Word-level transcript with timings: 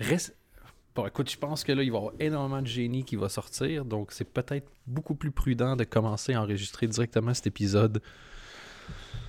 Reste... 0.00 0.34
Bon, 0.94 1.06
écoute, 1.06 1.30
je 1.30 1.36
pense 1.36 1.62
que 1.62 1.70
là, 1.72 1.82
il 1.84 1.90
va 1.90 1.96
y 1.96 1.98
avoir 2.00 2.12
énormément 2.18 2.60
de 2.62 2.66
génie 2.66 3.04
qui 3.04 3.14
va 3.16 3.28
sortir, 3.28 3.84
donc 3.84 4.10
c'est 4.12 4.24
peut-être 4.24 4.68
beaucoup 4.86 5.14
plus 5.14 5.30
prudent 5.30 5.76
de 5.76 5.84
commencer 5.84 6.34
à 6.34 6.42
enregistrer 6.42 6.88
directement 6.88 7.32
cet 7.32 7.46
épisode. 7.46 8.02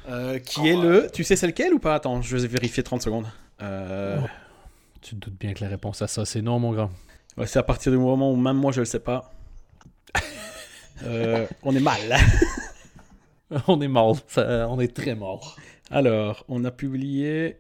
Euh, 0.10 0.40
qui 0.40 0.68
est 0.68 0.76
le. 0.76 1.08
Tu 1.14 1.24
sais 1.24 1.36
c'est 1.36 1.46
lequel 1.46 1.74
ou 1.76 1.80
pas? 1.80 1.94
Attends, 1.96 2.22
je 2.24 2.36
vais 2.36 2.48
vérifier 2.48 2.82
30 2.84 3.02
secondes. 3.04 3.28
Euh, 3.62 4.20
Oh. 4.24 4.28
Tu 5.02 5.16
te 5.16 5.26
doutes 5.26 5.40
bien 5.40 5.54
que 5.54 5.64
la 5.64 5.70
réponse 5.70 6.02
à 6.02 6.08
ça, 6.08 6.26
c'est 6.26 6.42
non, 6.42 6.60
mon 6.60 6.74
grand. 6.74 6.92
ouais, 7.38 7.46
c'est 7.48 7.58
à 7.60 7.64
partir 7.64 7.92
du 7.92 7.98
moment 8.00 8.32
où 8.32 8.36
même 8.36 8.58
moi 8.58 8.72
je 8.72 8.80
le 8.82 8.86
sais 8.86 9.00
pas. 9.00 9.32
Euh, 11.04 11.48
on 11.64 11.76
est 11.76 11.80
mal. 11.80 12.16
on 13.68 13.82
est 13.82 13.88
mort. 13.88 14.18
Ça- 14.28 14.68
on 14.70 14.80
est 14.80 14.96
très 14.96 15.16
mort. 15.16 15.56
Alors, 15.90 16.46
on 16.48 16.64
a 16.64 16.70
publié. 16.70 17.58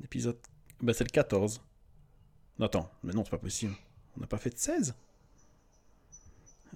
L'épisode. 0.00 0.36
Ben, 0.82 0.92
c'est 0.92 1.04
le 1.04 1.10
14. 1.10 1.60
Non, 2.58 2.66
attends, 2.66 2.90
mais 3.02 3.12
non, 3.12 3.24
c'est 3.24 3.30
pas 3.30 3.38
possible. 3.38 3.74
On 4.16 4.20
n'a 4.20 4.26
pas 4.26 4.38
fait 4.38 4.50
de 4.50 4.58
16 4.58 4.94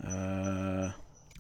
Euh, 0.05 0.89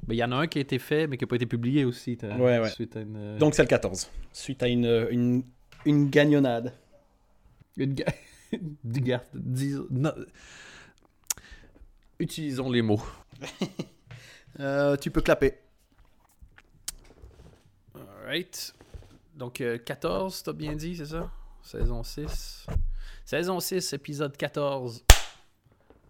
Ben, 0.07 0.15
Il 0.15 0.17
y 0.17 0.25
en 0.25 0.33
a 0.33 0.37
un 0.37 0.47
qui 0.47 0.59
a 0.59 0.61
été 0.61 0.79
fait, 0.79 1.07
mais 1.07 1.17
qui 1.17 1.25
n'a 1.25 1.29
pas 1.29 1.37
été 1.37 1.47
publié 1.47 1.85
aussi. 1.85 2.19
Ouais, 2.23 2.59
ouais. 2.59 2.71
Suite 2.71 2.97
à 2.97 3.01
une... 3.01 3.17
euh, 3.17 3.39
Donc, 3.39 3.55
c'est 3.55 3.63
le 3.63 3.69
14. 3.69 4.11
Suite 4.33 4.63
à 4.63 4.69
une, 4.69 5.09
une, 5.11 5.43
une 5.85 6.09
gagnonnade. 6.11 6.73
Une 7.77 7.95
ga- 7.95 8.13
non. 9.91 10.13
Utilisons 12.19 12.71
les 12.71 12.83
mots. 12.83 13.03
Euh, 14.59 14.97
tu 14.97 15.13
peux 15.13 15.21
clapper. 15.23 15.55
Alright. 17.95 18.75
Donc, 19.37 19.61
euh, 19.61 19.79
14, 19.79 20.43
t'as 20.43 20.53
bien 20.53 20.75
dit, 20.75 20.97
c'est 20.97 21.07
ça? 21.07 21.31
Saison 21.71 22.03
6. 22.03 22.67
Saison 23.25 23.61
6, 23.61 23.93
épisode 23.93 24.37
14. 24.37 25.05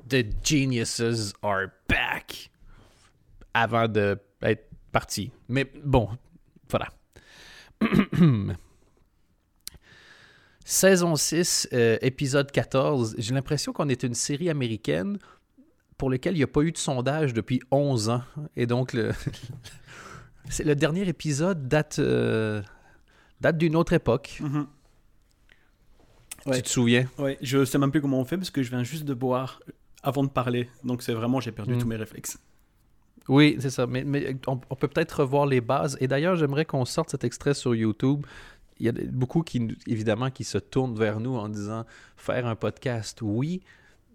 The 0.08 0.24
Geniuses 0.42 1.34
are 1.42 1.66
back. 1.86 2.50
Avant 3.52 3.86
de 3.86 4.18
être 4.40 4.70
parti. 4.90 5.30
Mais 5.50 5.70
bon, 5.84 6.08
voilà. 6.70 6.88
Saison 10.64 11.14
6, 11.14 11.68
euh, 11.74 11.98
épisode 12.00 12.50
14. 12.50 13.16
J'ai 13.18 13.34
l'impression 13.34 13.74
qu'on 13.74 13.90
est 13.90 14.02
une 14.02 14.14
série 14.14 14.48
américaine 14.48 15.18
pour 15.98 16.08
laquelle 16.08 16.36
il 16.36 16.38
n'y 16.38 16.42
a 16.42 16.46
pas 16.46 16.62
eu 16.62 16.72
de 16.72 16.78
sondage 16.78 17.34
depuis 17.34 17.60
11 17.70 18.08
ans. 18.08 18.22
Et 18.56 18.64
donc, 18.64 18.94
le, 18.94 19.12
le 20.64 20.74
dernier 20.74 21.06
épisode 21.06 21.68
date, 21.68 21.98
euh, 21.98 22.62
date 23.42 23.58
d'une 23.58 23.76
autre 23.76 23.92
époque. 23.92 24.40
Ouais. 26.46 26.56
Tu 26.56 26.62
te 26.62 26.68
souviens? 26.68 27.06
Ouais, 27.18 27.36
je 27.42 27.64
sais 27.64 27.78
même 27.78 27.90
plus 27.90 28.00
comment 28.00 28.20
on 28.20 28.24
fait 28.24 28.36
parce 28.36 28.50
que 28.50 28.62
je 28.62 28.70
viens 28.70 28.82
juste 28.82 29.04
de 29.04 29.14
boire 29.14 29.60
avant 30.02 30.22
de 30.24 30.28
parler. 30.30 30.68
Donc, 30.84 31.02
c'est 31.02 31.12
vraiment, 31.12 31.40
j'ai 31.40 31.52
perdu 31.52 31.74
Mm. 31.74 31.78
tous 31.78 31.86
mes 31.86 31.96
réflexes. 31.96 32.38
Oui, 33.28 33.56
c'est 33.60 33.70
ça. 33.70 33.86
Mais, 33.86 34.02
mais 34.04 34.34
on, 34.46 34.58
on 34.70 34.74
peut 34.74 34.88
peut-être 34.88 35.20
revoir 35.20 35.46
les 35.46 35.60
bases. 35.60 35.96
Et 36.00 36.08
d'ailleurs, 36.08 36.36
j'aimerais 36.36 36.64
qu'on 36.64 36.84
sorte 36.84 37.10
cet 37.10 37.24
extrait 37.24 37.54
sur 37.54 37.74
YouTube. 37.74 38.24
Il 38.78 38.86
y 38.86 38.88
a 38.88 38.92
beaucoup 38.92 39.42
qui, 39.42 39.76
évidemment, 39.86 40.30
qui 40.30 40.42
se 40.44 40.56
tournent 40.58 40.94
vers 40.98 41.20
nous 41.20 41.36
en 41.36 41.48
disant 41.50 41.84
faire 42.16 42.46
un 42.46 42.56
podcast, 42.56 43.18
oui, 43.20 43.60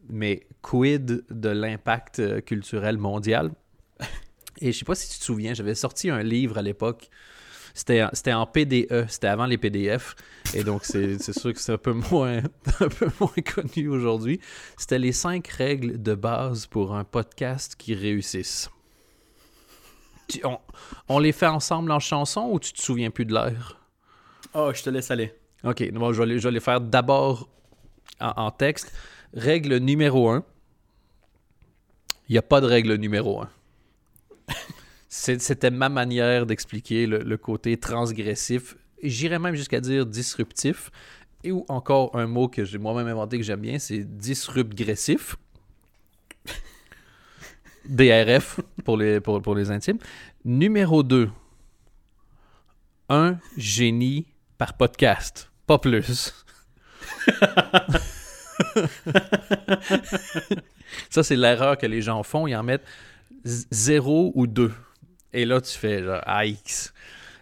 mais 0.09 0.47
quid 0.63 1.23
de 1.29 1.49
l'impact 1.49 2.19
euh, 2.19 2.41
culturel 2.41 2.97
mondial? 2.97 3.51
Et 4.61 4.71
je 4.71 4.79
sais 4.79 4.85
pas 4.85 4.95
si 4.95 5.11
tu 5.11 5.19
te 5.19 5.23
souviens, 5.23 5.53
j'avais 5.53 5.75
sorti 5.75 6.09
un 6.09 6.23
livre 6.23 6.57
à 6.57 6.61
l'époque. 6.63 7.09
C'était 7.77 8.03
c'était 8.13 8.31
en 8.33 8.45
PDE, 8.47 9.05
c'était 9.09 9.27
avant 9.27 9.45
les 9.45 9.57
PDF. 9.57 10.15
Et 10.55 10.63
donc, 10.63 10.85
c'est 10.85 11.19
c'est 11.21 11.37
sûr 11.37 11.53
que 11.53 11.59
c'est 11.59 11.73
un 11.73 11.77
peu 11.77 11.91
moins, 11.91 12.37
un 12.79 12.87
peu 12.87 13.09
moins 13.19 13.29
connu 13.53 13.89
aujourd'hui. 13.89 14.39
C'était 14.77 14.97
les 14.97 15.11
cinq 15.11 15.47
règles 15.49 16.01
de 16.01 16.15
base 16.15 16.65
pour 16.67 16.95
un 16.95 17.03
podcast 17.03 17.75
qui 17.77 17.94
réussisse. 17.94 18.69
Tu- 20.29 20.44
on, 20.45 20.57
on 21.09 21.19
les 21.19 21.33
fait 21.33 21.47
ensemble 21.47 21.91
en 21.91 22.00
chanson 22.00 22.50
ou 22.51 22.59
tu 22.59 22.72
te 22.73 22.81
souviens 22.81 23.11
plus 23.11 23.25
de 23.25 23.33
l'air? 23.33 23.77
Oh, 24.53 24.71
je 24.73 24.81
te 24.81 24.89
laisse 24.89 25.11
aller. 25.11 25.33
Ok, 25.66 25.91
bon, 25.91 26.13
je, 26.13 26.21
vais 26.21 26.27
les, 26.27 26.39
je 26.39 26.47
vais 26.47 26.53
les 26.53 26.59
faire 26.61 26.79
d'abord 26.79 27.50
en, 28.21 28.45
en 28.45 28.51
texte. 28.51 28.94
Règle 29.33 29.77
numéro 29.77 30.29
un. 30.29 30.45
Il 32.29 32.31
n'y 32.31 32.38
a 32.38 32.41
pas 32.41 32.61
de 32.61 32.66
règle 32.67 32.95
numéro 32.95 33.41
un. 33.41 33.50
C'était 35.17 35.71
ma 35.71 35.87
manière 35.87 36.45
d'expliquer 36.45 37.07
le, 37.07 37.37
côté 37.37 37.77
transgressif. 37.77 38.75
J'irais 39.01 39.39
même 39.39 39.55
jusqu'à 39.55 39.79
dire 39.79 40.05
disruptif. 40.05 40.91
Et 41.43 41.53
ou 41.53 41.65
encore 41.69 42.13
un 42.15 42.27
mot 42.27 42.49
que 42.49 42.65
j'ai 42.65 42.77
moi-même 42.77 43.07
inventé 43.07 43.37
que 43.37 43.43
j'aime 43.43 43.61
bien, 43.61 43.79
c'est 43.79 43.99
disrupgressif. 43.99 45.37
DRF 47.85 48.59
pour 48.83 48.97
les, 48.97 49.71
intimes. 49.71 49.99
Numéro 50.43 51.01
2. 51.01 51.29
Un 53.07 53.37
génie 53.55 54.27
par 54.57 54.75
podcast. 54.75 55.49
Pas 55.65 55.79
plus. 55.79 56.45
Ça, 61.09 61.23
c'est 61.23 61.37
l'erreur 61.37 61.77
que 61.77 61.85
les 61.85 62.01
gens 62.01 62.21
font. 62.23 62.47
Ils 62.47 62.55
en 62.55 62.63
mettent 62.63 62.85
zéro 63.45 64.33
ou 64.35 64.45
deux. 64.45 64.73
Et 65.35 65.46
là, 65.46 65.59
tu 65.59 65.78
fais 65.78 66.01
genre 66.01 66.22
AX. 66.25 66.94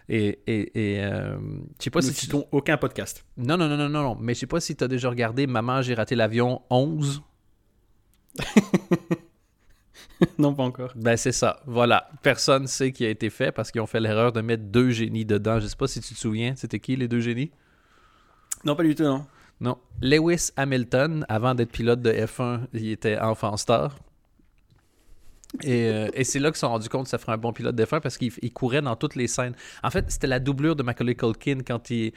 Et, 0.08 0.40
et, 0.46 0.96
et 0.96 1.04
euh, 1.04 1.38
je 1.78 1.84
sais 1.84 1.90
pas 1.90 2.00
Nous 2.00 2.08
si 2.08 2.14
tu... 2.14 2.20
citons 2.22 2.46
aucun 2.50 2.76
podcast. 2.76 3.24
Non, 3.36 3.56
non, 3.56 3.68
non, 3.68 3.76
non, 3.76 3.88
non, 3.88 4.02
non. 4.02 4.16
Mais 4.20 4.34
je 4.34 4.40
sais 4.40 4.46
pas 4.46 4.60
si 4.60 4.74
tu 4.74 4.82
as 4.82 4.88
déjà 4.88 5.08
regardé 5.08 5.46
Maman, 5.46 5.80
j'ai 5.80 5.94
raté 5.94 6.16
l'avion 6.16 6.60
11. 6.70 7.22
non, 10.38 10.54
pas 10.54 10.64
encore. 10.64 10.92
Ben, 10.96 11.16
c'est 11.16 11.32
ça. 11.32 11.60
Voilà. 11.66 12.10
Personne 12.22 12.66
sait 12.66 12.90
qui 12.90 13.06
a 13.06 13.10
été 13.10 13.30
fait 13.30 13.52
parce 13.52 13.70
qu'ils 13.70 13.80
ont 13.80 13.86
fait 13.86 14.00
l'erreur 14.00 14.32
de 14.32 14.40
mettre 14.40 14.64
deux 14.64 14.90
génies 14.90 15.24
dedans. 15.24 15.60
Je 15.60 15.68
sais 15.68 15.76
pas 15.76 15.86
si 15.86 16.00
tu 16.00 16.14
te 16.14 16.18
souviens. 16.18 16.54
C'était 16.56 16.80
qui 16.80 16.96
les 16.96 17.06
deux 17.06 17.20
génies? 17.20 17.52
Non, 18.64 18.74
pas 18.74 18.82
du 18.82 18.96
tout, 18.96 19.04
non. 19.04 19.24
Non. 19.60 19.78
Lewis 20.02 20.50
Hamilton, 20.56 21.24
avant 21.28 21.54
d'être 21.54 21.70
pilote 21.70 22.02
de 22.02 22.10
F1, 22.10 22.62
il 22.72 22.90
était 22.90 23.18
enfant 23.20 23.56
star. 23.56 23.96
Et, 25.62 25.86
euh, 25.88 26.08
et 26.14 26.24
c'est 26.24 26.40
là 26.40 26.48
qu'ils 26.48 26.56
se 26.56 26.60
sont 26.60 26.68
rendus 26.68 26.88
compte 26.88 27.04
que 27.04 27.10
ça 27.10 27.18
ferait 27.18 27.32
un 27.32 27.38
bon 27.38 27.52
pilote 27.52 27.76
de 27.76 27.84
F1 27.84 28.00
parce 28.00 28.18
qu'il 28.18 28.32
il 28.42 28.52
courait 28.52 28.82
dans 28.82 28.96
toutes 28.96 29.14
les 29.14 29.28
scènes. 29.28 29.54
En 29.82 29.90
fait, 29.90 30.10
c'était 30.10 30.26
la 30.26 30.40
doublure 30.40 30.74
de 30.74 30.82
Macaulay 30.82 31.14
Culkin 31.14 31.58
quand 31.64 31.90
il, 31.90 32.12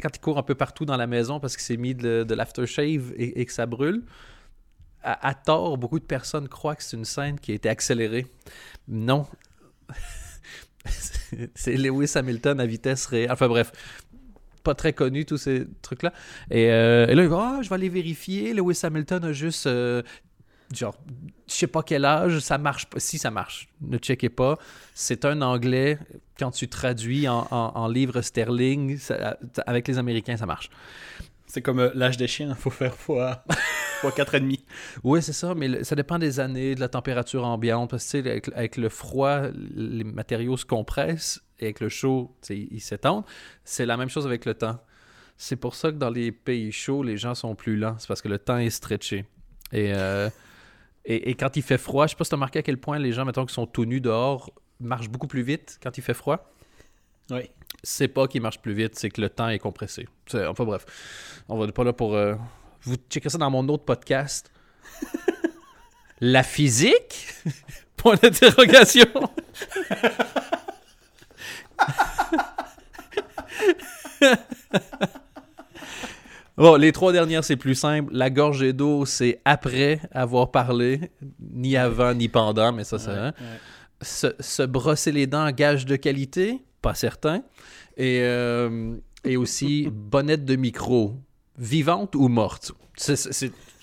quand 0.00 0.14
il 0.14 0.20
court 0.20 0.38
un 0.38 0.42
peu 0.42 0.54
partout 0.54 0.84
dans 0.84 0.96
la 0.96 1.06
maison 1.06 1.40
parce 1.40 1.56
qu'il 1.56 1.64
s'est 1.64 1.76
mis 1.76 1.94
de, 1.94 2.24
de 2.24 2.34
l'aftershave 2.34 3.12
et, 3.16 3.44
que 3.44 3.52
ça 3.52 3.66
brûle. 3.66 4.02
À, 5.02 5.34
tort, 5.34 5.76
beaucoup 5.76 5.98
de 5.98 6.04
personnes 6.04 6.48
croient 6.48 6.76
que 6.76 6.82
c'est 6.82 6.96
une 6.96 7.04
scène 7.04 7.38
qui 7.38 7.52
a 7.52 7.54
été 7.54 7.68
accélérée. 7.68 8.26
Non. 8.88 9.26
C'est- 11.54 11.76
Lewis 11.76 12.12
Hamilton 12.14 12.58
à 12.58 12.64
vitesse 12.66 13.04
réelle. 13.06 13.30
Enfin 13.30 13.48
bref, 13.48 13.72
pas 14.62 14.74
très 14.74 14.94
connu, 14.94 15.26
tous 15.26 15.36
ces 15.36 15.66
trucs-là. 15.82 16.12
Et, 16.50 16.70
euh, 16.70 17.06
là, 17.06 17.22
il 17.22 17.28
va, 17.28 17.56
ah, 17.58 17.62
je 17.62 17.68
vais 17.68 17.74
aller 17.74 17.90
vérifier. 17.90 18.54
Lewis 18.54 18.80
Hamilton 18.82 19.24
a 19.24 19.32
juste, 19.32 19.66
euh, 19.66 20.02
genre, 20.74 20.96
je 21.48 21.52
sais 21.54 21.66
pas 21.66 21.82
quel 21.82 22.04
âge, 22.04 22.38
ça 22.40 22.58
marche 22.58 22.86
pas. 22.86 22.98
Si 23.00 23.18
ça 23.18 23.30
marche, 23.30 23.68
ne 23.80 23.98
checkez 23.98 24.28
pas. 24.28 24.58
C'est 24.94 25.24
un 25.24 25.42
anglais, 25.42 25.98
quand 26.38 26.50
tu 26.50 26.68
traduis 26.68 27.28
en, 27.28 27.46
en, 27.50 27.72
en 27.74 27.88
livre 27.88 28.20
sterling, 28.22 28.98
ça- 28.98 29.36
avec 29.66 29.86
les 29.88 29.98
Américains, 29.98 30.36
ça 30.36 30.46
marche. 30.46 30.70
C'est 31.46 31.62
comme 31.62 31.78
euh, 31.78 31.90
l'âge 31.94 32.16
des 32.16 32.26
chiens, 32.26 32.54
faut 32.54 32.70
faire 32.70 32.94
fois, 32.94 33.44
fois 34.00 34.10
4,5. 34.10 34.60
Oui, 35.04 35.22
c'est 35.22 35.32
ça, 35.32 35.54
mais 35.54 35.68
le- 35.68 35.84
ça 35.84 35.94
dépend 35.94 36.18
des 36.18 36.40
années, 36.40 36.74
de 36.74 36.80
la 36.80 36.88
température 36.88 37.44
ambiante. 37.44 37.90
Parce 37.90 38.10
que, 38.10 38.18
avec, 38.18 38.48
avec 38.54 38.76
le 38.76 38.88
froid, 38.88 39.42
les 39.74 40.04
matériaux 40.04 40.56
se 40.56 40.64
compressent 40.64 41.42
et 41.60 41.64
avec 41.66 41.80
le 41.80 41.88
chaud, 41.88 42.34
ils 42.50 42.80
s'étendent. 42.80 43.24
C'est 43.64 43.86
la 43.86 43.96
même 43.96 44.08
chose 44.08 44.26
avec 44.26 44.44
le 44.46 44.54
temps. 44.54 44.78
C'est 45.36 45.56
pour 45.56 45.74
ça 45.74 45.90
que 45.90 45.96
dans 45.96 46.10
les 46.10 46.32
pays 46.32 46.72
chauds, 46.72 47.02
les 47.02 47.16
gens 47.16 47.34
sont 47.34 47.54
plus 47.54 47.76
lents. 47.76 47.96
C'est 47.98 48.08
parce 48.08 48.22
que 48.22 48.28
le 48.28 48.38
temps 48.38 48.58
est 48.58 48.70
stretché. 48.70 49.24
Et, 49.72 49.92
euh, 49.92 50.30
et, 51.04 51.30
et 51.30 51.34
quand 51.34 51.56
il 51.56 51.62
fait 51.62 51.78
froid, 51.78 52.06
je 52.06 52.10
sais 52.10 52.16
pas 52.16 52.24
si 52.24 52.30
tu 52.30 52.34
as 52.34 52.36
remarqué 52.36 52.58
à 52.58 52.62
quel 52.62 52.78
point 52.78 52.98
les 52.98 53.12
gens, 53.12 53.24
mettons, 53.24 53.44
qui 53.46 53.54
sont 53.54 53.66
tout 53.66 53.84
nus 53.84 54.00
dehors, 54.00 54.50
marchent 54.80 55.08
beaucoup 55.08 55.26
plus 55.26 55.42
vite 55.42 55.78
quand 55.82 55.96
il 55.98 56.02
fait 56.02 56.14
froid. 56.14 56.50
Oui. 57.30 57.50
C'est 57.82 58.08
pas 58.08 58.26
qu'il 58.28 58.40
marche 58.42 58.60
plus 58.60 58.72
vite, 58.74 58.94
c'est 58.98 59.10
que 59.10 59.20
le 59.20 59.28
temps 59.28 59.48
est 59.48 59.58
compressé. 59.58 60.06
Enfin 60.34 60.64
bref, 60.64 60.84
on 61.48 61.58
va 61.58 61.70
pas 61.72 61.84
là 61.84 61.92
pour... 61.92 62.14
euh, 62.14 62.34
Vous 62.82 62.96
checkerez 63.10 63.30
ça 63.30 63.38
dans 63.38 63.50
mon 63.50 63.68
autre 63.68 63.84
podcast. 63.84 64.50
La 66.20 66.42
physique? 66.42 67.26
Point 67.96 68.16
d'interrogation. 68.16 69.06
Bon, 76.56 76.76
les 76.76 76.92
trois 76.92 77.12
dernières, 77.12 77.42
c'est 77.44 77.56
plus 77.56 77.74
simple. 77.74 78.12
La 78.14 78.30
gorgée 78.30 78.72
d'eau, 78.72 79.04
c'est 79.06 79.40
après 79.44 80.00
avoir 80.12 80.50
parlé, 80.52 81.10
ni 81.40 81.76
avant 81.76 82.14
ni 82.14 82.28
pendant, 82.28 82.72
mais 82.72 82.84
ça, 82.84 82.98
c'est 82.98 83.10
Ouais, 83.10 83.16
ouais. 83.22 83.32
se, 84.02 84.28
se 84.38 84.62
brosser 84.62 85.10
les 85.10 85.26
dents, 85.26 85.50
gage 85.50 85.84
de 85.84 85.96
qualité, 85.96 86.62
pas 86.80 86.94
certain. 86.94 87.42
Et, 87.96 88.20
euh, 88.22 88.94
et 89.24 89.36
aussi 89.36 89.88
bonnette 89.92 90.44
de 90.44 90.54
micro. 90.56 91.16
vivante 91.58 92.14
ou 92.14 92.28
morte. 92.28 92.72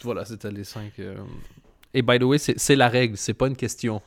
Voilà, 0.03 0.23
c'était 0.25 0.51
les 0.51 0.63
cinq. 0.63 0.94
euh. 1.00 1.18
Et 1.94 2.01
by 2.01 2.19
the 2.19 2.23
way, 2.23 2.38
c'est, 2.38 2.75
la 2.77 2.88
règle, 2.88 3.18
c'est 3.18 3.33
pas 3.33 3.47
une 3.47 3.56
question. 3.57 4.01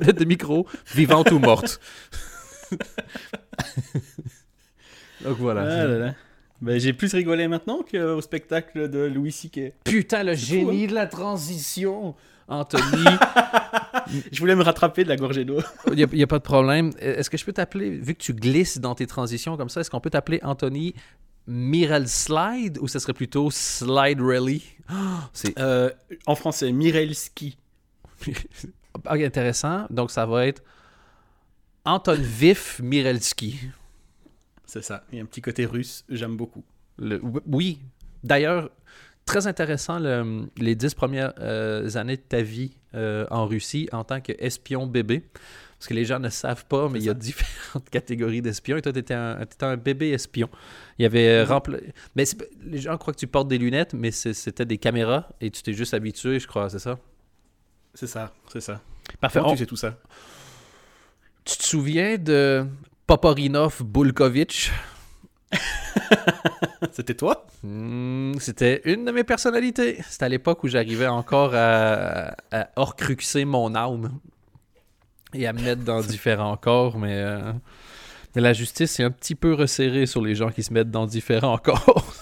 D'aide 0.00 0.16
de 0.18 0.24
micro, 0.24 0.66
vivante 0.94 1.30
ou 1.30 1.38
morte. 1.38 1.80
Donc 5.24 5.36
voilà. 5.38 5.62
Ah 5.62 5.86
là 5.86 5.98
là. 5.98 6.14
Ben, 6.60 6.80
j'ai 6.80 6.92
plus 6.92 7.12
rigolé 7.14 7.46
maintenant 7.46 7.80
qu'au 7.88 8.20
spectacle 8.20 8.90
de 8.90 9.00
Louis 9.00 9.30
C.K. 9.30 9.74
Putain, 9.84 10.24
le 10.24 10.34
fou, 10.34 10.44
génie 10.44 10.86
de 10.88 10.94
la 10.94 11.06
transition, 11.06 12.16
Anthony. 12.48 13.04
Je 14.32 14.40
voulais 14.40 14.56
me 14.56 14.62
rattraper 14.62 15.04
de 15.04 15.08
la 15.08 15.16
gorgée 15.16 15.44
d'eau. 15.44 15.60
Il 15.92 16.08
n'y 16.12 16.22
a, 16.22 16.26
pas 16.26 16.38
de 16.38 16.42
problème. 16.44 16.90
Est-ce 16.98 17.30
que 17.30 17.36
je 17.36 17.44
peux 17.44 17.52
t'appeler, 17.52 17.90
vu 17.90 18.14
que 18.14 18.22
tu 18.22 18.32
glisses 18.32 18.78
dans 18.78 18.94
tes 18.94 19.06
transitions 19.06 19.56
comme 19.56 19.68
ça, 19.68 19.82
est-ce 19.82 19.90
qu'on 19.90 20.00
peut 20.00 20.10
t'appeler 20.10 20.40
Anthony 20.42 20.94
Mirel 21.46 22.08
Slide 22.08 22.78
ou 22.80 22.88
ce 22.88 22.98
serait 22.98 23.12
plutôt 23.12 23.50
Slide 23.50 24.20
Rally? 24.20 24.64
C'est 25.32 25.58
Euh, 25.58 25.90
en 26.26 26.34
français, 26.34 26.72
Mirelski. 26.72 27.56
ah, 29.04 29.14
intéressant. 29.14 29.86
Donc 29.90 30.10
ça 30.10 30.26
va 30.26 30.46
être 30.46 30.62
Anton 31.84 32.18
Vif 32.18 32.80
Mirelski. 32.82 33.60
C'est 34.68 34.82
ça. 34.84 35.02
Il 35.10 35.16
y 35.16 35.20
a 35.20 35.24
un 35.24 35.26
petit 35.26 35.40
côté 35.40 35.66
russe, 35.66 36.04
j'aime 36.08 36.36
beaucoup. 36.36 36.62
Le- 36.98 37.20
oui. 37.46 37.80
D'ailleurs, 38.22 38.70
très 39.24 39.46
intéressant 39.46 39.98
le- 39.98 40.46
les 40.58 40.74
dix 40.74 40.94
premières 40.94 41.32
euh, 41.40 41.88
années 41.96 42.16
de 42.18 42.22
ta 42.22 42.42
vie 42.42 42.72
euh, 42.94 43.26
en 43.30 43.46
Russie 43.46 43.88
en 43.92 44.04
tant 44.04 44.20
qu'espion 44.20 44.86
bébé. 44.86 45.24
Parce 45.78 45.86
que 45.88 45.94
les 45.94 46.04
gens 46.04 46.18
ne 46.18 46.28
savent 46.28 46.64
pas, 46.66 46.88
mais 46.88 46.98
il 46.98 47.04
y 47.04 47.08
a 47.08 47.14
différentes 47.14 47.88
catégories 47.90 48.42
d'espions. 48.42 48.76
Et 48.76 48.82
toi, 48.82 48.92
tu 48.92 48.98
étais, 48.98 49.14
un 49.14 49.36
t'étais 49.46 49.64
un 49.64 49.76
bébé 49.76 50.10
espion. 50.10 50.50
Il 50.98 51.02
y 51.04 51.06
avait 51.06 51.28
euh, 51.28 51.44
rempla- 51.44 51.80
Mais 52.16 52.24
les 52.64 52.78
gens 52.78 52.98
croient 52.98 53.14
que 53.14 53.18
tu 53.20 53.26
portes 53.28 53.48
des 53.48 53.58
lunettes, 53.58 53.94
mais 53.94 54.10
c'était 54.10 54.64
des 54.66 54.76
caméras 54.78 55.28
et 55.40 55.50
tu 55.50 55.62
t'es 55.62 55.72
juste 55.72 55.94
habitué, 55.94 56.40
je 56.40 56.46
crois, 56.48 56.68
c'est 56.68 56.80
ça? 56.80 56.98
C'est 57.94 58.08
ça, 58.08 58.34
c'est 58.52 58.60
ça. 58.60 58.80
Parfait. 59.20 59.38
Comment 59.38 59.52
On- 59.52 59.54
tu 59.54 59.60
sais 59.60 59.66
tout 59.66 59.76
ça? 59.76 59.96
Tu 61.44 61.56
te 61.56 61.62
souviens 61.62 62.18
de 62.18 62.66
Poporinov 63.08 63.82
Bulkovitch? 63.84 64.70
C'était 66.92 67.14
toi? 67.14 67.46
Hmm, 67.62 68.34
c'était 68.38 68.82
une 68.84 69.06
de 69.06 69.10
mes 69.12 69.24
personnalités. 69.24 69.98
C'était 70.06 70.26
à 70.26 70.28
l'époque 70.28 70.62
où 70.62 70.68
j'arrivais 70.68 71.06
encore 71.06 71.52
à, 71.54 72.34
à 72.52 72.68
horcruxer 72.76 73.46
mon 73.46 73.74
âme 73.74 74.20
et 75.32 75.46
à 75.46 75.54
me 75.54 75.62
mettre 75.62 75.84
dans 75.84 76.00
différents 76.02 76.58
corps, 76.58 76.98
mais, 76.98 77.16
euh, 77.16 77.52
mais 78.36 78.42
la 78.42 78.52
justice 78.52 79.00
est 79.00 79.04
un 79.04 79.10
petit 79.10 79.34
peu 79.34 79.54
resserrée 79.54 80.04
sur 80.04 80.20
les 80.20 80.34
gens 80.34 80.50
qui 80.50 80.62
se 80.62 80.72
mettent 80.74 80.90
dans 80.90 81.06
différents 81.06 81.58
corps. 81.64 82.14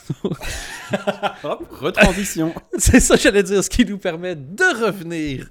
Hop, 1.43 1.67
retransition. 1.81 2.55
C'est 2.79 3.00
ça, 3.00 3.17
j'allais 3.17 3.43
dire, 3.43 3.65
ce 3.65 3.71
qui 3.71 3.85
nous 3.85 3.99
permet 3.99 4.37
de 4.37 4.85
revenir 4.87 5.49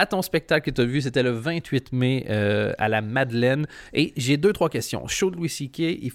à 0.00 0.06
ton 0.06 0.22
spectacle 0.22 0.70
que 0.70 0.74
tu 0.74 0.80
as 0.80 0.86
vu. 0.86 1.02
C'était 1.02 1.22
le 1.22 1.30
28 1.30 1.92
mai 1.92 2.24
euh, 2.30 2.72
à 2.78 2.88
la 2.88 3.02
Madeleine. 3.02 3.66
Et 3.92 4.14
j'ai 4.16 4.38
deux, 4.38 4.52
trois 4.52 4.70
questions. 4.70 5.06
Show 5.06 5.30
de 5.30 5.36
Louis 5.36 5.50
C.K. 5.50 6.12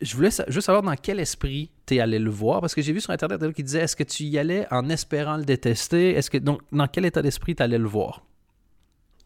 Je 0.00 0.16
voulais 0.16 0.30
juste 0.48 0.66
savoir 0.66 0.82
dans 0.82 0.94
quel 0.94 1.18
esprit 1.18 1.70
tu 1.86 1.96
es 1.96 2.00
allé 2.00 2.20
le 2.20 2.30
voir. 2.30 2.60
Parce 2.60 2.74
que 2.74 2.82
j'ai 2.82 2.92
vu 2.92 3.00
sur 3.00 3.10
Internet 3.10 3.52
qui 3.52 3.64
disait 3.64 3.80
est-ce 3.80 3.96
que 3.96 4.04
tu 4.04 4.22
y 4.24 4.38
allais 4.38 4.66
en 4.70 4.88
espérant 4.88 5.36
le 5.36 5.44
détester? 5.44 6.10
Est-ce 6.10 6.30
que 6.30 6.38
donc 6.38 6.60
Dans 6.70 6.86
quel 6.86 7.04
état 7.04 7.20
d'esprit 7.20 7.56
tu 7.56 7.64
allais 7.64 7.78
le 7.78 7.88
voir? 7.88 8.24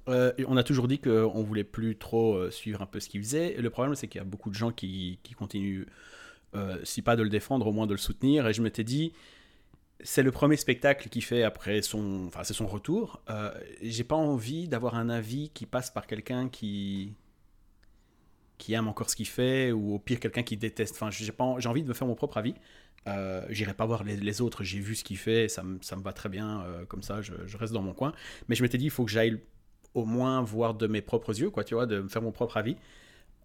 Euh, 0.08 0.32
on 0.46 0.56
a 0.56 0.62
toujours 0.62 0.88
dit 0.88 0.98
qu'on 0.98 1.42
voulait 1.42 1.64
plus 1.64 1.96
trop 1.96 2.36
euh, 2.36 2.50
suivre 2.50 2.80
un 2.80 2.86
peu 2.86 3.00
ce 3.00 3.10
qu'il 3.10 3.20
faisait. 3.20 3.54
Le 3.58 3.68
problème, 3.68 3.94
c'est 3.94 4.08
qu'il 4.08 4.18
y 4.18 4.22
a 4.22 4.24
beaucoup 4.24 4.48
de 4.48 4.54
gens 4.54 4.72
qui, 4.72 5.18
continuent, 5.36 5.84
si 6.84 7.02
pas 7.02 7.16
de 7.16 7.22
le 7.22 7.28
défendre, 7.28 7.66
au 7.66 7.72
moins 7.72 7.86
de 7.86 7.92
le 7.92 7.98
soutenir. 7.98 8.48
Et 8.48 8.54
je 8.54 8.62
m'étais 8.62 8.84
dit, 8.84 9.12
c'est 10.00 10.22
le 10.22 10.30
premier 10.30 10.56
spectacle 10.56 11.08
qu'il 11.08 11.24
fait 11.24 11.42
après 11.42 11.82
son, 11.82 12.26
enfin, 12.26 12.44
c'est 12.44 12.54
son 12.54 12.66
retour. 12.66 13.22
Euh, 13.30 13.52
J'ai 13.82 14.04
pas 14.04 14.16
envie 14.16 14.68
d'avoir 14.68 14.94
un 14.94 15.08
avis 15.10 15.50
qui 15.50 15.66
passe 15.66 15.90
par 15.90 16.06
quelqu'un 16.06 16.48
qui 16.48 17.14
qui 18.58 18.72
aime 18.72 18.88
encore 18.88 19.08
ce 19.10 19.16
qu'il 19.16 19.26
fait 19.28 19.72
ou 19.72 19.94
au 19.94 19.98
pire 19.98 20.18
quelqu'un 20.20 20.42
qui 20.42 20.56
déteste. 20.56 20.94
Enfin, 21.00 21.10
j'ai 21.10 21.68
envie 21.68 21.82
de 21.82 21.88
me 21.88 21.94
faire 21.94 22.08
mon 22.08 22.14
propre 22.14 22.38
avis. 22.38 22.54
Euh, 23.06 23.46
J'irai 23.50 23.74
pas 23.74 23.86
voir 23.86 24.04
les, 24.04 24.40
autres. 24.40 24.64
J'ai 24.64 24.80
vu 24.80 24.94
ce 24.96 25.04
qu'il 25.04 25.16
fait, 25.18 25.48
ça 25.48 25.62
me, 25.62 25.78
ça 25.82 25.96
me 25.96 26.02
va 26.02 26.12
très 26.12 26.28
bien. 26.28 26.62
euh, 26.62 26.84
comme 26.86 27.02
ça, 27.02 27.22
je, 27.22 27.32
je 27.46 27.56
reste 27.56 27.72
dans 27.72 27.82
mon 27.82 27.94
coin. 27.94 28.12
Mais 28.48 28.54
je 28.56 28.62
m'étais 28.62 28.78
dit, 28.78 28.86
il 28.86 28.90
faut 28.90 29.04
que 29.04 29.10
j'aille 29.10 29.40
au 29.94 30.04
moins 30.04 30.42
voir 30.42 30.74
de 30.74 30.86
mes 30.86 31.00
propres 31.02 31.38
yeux, 31.38 31.50
quoi, 31.50 31.64
tu 31.64 31.74
vois, 31.74 31.86
de 31.86 32.00
me 32.00 32.08
faire 32.08 32.22
mon 32.22 32.32
propre 32.32 32.56
avis. 32.56 32.76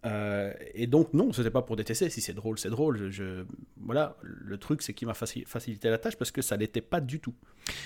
Euh, 0.05 0.51
et 0.73 0.85
donc, 0.87 1.13
non, 1.13 1.31
c'était 1.31 1.49
pas 1.49 1.61
pour 1.61 1.75
détester. 1.77 2.09
Si 2.09 2.19
c'est 2.19 2.33
drôle, 2.33 2.59
c'est 2.59 2.69
drôle. 2.69 2.97
Je, 2.97 3.09
je- 3.09 3.45
Voilà, 3.79 4.17
le 4.21 4.57
truc, 4.57 4.81
c'est 4.81 4.93
qu'il 4.93 5.07
m'a 5.07 5.13
faci- 5.13 5.45
facilité 5.45 5.89
la 5.89 5.97
tâche 5.97 6.17
parce 6.17 6.31
que 6.31 6.41
ça 6.41 6.57
l'était 6.57 6.81
pas 6.81 6.99
du 6.99 7.19
tout. 7.19 7.33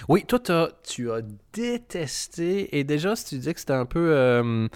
Oui, 0.10 0.24
toi, 0.26 0.40
tu 0.84 1.12
as 1.12 1.22
détesté. 1.54 2.78
Et 2.78 2.84
déjà, 2.84 3.16
si 3.16 3.26
tu 3.26 3.36
disais 3.36 3.54
que 3.54 3.60
c'était 3.60 3.74
un 3.74 3.86
peu, 3.86 4.12
euh, 4.16 4.68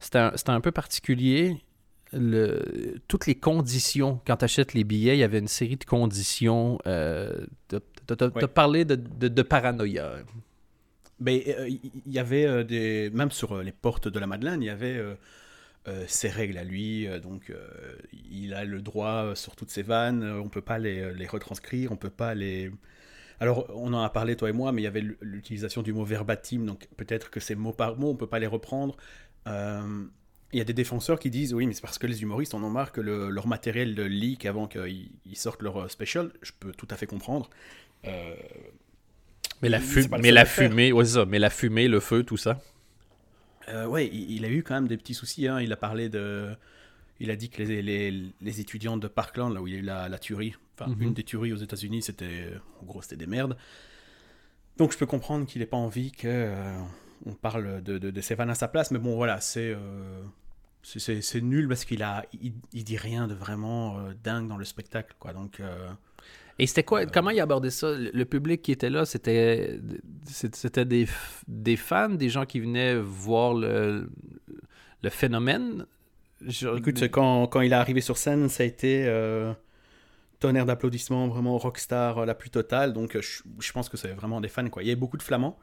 c'était 0.00 0.18
un, 0.18 0.60
peu 0.60 0.72
particulier, 0.72 1.62
le, 2.12 2.96
toutes 3.06 3.26
les 3.26 3.36
conditions, 3.36 4.20
quand 4.26 4.38
tu 4.38 4.44
achètes 4.44 4.74
les 4.74 4.82
billets, 4.82 5.16
il 5.16 5.20
y 5.20 5.24
avait 5.24 5.38
une 5.38 5.48
série 5.48 5.76
de 5.76 5.84
conditions. 5.84 6.78
Euh, 6.86 7.46
tu 7.68 7.76
as 7.76 8.48
parlé 8.48 8.84
de, 8.84 8.96
de, 8.96 9.28
de 9.28 9.42
paranoïa. 9.42 10.14
Mais 11.20 11.44
euh, 11.56 11.68
il 11.68 12.12
y 12.12 12.18
avait 12.18 12.64
des. 12.64 13.10
Même 13.14 13.30
sur 13.30 13.62
les 13.62 13.72
portes 13.72 14.08
de 14.08 14.18
la 14.18 14.26
Madeleine, 14.26 14.60
il 14.62 14.66
y 14.66 14.70
avait 14.70 15.00
euh, 15.88 16.04
ses 16.08 16.28
règles 16.28 16.58
à 16.58 16.64
lui. 16.64 17.06
euh, 17.08 17.20
donc, 17.20 17.50
euh, 17.50 17.68
il 18.30 18.54
a 18.54 18.64
le 18.64 18.80
droit 18.82 19.34
sur 19.36 19.56
toutes 19.56 19.70
ses 19.70 19.82
vannes. 19.82 20.24
on 20.24 20.48
peut 20.48 20.60
pas 20.62 20.78
les, 20.78 21.12
les 21.14 21.26
retranscrire. 21.26 21.92
On 21.92 21.96
peut 21.96 22.10
pas 22.10 22.34
les. 22.34 22.70
Alors, 23.40 23.66
on 23.74 23.92
en 23.94 24.02
a 24.02 24.10
parlé, 24.10 24.36
toi 24.36 24.50
et 24.50 24.52
moi, 24.52 24.72
mais 24.72 24.82
il 24.82 24.84
y 24.84 24.88
avait 24.88 25.04
l'utilisation 25.22 25.82
du 25.82 25.92
mot 25.92 26.04
verbatim. 26.04 26.66
Donc, 26.66 26.88
peut-être 26.96 27.30
que 27.30 27.40
c'est 27.40 27.54
mot 27.54 27.72
par 27.72 27.96
mot, 27.98 28.10
on 28.10 28.16
peut 28.16 28.26
pas 28.28 28.38
les 28.38 28.46
reprendre. 28.46 28.96
Euh, 29.48 30.04
il 30.52 30.58
y 30.58 30.62
a 30.62 30.64
des 30.64 30.72
défenseurs 30.74 31.18
qui 31.18 31.30
disent 31.30 31.54
oui, 31.54 31.66
mais 31.66 31.74
c'est 31.74 31.80
parce 31.82 31.98
que 31.98 32.06
les 32.08 32.22
humoristes 32.22 32.54
en 32.54 32.62
ont 32.64 32.70
marre 32.70 32.92
que 32.92 33.00
le- 33.00 33.30
leur 33.30 33.46
matériel 33.46 33.94
le 33.94 34.08
leak 34.08 34.46
avant 34.46 34.66
qu'ils 34.68 35.10
ils 35.26 35.36
sortent 35.36 35.62
leur 35.62 35.90
special. 35.90 36.32
Je 36.42 36.52
peux 36.58 36.72
tout 36.72 36.88
à 36.90 36.96
fait 36.96 37.06
comprendre. 37.06 37.50
Euh, 38.06 38.34
Mais 39.62 39.68
la, 39.68 39.80
mais 40.18 40.32
fumée, 40.46 40.92
ouais, 40.92 41.04
c'est 41.04 41.14
ça. 41.14 41.24
Mais 41.26 41.38
la 41.38 41.50
fumée, 41.50 41.88
le 41.88 42.00
feu, 42.00 42.22
tout 42.24 42.36
ça. 42.36 42.60
Euh, 43.68 43.86
ouais, 43.86 44.06
il, 44.08 44.30
il 44.32 44.44
a 44.44 44.48
eu 44.48 44.62
quand 44.62 44.74
même 44.74 44.88
des 44.88 44.96
petits 44.96 45.14
soucis. 45.14 45.46
hein. 45.48 45.60
Il 45.60 45.72
a 45.72 45.76
parlé 45.76 46.08
de. 46.08 46.56
Il 47.20 47.30
a 47.30 47.36
dit 47.36 47.50
que 47.50 47.62
les, 47.62 47.82
les, 47.82 48.32
les 48.40 48.60
étudiants 48.60 48.96
de 48.96 49.06
Parkland, 49.06 49.52
là 49.52 49.60
où 49.60 49.66
il 49.66 49.74
y 49.74 49.76
a 49.76 49.80
eu 49.80 49.82
la, 49.82 50.08
la 50.08 50.18
tuerie, 50.18 50.54
enfin, 50.78 50.90
Mhm. 50.90 51.02
une 51.02 51.14
des 51.14 51.22
tueries 51.24 51.52
aux 51.52 51.56
États-Unis, 51.56 52.02
c'était. 52.02 52.50
En 52.82 52.86
gros, 52.86 53.02
c'était 53.02 53.16
des 53.16 53.26
merdes. 53.26 53.56
Donc, 54.76 54.92
je 54.92 54.98
peux 54.98 55.06
comprendre 55.06 55.46
qu'il 55.46 55.60
n'ait 55.60 55.66
pas 55.66 55.76
envie 55.76 56.12
que. 56.12 56.26
euh, 56.28 56.80
on 57.26 57.34
parle 57.34 57.82
de, 57.82 57.98
de, 57.98 58.10
de 58.10 58.20
à 58.50 58.54
sa 58.54 58.66
place, 58.68 58.90
mais 58.90 58.98
bon, 58.98 59.14
voilà, 59.16 59.40
c'est. 59.40 59.74
euh, 59.76 60.22
c'est- 60.82 61.20
nul 61.42 61.68
parce 61.68 61.84
qu'il 61.84 62.02
a 62.02 62.24
il, 62.40 62.54
il 62.72 62.84
dit 62.84 62.96
rien 62.96 63.28
de 63.28 63.34
vraiment 63.34 63.98
euh, 63.98 64.14
dingue 64.24 64.48
dans 64.48 64.56
le 64.56 64.64
spectacle 64.64 65.14
quoi 65.18 65.34
donc 65.34 65.60
euh, 65.60 65.90
Et 66.62 66.66
c'était 66.66 66.82
quoi 66.84 67.06
Comment 67.06 67.30
il 67.30 67.40
abordait 67.40 67.70
ça? 67.70 67.94
Le 67.96 68.24
public 68.24 68.60
qui 68.62 68.70
était 68.72 68.90
là, 68.90 69.04
c'était 69.06 69.80
c'était 70.26 70.84
des, 70.84 71.06
des 71.48 71.76
fans, 71.76 72.10
des 72.10 72.28
gens 72.28 72.44
qui 72.44 72.60
venaient 72.60 72.96
voir 72.96 73.54
le, 73.54 74.10
le 75.02 75.10
phénomène? 75.10 75.86
Je- 76.46 76.76
Écoute, 76.76 77.02
quand, 77.10 77.46
quand 77.46 77.60
il 77.62 77.72
est 77.72 77.76
arrivé 77.76 78.00
sur 78.02 78.16
scène, 78.18 78.48
ça 78.48 78.62
a 78.62 78.66
été 78.66 79.04
euh, 79.06 79.52
tonnerre 80.38 80.66
d'applaudissements, 80.66 81.28
vraiment 81.28 81.56
rockstar 81.58 82.18
euh, 82.18 82.26
la 82.26 82.34
plus 82.34 82.50
totale. 82.50 82.92
Donc, 82.92 83.16
euh, 83.16 83.22
je, 83.22 83.42
je 83.58 83.72
pense 83.72 83.88
que 83.88 83.96
c'est 83.96 84.12
vraiment 84.12 84.40
des 84.40 84.48
fans. 84.48 84.68
Quoi. 84.68 84.82
Il 84.82 84.86
y 84.86 84.90
avait 84.90 85.00
beaucoup 85.00 85.16
de 85.18 85.22
flamands, 85.22 85.58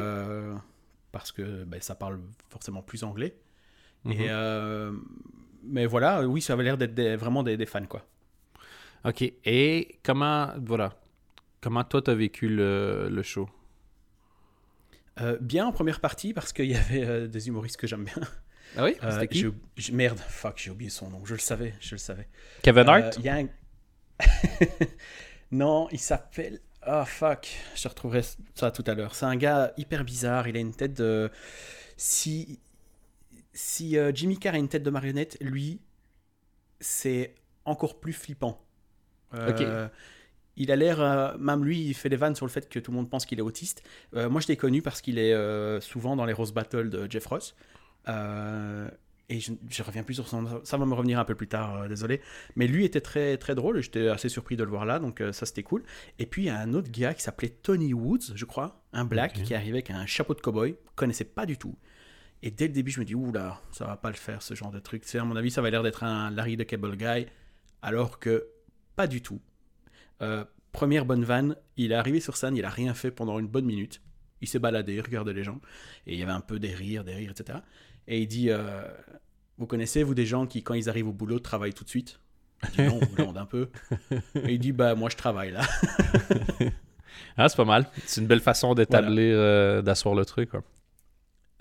euh, 0.00 0.54
parce 1.12 1.32
que 1.32 1.64
ben, 1.64 1.80
ça 1.80 1.94
parle 1.96 2.20
forcément 2.48 2.82
plus 2.82 3.02
anglais. 3.02 3.36
Mhm. 4.04 4.12
Et, 4.12 4.26
euh, 4.30 4.92
mais 5.64 5.86
voilà, 5.86 6.26
oui, 6.28 6.40
ça 6.40 6.52
avait 6.52 6.62
l'air 6.64 6.78
d'être 6.78 7.00
vraiment 7.18 7.42
des, 7.42 7.56
des 7.56 7.66
fans. 7.66 7.86
Quoi. 7.86 8.04
Ok. 9.04 9.22
Et 9.44 9.98
comment, 10.02 10.52
voilà, 10.64 10.94
comment 11.60 11.84
toi 11.84 12.02
t'as 12.02 12.14
vécu 12.14 12.48
le, 12.48 13.08
le 13.10 13.22
show? 13.22 13.48
Euh, 15.20 15.36
bien 15.40 15.66
en 15.66 15.72
première 15.72 16.00
partie, 16.00 16.32
parce 16.32 16.52
qu'il 16.52 16.66
y 16.66 16.76
avait 16.76 17.04
euh, 17.04 17.26
des 17.26 17.48
humoristes 17.48 17.76
que 17.76 17.86
j'aime 17.86 18.04
bien. 18.04 18.22
Ah 18.76 18.84
oui? 18.84 18.94
Euh, 19.02 19.26
qui? 19.26 19.46
merde, 19.92 20.18
fuck, 20.18 20.58
j'ai 20.58 20.70
oublié 20.70 20.90
son 20.90 21.10
nom. 21.10 21.24
Je 21.24 21.34
le 21.34 21.40
savais, 21.40 21.74
je 21.80 21.94
le 21.94 21.98
savais. 21.98 22.28
Kevin 22.62 22.88
Euh, 22.88 22.92
Hart? 22.92 23.18
y 23.18 23.28
a 23.28 23.36
un- 23.36 23.48
non, 25.50 25.88
il 25.90 25.98
s'appelle. 25.98 26.60
Ah 26.82 27.04
fuck, 27.04 27.48
je 27.74 27.88
retrouverai 27.88 28.22
ça 28.54 28.70
tout 28.70 28.84
à 28.86 28.94
l'heure. 28.94 29.14
C'est 29.14 29.24
un 29.26 29.36
gars 29.36 29.72
hyper 29.76 30.04
bizarre. 30.04 30.48
Il 30.48 30.56
a 30.56 30.60
une 30.60 30.74
tête 30.74 30.94
de. 30.94 31.30
Si 31.96 32.60
si 33.52 33.96
Jimmy 34.14 34.38
Carr 34.38 34.54
a 34.54 34.58
une 34.58 34.68
tête 34.68 34.84
de 34.84 34.90
marionnette, 34.90 35.36
lui, 35.40 35.80
c'est 36.80 37.34
encore 37.64 37.98
plus 37.98 38.12
flippant. 38.12 38.64
Euh, 39.34 39.88
Il 40.60 40.72
a 40.72 40.76
l'air, 40.76 41.00
euh, 41.00 41.38
même 41.38 41.64
lui, 41.64 41.80
il 41.80 41.94
fait 41.94 42.08
des 42.08 42.16
vannes 42.16 42.34
sur 42.34 42.44
le 42.44 42.50
fait 42.50 42.68
que 42.68 42.80
tout 42.80 42.90
le 42.90 42.96
monde 42.96 43.08
pense 43.08 43.24
qu'il 43.26 43.38
est 43.38 43.42
autiste. 43.42 43.84
Euh, 44.14 44.28
moi, 44.28 44.40
je 44.40 44.48
l'ai 44.48 44.56
connu 44.56 44.82
parce 44.82 45.00
qu'il 45.00 45.16
est 45.18 45.32
euh, 45.32 45.80
souvent 45.80 46.16
dans 46.16 46.24
les 46.24 46.32
Rose 46.32 46.52
Battle 46.52 46.90
de 46.90 47.08
Jeff 47.08 47.26
Ross. 47.26 47.54
Et 49.30 49.40
je, 49.40 49.52
je 49.68 49.82
reviens 49.82 50.02
plus 50.02 50.14
sur 50.14 50.26
son. 50.26 50.64
Ça 50.64 50.78
va 50.78 50.86
me 50.86 50.94
revenir 50.94 51.18
un 51.20 51.24
peu 51.24 51.34
plus 51.34 51.48
tard, 51.48 51.86
désolé. 51.86 52.22
Mais 52.56 52.66
lui 52.66 52.84
était 52.86 53.02
très, 53.02 53.36
très 53.36 53.54
drôle. 53.54 53.82
J'étais 53.82 54.08
assez 54.08 54.30
surpris 54.30 54.56
de 54.56 54.64
le 54.64 54.70
voir 54.70 54.86
là, 54.86 54.98
donc 54.98 55.22
ça 55.32 55.44
c'était 55.44 55.62
cool. 55.62 55.84
Et 56.18 56.24
puis 56.24 56.44
il 56.44 56.46
y 56.46 56.48
a 56.48 56.58
un 56.58 56.72
autre 56.72 56.90
gars 56.90 57.12
qui 57.12 57.22
s'appelait 57.22 57.50
Tony 57.50 57.92
Woods, 57.92 58.32
je 58.34 58.44
crois, 58.46 58.82
un 58.94 59.04
black 59.04 59.34
qui 59.42 59.54
arrivait 59.54 59.72
avec 59.78 59.90
un 59.90 60.06
chapeau 60.06 60.32
de 60.32 60.40
cowboy, 60.40 60.76
connaissait 60.96 61.24
pas 61.24 61.44
du 61.44 61.58
tout. 61.58 61.76
Et 62.42 62.50
dès 62.50 62.68
le 62.68 62.72
début, 62.72 62.90
je 62.90 63.00
me 63.00 63.04
dis, 63.04 63.14
oula, 63.14 63.60
ça 63.70 63.84
va 63.84 63.98
pas 63.98 64.08
le 64.08 64.16
faire 64.16 64.40
ce 64.40 64.54
genre 64.54 64.70
de 64.70 64.78
truc. 64.78 65.02
C'est 65.04 65.18
à 65.18 65.24
mon 65.24 65.36
avis, 65.36 65.50
ça 65.50 65.60
va 65.60 65.68
l'air 65.68 65.82
d'être 65.82 66.04
un 66.04 66.30
Larry 66.30 66.56
the 66.56 66.64
Cable 66.64 66.96
Guy, 66.96 67.26
alors 67.82 68.18
que 68.18 68.46
pas 68.98 69.06
du 69.06 69.22
tout. 69.22 69.40
Euh, 70.22 70.44
première 70.72 71.04
bonne 71.04 71.22
vanne, 71.22 71.54
il 71.76 71.92
est 71.92 71.94
arrivé 71.94 72.18
sur 72.18 72.36
scène, 72.36 72.56
il 72.56 72.64
a 72.64 72.68
rien 72.68 72.94
fait 72.94 73.12
pendant 73.12 73.38
une 73.38 73.46
bonne 73.46 73.64
minute. 73.64 74.02
Il 74.40 74.48
s'est 74.48 74.58
baladé, 74.58 74.94
il 74.94 75.00
regardait 75.00 75.32
les 75.32 75.44
gens, 75.44 75.60
et 76.08 76.14
il 76.14 76.18
y 76.18 76.22
avait 76.24 76.32
un 76.32 76.40
peu 76.40 76.58
des 76.58 76.74
rires, 76.74 77.04
des 77.04 77.14
rires, 77.14 77.30
etc. 77.30 77.60
Et 78.08 78.20
il 78.20 78.26
dit, 78.26 78.50
euh, 78.50 78.82
vous 79.56 79.66
connaissez, 79.68 80.02
vous, 80.02 80.16
des 80.16 80.26
gens 80.26 80.48
qui, 80.48 80.64
quand 80.64 80.74
ils 80.74 80.88
arrivent 80.88 81.06
au 81.06 81.12
boulot, 81.12 81.38
travaillent 81.38 81.74
tout 81.74 81.84
de 81.84 81.88
suite? 81.88 82.18
Dis, 82.72 82.82
non, 82.82 82.98
on 83.00 83.14
blonde 83.14 83.38
un 83.38 83.46
peu. 83.46 83.68
Et 84.34 84.54
il 84.54 84.58
dit, 84.58 84.72
bah, 84.72 84.96
moi, 84.96 85.08
je 85.10 85.16
travaille 85.16 85.52
là. 85.52 85.62
Ah, 87.36 87.48
c'est 87.48 87.56
pas 87.56 87.64
mal. 87.64 87.86
C'est 88.04 88.20
une 88.20 88.26
belle 88.26 88.40
façon 88.40 88.74
d'établir, 88.74 89.34
euh, 89.36 89.80
d'asseoir 89.80 90.14
le 90.14 90.24
truc. 90.24 90.50
quoi. 90.50 90.62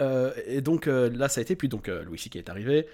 Euh, 0.02 0.32
et 0.46 0.62
donc 0.62 0.88
là, 0.88 1.30
ça 1.30 1.40
a 1.40 1.42
été. 1.42 1.56
Puis 1.56 1.68
donc 1.68 1.88
Louis 1.88 2.18
C.K. 2.20 2.36
est 2.36 2.50
arrivé. 2.50 2.88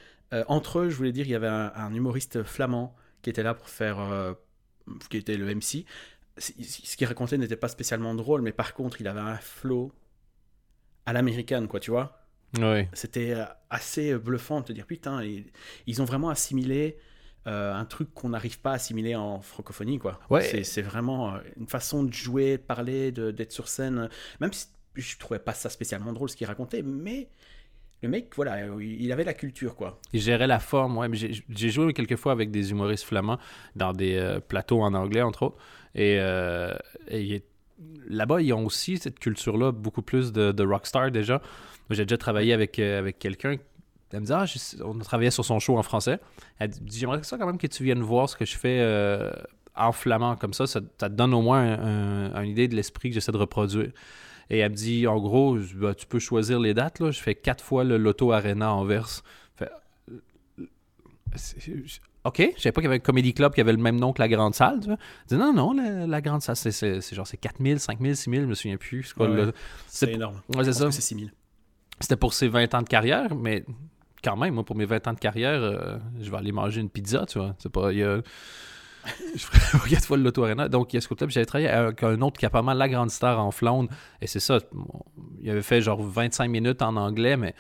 Entre 0.48 0.80
eux, 0.80 0.90
je 0.90 0.96
voulais 0.96 1.12
dire, 1.12 1.26
il 1.26 1.32
y 1.32 1.36
avait 1.36 1.48
un, 1.48 1.72
un 1.76 1.94
humoriste 1.94 2.44
flamand 2.44 2.96
qui 3.24 3.32
était 3.32 3.42
là 3.44 3.56
pour 3.56 3.70
faire. 3.70 4.00
euh, 4.00 4.34
qui 5.10 5.18
était 5.18 5.38
le 5.38 5.48
MC. 5.56 5.86
Ce 6.38 6.96
qu'il 6.98 7.08
racontait 7.08 7.38
n'était 7.38 7.56
pas 7.56 7.70
spécialement 7.70 8.14
drôle, 8.16 8.42
mais 8.42 8.52
par 8.52 8.74
contre, 8.74 9.00
il 9.02 9.08
avait 9.08 9.20
un 9.22 9.38
flow 9.38 9.92
à 11.06 11.14
l'américaine, 11.14 11.68
quoi, 11.68 11.80
tu 11.80 11.92
vois. 11.92 12.20
Oui. 12.60 12.88
C'était 12.94 13.34
euh, 13.34 13.46
assez 13.70 14.16
bluffant 14.16 14.62
de 14.62 14.66
te 14.66 14.74
dire, 14.74 14.86
putain, 14.86 15.24
ils, 15.24 15.46
ils 15.88 16.02
ont 16.02 16.06
vraiment 16.06 16.30
assimilé. 16.30 16.98
euh, 17.46 17.74
un 17.74 17.84
truc 17.84 18.14
qu'on 18.14 18.30
n'arrive 18.30 18.62
pas 18.62 18.72
à 18.72 18.76
assimiler 18.76 19.16
en 19.16 19.42
francophonie, 19.42 20.00
quoi. 20.00 20.18
Ouais. 20.30 20.44
C'est- 20.44 20.64
C'est 20.64 20.82
vraiment 20.82 21.38
une 21.58 21.68
façon 21.68 22.04
de 22.04 22.14
jouer, 22.14 22.52
de 22.58 22.62
parler, 22.64 23.12
d'être 23.12 23.52
sur 23.52 23.68
scène. 23.68 24.08
Même 24.40 24.54
si 24.54 24.68
je 24.96 25.18
trouvais 25.18 25.40
pas 25.40 25.54
ça 25.54 25.70
spécialement 25.70 26.14
drôle 26.14 26.30
ce 26.30 26.38
qu'il 26.38 26.48
racontait, 26.48 26.82
mais 26.84 27.28
le 28.04 28.10
mec, 28.10 28.28
voilà, 28.36 28.58
il 28.80 29.12
avait 29.12 29.24
la 29.24 29.34
culture, 29.34 29.76
quoi. 29.76 30.00
Il 30.14 30.22
gérait 30.22 30.48
la 30.48 30.60
forme, 30.60 30.98
ouais. 30.98 31.08
J'ai 31.14 31.70
joué 31.70 31.94
quelques 31.94 32.18
fois 32.18 32.32
avec 32.34 32.52
des 32.52 32.72
humoristes 32.72 33.06
flamands 33.06 33.40
dans 33.76 33.94
des 33.94 34.16
euh, 34.18 34.40
plateaux 34.40 34.82
en 34.82 34.94
anglais, 34.94 35.22
entre 35.22 35.44
autres. 35.44 35.58
Et, 35.96 36.18
euh, 36.20 36.74
là-bas, 38.08 38.42
ils 38.42 38.54
ont 38.54 38.66
aussi 38.66 38.98
cette 38.98 39.20
culture-là, 39.20 39.72
beaucoup 39.72 40.02
plus 40.02 40.32
de, 40.32 40.52
de 40.52 40.64
rockstar 40.64 41.12
déjà. 41.12 41.42
J'ai 41.90 42.06
déjà 42.06 42.18
travaillé 42.18 42.54
avec, 42.54 42.80
euh, 42.80 43.00
avec 43.00 43.20
quelqu'un. 43.20 43.56
Elle 44.12 44.20
me 44.20 44.26
dit, 44.26 44.32
ah, 44.34 44.46
on 44.86 44.98
travaillait 45.00 45.32
sur 45.32 45.44
son 45.44 45.60
show 45.60 45.78
en 45.78 45.84
français. 45.84 46.20
Elle 46.60 46.70
dit, 46.70 47.00
j'aimerais 47.00 47.24
ça 47.24 47.38
quand 47.38 47.48
même 47.48 47.58
que 47.58 47.66
tu 47.68 47.84
viennes 47.84 48.02
voir 48.02 48.30
ce 48.30 48.36
que 48.36 48.46
je 48.46 48.56
fais 48.56 48.80
en 49.76 49.92
flamand. 49.92 50.36
Comme 50.36 50.54
ça, 50.54 50.68
ça, 50.68 50.82
te 50.82 51.06
donne 51.08 51.34
au 51.34 51.42
moins 51.42 51.62
un- 51.64 52.34
un- 52.36 52.44
une 52.44 52.52
idée 52.52 52.68
de 52.68 52.76
l'esprit 52.76 53.10
que 53.10 53.16
j'essaie 53.16 53.32
de 53.32 53.38
reproduire. 53.38 53.90
Et 54.50 54.60
elle 54.60 54.72
me 54.72 54.76
dit, 54.76 55.08
en 55.08 55.20
gros, 55.20 55.58
bah, 55.76 55.94
tu 55.96 56.06
peux 56.06 56.20
choisir 56.20 56.60
les 56.60 56.74
dates. 56.74 57.00
Là. 57.00 57.12
Je 57.12 57.20
fais 57.22 57.36
quatre 57.36 57.64
fois 57.64 57.84
le 57.84 57.98
Lotto 57.98 58.32
Arena 58.32 58.74
en 58.74 58.84
verse. 58.86 59.24
Fait, 59.56 59.70
euh, 60.12 60.18
OK, 62.26 62.38
je 62.56 62.62
savais 62.62 62.72
pas 62.72 62.80
qu'il 62.82 62.86
y 62.86 62.88
avait 62.88 62.96
un 62.96 63.00
comedy 63.00 63.34
club 63.34 63.54
qui 63.54 63.60
avait 63.62 63.74
le 63.74 63.78
même 63.80 64.00
nom 64.00 64.14
que 64.14 64.22
la 64.22 64.30
grande 64.30 64.54
salle. 64.56 64.80
Tu 64.80 64.88
vois. 64.88 64.98
Je 65.30 65.36
dis, 65.36 65.42
non, 65.42 65.54
non, 65.54 65.74
la, 65.74 66.08
la 66.08 66.22
grande 66.22 66.42
salle, 66.42 66.56
c'est, 66.56 67.02
genre 67.14 67.28
c'est 67.28 67.38
4000, 67.38 67.80
5000, 67.80 68.16
6000, 68.16 68.42
je 68.42 68.46
me 68.46 68.54
souviens 68.54 68.78
plus. 68.78 69.04
C'est 69.16 69.20
Ouais, 69.24 69.28
le- 69.28 70.10
énorme. 70.10 70.42
Ouais, 70.56 70.64
c'est 70.64 70.74
ça. 70.74 70.92
C'est 70.92 71.02
6000. 71.02 71.34
C'était 72.00 72.16
pour 72.16 72.34
ses 72.34 72.48
20 72.48 72.74
ans 72.76 72.82
de 72.82 72.88
carrière, 72.88 73.36
mais 73.36 73.66
quand 74.24 74.38
même, 74.38 74.54
moi, 74.54 74.64
pour 74.64 74.76
mes 74.78 74.86
20 74.86 75.06
ans 75.08 75.14
de 75.14 75.20
carrière, 75.20 75.62
euh, 75.62 75.98
je 76.22 76.32
vais 76.32 76.38
aller 76.38 76.52
manger 76.54 76.80
une 76.82 76.90
pizza, 76.90 77.26
tu 77.26 77.40
vois. 77.40 77.56
C'est 77.60 77.72
pas. 77.72 77.92
y 77.92 78.04
a- 78.04 78.22
je 79.36 79.40
ferais 79.46 79.90
quatre 79.90 80.06
fois 80.06 80.18
le 80.18 80.24
Lotto 80.24 80.44
Arena. 80.44 80.70
Donc, 80.70 80.94
il 80.94 80.96
y 80.96 81.00
a 81.00 81.02
ce 81.02 81.08
côté-là. 81.08 81.28
Puis 81.28 81.34
J'avais 81.34 81.46
travaillé 81.46 81.70
avec 81.70 82.04
un 82.04 82.22
autre 82.22 82.40
qui 82.40 82.46
a 82.46 82.50
pas 82.50 82.62
mal 82.62 82.78
la 82.78 82.88
grande 82.90 83.12
star 83.12 83.40
en 83.40 83.52
Flandre. 83.52 83.90
Et 84.22 84.28
c'est 84.28 84.40
ça. 84.40 84.60
Il 85.42 85.50
avait 85.50 85.62
fait 85.62 85.82
genre 85.82 86.02
25 86.02 86.48
minutes 86.48 86.82
en 86.82 86.96
anglais, 86.96 87.38
mais 87.38 87.54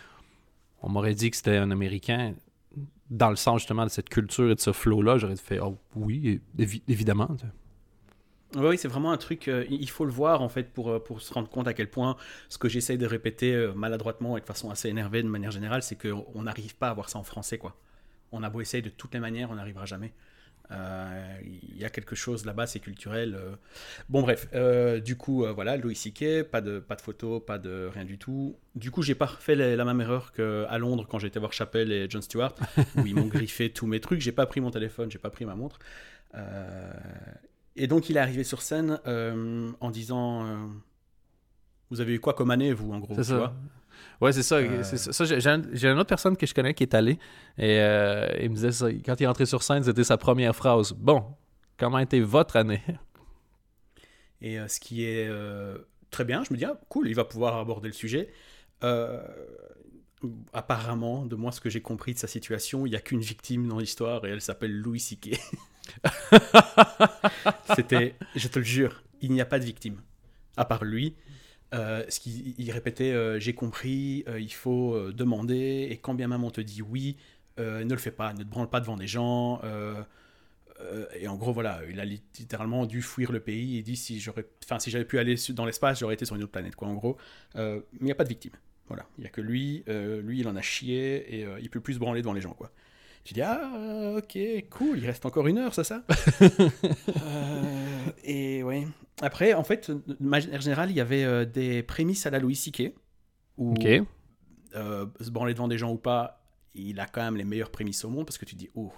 on 0.82 0.90
m'aurait 0.90 1.16
dit 1.16 1.32
que 1.32 1.38
c'était 1.38 1.58
un 1.58 1.72
Américain. 1.72 2.34
Dans 3.10 3.30
le 3.30 3.36
sens 3.36 3.62
justement 3.62 3.84
de 3.86 3.90
cette 3.92 4.10
culture 4.10 4.50
et 4.52 4.56
de 4.56 4.60
ce 4.60 4.72
flow-là, 4.72 5.18
j'aurais 5.18 5.36
fait 5.36 5.60
Oh 5.60 5.78
oui, 5.96 6.42
évi- 6.58 6.82
évidemment. 6.88 7.30
Oui, 8.56 8.78
c'est 8.78 8.88
vraiment 8.88 9.12
un 9.12 9.18
truc, 9.18 9.48
euh, 9.48 9.66
il 9.70 9.90
faut 9.90 10.06
le 10.06 10.12
voir 10.12 10.42
en 10.44 10.50
fait 10.50 10.72
pour, 10.72 10.90
euh, 10.92 11.00
pour 11.00 11.22
se 11.22 11.34
rendre 11.34 11.50
compte 11.50 11.68
à 11.68 11.74
quel 11.74 11.90
point 11.90 12.16
ce 12.50 12.60
que 12.60 12.70
j'essaye 12.70 13.00
de 13.00 13.08
répéter 13.08 13.52
euh, 13.54 13.74
maladroitement 13.74 14.38
et 14.38 14.42
de 14.42 14.46
façon 14.46 14.70
assez 14.70 14.90
énervée 14.90 15.24
de 15.24 15.28
manière 15.28 15.50
générale, 15.50 15.82
c'est 15.82 15.96
qu'on 16.00 16.44
n'arrive 16.44 16.76
pas 16.76 16.90
à 16.90 16.94
voir 16.94 17.10
ça 17.10 17.18
en 17.18 17.24
français. 17.24 17.58
quoi. 17.58 17.76
On 18.32 18.44
a 18.44 18.50
beau 18.52 18.62
essayer 18.62 18.84
de 18.84 18.90
toutes 18.90 19.14
les 19.16 19.20
manières, 19.20 19.50
on 19.50 19.56
n'arrivera 19.56 19.86
jamais. 19.86 20.14
Euh, 20.72 21.38
Il 21.44 21.78
y 21.78 21.86
a 21.86 21.90
quelque 21.90 22.16
chose 22.16 22.46
là-bas, 22.46 22.66
c'est 22.68 22.80
culturel. 22.80 23.36
euh. 23.36 23.56
Bon, 24.10 24.22
bref, 24.22 24.48
euh, 24.54 25.00
du 25.00 25.16
coup, 25.18 25.46
voilà, 25.54 25.78
Louis 25.78 25.96
C.K., 25.96 26.44
pas 26.44 26.62
de, 26.62 26.80
pas 26.80 26.96
de 26.96 27.02
photos, 27.02 27.42
pas 27.46 27.58
de 27.60 27.90
rien 27.94 28.06
du 28.06 28.18
tout. 28.18 28.56
Du 28.76 28.90
coup, 28.90 29.02
j'ai 29.04 29.16
pas 29.16 29.28
fait 29.28 29.56
la, 29.56 29.76
la 29.76 29.86
même 29.86 30.02
erreur 30.02 30.32
qu'à 30.32 30.78
Londres 30.78 31.06
quand 31.10 31.20
j'étais 31.20 31.40
voir 31.40 31.54
Chappelle 31.54 31.92
et 31.92 32.10
Jon 32.10 32.22
Stewart, 32.22 32.56
où 32.98 33.06
ils 33.06 33.14
m'ont 33.16 33.28
griffé 33.28 33.70
tous 33.72 33.86
mes 33.88 34.00
trucs. 34.00 34.22
J'ai 34.22 34.32
pas 34.32 34.46
pris 34.46 34.62
mon 34.62 34.72
téléphone, 34.72 35.12
j'ai 35.12 35.20
pas 35.20 35.30
pris 35.30 35.46
ma 35.46 35.56
montre. 35.56 35.80
Et 37.76 37.88
donc, 37.88 38.10
il 38.10 38.18
est 38.18 38.20
arrivé 38.20 38.44
sur 38.44 38.62
scène 38.62 39.00
en 39.06 39.92
disant 39.92 40.46
Vous 41.90 42.02
avez 42.02 42.14
eu 42.16 42.20
quoi 42.20 42.34
comme 42.34 42.52
année, 42.52 42.74
vous, 42.74 42.92
en 42.94 43.00
gros 43.00 43.16
tu 43.16 43.24
ça. 43.24 43.38
vois? 43.38 43.54
Ouais, 44.22 44.32
c'est 44.32 44.44
ça. 44.44 44.56
Euh, 44.56 44.84
ça. 44.84 45.12
Ça, 45.14 45.26
j'ai, 45.26 45.40
j'ai 45.42 45.50
un- 45.50 45.62
j'ai 45.74 45.90
une 45.90 45.98
autre 46.00 46.08
personne 46.10 46.38
que 46.38 46.46
je 46.46 46.54
connais 46.54 46.74
qui 46.74 46.84
est 46.84 46.94
allée 46.94 47.20
et 47.58 47.80
euh, 47.82 48.28
il 48.42 48.50
me 48.50 48.56
disait 48.56 48.72
ça. 48.72 48.88
Quand 49.06 49.20
il 49.20 49.24
est 49.24 49.28
rentré 49.28 49.46
sur 49.46 49.64
scène, 49.64 49.84
c'était 49.84 50.04
sa 50.04 50.18
première 50.18 50.56
phrase. 50.56 50.94
Bon, 50.94 51.24
comment 51.78 52.00
était 52.00 52.20
votre 52.22 52.56
année? 52.56 52.82
Et 54.42 54.60
euh, 54.60 54.68
ce 54.68 54.80
qui 54.80 55.06
est 55.06 55.30
très 56.12 56.26
bien, 56.26 56.44
je 56.44 56.54
me 56.54 56.58
dis 56.58 56.66
Ah, 56.66 56.80
cool, 56.90 57.08
il 57.08 57.16
va 57.16 57.26
pouvoir 57.26 57.58
aborder 57.58 57.88
le 57.88 57.94
sujet. 57.94 58.30
Apparemment, 60.54 61.26
de 61.26 61.36
moi, 61.36 61.52
ce 61.52 61.60
que 61.60 61.70
j'ai 61.70 61.82
compris 61.82 62.14
de 62.14 62.20
sa 62.20 62.28
situation, 62.28 62.86
il 62.86 62.92
n'y 62.92 62.96
a 62.96 63.02
qu'une 63.02 63.20
victime 63.20 63.68
dans 63.68 63.78
l'histoire 63.80 64.26
et 64.26 64.30
elle 64.30 64.40
s'appelle 64.40 64.72
Louis 64.72 65.02
C.K. 65.02 65.38
C'était, 67.76 68.16
je 68.36 68.48
te 68.48 68.60
le 68.60 68.66
jure, 68.66 69.04
il 69.22 69.32
n'y 69.32 69.42
a 69.42 69.46
pas 69.46 69.60
de 69.60 69.66
victime, 69.66 70.02
à 70.58 70.66
part 70.66 70.84
lui. 70.86 71.16
Euh, 71.74 72.04
ce 72.08 72.20
qu'il 72.20 72.54
il 72.58 72.72
répétait, 72.72 73.12
euh, 73.12 73.40
j'ai 73.40 73.54
compris, 73.54 74.24
euh, 74.28 74.40
il 74.40 74.54
faut 74.54 75.12
demander, 75.12 75.88
et 75.90 75.98
quand 75.98 76.14
bien 76.14 76.28
même 76.28 76.44
on 76.44 76.52
te 76.52 76.62
dit 76.62 76.82
oui, 76.82 77.18
ne 77.58 77.84
le 77.84 77.98
fais 77.98 78.12
pas, 78.12 78.34
ne 78.34 78.44
te 78.44 78.48
branle 78.48 78.70
pas 78.70 78.80
devant 78.80 78.96
des 78.96 79.08
gens. 79.08 79.62
et 81.20 81.28
en 81.28 81.36
gros, 81.36 81.54
voilà, 81.54 81.82
il 81.90 82.00
a 82.00 82.06
littéralement 82.06 82.86
dû 82.86 83.02
fuir 83.02 83.32
le 83.32 83.40
pays 83.40 83.78
et 83.78 83.82
dit 83.82 83.96
si 83.96 84.20
j'aurais, 84.20 84.46
enfin, 84.64 84.80
si 84.80 84.92
j'avais 84.92 85.06
pu 85.06 85.18
aller 85.20 85.36
dans 85.50 85.66
l'espace, 85.66 86.00
j'aurais 86.00 86.16
été 86.16 86.26
sur 86.26 86.36
une 86.36 86.44
autre 86.44 86.52
planète, 86.52 86.76
quoi, 86.76 86.88
en 86.88 86.94
gros. 86.94 87.18
Mais 87.56 87.82
il 88.00 88.06
n'y 88.06 88.12
a 88.12 88.16
pas 88.16 88.24
de 88.24 88.30
victime. 88.30 88.54
Voilà, 88.88 89.06
il 89.18 89.22
n'y 89.22 89.28
a 89.28 89.30
que 89.30 89.42
lui, 89.42 89.84
lui, 89.88 90.40
il 90.40 90.48
en 90.48 90.56
a 90.56 90.62
chié 90.62 91.40
et 91.42 91.48
il 91.62 91.70
peut 91.70 91.80
plus 91.80 91.96
se 91.96 92.00
branler 92.00 92.22
devant 92.22 92.34
les 92.34 92.42
gens, 92.42 92.54
quoi. 92.54 92.72
Tu 93.24 93.34
dis 93.34 93.42
ah 93.42 94.16
ok 94.18 94.38
cool 94.70 94.98
il 95.00 95.06
reste 95.06 95.26
encore 95.26 95.48
une 95.48 95.58
heure 95.58 95.74
c'est 95.74 95.84
ça? 95.84 96.04
Euh, 97.26 98.10
et 98.24 98.64
ouais 98.64 98.86
après 99.22 99.54
en 99.54 99.64
fait 99.64 99.90
de 99.92 100.16
manière 100.20 100.60
générale 100.62 100.90
il 100.92 100.96
y 100.98 101.02
avait 101.02 101.24
euh, 101.24 101.46
des 101.46 101.84
prémices 101.84 102.26
à 102.26 102.30
la 102.32 102.40
Louis 102.40 102.56
C.K. 102.56 102.94
où 103.58 103.74
euh, 104.76 105.06
se 105.22 105.30
branler 105.30 105.54
devant 105.54 105.68
des 105.68 105.78
gens 105.78 105.92
ou 105.92 105.98
pas 105.98 106.44
il 106.76 107.00
a 107.00 107.06
quand 107.06 107.22
même 107.22 107.38
les 107.38 107.44
meilleures 107.44 107.70
prémices 107.72 108.04
au 108.04 108.10
monde 108.10 108.26
parce 108.26 108.38
que 108.38 108.46
tu 108.46 108.56
dis 108.56 108.70
oh 108.76 108.92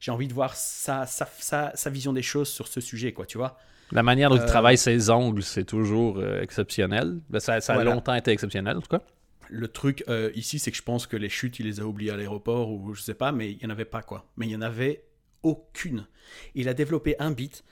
j'ai 0.00 0.10
envie 0.12 0.28
de 0.28 0.32
voir 0.32 0.54
sa, 0.54 1.06
sa, 1.06 1.26
sa, 1.38 1.72
sa 1.74 1.90
vision 1.90 2.12
des 2.12 2.22
choses 2.22 2.48
sur 2.48 2.68
ce 2.68 2.80
sujet 2.80 3.12
quoi 3.12 3.26
tu 3.26 3.36
vois? 3.36 3.58
La 3.90 4.02
manière 4.02 4.28
dont 4.30 4.36
il 4.36 4.44
travaille 4.44 4.76
ses 4.76 5.08
ongles, 5.10 5.42
c'est 5.42 5.64
toujours 5.64 6.22
exceptionnel. 6.22 7.20
Ben, 7.30 7.40
ça, 7.40 7.60
ça 7.62 7.72
a 7.72 7.76
Voilà. 7.76 7.94
longtemps 7.94 8.14
été 8.14 8.30
exceptionnel, 8.30 8.76
en 8.76 8.82
tout 8.82 8.90
cas. 8.90 9.00
Le 9.48 9.68
truc 9.68 10.04
euh, 10.08 10.30
ici, 10.34 10.58
c'est 10.58 10.70
que 10.70 10.76
je 10.76 10.82
pense 10.82 11.06
que 11.06 11.16
les 11.16 11.28
chutes, 11.28 11.58
il 11.58 11.66
les 11.66 11.80
a 11.80 11.86
oubliées 11.86 12.10
à 12.10 12.16
l'aéroport 12.16 12.70
ou 12.70 12.94
je 12.94 13.02
sais 13.02 13.14
pas, 13.14 13.32
mais 13.32 13.52
il 13.52 13.58
n'y 13.58 13.66
en 13.66 13.70
avait 13.70 13.84
pas 13.84 14.02
quoi. 14.02 14.30
Mais 14.36 14.46
il 14.46 14.50
n'y 14.50 14.56
en 14.56 14.62
avait 14.62 15.04
aucune. 15.42 16.06
Il 16.54 16.68
a 16.68 16.74
développé 16.74 17.16
un 17.18 17.30
beat 17.30 17.64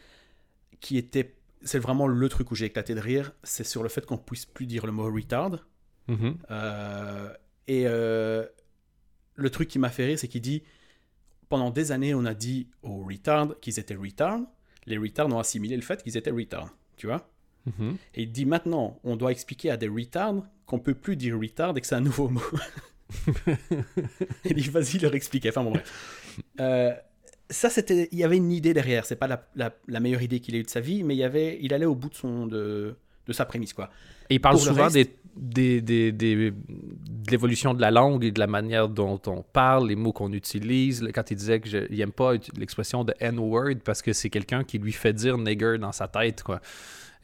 qui 0.80 0.96
était. 0.98 1.34
C'est 1.62 1.78
vraiment 1.78 2.06
le 2.06 2.28
truc 2.28 2.50
où 2.50 2.54
j'ai 2.54 2.66
éclaté 2.66 2.94
de 2.94 3.00
rire. 3.00 3.32
C'est 3.42 3.64
sur 3.64 3.82
le 3.82 3.88
fait 3.88 4.06
qu'on 4.06 4.18
puisse 4.18 4.44
plus 4.44 4.66
dire 4.66 4.86
le 4.86 4.92
mot 4.92 5.10
retard. 5.12 5.66
Mhm. 6.08 6.38
Euh, 6.50 7.32
et 7.66 7.84
euh, 7.86 8.46
le 9.34 9.50
truc 9.50 9.68
qui 9.68 9.78
m'a 9.78 9.90
fait 9.90 10.06
rire, 10.06 10.18
c'est 10.18 10.28
qu'il 10.28 10.42
dit 10.42 10.62
pendant 11.48 11.70
des 11.70 11.92
années, 11.92 12.14
on 12.14 12.24
a 12.24 12.34
dit 12.34 12.68
aux 12.82 13.04
retard 13.04 13.58
qu'ils 13.60 13.78
étaient 13.78 13.94
retard. 13.94 14.40
Les 14.86 14.98
retard 14.98 15.26
ont 15.26 15.38
assimilé 15.38 15.76
le 15.76 15.82
fait 15.82 16.02
qu'ils 16.02 16.16
étaient 16.16 16.30
retard. 16.30 16.74
Tu 16.96 17.06
vois 17.06 17.28
Mhm. 17.66 17.96
et 18.14 18.22
il 18.22 18.32
dit 18.32 18.46
maintenant, 18.46 18.98
on 19.04 19.16
doit 19.16 19.32
expliquer 19.32 19.70
à 19.70 19.76
des 19.76 19.88
retards 19.88 20.42
qu'on 20.66 20.78
peut 20.78 20.94
plus 20.94 21.16
dire 21.16 21.36
retard 21.38 21.76
et 21.76 21.80
que 21.80 21.86
c'est 21.86 21.94
un 21.96 22.00
nouveau 22.00 22.28
mot. 22.28 22.40
il 24.44 24.54
dit 24.54 24.68
vas-y 24.70 24.98
leur 24.98 25.14
expliquer. 25.14 25.50
Enfin 25.50 25.62
bon 25.64 25.70
bref. 25.72 26.38
Euh, 26.60 26.92
ça 27.50 27.70
c'était, 27.70 28.08
il 28.12 28.18
y 28.18 28.24
avait 28.24 28.36
une 28.36 28.50
idée 28.52 28.74
derrière. 28.74 29.04
C'est 29.06 29.16
pas 29.16 29.26
la, 29.28 29.48
la- 29.54 29.74
la 29.86 30.00
meilleure 30.00 30.22
idée 30.22 30.40
qu'il 30.40 30.54
ait 30.54 30.58
eue 30.58 30.64
de 30.64 30.70
sa 30.70 30.80
vie, 30.80 31.02
mais 31.02 31.14
il 31.14 31.18
y 31.18 31.24
avait, 31.24 31.58
il 31.60 31.72
allait 31.74 31.86
au 31.86 31.94
bout 31.94 32.08
de 32.10 32.14
son 32.14 32.46
de, 32.46 32.96
de 33.26 33.32
sa 33.32 33.44
prémisse, 33.44 33.72
quoi. 33.72 33.90
Et 34.30 34.34
il 34.36 34.40
parle 34.40 34.56
Pour 34.56 34.64
souvent 34.64 34.84
reste- 34.88 35.10
des, 35.36 35.80
des, 35.80 36.12
des- 36.12 36.12
des- 36.12 36.52
de 37.26 37.30
l'évolution 37.30 37.74
de 37.74 37.80
la 37.80 37.90
langue 37.90 38.24
et 38.24 38.30
de 38.30 38.38
la 38.38 38.46
manière 38.46 38.88
dont 38.88 39.20
on 39.26 39.42
parle, 39.42 39.88
les 39.88 39.96
mots 39.96 40.12
qu'on 40.12 40.32
utilise. 40.32 41.06
Quand 41.14 41.30
il 41.30 41.36
disait 41.36 41.60
qu'il 41.60 41.86
n'aime 41.90 42.12
pas 42.12 42.34
l'expression 42.56 43.04
de 43.04 43.14
N-word 43.20 43.76
parce 43.84 44.02
que 44.02 44.12
c'est 44.12 44.30
quelqu'un 44.30 44.64
qui 44.64 44.78
lui 44.78 44.92
fait 44.92 45.12
dire 45.12 45.36
nigger 45.36 45.78
dans 45.78 45.92
sa 45.92 46.08
tête. 46.08 46.42
Quoi. 46.42 46.60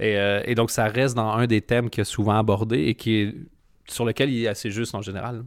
Et, 0.01 0.19
euh, 0.19 0.55
donc, 0.55 0.71
ça 0.71 0.87
reste 0.87 1.15
dans 1.15 1.33
un 1.33 1.47
des 1.47 1.61
thèmes 1.61 1.89
qu'il 1.89 2.03
a 2.03 2.05
souvent 2.05 2.39
abordé 2.39 2.79
et 2.85 2.95
qui 2.95 3.35
sur 3.87 4.05
lequel 4.05 4.31
il 4.31 4.45
est 4.45 4.49
assez 4.49 4.71
juste 4.71 4.95
en 4.95 5.03
général. 5.03 5.45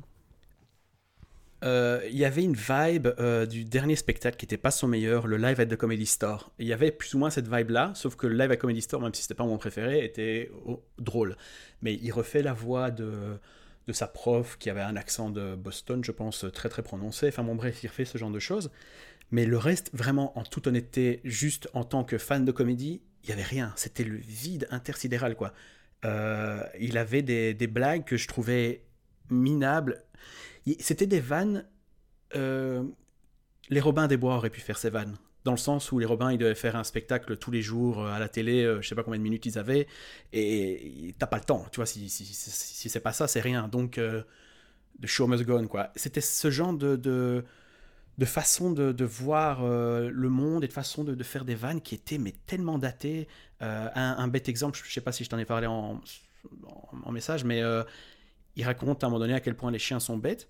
Euh, 1.63 2.01
Il 2.09 2.17
y 2.17 2.25
avait 2.25 2.43
une 2.43 2.55
vibe 2.55 3.07
euh, 3.19 3.45
du 3.45 3.65
dernier 3.65 3.95
spectacle 3.95 4.37
qui 4.37 4.45
n'était 4.45 4.57
pas 4.57 4.71
son 4.71 4.87
meilleur, 4.87 5.25
le 5.25 5.37
live 5.37 5.59
at 5.59 5.65
the 5.65 5.75
Comedy 5.75 6.05
Store. 6.05 6.51
Il 6.59 6.67
y 6.67 6.73
avait 6.73 6.91
plus 6.91 7.13
ou 7.15 7.17
moins 7.17 7.29
cette 7.29 7.47
vibe-là, 7.47 7.91
sauf 7.95 8.15
que 8.15 8.27
le 8.27 8.37
live 8.37 8.51
at 8.51 8.57
Comedy 8.57 8.81
Store, 8.81 9.01
même 9.01 9.13
si 9.13 9.23
c'était 9.23 9.33
pas 9.33 9.45
mon 9.45 9.57
préféré, 9.57 10.05
était 10.05 10.51
oh, 10.65 10.83
drôle. 10.99 11.37
Mais 11.81 11.95
il 11.95 12.11
refait 12.11 12.43
la 12.43 12.53
voix 12.53 12.91
de, 12.91 13.39
de 13.87 13.93
sa 13.93 14.07
prof 14.07 14.57
qui 14.57 14.69
avait 14.69 14.81
un 14.81 14.95
accent 14.95 15.29
de 15.29 15.55
Boston, 15.55 16.03
je 16.03 16.11
pense, 16.11 16.45
très 16.53 16.69
très 16.69 16.81
prononcé. 16.81 17.27
Enfin 17.27 17.43
bon, 17.43 17.55
bref, 17.55 17.83
il 17.83 17.87
refait 17.87 18.05
ce 18.05 18.17
genre 18.17 18.31
de 18.31 18.39
choses. 18.39 18.71
Mais 19.31 19.45
le 19.45 19.57
reste, 19.57 19.89
vraiment, 19.93 20.37
en 20.37 20.43
toute 20.43 20.67
honnêteté, 20.67 21.21
juste 21.23 21.69
en 21.73 21.83
tant 21.83 22.03
que 22.03 22.17
fan 22.17 22.45
de 22.45 22.51
comédie, 22.51 23.01
il 23.23 23.27
n'y 23.27 23.33
avait 23.33 23.43
rien. 23.43 23.73
C'était 23.75 24.03
le 24.03 24.17
vide 24.17 24.67
intersidéral, 24.71 25.35
quoi. 25.35 25.53
Euh, 26.03 26.63
il 26.79 26.97
avait 26.97 27.23
des, 27.23 27.67
blagues 27.67 28.05
que 28.05 28.17
je 28.17 28.27
trouvais 28.27 28.83
minables. 29.29 30.03
C'était 30.79 31.07
des 31.07 31.19
vannes. 31.19 31.65
euh, 32.35 32.83
les 33.69 33.79
Robins 33.79 34.07
des 34.07 34.17
Bois 34.17 34.35
auraient 34.35 34.51
pu 34.51 34.61
faire 34.61 34.77
ces 34.77 34.91
vannes. 34.91 35.17
Dans 35.45 35.51
le 35.51 35.57
sens 35.57 35.91
où 35.93 35.99
les 35.99 36.05
Robins, 36.05 36.31
ils 36.31 36.37
devaient 36.37 36.55
faire 36.55 36.75
un 36.75 36.83
spectacle 36.83 37.37
tous 37.37 37.51
les 37.51 37.61
jours 37.61 38.03
euh, 38.03 38.11
à 38.11 38.19
la 38.19 38.27
télé, 38.27 38.63
euh, 38.63 38.81
je 38.81 38.87
sais 38.89 38.95
pas 38.95 39.03
combien 39.03 39.19
de 39.19 39.23
minutes 39.23 39.45
ils 39.45 39.57
avaient, 39.57 39.87
et 40.33 41.15
t'as 41.17 41.27
pas 41.27 41.37
le 41.37 41.45
temps. 41.45 41.65
Tu 41.71 41.77
vois, 41.77 41.85
si, 41.85 42.09
si, 42.09 42.25
si, 42.25 42.49
si 42.51 42.89
c'est 42.89 42.99
pas 42.99 43.13
ça, 43.13 43.27
c'est 43.27 43.41
rien. 43.41 43.69
Donc, 43.69 43.97
euh, 43.97 44.23
the 45.01 45.07
show 45.07 45.27
must 45.27 45.45
go 45.45 45.57
on, 45.57 45.67
quoi. 45.67 45.91
C'était 45.95 46.19
ce 46.19 46.49
genre 46.49 46.73
de, 46.73 46.95
de, 46.97 47.45
de 48.17 48.25
façon 48.25 48.71
de, 48.71 48.91
de 48.91 49.05
voir 49.05 49.63
euh, 49.63 50.09
le 50.11 50.29
monde 50.29 50.63
et 50.63 50.67
de 50.67 50.73
façon 50.73 51.03
de, 51.03 51.15
de 51.15 51.23
faire 51.23 51.45
des 51.45 51.55
vannes 51.55 51.81
qui 51.81 51.95
étaient 51.95 52.17
mais 52.17 52.33
tellement 52.47 52.79
datées. 52.79 53.27
Euh, 53.61 53.87
un, 53.93 54.17
un 54.17 54.27
bête 54.27 54.49
exemple, 54.49 54.79
je 54.83 54.91
sais 54.91 55.01
pas 55.01 55.11
si 55.11 55.23
je 55.23 55.29
t'en 55.29 55.37
ai 55.37 55.45
parlé 55.45 55.67
en, 55.67 56.01
en, 56.65 56.97
en 57.03 57.11
message, 57.11 57.43
mais 57.43 57.61
il 58.55 58.63
raconte 58.65 59.03
à 59.03 59.07
un 59.07 59.09
moment 59.11 59.19
donné 59.19 59.35
à 59.35 59.41
quel 59.41 59.55
point 59.55 59.69
les 59.69 59.79
chiens 59.79 59.99
sont 59.99 60.17
bêtes. 60.17 60.49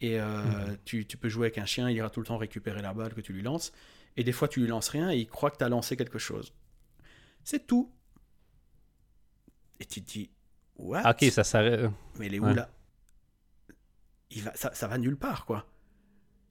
Et 0.00 0.18
euh, 0.18 0.42
tu, 0.84 1.06
tu 1.06 1.16
peux 1.16 1.28
jouer 1.28 1.46
avec 1.46 1.58
un 1.58 1.66
chien, 1.66 1.88
il 1.88 1.96
ira 1.96 2.10
tout 2.10 2.20
le 2.20 2.26
temps 2.26 2.36
récupérer 2.36 2.82
la 2.82 2.92
balle 2.92 3.14
que 3.14 3.20
tu 3.20 3.32
lui 3.32 3.42
lances. 3.42 3.72
Et 4.16 4.24
des 4.24 4.32
fois, 4.32 4.48
tu 4.48 4.60
lui 4.60 4.68
lances 4.68 4.88
rien 4.88 5.10
et 5.10 5.16
il 5.18 5.26
croit 5.28 5.50
que 5.50 5.56
tu 5.58 5.64
as 5.64 5.68
lancé 5.68 5.96
quelque 5.96 6.18
chose. 6.18 6.52
C'est 7.42 7.66
tout. 7.66 7.90
Et 9.80 9.84
tu 9.84 10.02
te 10.02 10.10
dis, 10.12 10.30
what? 10.76 11.02
Ah, 11.04 11.10
Ok, 11.10 11.24
ça 11.30 11.44
s'arrête. 11.44 11.90
mais 12.18 12.26
il 12.26 12.34
est 12.34 12.38
où 12.38 12.44
Ouais. 12.44 12.54
là? 12.54 12.70
Il 14.30 14.42
va, 14.42 14.54
ça, 14.54 14.72
ça 14.74 14.86
va 14.88 14.98
nulle 14.98 15.16
part, 15.16 15.44
quoi. 15.46 15.66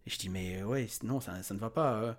Et 0.06 0.10
je 0.10 0.18
dis, 0.18 0.30
mais 0.30 0.62
euh, 0.62 0.66
ouais, 0.66 0.88
non, 1.04 1.20
ça, 1.20 1.42
ça 1.44 1.54
ne 1.54 1.60
va 1.60 1.70
pas. 1.70 2.02
euh. 2.02 2.14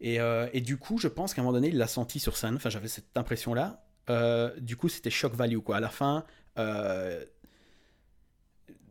Et, 0.00 0.20
euh, 0.20 0.48
et 0.52 0.60
du 0.60 0.76
coup, 0.76 0.98
je 0.98 1.08
pense 1.08 1.34
qu'à 1.34 1.40
un 1.40 1.44
moment 1.44 1.54
donné, 1.54 1.68
il 1.68 1.76
l'a 1.76 1.88
senti 1.88 2.20
sur 2.20 2.36
scène. 2.36 2.54
Enfin, 2.56 2.70
j'avais 2.70 2.86
cette 2.88 3.16
impression-là. 3.16 3.84
Euh, 4.10 4.58
du 4.60 4.76
coup, 4.76 4.88
c'était 4.88 5.10
shock 5.10 5.34
value, 5.34 5.58
quoi. 5.58 5.76
À 5.78 5.80
la 5.80 5.88
fin, 5.90 6.24
euh, 6.58 7.24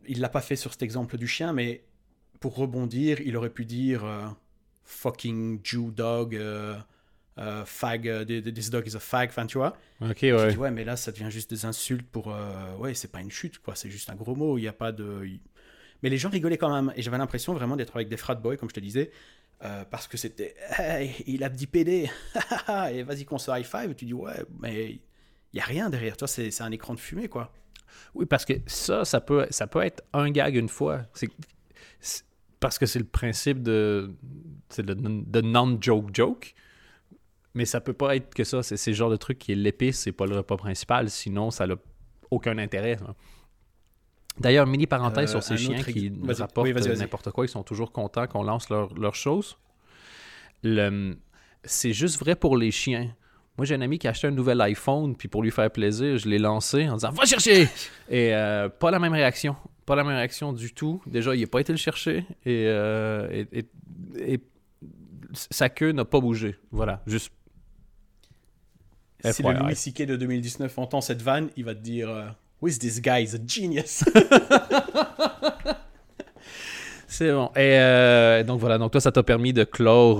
il 0.06 0.20
l'a 0.20 0.28
pas 0.28 0.40
fait 0.42 0.56
sur 0.56 0.72
cet 0.72 0.82
exemple 0.82 1.16
du 1.16 1.26
chien, 1.26 1.52
mais 1.52 1.84
pour 2.40 2.54
rebondir, 2.56 3.20
il 3.22 3.36
aurait 3.36 3.50
pu 3.50 3.64
dire 3.64 4.04
euh, 4.04 4.26
fucking 4.88 5.60
Jew 5.62 5.90
dog, 5.92 6.34
euh, 6.34 6.76
euh, 7.38 7.64
fag, 7.64 8.08
euh, 8.08 8.24
this 8.24 8.70
dog 8.70 8.86
is 8.88 8.96
a 8.96 9.00
fag, 9.00 9.28
enfin, 9.28 9.46
tu 9.46 9.58
vois. 9.58 9.76
Ok, 10.00 10.18
Je 10.22 10.34
ouais. 10.34 10.50
dis, 10.52 10.56
ouais, 10.56 10.70
mais 10.70 10.84
là, 10.84 10.96
ça 10.96 11.12
devient 11.12 11.30
juste 11.30 11.50
des 11.50 11.64
insultes 11.64 12.06
pour. 12.10 12.34
ouais, 12.78 12.94
c'est 12.94 13.12
pas 13.12 13.20
une 13.20 13.30
chute, 13.30 13.58
quoi. 13.58 13.74
C'est 13.76 13.90
juste 13.90 14.10
un 14.10 14.16
gros 14.16 14.34
mot. 14.34 14.58
Il 14.58 14.62
n'y 14.62 14.68
a 14.68 14.72
pas 14.72 14.90
de. 14.92 15.28
Mais 16.02 16.10
les 16.10 16.18
gens 16.18 16.30
rigolaient 16.30 16.58
quand 16.58 16.72
même. 16.74 16.92
Et 16.96 17.02
j'avais 17.02 17.18
l'impression 17.18 17.54
vraiment 17.54 17.76
d'être 17.76 17.94
avec 17.96 18.08
des 18.08 18.16
frat 18.16 18.34
boys, 18.36 18.56
comme 18.56 18.68
je 18.70 18.74
te 18.74 18.80
disais. 18.80 19.10
euh, 19.64 19.84
parce 19.90 20.08
que 20.08 20.16
c'était. 20.16 20.54
Hey, 20.78 21.14
il 21.26 21.44
a 21.44 21.48
dit 21.48 21.66
PD. 21.66 22.08
et 22.92 23.02
vas-y 23.02 23.24
qu'on 23.24 23.38
se 23.38 23.50
high 23.50 23.64
five. 23.66 23.94
Tu 23.94 24.04
dis, 24.06 24.14
ouais, 24.14 24.44
mais 24.60 24.90
il 24.92 25.00
n'y 25.54 25.60
a 25.60 25.64
rien 25.64 25.90
derrière. 25.90 26.16
Toi, 26.16 26.26
c'est 26.28 26.60
un 26.62 26.70
écran 26.72 26.94
de 26.94 27.00
fumée, 27.00 27.28
quoi. 27.28 27.52
Oui, 28.14 28.26
parce 28.26 28.44
que 28.44 28.52
ça, 28.66 29.04
ça 29.04 29.20
peut, 29.20 29.46
ça 29.50 29.66
peut 29.66 29.82
être 29.82 30.02
un 30.12 30.30
gag 30.30 30.54
une 30.56 30.68
fois. 30.68 31.02
C'est- 31.14 31.28
parce 32.60 32.78
que 32.78 32.86
c'est 32.86 32.98
le 32.98 33.04
principe 33.04 33.62
de, 33.62 34.14
de 34.78 35.40
non-joke 35.40 36.10
joke. 36.14 36.54
Mais 37.54 37.64
ça 37.64 37.80
peut 37.80 37.92
pas 37.92 38.14
être 38.16 38.34
que 38.34 38.44
ça. 38.44 38.62
C'est 38.62 38.90
le 38.90 38.96
genre 38.96 39.10
de 39.10 39.16
truc 39.16 39.38
qui 39.38 39.52
est 39.52 39.56
l'épice, 39.56 39.98
c'est 40.00 40.12
pas 40.12 40.26
le 40.26 40.36
repas 40.36 40.56
principal. 40.56 41.10
Sinon, 41.10 41.50
ça 41.50 41.66
n'a 41.66 41.74
aucun 42.30 42.58
intérêt. 42.58 42.98
hein. 43.06 43.14
D'ailleurs, 44.38 44.66
mini 44.66 44.86
parenthèse 44.86 45.30
Euh, 45.30 45.40
sur 45.40 45.42
ces 45.42 45.56
chiens 45.56 45.82
qui 45.92 46.10
nous 46.12 46.26
rapportent 46.42 46.66
Oui, 46.66 46.72
n'importe 47.00 47.30
quoi. 47.32 47.44
Ils 47.44 47.48
sont 47.48 47.64
toujours 47.64 47.90
contents 47.90 48.26
qu'on 48.28 48.44
lance 48.44 48.68
leur- 48.70 48.94
leurs 48.94 49.16
choses. 49.16 49.56
Le- 50.62 51.16
C'est 51.64 51.92
juste 51.92 52.18
vrai 52.20 52.36
pour 52.36 52.56
les 52.56 52.70
chiens. 52.70 53.12
Moi, 53.56 53.64
j'ai 53.64 53.74
un 53.74 53.80
ami 53.80 53.98
qui 53.98 54.06
a 54.06 54.10
acheté 54.10 54.28
un 54.28 54.30
nouvel 54.30 54.60
iPhone, 54.60 55.16
puis 55.16 55.26
pour 55.26 55.42
lui 55.42 55.50
faire 55.50 55.68
plaisir, 55.72 56.16
je 56.18 56.28
l'ai 56.28 56.38
lancé 56.38 56.88
en 56.88 56.94
disant 56.94 57.10
Va 57.10 57.24
chercher 57.24 57.62
Et 58.08 58.32
euh, 58.32 58.68
pas 58.68 58.92
la 58.92 59.00
même 59.00 59.12
réaction. 59.12 59.56
Pas 59.88 59.96
la 59.96 60.04
même 60.04 60.14
réaction 60.16 60.52
du 60.52 60.72
tout. 60.72 61.02
Déjà, 61.06 61.34
il 61.34 61.40
n'a 61.40 61.46
pas 61.46 61.60
été 61.60 61.72
le 61.72 61.78
chercher, 61.78 62.18
et, 62.44 62.64
euh, 62.66 63.28
et- 63.32 63.58
et- 63.60 64.34
et 64.34 64.40
sa 65.32 65.68
queue 65.68 65.92
n'a 65.92 66.04
pas 66.04 66.20
bougé. 66.20 66.56
Voilà, 66.70 67.02
juste. 67.06 67.32
Si 69.32 69.42
le. 69.42 69.60
Louis 69.64 69.74
C.K. 69.74 70.02
de 70.06 70.16
2019 70.16 70.78
entend 70.78 71.00
cette 71.00 71.22
vanne, 71.22 71.48
il 71.56 71.64
va 71.64 71.74
te 71.74 71.80
dire 71.80 72.08
euh, 72.10 72.26
Who 72.62 72.68
is 72.68 72.78
this 72.78 73.00
guy? 73.00 73.22
He's 73.22 73.34
a 73.34 73.38
genius. 73.44 74.04
C'est 77.06 77.32
bon. 77.32 77.46
Et 77.56 77.78
euh, 77.78 78.44
donc 78.44 78.60
voilà, 78.60 78.78
donc 78.78 78.92
toi, 78.92 79.00
ça 79.00 79.10
t'a 79.10 79.22
permis 79.22 79.52
de 79.52 79.64
clore. 79.64 80.18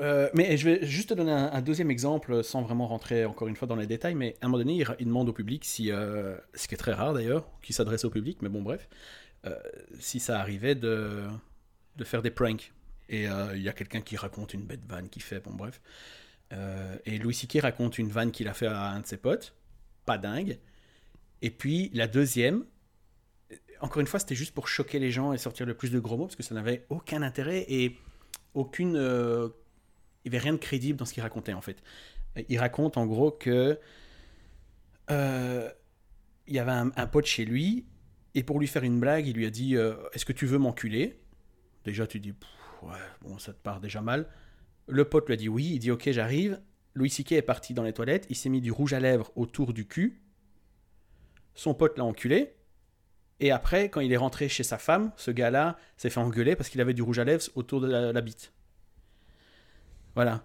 Euh, 0.00 0.20
Euh, 0.20 0.30
mais 0.34 0.56
je 0.56 0.68
vais 0.68 0.86
juste 0.86 1.10
te 1.10 1.14
donner 1.14 1.32
un, 1.32 1.60
deuxième 1.60 1.90
exemple 1.90 2.42
sans 2.44 2.62
vraiment 2.62 2.86
rentrer 2.86 3.24
encore 3.24 3.48
une 3.48 3.56
fois 3.56 3.68
dans 3.68 3.76
les 3.76 3.86
détails. 3.86 4.14
Mais 4.14 4.36
à 4.40 4.46
un 4.46 4.48
moment 4.48 4.58
donné, 4.58 4.84
il, 4.98 5.06
demande 5.06 5.28
au 5.28 5.32
public 5.32 5.64
si, 5.64 5.90
euh, 5.90 6.36
ce 6.54 6.68
qui 6.68 6.74
est 6.74 6.78
très 6.78 6.92
rare 6.92 7.14
d'ailleurs, 7.14 7.48
qui 7.62 7.72
s'adresse 7.72 8.04
au 8.04 8.10
public, 8.10 8.38
mais 8.42 8.48
bon, 8.48 8.62
bref, 8.62 8.88
euh, 9.46 9.54
si 9.98 10.20
ça 10.20 10.40
arrivait 10.40 10.74
de, 10.74 11.24
de 11.96 12.04
faire 12.04 12.22
des 12.22 12.30
pranks. 12.30 12.72
Et 13.08 13.28
euh, 13.28 13.56
il 13.56 13.62
y 13.62 13.68
a 13.68 13.72
quelqu'un 13.72 14.00
qui 14.00 14.16
raconte 14.16 14.54
une 14.54 14.62
bête 14.62 14.84
vanne 14.86 15.08
qui 15.08 15.20
fait, 15.20 15.40
bon, 15.40 15.52
bref. 15.52 15.80
Euh, 16.52 16.96
et 17.06 17.18
Louis 17.18 17.34
C.K. 17.34 17.60
raconte 17.62 17.98
une 17.98 18.08
vanne 18.08 18.32
qu'il 18.32 18.48
a 18.48 18.54
fait 18.54 18.66
à 18.66 18.90
un 18.90 19.00
de 19.00 19.06
ses 19.06 19.16
potes, 19.16 19.54
pas 20.04 20.18
dingue. 20.18 20.58
Et 21.42 21.50
puis 21.50 21.90
la 21.94 22.06
deuxième, 22.06 22.64
encore 23.80 24.00
une 24.00 24.06
fois, 24.06 24.20
c'était 24.20 24.34
juste 24.34 24.52
pour 24.52 24.68
choquer 24.68 24.98
les 24.98 25.10
gens 25.10 25.32
et 25.32 25.38
sortir 25.38 25.66
le 25.66 25.74
plus 25.74 25.90
de 25.90 25.98
gros 25.98 26.16
mots 26.16 26.26
parce 26.26 26.36
que 26.36 26.42
ça 26.42 26.54
n'avait 26.54 26.84
aucun 26.90 27.22
intérêt 27.22 27.64
et 27.68 27.96
aucune. 28.54 28.96
Il 30.24 30.30
n'y 30.30 30.36
avait 30.36 30.42
rien 30.42 30.52
de 30.52 30.58
crédible 30.58 30.98
dans 30.98 31.04
ce 31.04 31.14
qu'il 31.14 31.22
racontait 31.22 31.52
en 31.52 31.60
fait. 31.60 31.82
Il 32.48 32.58
raconte 32.58 32.96
en 32.96 33.06
gros 33.06 33.30
que. 33.30 33.78
euh, 35.10 35.70
il 36.46 36.54
y 36.56 36.58
avait 36.58 36.72
un, 36.72 37.06
pote 37.06 37.26
chez 37.26 37.44
lui 37.44 37.86
et 38.34 38.42
pour 38.42 38.58
lui 38.58 38.66
faire 38.66 38.82
une 38.82 38.98
blague, 38.98 39.26
il 39.26 39.36
lui 39.36 39.46
a 39.46 39.50
dit 39.50 39.76
euh, 39.76 39.94
Est-ce 40.12 40.24
que 40.24 40.32
tu 40.32 40.46
veux 40.46 40.58
m'enculer? 40.58 41.18
Déjà, 41.84 42.06
tu 42.06 42.18
dis 42.18 42.34
Ouais, 42.82 42.98
bon, 43.22 43.38
ça 43.38 43.52
te 43.52 43.58
part 43.58 43.80
déjà 43.80 44.00
mal. 44.00 44.26
Le 44.88 45.04
pote 45.04 45.26
lui 45.26 45.34
a 45.34 45.36
dit 45.36 45.48
oui, 45.48 45.70
il 45.74 45.78
dit 45.78 45.90
ok, 45.90 46.10
j'arrive. 46.10 46.60
Louis 46.94 47.10
C.K. 47.10 47.32
est 47.32 47.42
parti 47.42 47.72
dans 47.72 47.84
les 47.84 47.92
toilettes, 47.92 48.26
il 48.30 48.36
s'est 48.36 48.48
mis 48.48 48.60
du 48.60 48.72
rouge 48.72 48.92
à 48.94 49.00
lèvres 49.00 49.30
autour 49.36 49.72
du 49.72 49.86
cul. 49.86 50.20
Son 51.54 51.72
pote 51.72 51.96
l'a 51.98 52.04
enculé. 52.04 52.54
Et 53.38 53.52
après, 53.52 53.88
quand 53.90 54.00
il 54.00 54.12
est 54.12 54.16
rentré 54.16 54.48
chez 54.48 54.64
sa 54.64 54.76
femme, 54.76 55.12
ce 55.16 55.30
gars-là 55.30 55.78
s'est 55.96 56.10
fait 56.10 56.20
engueuler 56.20 56.56
parce 56.56 56.68
qu'il 56.68 56.80
avait 56.80 56.94
du 56.94 57.02
rouge 57.02 57.20
à 57.20 57.24
lèvres 57.24 57.44
autour 57.54 57.80
de 57.80 57.88
la 57.88 58.20
bite. 58.20 58.52
Voilà. 60.14 60.42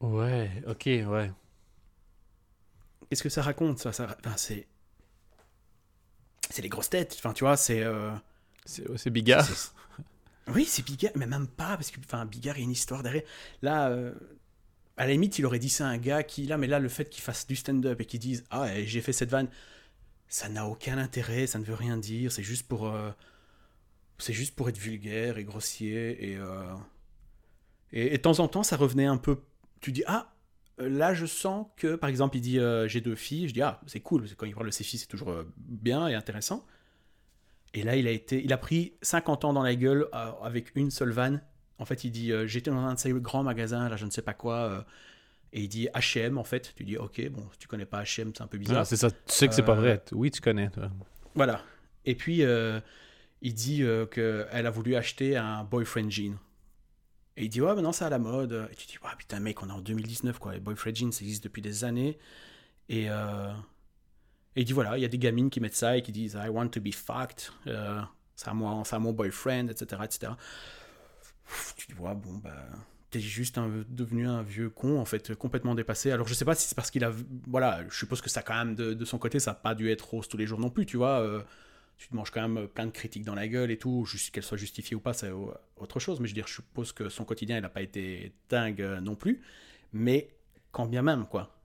Ouais, 0.00 0.50
ok, 0.66 0.84
ouais. 1.06 1.30
Qu'est-ce 3.08 3.22
que 3.22 3.28
ça 3.28 3.42
raconte 3.42 3.78
ça, 3.78 3.92
ça 3.92 4.16
enfin, 4.24 4.36
C'est. 4.36 4.66
C'est 6.50 6.62
les 6.62 6.68
grosses 6.68 6.90
têtes. 6.90 7.14
Enfin, 7.18 7.32
tu 7.32 7.44
vois, 7.44 7.56
c'est. 7.56 7.82
euh, 7.82 8.10
C'est 8.96 9.10
Bigard. 9.10 9.48
Oui, 10.48 10.64
c'est 10.64 10.84
Bigard, 10.84 11.12
mais 11.16 11.26
même 11.26 11.48
pas, 11.48 11.76
parce 11.76 11.90
que 11.90 11.98
enfin, 12.00 12.24
Bigard, 12.24 12.56
il 12.56 12.60
y 12.60 12.62
a 12.62 12.64
une 12.64 12.70
histoire 12.70 13.02
derrière. 13.02 13.24
Là, 13.62 13.88
euh, 13.90 14.12
à 14.96 15.06
la 15.06 15.12
limite, 15.12 15.38
il 15.38 15.46
aurait 15.46 15.58
dit 15.60 15.70
ça 15.70 15.86
à 15.86 15.90
un 15.90 15.98
gars 15.98 16.22
qui, 16.24 16.46
là, 16.46 16.58
mais 16.58 16.66
là, 16.68 16.78
le 16.80 16.88
fait 16.88 17.10
qu'il 17.10 17.22
fasse 17.22 17.46
du 17.46 17.56
stand-up 17.56 18.00
et 18.00 18.06
qu'il 18.06 18.20
dise 18.20 18.44
Ah, 18.50 18.68
eh, 18.76 18.86
j'ai 18.86 19.00
fait 19.02 19.12
cette 19.12 19.30
vanne, 19.30 19.48
ça 20.28 20.48
n'a 20.50 20.66
aucun 20.66 20.98
intérêt, 20.98 21.46
ça 21.48 21.58
ne 21.60 21.64
veut 21.64 21.74
rien 21.74 21.96
dire, 21.98 22.32
c'est 22.32 22.42
juste 22.44 22.68
pour. 22.68 22.88
euh, 22.88 23.10
c'est 24.18 24.32
juste 24.32 24.54
pour 24.54 24.68
être 24.68 24.78
vulgaire 24.78 25.38
et 25.38 25.44
grossier. 25.44 26.30
Et, 26.32 26.36
euh, 26.36 26.64
et, 27.92 28.14
et 28.14 28.16
de 28.16 28.22
temps 28.22 28.40
en 28.40 28.48
temps, 28.48 28.62
ça 28.62 28.76
revenait 28.76 29.06
un 29.06 29.16
peu. 29.16 29.38
Tu 29.80 29.92
dis 29.92 30.04
Ah, 30.06 30.32
euh, 30.80 30.88
là, 30.88 31.14
je 31.14 31.26
sens 31.26 31.66
que, 31.76 31.96
par 31.96 32.10
exemple, 32.10 32.36
il 32.36 32.40
dit 32.40 32.58
euh, 32.58 32.88
J'ai 32.88 33.00
deux 33.00 33.14
filles. 33.14 33.48
Je 33.48 33.54
dis 33.54 33.62
Ah, 33.62 33.80
c'est 33.86 34.00
cool, 34.00 34.22
parce 34.22 34.32
que 34.32 34.36
quand 34.36 34.46
il 34.46 34.54
parle 34.54 34.66
de 34.66 34.72
ses 34.72 34.84
filles, 34.84 34.98
c'est 34.98 35.06
toujours 35.06 35.30
euh, 35.30 35.44
bien 35.58 36.06
et 36.08 36.14
intéressant. 36.14 36.66
Et 37.74 37.82
là, 37.82 37.96
il 37.96 38.06
a, 38.06 38.10
été, 38.10 38.42
il 38.42 38.52
a 38.52 38.58
pris 38.58 38.94
50 39.02 39.44
ans 39.44 39.52
dans 39.52 39.62
la 39.62 39.74
gueule 39.74 40.08
euh, 40.14 40.30
avec 40.42 40.74
une 40.76 40.90
seule 40.90 41.10
vanne. 41.10 41.42
En 41.78 41.84
fait, 41.84 42.04
il 42.04 42.10
dit 42.10 42.32
euh, 42.32 42.46
J'étais 42.46 42.70
dans 42.70 42.78
un 42.78 42.94
de 42.94 42.98
ces 42.98 43.12
grands 43.12 43.42
magasins, 43.42 43.88
là, 43.88 43.96
je 43.96 44.06
ne 44.06 44.10
sais 44.10 44.22
pas 44.22 44.34
quoi. 44.34 44.86
Et 45.52 45.62
il 45.62 45.68
dit 45.68 45.88
H&M 45.94 46.38
en 46.38 46.44
fait. 46.44 46.74
Tu 46.74 46.84
dis 46.84 46.96
ok, 46.96 47.28
bon, 47.30 47.46
si 47.52 47.58
tu 47.58 47.68
connais 47.68 47.86
pas 47.86 48.02
H&M, 48.02 48.32
c'est 48.34 48.42
un 48.42 48.46
peu 48.46 48.58
bizarre. 48.58 48.78
Ah, 48.78 48.84
c'est 48.84 48.96
ça. 48.96 49.10
Tu 49.10 49.16
sais 49.26 49.48
que 49.48 49.54
c'est 49.54 49.62
pas 49.62 49.74
vrai. 49.74 50.02
Oui, 50.12 50.30
tu 50.30 50.40
connais, 50.40 50.70
toi. 50.70 50.90
Voilà. 51.34 51.62
Et 52.04 52.14
puis, 52.14 52.42
il 53.42 53.54
dit 53.54 53.84
qu'elle 54.10 54.66
a 54.66 54.70
voulu 54.70 54.96
acheter 54.96 55.36
un 55.36 55.64
boyfriend 55.64 56.10
jean. 56.10 56.38
Et 57.36 57.44
il 57.44 57.48
dit, 57.48 57.60
ouais, 57.60 57.74
maintenant 57.74 57.92
c'est 57.92 58.04
à 58.04 58.10
la 58.10 58.18
mode. 58.18 58.68
Et 58.72 58.74
tu 58.74 58.86
dis, 58.86 58.98
ouais, 59.04 59.10
putain, 59.18 59.40
mec, 59.40 59.62
on 59.62 59.68
est 59.68 59.72
en 59.72 59.80
2019, 59.80 60.38
quoi. 60.38 60.54
Les 60.54 60.60
boyfriend 60.60 60.94
jeans, 60.94 61.12
ça 61.12 61.22
existe 61.22 61.44
depuis 61.44 61.62
des 61.62 61.84
années. 61.84 62.18
Et, 62.88 63.10
euh, 63.10 63.52
et 64.54 64.62
il 64.62 64.64
dit, 64.64 64.72
voilà, 64.72 64.96
il 64.96 65.02
y 65.02 65.04
a 65.04 65.08
des 65.08 65.18
gamines 65.18 65.50
qui 65.50 65.60
mettent 65.60 65.76
ça 65.76 65.96
et 65.96 66.02
qui 66.02 66.12
disent, 66.12 66.38
I 66.42 66.48
want 66.48 66.68
to 66.68 66.80
be 66.80 66.92
fucked. 66.92 67.50
Euh, 67.66 68.00
c'est 68.34 68.48
à 68.48 68.54
moi, 68.54 68.82
à 68.90 68.98
mon 68.98 69.12
boyfriend, 69.12 69.68
etc., 69.68 70.02
etc. 70.04 70.32
Tu 71.76 71.86
dis, 71.88 72.00
ouais, 72.00 72.14
bon, 72.14 72.38
bah. 72.38 72.54
T'es 73.10 73.20
juste 73.20 73.60
devenu 73.88 74.26
un 74.26 74.42
vieux 74.42 74.68
con, 74.68 74.98
en 74.98 75.04
fait, 75.04 75.34
complètement 75.36 75.76
dépassé. 75.76 76.10
Alors, 76.10 76.26
je 76.26 76.34
sais 76.34 76.44
pas 76.44 76.56
si 76.56 76.68
c'est 76.68 76.74
parce 76.74 76.90
qu'il 76.90 77.04
a. 77.04 77.12
Voilà, 77.46 77.84
je 77.88 77.96
suppose 77.96 78.20
que 78.20 78.28
ça, 78.28 78.42
quand 78.42 78.56
même, 78.56 78.74
de, 78.74 79.04
son 79.04 79.18
côté, 79.18 79.38
ça 79.38 79.52
n'a 79.52 79.54
pas 79.54 79.74
dû 79.74 79.90
être 79.90 80.02
rose 80.02 80.26
tous 80.26 80.36
les 80.36 80.46
jours 80.46 80.58
non 80.58 80.70
plus, 80.70 80.86
tu 80.86 80.96
vois. 80.96 81.20
euh, 81.20 81.42
tu 81.98 82.08
te 82.08 82.14
manges 82.16 82.30
quand 82.30 82.46
même 82.46 82.68
plein 82.68 82.86
de 82.86 82.90
critiques 82.90 83.24
dans 83.24 83.34
la 83.34 83.48
gueule 83.48 83.70
et 83.70 83.78
tout, 83.78 84.04
juste 84.04 84.30
qu'elles 84.34 84.42
soient 84.42 84.58
justifiées 84.58 84.96
ou 84.96 85.00
pas, 85.00 85.14
c'est 85.14 85.30
au- 85.30 85.54
autre 85.76 85.98
chose. 85.98 86.20
Mais 86.20 86.26
je 86.28 86.32
veux 86.32 86.36
dire, 86.36 86.46
je 86.46 86.54
suppose 86.54 86.92
que 86.92 87.08
son 87.08 87.24
quotidien, 87.24 87.56
il 87.58 87.62
n'a 87.62 87.68
pas 87.70 87.82
été 87.82 88.32
dingue 88.50 88.82
euh, 88.82 89.00
non 89.00 89.14
plus. 89.14 89.42
Mais 89.92 90.28
quand 90.72 90.86
bien 90.86 91.02
même, 91.02 91.26
quoi. 91.26 91.56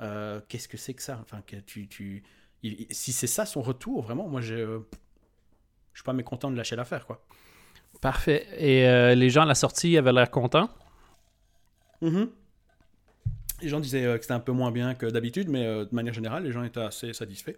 Euh, 0.00 0.40
Qu'est-ce 0.48 0.68
que 0.68 0.76
c'est 0.76 0.94
que 0.94 1.02
ça? 1.02 1.18
Enfin, 1.22 1.42
que 1.46 1.56
tu, 1.56 1.88
tu... 1.88 2.22
il- 2.62 2.82
il- 2.88 2.94
si 2.94 3.12
c'est 3.12 3.26
ça 3.26 3.46
son 3.46 3.62
retour, 3.62 4.02
vraiment, 4.02 4.28
moi, 4.28 4.40
je, 4.42 4.80
je 5.92 5.98
suis 6.00 6.04
pas 6.04 6.12
mécontent 6.12 6.50
de 6.50 6.56
lâcher 6.56 6.76
l'affaire, 6.76 7.06
quoi. 7.06 7.24
Parfait. 8.00 8.46
Et 8.58 8.86
euh, 8.88 9.14
les 9.14 9.30
gens 9.30 9.42
à 9.42 9.46
la 9.46 9.54
sortie 9.54 9.96
avaient 9.96 10.12
l'air 10.12 10.30
contents? 10.30 10.68
Mhm. 12.00 12.30
Les 13.62 13.68
gens 13.68 13.80
disaient 13.80 14.02
que 14.16 14.22
c'était 14.22 14.32
un 14.34 14.40
peu 14.40 14.52
moins 14.52 14.72
bien 14.72 14.94
que 14.94 15.06
d'habitude, 15.06 15.48
mais 15.48 15.64
euh, 15.64 15.84
de 15.84 15.94
manière 15.94 16.12
générale, 16.14 16.42
les 16.42 16.50
gens 16.52 16.64
étaient 16.64 16.80
assez 16.80 17.12
satisfaits. 17.12 17.54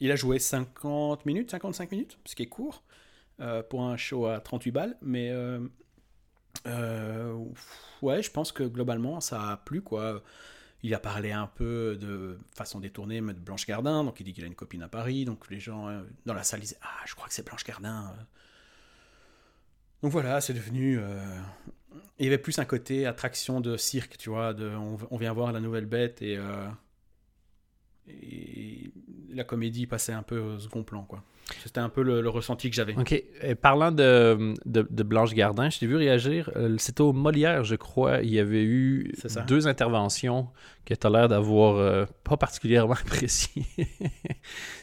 Il 0.00 0.10
a 0.10 0.16
joué 0.16 0.38
50 0.38 1.26
minutes, 1.26 1.50
55 1.50 1.90
minutes, 1.90 2.18
ce 2.24 2.34
qui 2.34 2.42
est 2.42 2.48
court 2.48 2.82
euh, 3.40 3.62
pour 3.62 3.82
un 3.82 3.96
show 3.96 4.26
à 4.26 4.40
38 4.40 4.70
balles, 4.70 4.96
mais 5.02 5.30
euh, 5.30 5.60
euh, 6.66 7.36
ouais, 8.02 8.22
je 8.22 8.30
pense 8.30 8.52
que 8.52 8.64
globalement 8.64 9.20
ça 9.20 9.50
a 9.50 9.56
plu 9.56 9.82
quoi. 9.82 10.22
Il 10.82 10.94
a 10.94 10.98
parlé 10.98 11.32
un 11.32 11.46
peu 11.46 11.96
de 11.96 12.38
façon 12.54 12.78
détournée 12.78 13.22
mais 13.22 13.32
de 13.32 13.38
Blanche 13.38 13.66
Gardin, 13.66 14.04
donc 14.04 14.20
il 14.20 14.24
dit 14.24 14.34
qu'il 14.34 14.44
a 14.44 14.46
une 14.46 14.54
copine 14.54 14.82
à 14.82 14.88
Paris, 14.88 15.24
donc 15.24 15.50
les 15.50 15.58
gens 15.58 16.02
dans 16.26 16.34
la 16.34 16.42
salle 16.42 16.60
disaient 16.60 16.78
ah 16.82 17.02
je 17.06 17.14
crois 17.14 17.26
que 17.26 17.34
c'est 17.34 17.46
Blanche 17.46 17.64
Gardin. 17.64 18.14
Donc 20.02 20.12
voilà, 20.12 20.40
c'est 20.42 20.52
devenu 20.52 21.00
il 22.18 22.24
y 22.24 22.28
avait 22.28 22.38
plus 22.38 22.58
un 22.58 22.64
côté 22.64 23.06
attraction 23.06 23.60
de 23.60 23.76
cirque, 23.76 24.18
tu 24.18 24.30
vois, 24.30 24.52
de 24.52 24.68
on, 24.68 25.16
vient 25.16 25.32
voir 25.32 25.52
la 25.52 25.60
nouvelle 25.60 25.86
bête 25.86 26.22
et, 26.22 26.38
et 28.08 28.90
la 29.32 29.44
comédie 29.44 29.86
passait 29.86 30.12
un 30.12 30.22
peu 30.22 30.38
au 30.38 30.58
second 30.58 30.82
plan, 30.82 31.02
quoi. 31.02 31.22
C'était 31.62 31.80
un 31.80 31.90
peu 31.90 32.02
le, 32.02 32.22
le 32.22 32.28
ressenti 32.30 32.70
que 32.70 32.76
j'avais. 32.76 32.96
OK. 32.98 33.12
Et 33.12 33.54
parlant 33.54 33.92
de, 33.92 34.54
de, 34.64 34.86
de 34.90 35.02
Blanche 35.02 35.34
Gardin, 35.34 35.68
je 35.68 35.78
t'ai 35.78 35.86
vu 35.86 35.96
réagir. 35.96 36.50
euh, 36.56 36.76
C'était 36.78 37.02
au 37.02 37.12
Molière, 37.12 37.64
je 37.64 37.74
crois. 37.74 38.22
Il 38.22 38.30
y 38.32 38.38
avait 38.38 38.62
eu 38.64 39.12
deux 39.46 39.66
interventions 39.68 40.48
que 40.86 40.94
tu 40.94 41.06
as 41.06 41.10
l'air 41.10 41.28
d'avoir 41.28 41.76
euh, 41.76 42.06
pas 42.24 42.38
particulièrement 42.38 42.94
appréciées. 43.00 43.66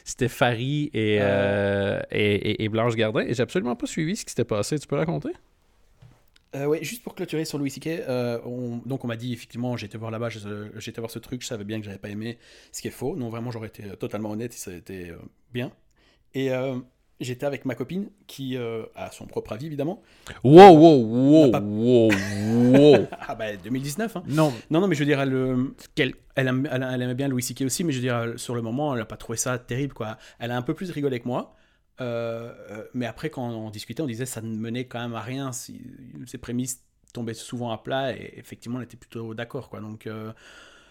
C'était 0.04 0.28
Farid 0.28 0.90
et, 0.94 1.18
euh, 1.20 2.00
et, 2.12 2.34
et- 2.34 2.62
et 2.64 2.68
Blanche 2.68 2.94
Gardin. 2.94 3.20
Et 3.22 3.34
j'ai 3.34 3.42
absolument 3.42 3.74
pas 3.74 3.86
suivi 3.86 4.14
ce 4.14 4.24
qui 4.24 4.30
s'était 4.30 4.44
passé. 4.44 4.78
Tu 4.78 4.86
peux 4.86 4.96
raconter? 4.96 5.30
Euh, 6.54 6.66
ouais, 6.66 6.84
juste 6.84 7.02
pour 7.02 7.14
clôturer 7.14 7.44
sur 7.46 7.56
Louis 7.58 7.70
C.K., 7.70 7.86
euh, 7.86 8.38
on- 8.44 8.78
donc 8.84 9.04
on 9.04 9.08
m'a 9.08 9.16
dit 9.16 9.32
effectivement, 9.32 9.74
été 9.86 9.96
voir 9.96 10.10
là-bas, 10.10 10.28
été 10.28 11.00
voir 11.00 11.10
ce 11.10 11.18
truc, 11.18 11.40
je 11.42 11.46
savais 11.46 11.64
bien 11.64 11.78
que 11.78 11.84
j'avais 11.86 11.98
pas 11.98 12.10
aimé, 12.10 12.38
ce 12.72 12.82
qui 12.82 12.88
est 12.88 12.92
faux. 12.92 13.16
Non, 13.16 13.30
vraiment, 13.30 13.50
j'aurais 13.50 13.68
été 13.68 13.84
euh, 13.84 13.96
totalement 13.96 14.30
honnête, 14.30 14.52
ça 14.52 14.70
a 14.70 14.74
été 14.74 15.10
euh, 15.10 15.16
bien. 15.52 15.72
Et 16.34 16.50
j'étais 17.20 17.46
avec 17.46 17.64
ma 17.66 17.74
copine 17.74 18.08
qui 18.26 18.56
a 18.56 19.10
son 19.12 19.26
propre 19.26 19.52
avis 19.52 19.66
évidemment. 19.66 20.02
Wow, 20.44 20.72
wow, 20.76 21.02
wow, 21.04 21.50
pas- 21.50 21.60
wow, 21.60 22.08
wow. 22.08 23.06
Ah 23.28 23.34
bah 23.34 23.54
2019. 23.56 24.16
Hein. 24.16 24.22
non, 24.28 24.52
Non, 24.70 24.80
non, 24.80 24.88
mais 24.88 24.94
je 24.94 25.00
veux 25.00 25.06
dire, 25.06 25.20
elle, 25.20 25.34
elle, 25.96 26.14
elle, 26.36 26.48
elle 26.94 27.02
aimait 27.02 27.14
bien 27.14 27.28
Louis 27.28 27.42
C.K. 27.42 27.62
aussi, 27.62 27.84
mais 27.84 27.92
je 27.92 27.98
veux 27.98 28.02
dire, 28.02 28.38
sur 28.38 28.54
le 28.54 28.62
moment, 28.62 28.94
elle 28.94 29.02
a 29.02 29.06
pas 29.06 29.16
trouvé 29.16 29.36
ça 29.38 29.58
terrible, 29.58 29.92
quoi. 29.94 30.16
Elle 30.38 30.50
a 30.50 30.56
un 30.56 30.62
peu 30.62 30.74
plus 30.74 30.90
rigolé 30.90 31.20
que 31.20 31.28
moi. 31.28 31.54
Euh, 32.00 32.52
euh, 32.70 32.84
mais 32.94 33.06
après, 33.06 33.30
quand 33.30 33.48
on 33.48 33.70
discutait, 33.70 34.02
on 34.02 34.06
disait 34.06 34.26
ça 34.26 34.40
ne 34.40 34.56
menait 34.56 34.86
quand 34.86 35.00
même 35.00 35.14
à 35.14 35.20
rien. 35.20 35.52
Ses 35.52 36.38
prémices 36.40 36.84
tombaient 37.12 37.34
souvent 37.34 37.70
à 37.70 37.78
plat 37.78 38.16
et 38.16 38.34
effectivement, 38.36 38.78
on 38.78 38.82
était 38.82 38.96
plutôt 38.96 39.34
d'accord. 39.34 39.68
Donc, 39.80 40.06
euh, 40.06 40.32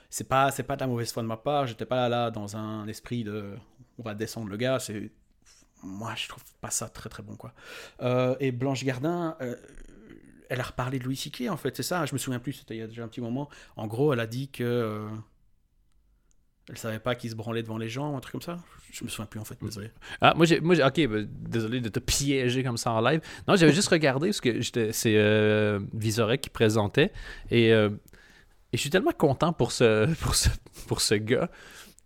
c'est 0.10 0.28
pas, 0.28 0.52
c'est 0.52 0.64
pas 0.64 0.76
de 0.76 0.82
la 0.82 0.88
mauvaise 0.88 1.12
foi 1.12 1.24
de 1.24 1.28
ma 1.28 1.38
part. 1.38 1.68
J'étais 1.68 1.86
pas 1.86 1.96
là, 1.96 2.10
là 2.10 2.32
dans 2.32 2.56
un 2.56 2.88
esprit 2.88 3.24
de 3.24 3.56
on 3.98 4.04
va 4.04 4.14
descendre 4.14 4.50
le 4.50 4.58
gars. 4.58 4.78
Moi, 5.84 6.14
je 6.16 6.28
trouve 6.28 6.44
pas 6.62 6.70
ça 6.70 6.90
très 6.90 7.10
très 7.10 7.24
bon. 7.24 7.38
Euh, 8.02 8.36
et 8.40 8.52
Blanche 8.52 8.84
Gardin. 8.84 9.36
elle 10.50 10.60
a 10.60 10.64
reparlé 10.64 11.00
de 11.00 11.06
Louis 11.06 11.16
C.K. 11.16 11.50
en 11.50 11.58
fait, 11.58 11.76
c'est 11.76 11.84
ça, 11.84 12.06
je 12.06 12.14
me 12.14 12.20
souviens 12.20 12.40
plus, 12.40 12.54
c'était 12.54 12.76
il 12.76 12.80
y 12.80 12.84
a 12.84 12.88
déjà 12.88 13.04
un 13.04 13.08
petit 13.08 13.22
moment. 13.22 13.50
En 13.78 13.88
gros, 13.88 14.14
elle 14.14 14.20
a 14.20 14.28
dit 14.28 14.50
que 14.50 15.08
elle 16.69 16.78
savait 16.78 17.00
pas 17.00 17.15
qu'il 17.15 17.30
se 17.30 17.36
branlait 17.36 17.63
devant 17.63 17.78
les 17.78 17.89
gens, 17.89 18.15
un 18.15 18.19
truc 18.19 18.34
comme 18.34 18.41
ça? 18.41 18.60
Je 18.91 19.04
me 19.04 19.10
souviens 19.10 19.26
plus 19.26 19.39
en 19.39 19.45
fait, 19.45 19.58
désolé. 19.62 19.89
Ah, 20.21 20.34
moi, 20.36 20.45
moi 20.62 20.76
ok, 20.76 21.08
ben, 21.08 21.28
désolé 21.30 21.80
de 21.82 21.89
te 21.89 22.00
piéger 22.00 22.63
comme 22.63 22.78
ça 22.78 22.91
en 22.91 23.02
live. 23.02 23.21
Non, 23.47 23.56
j'avais 23.56 23.74
juste 23.74 23.88
regardé 23.89 24.28
parce 24.30 24.41
que 24.41 24.62
c'est 24.62 25.15
euh, 25.17 25.80
Visorek 25.93 26.41
qui 26.41 26.50
présentait 26.50 27.12
et, 27.50 27.74
euh, 27.74 27.89
et 28.74 28.78
je 28.78 28.82
suis 28.82 28.89
tellement 28.89 29.12
content 29.12 29.54
pour 29.54 29.71
ce, 29.71 30.08
gars. 31.15 31.50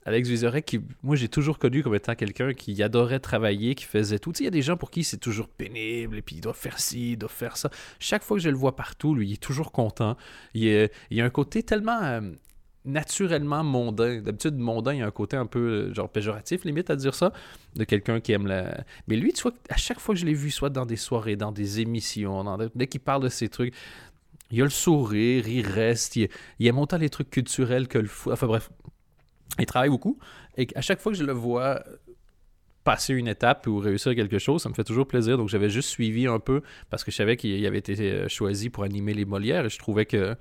Alex 0.07 0.29
Vizorek, 0.29 0.65
qui, 0.65 0.79
moi 1.01 1.15
j'ai 1.15 1.29
toujours 1.29 1.57
connu 1.57 1.81
comme 1.81 1.95
étant 1.95 2.13
quelqu'un 2.13 2.53
qui 2.53 2.81
adorait 2.83 3.19
travailler, 3.19 3.73
qui 3.73 3.85
faisait 3.85 4.19
tout. 4.19 4.31
Il 4.39 4.43
y 4.43 4.47
a 4.47 4.51
des 4.51 4.61
gens 4.61 4.77
pour 4.77 4.91
qui 4.91 5.03
c'est 5.03 5.17
toujours 5.17 5.47
pénible, 5.47 6.17
et 6.17 6.21
puis 6.21 6.35
il 6.35 6.41
doit 6.41 6.53
faire 6.53 6.79
ci, 6.79 7.13
il 7.13 7.17
doit 7.17 7.27
faire 7.29 7.57
ça. 7.57 7.71
Chaque 7.99 8.21
fois 8.21 8.37
que 8.37 8.43
je 8.43 8.49
le 8.49 8.55
vois 8.55 8.75
partout, 8.75 9.15
lui, 9.15 9.29
il 9.29 9.33
est 9.33 9.37
toujours 9.41 9.71
content. 9.71 10.15
Il, 10.53 10.67
est- 10.67 10.93
il 11.09 11.17
y 11.17 11.21
a 11.21 11.25
un 11.25 11.31
côté 11.31 11.63
tellement 11.63 11.99
euh, 12.03 12.21
naturellement 12.85 13.63
mondain. 13.63 14.21
D'habitude, 14.21 14.55
mondain, 14.55 14.93
il 14.93 14.99
y 14.99 15.01
a 15.01 15.07
un 15.07 15.11
côté 15.11 15.37
un 15.37 15.45
peu 15.45 15.59
euh, 15.59 15.93
genre 15.93 16.09
péjoratif, 16.09 16.63
limite 16.65 16.89
à 16.89 16.95
dire 16.95 17.15
ça, 17.15 17.33
de 17.75 17.83
quelqu'un 17.83 18.19
qui 18.19 18.31
aime 18.31 18.47
la. 18.47 18.83
Mais 19.07 19.15
lui, 19.15 19.33
tu 19.33 19.41
vois, 19.41 19.53
à 19.69 19.77
chaque 19.77 19.99
fois 19.99 20.15
que 20.15 20.21
je 20.21 20.25
l'ai 20.25 20.33
vu, 20.33 20.51
soit 20.51 20.69
dans 20.69 20.85
des 20.85 20.95
soirées, 20.95 21.35
dans 21.35 21.51
des 21.51 21.81
émissions, 21.81 22.43
dans 22.43 22.57
dès 22.75 22.87
qu'il 22.87 23.01
parle 23.01 23.23
de 23.23 23.29
ces 23.29 23.49
trucs, 23.49 23.73
il 24.51 24.61
a 24.61 24.63
le 24.63 24.69
sourire, 24.69 25.47
il 25.47 25.65
reste, 25.67 26.15
il, 26.15 26.29
il 26.59 26.67
aime 26.67 26.79
autant 26.79 26.97
les 26.97 27.09
trucs 27.09 27.29
culturels 27.29 27.87
que 27.87 27.97
le 27.97 28.07
fou. 28.07 28.31
Enfin 28.31 28.47
bref, 28.47 28.69
il 29.59 29.65
travaille 29.65 29.89
beaucoup. 29.89 30.17
Et 30.57 30.67
à 30.75 30.81
chaque 30.81 31.01
fois 31.01 31.11
que 31.11 31.17
je 31.17 31.23
le 31.23 31.33
vois 31.33 31.83
passer 32.85 33.13
une 33.15 33.27
étape 33.27 33.67
ou 33.67 33.79
réussir 33.79 34.15
quelque 34.15 34.37
chose, 34.37 34.61
ça 34.61 34.69
me 34.69 34.75
fait 34.75 34.83
toujours 34.83 35.07
plaisir. 35.07 35.37
Donc 35.37 35.49
j'avais 35.49 35.69
juste 35.69 35.89
suivi 35.89 36.27
un 36.27 36.39
peu 36.39 36.61
parce 36.89 37.03
que 37.03 37.11
je 37.11 37.17
savais 37.17 37.35
qu'il 37.35 37.65
avait 37.65 37.79
été 37.79 37.99
euh, 37.99 38.27
choisi 38.29 38.69
pour 38.69 38.83
animer 38.83 39.13
les 39.13 39.25
Molières 39.25 39.65
et 39.65 39.69
je 39.69 39.79
trouvais 39.79 40.05
que 40.05 40.37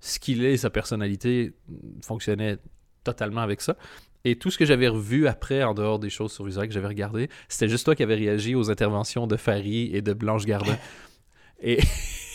ce 0.00 0.18
qu'il 0.18 0.44
est, 0.44 0.56
sa 0.56 0.70
personnalité 0.70 1.54
fonctionnait 2.02 2.58
totalement 3.04 3.40
avec 3.40 3.60
ça. 3.60 3.76
Et 4.24 4.36
tout 4.36 4.50
ce 4.50 4.58
que 4.58 4.64
j'avais 4.64 4.88
revu 4.88 5.26
après, 5.26 5.62
en 5.62 5.74
dehors 5.74 5.98
des 5.98 6.10
choses 6.10 6.32
sur 6.32 6.46
Usac 6.46 6.68
que 6.68 6.74
j'avais 6.74 6.88
regardé, 6.88 7.28
c'était 7.48 7.68
juste 7.68 7.84
toi 7.84 7.94
qui 7.94 8.02
avais 8.02 8.16
réagi 8.16 8.54
aux 8.54 8.70
interventions 8.70 9.26
de 9.26 9.36
Farid 9.36 9.94
et 9.94 10.02
de 10.02 10.12
Blanche 10.12 10.44
Gardin. 10.44 10.76
et 11.62 11.80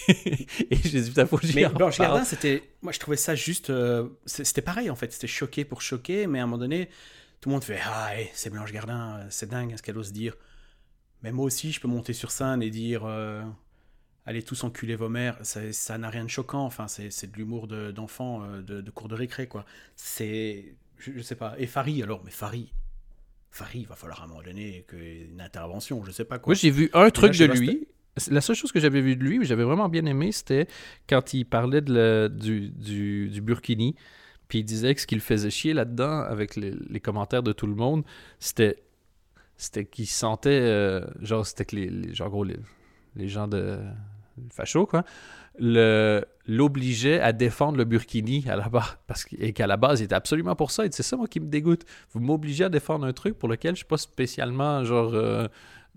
et 0.08 0.76
j'ai 0.84 1.02
dit, 1.02 1.10
putain, 1.10 1.26
faut 1.26 1.38
que 1.38 1.48
Mais 1.56 1.66
en 1.66 1.72
Blanche 1.72 1.98
parle. 1.98 2.10
Gardin, 2.10 2.26
c'était. 2.26 2.64
Moi, 2.82 2.92
je 2.92 3.00
trouvais 3.00 3.18
ça 3.18 3.36
juste. 3.36 3.70
euh, 3.70 4.10
C'était 4.26 4.62
pareil, 4.62 4.90
en 4.90 4.96
fait. 4.96 5.12
C'était 5.14 5.28
choqué 5.28 5.64
pour 5.66 5.82
choquer, 5.82 6.28
mais 6.28 6.40
à 6.40 6.44
un 6.44 6.46
moment 6.46 6.58
donné, 6.58 6.90
tout 7.40 7.50
le 7.50 7.54
monde 7.54 7.64
fait 7.64 7.80
Ah, 7.86 8.12
c'est 8.34 8.50
Blanche 8.50 8.72
Gardin, 8.72 9.20
euh, 9.20 9.26
c'est 9.30 9.50
dingue 9.50 9.74
ce 9.78 9.82
qu'elle 9.82 9.98
ose 9.98 10.12
dire? 10.12 10.36
Mais 11.22 11.32
moi 11.32 11.46
aussi, 11.46 11.72
je 11.72 11.80
peux 11.80 11.88
monter 11.88 12.12
sur 12.14 12.32
scène 12.32 12.62
et 12.62 12.70
dire 12.70 13.04
euh, 13.06 13.44
Allez 14.26 14.42
tous 14.44 14.64
enculer 14.64 14.96
vos 14.96 15.10
mères. 15.10 15.38
Ça 15.44 15.98
n'a 15.98 16.10
rien 16.10 16.24
de 16.24 16.30
choquant. 16.30 16.66
Enfin, 16.66 16.88
c'est 16.88 17.32
de 17.32 17.36
l'humour 17.38 17.68
de- 17.68 17.92
d'enfant, 17.92 18.44
euh, 18.44 18.62
de, 18.62 18.82
de 18.82 18.92
cours 18.92 19.08
de 19.10 19.16
récré, 19.16 19.48
quoi. 19.48 19.66
C'est. 19.96 20.76
Je, 20.98 21.12
je 21.16 21.22
sais 21.22 21.36
pas. 21.36 21.56
Et 21.58 21.68
Farid, 21.68 22.02
alors, 22.04 22.22
mais 22.24 22.32
Farid. 22.32 22.68
Farid, 23.52 23.82
il 23.82 23.88
va 23.88 23.96
falloir 23.96 24.22
à 24.22 24.26
un 24.26 24.28
moment 24.28 24.42
donné 24.42 24.86
une 24.94 25.42
intervention, 25.42 26.04
je 26.06 26.12
sais 26.12 26.26
pas 26.26 26.40
quoi. 26.40 26.52
Moi, 26.52 26.56
j'ai 26.56 26.72
vu 26.72 26.90
un 26.94 27.10
truc 27.10 27.38
de 27.38 27.46
lui. 27.46 27.88
La 28.30 28.42
seule 28.42 28.56
chose 28.56 28.72
que 28.72 28.80
j'avais 28.80 29.02
vu 29.02 29.16
de 29.16 29.24
lui, 29.24 29.40
mais 29.40 29.46
j'avais 29.46 29.64
vraiment 29.64 29.90
bien 29.90 30.06
aimé, 30.06 30.32
c'était 30.32 30.68
quand 31.10 31.34
il 31.34 31.46
parlait 31.46 31.82
de 31.82 31.94
le- 31.94 32.30
du, 32.30 32.70
du, 32.70 33.30
du 33.30 33.42
Burkini. 33.42 33.96
Puis 34.48 34.60
il 34.60 34.64
disait 34.64 34.94
que 34.94 35.02
ce 35.02 35.08
qui 35.08 35.16
le 35.16 35.22
faisait 35.22 35.50
chier 35.50 35.74
là-dedans, 35.74 36.20
avec 36.20 36.56
les, 36.56 36.72
les 36.90 37.00
commentaires 37.00 37.42
de 37.44 37.52
tout 37.54 37.66
le 37.68 37.74
monde, 37.76 38.04
c'était 38.40 38.84
c'était 39.58 39.86
qu'il 39.86 40.08
sentait, 40.08 40.50
euh, 40.62 41.06
genre, 41.22 41.46
c'était 41.46 41.66
que 41.66 41.76
les, 41.76 41.90
les- 41.90 42.14
genre, 42.14 42.30
gros, 42.30 42.44
les, 42.44 42.58
les 43.16 43.28
gens 43.30 43.48
de 43.48 43.80
facho, 44.52 44.86
quoi, 44.86 45.04
le- 45.60 46.24
l'obligeaient 46.48 47.20
à 47.22 47.32
défendre 47.32 47.78
le 47.78 47.86
Burkini 47.86 48.46
à 48.50 48.56
la 48.56 48.68
base, 48.70 48.98
parce 49.08 49.24
que- 49.26 49.36
et 49.40 49.54
qu'à 49.54 49.68
la 49.68 49.78
base, 49.78 50.02
il 50.02 50.06
était 50.06 50.16
absolument 50.16 50.56
pour 50.56 50.72
ça. 50.72 50.86
Et 50.86 50.90
c'est 50.92 51.04
ça, 51.04 51.16
moi, 51.18 51.28
qui 51.28 51.40
me 51.40 51.48
dégoûte. 51.48 51.84
Vous 52.12 52.20
m'obligez 52.20 52.64
à 52.66 52.70
défendre 52.70 53.06
un 53.06 53.14
truc 53.14 53.38
pour 53.38 53.50
lequel 53.50 53.72
je 53.76 53.78
suis 53.78 53.86
pas 53.86 53.98
spécialement, 53.98 54.84
genre, 54.84 55.14
euh, 55.14 55.48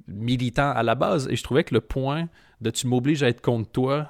militant 0.09 0.71
à 0.71 0.83
la 0.83 0.95
base. 0.95 1.29
Et 1.31 1.37
je 1.37 1.43
trouvais 1.43 1.65
que 1.65 1.75
le 1.75 1.81
point 1.81 2.29
de 2.61 2.71
tu 2.71 2.87
m'obliges 2.87 3.23
à 3.23 3.29
être 3.29 3.41
contre 3.41 3.71
toi, 3.71 4.09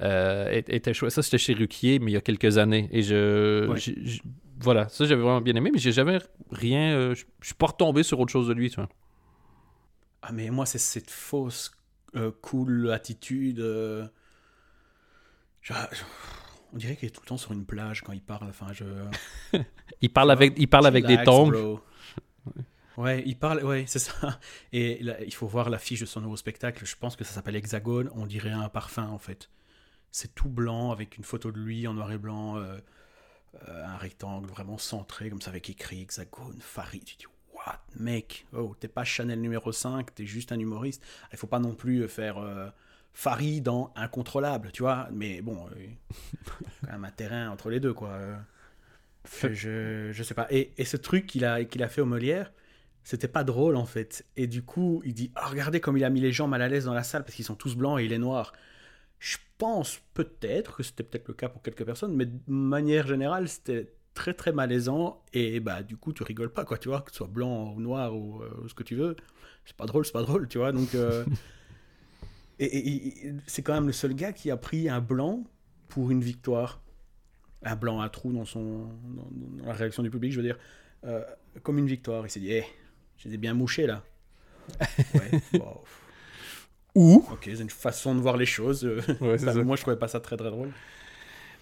euh, 0.00 0.50
était 0.68 0.94
chouette. 0.94 1.10
Ça, 1.12 1.22
c'était 1.22 1.38
chez 1.38 1.54
Ruquier, 1.54 1.98
mais 1.98 2.12
il 2.12 2.14
y 2.14 2.16
a 2.16 2.20
quelques 2.20 2.56
années. 2.58 2.88
Et 2.92 3.02
je. 3.02 3.66
Ouais. 3.68 3.78
voilà, 4.60 4.88
ça, 4.88 5.04
j'avais 5.04 5.22
vraiment 5.22 5.40
bien 5.40 5.54
aimé, 5.56 5.70
mais 5.72 5.78
j'ai 5.78 5.92
jamais 5.92 6.18
rien. 6.50 6.92
euh, 6.94 7.14
je 7.14 7.24
je 7.40 7.46
suis 7.46 7.54
pas 7.54 7.66
retombé 7.66 8.02
sur 8.02 8.18
autre 8.20 8.30
chose 8.32 8.48
de 8.48 8.52
lui, 8.54 8.70
tu 8.70 8.76
vois. 8.76 8.88
Ah, 10.22 10.32
mais 10.32 10.50
moi, 10.50 10.66
c'est 10.66 10.78
cette 10.78 11.10
fausse 11.10 11.70
euh, 12.16 12.30
cool 12.42 12.90
attitude. 12.90 13.60
euh, 13.60 14.06
on 16.72 16.76
dirait 16.76 16.96
qu'il 16.96 17.08
est 17.08 17.10
tout 17.10 17.20
le 17.22 17.28
temps 17.28 17.36
sur 17.36 17.52
une 17.52 17.64
plage 17.64 18.02
quand 18.02 18.12
il 18.12 18.22
parle. 18.22 18.48
Enfin, 18.48 18.72
je. 18.72 18.84
Il 20.00 20.12
parle 20.12 20.30
avec, 20.30 20.54
il 20.58 20.68
parle 20.68 20.86
avec 20.86 21.06
des 21.06 21.22
tongs. 21.24 21.80
Ouais, 22.96 23.22
il 23.26 23.36
parle, 23.36 23.64
ouais, 23.64 23.84
c'est 23.86 23.98
ça. 24.00 24.40
Et 24.72 25.02
là, 25.02 25.22
il 25.22 25.32
faut 25.32 25.46
voir 25.46 25.70
l'affiche 25.70 26.00
de 26.00 26.06
son 26.06 26.20
nouveau 26.20 26.36
spectacle. 26.36 26.84
Je 26.84 26.96
pense 26.96 27.16
que 27.16 27.24
ça 27.24 27.32
s'appelle 27.32 27.56
Hexagone. 27.56 28.10
On 28.14 28.26
dirait 28.26 28.50
un 28.50 28.68
parfum, 28.68 29.08
en 29.08 29.18
fait. 29.18 29.50
C'est 30.10 30.34
tout 30.34 30.48
blanc 30.48 30.90
avec 30.90 31.16
une 31.16 31.24
photo 31.24 31.52
de 31.52 31.58
lui 31.60 31.86
en 31.86 31.94
noir 31.94 32.10
et 32.12 32.18
blanc, 32.18 32.56
euh, 32.56 32.76
euh, 33.68 33.86
un 33.86 33.96
rectangle 33.96 34.48
vraiment 34.48 34.78
centré, 34.78 35.30
comme 35.30 35.40
ça, 35.40 35.50
avec 35.50 35.70
écrit 35.70 36.02
Hexagone, 36.02 36.58
Farid. 36.60 37.04
Tu 37.04 37.16
dis, 37.16 37.26
what, 37.68 37.80
mec 37.98 38.46
Oh, 38.52 38.74
t'es 38.78 38.88
pas 38.88 39.04
Chanel 39.04 39.40
numéro 39.40 39.72
5, 39.72 40.14
t'es 40.14 40.26
juste 40.26 40.52
un 40.52 40.58
humoriste. 40.58 41.02
Il 41.32 41.38
faut 41.38 41.46
pas 41.46 41.58
non 41.58 41.74
plus 41.74 42.08
faire 42.08 42.38
euh, 42.38 42.68
Farid 43.12 43.62
dans 43.62 43.92
Incontrôlable, 43.96 44.70
tu 44.72 44.82
vois. 44.82 45.08
Mais 45.12 45.40
bon, 45.42 45.66
euh, 45.66 45.86
quand 46.84 46.92
même 46.92 47.04
un 47.04 47.10
terrain 47.10 47.50
entre 47.50 47.70
les 47.70 47.80
deux, 47.80 47.92
quoi. 47.92 48.10
Euh, 48.10 48.36
je, 49.42 50.10
je, 50.12 50.22
sais 50.22 50.34
pas. 50.34 50.46
Et, 50.50 50.72
et 50.78 50.84
ce 50.84 50.96
truc 50.96 51.26
qu'il 51.26 51.44
a, 51.44 51.64
qu'il 51.64 51.82
a 51.82 51.88
fait 51.88 52.00
au 52.00 52.06
Molière, 52.06 52.52
c'était 53.04 53.28
pas 53.28 53.44
drôle 53.44 53.76
en 53.76 53.86
fait. 53.86 54.24
Et 54.36 54.46
du 54.46 54.62
coup, 54.62 55.02
il 55.04 55.14
dit 55.14 55.32
Ah, 55.34 55.48
Regardez 55.48 55.80
comme 55.80 55.96
il 55.96 56.04
a 56.04 56.10
mis 56.10 56.20
les 56.20 56.32
gens 56.32 56.48
mal 56.48 56.62
à 56.62 56.68
l'aise 56.68 56.84
dans 56.86 56.94
la 56.94 57.04
salle 57.04 57.24
parce 57.24 57.34
qu'ils 57.34 57.44
sont 57.44 57.54
tous 57.54 57.76
blancs 57.76 58.00
et 58.00 58.04
il 58.04 58.12
est 58.12 58.18
noir. 58.18 58.52
Je 59.18 59.38
pense 59.58 60.00
peut-être 60.14 60.76
que 60.76 60.82
c'était 60.82 61.02
peut-être 61.02 61.28
le 61.28 61.34
cas 61.34 61.48
pour 61.48 61.62
quelques 61.62 61.84
personnes, 61.84 62.14
mais 62.14 62.26
de 62.26 62.38
manière 62.46 63.06
générale, 63.06 63.48
c'était 63.48 63.92
très 64.18 64.34
très 64.34 64.52
malaisant. 64.52 65.22
Et 65.32 65.60
bah, 65.60 65.82
du 65.84 65.96
coup, 65.96 66.12
tu 66.12 66.24
rigoles 66.24 66.52
pas, 66.52 66.64
quoi, 66.64 66.76
tu 66.78 66.88
vois, 66.88 67.02
que 67.02 67.12
ce 67.12 67.18
soit 67.18 67.28
blanc 67.28 67.72
ou 67.74 67.80
noir 67.80 68.16
ou 68.16 68.42
euh, 68.42 68.50
ce 68.68 68.74
que 68.74 68.82
tu 68.82 68.96
veux. 68.96 69.14
C'est 69.64 69.76
pas 69.76 69.86
drôle, 69.86 70.04
c'est 70.04 70.12
pas 70.12 70.22
drôle, 70.22 70.48
tu 70.48 70.58
vois. 70.58 70.72
Donc, 70.72 70.94
euh, 70.94 71.24
et, 72.58 72.64
et- 72.66 73.26
et 73.28 73.34
c'est 73.46 73.62
quand 73.62 73.74
même 73.74 73.86
le 73.86 73.92
seul 73.92 74.14
gars 74.14 74.32
qui 74.32 74.50
a 74.50 74.56
pris 74.56 74.88
un 74.88 75.00
blanc 75.00 75.44
pour 75.88 76.10
une 76.10 76.20
victoire 76.22 76.80
un 77.62 77.76
blanc, 77.76 78.00
un 78.00 78.08
trou 78.08 78.32
dans, 78.32 78.44
son, 78.44 78.86
dans, 79.16 79.28
dans 79.60 79.66
la 79.66 79.72
réaction 79.72 80.02
du 80.02 80.10
public, 80.10 80.32
je 80.32 80.36
veux 80.36 80.44
dire, 80.46 80.58
euh, 81.04 81.24
comme 81.62 81.78
une 81.78 81.88
victoire. 81.88 82.24
Il 82.26 82.30
s'est 82.30 82.40
dit, 82.40 82.52
hé, 82.52 82.64
j'ai 83.16 83.36
bien 83.36 83.54
mouché 83.54 83.86
là. 83.86 84.02
ouais, 85.14 85.60
Ou, 86.94 87.24
ok, 87.32 87.40
c'est 87.44 87.58
une 87.60 87.70
façon 87.70 88.14
de 88.14 88.20
voir 88.20 88.36
les 88.36 88.46
choses. 88.46 88.84
Ouais, 89.20 89.38
moi, 89.64 89.76
je 89.76 89.82
trouvais 89.82 89.96
pas 89.98 90.08
ça 90.08 90.20
très 90.20 90.36
très 90.36 90.50
drôle. 90.50 90.70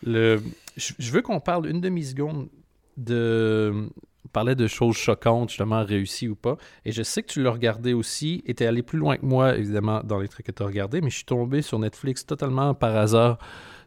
Le, 0.05 0.43
je, 0.77 0.93
je 0.99 1.13
veux 1.13 1.23
qu'on 1.23 1.41
parle 1.41 1.69
une 1.69 1.81
demi-seconde 1.81 2.49
de. 2.97 3.89
On 4.25 4.29
parlait 4.29 4.57
de 4.57 4.67
choses 4.67 4.97
choquantes, 4.97 5.51
justement, 5.51 5.85
réussies 5.85 6.29
ou 6.29 6.35
pas. 6.35 6.57
Et 6.85 6.91
je 6.91 7.03
sais 7.03 7.23
que 7.23 7.29
tu 7.29 7.43
l'as 7.43 7.53
regardé 7.53 7.93
aussi, 7.93 8.43
et 8.45 8.55
t'es 8.55 8.67
allé 8.67 8.83
plus 8.83 8.99
loin 8.99 9.17
que 9.17 9.25
moi, 9.25 9.57
évidemment, 9.57 10.03
dans 10.03 10.19
les 10.19 10.29
trucs 10.29 10.47
que 10.47 10.53
tu 10.53 10.63
as 10.63 10.67
regardés, 10.67 11.01
mais 11.01 11.11
je 11.11 11.17
suis 11.17 11.25
tombé 11.25 11.63
sur 11.63 11.79
Netflix 11.79 12.27
totalement 12.27 12.75
par 12.75 12.97
hasard 12.97 13.39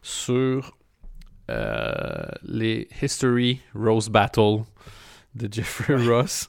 sur 0.02 0.78
euh, 1.50 2.24
les 2.42 2.88
History 3.02 3.60
Rose 3.74 4.08
Battle 4.08 4.62
de 5.34 5.52
Jeffrey 5.52 5.96
Ross. 5.96 6.48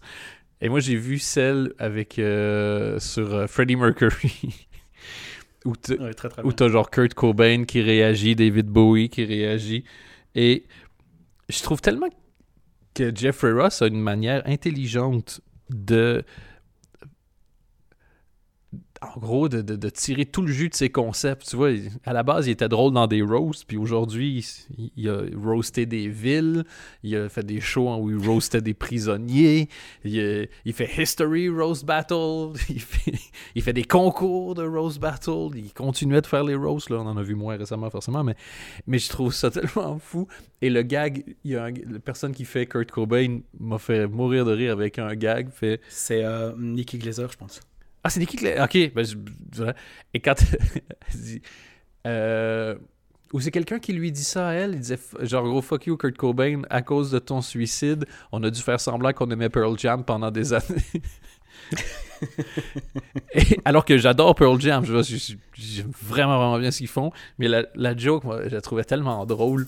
Et 0.62 0.69
moi, 0.69 0.80
j'ai 0.80 0.95
vu 0.95 1.17
celle 1.17 1.74
avec 1.80 2.19
euh, 2.19 3.00
sur 3.00 3.34
euh, 3.34 3.47
Freddie 3.47 3.76
Mercury. 3.76 4.67
où 5.65 5.76
t- 5.76 6.00
Ouais, 6.00 6.12
genre 6.69 6.89
Kurt 6.89 7.13
Cobain 7.13 7.65
qui 7.65 7.82
réagit, 7.82 8.36
David 8.36 8.67
Bowie 8.67 9.10
qui 9.10 9.24
réagit. 9.26 9.84
Et 10.36 10.65
je 11.50 11.62
trouve 11.62 11.82
tellement 11.82 12.08
que 12.93 13.15
Jeffrey 13.15 13.52
Ross 13.52 13.82
a 13.82 13.88
une 13.88 14.02
manière 14.02 14.41
intelligente 14.47 15.41
de. 15.69 16.24
En 19.04 19.20
gros, 19.20 19.50
de, 19.50 19.64
de- 19.64 19.76
de 19.76 19.90
tirer 19.90 20.26
tout 20.28 20.44
le 20.44 20.52
jus 20.54 20.70
de 20.70 20.76
ses 20.76 20.90
concepts. 20.92 21.48
Tu 21.50 21.56
vois, 21.56 21.72
à 22.06 22.14
la 22.14 22.22
base, 22.22 22.46
il 22.46 22.52
était 22.52 22.70
drôle 22.70 22.94
dans 22.94 23.08
des 23.08 23.24
roasts, 23.24 23.66
puis 23.66 23.78
aujourd'hui, 23.78 24.46
il, 24.96 25.10
a 25.10 25.24
roasté 25.44 25.88
des 25.88 26.08
villes, 26.08 26.64
il 27.02 27.16
a 27.16 27.28
fait 27.28 27.44
des 27.44 27.60
shows 27.62 27.96
où 27.96 28.12
il 28.12 28.18
roastait 28.30 28.62
des 28.62 28.76
prisonniers, 28.76 29.70
il, 30.06 30.48
fait 30.74 31.02
History 31.02 31.50
Roast 31.50 31.84
Battle, 31.84 32.52
il 32.70 32.80
fait, 32.80 33.14
il 33.56 33.64
fait 33.64 33.74
des 33.74 33.86
concours 33.86 34.54
de 34.54 34.64
Roast 34.64 35.00
Battle, 35.00 35.50
il 35.56 35.74
continuait 35.74 36.22
de 36.22 36.28
faire 36.28 36.44
les 36.44 36.54
roasts, 36.56 36.92
là, 36.92 36.98
on 36.98 37.08
en 37.08 37.18
a 37.18 37.24
vu 37.24 37.34
moins 37.34 37.58
récemment 37.58 37.90
forcément, 37.90 38.24
mais, 38.24 38.36
mais 38.86 39.00
je 39.00 39.10
trouve 39.10 39.34
ça 39.34 39.50
tellement 39.52 39.98
fou. 39.98 40.28
Et 40.62 40.70
le 40.70 40.84
gag, 40.84 41.24
il 41.44 41.52
y 41.52 41.56
a 41.56 41.64
un- 41.66 41.72
la 41.72 42.00
personne 42.00 42.34
qui 42.36 42.46
fait 42.46 42.68
Kurt 42.68 42.92
Cobain 42.92 43.40
m'a 43.60 43.80
fait 43.80 44.06
mourir 44.06 44.46
de 44.46 44.52
rire 44.52 44.74
avec 44.74 45.00
un 45.00 45.16
gag, 45.16 45.50
fait 45.50 45.82
C'est 45.90 46.24
euh, 46.24 46.52
Nicky 46.56 47.00
Glazer, 47.00 47.32
je 47.32 47.38
pense. 47.38 47.62
Ah, 48.04 48.10
c'est 48.10 48.20
des 48.20 48.28
les- 48.42 48.60
Ok, 48.62 48.94
ben, 48.94 49.06
je- 49.06 49.72
Et 50.14 50.20
quand. 50.20 50.36
elle 51.14 51.20
dit, 51.20 51.42
euh, 52.08 52.76
Ou 53.34 53.40
c'est 53.40 53.52
quelqu'un 53.52 53.80
qui 53.80 53.94
lui 53.94 54.12
dit 54.12 54.24
ça 54.24 54.50
à 54.50 54.54
elle, 54.54 54.74
il 54.74 54.80
disait 54.80 55.00
genre 55.22 55.44
gros 55.48 55.62
fuck 55.62 55.86
you 55.88 55.96
Kurt 55.98 56.18
Cobain, 56.18 56.64
à 56.70 56.82
cause 56.82 57.12
de 57.12 57.20
ton 57.20 57.42
suicide, 57.42 58.06
on 58.32 58.44
a 58.44 58.50
dû 58.50 58.60
faire 58.62 58.80
semblant 58.80 59.14
qu'on 59.14 59.30
aimait 59.32 59.50
Pearl 59.50 59.78
Jam 59.80 60.04
pendant 60.04 60.32
des 60.32 60.52
années. 60.54 60.66
Et- 63.34 63.60
alors 63.66 63.86
que 63.86 63.98
j'adore 63.98 64.36
Pearl 64.36 64.60
Jam, 64.60 64.84
j'aime 64.86 65.92
vraiment 66.04 66.38
vraiment 66.38 66.60
bien 66.60 66.72
ce 66.72 66.80
qu'ils 66.80 66.88
font, 66.88 67.12
mais 67.40 67.48
la, 67.48 67.66
la 67.76 67.96
joke, 67.96 68.24
moi, 68.24 68.42
je 68.48 68.54
la 68.56 68.62
trouvais 68.62 68.84
tellement 68.84 69.26
drôle. 69.26 69.68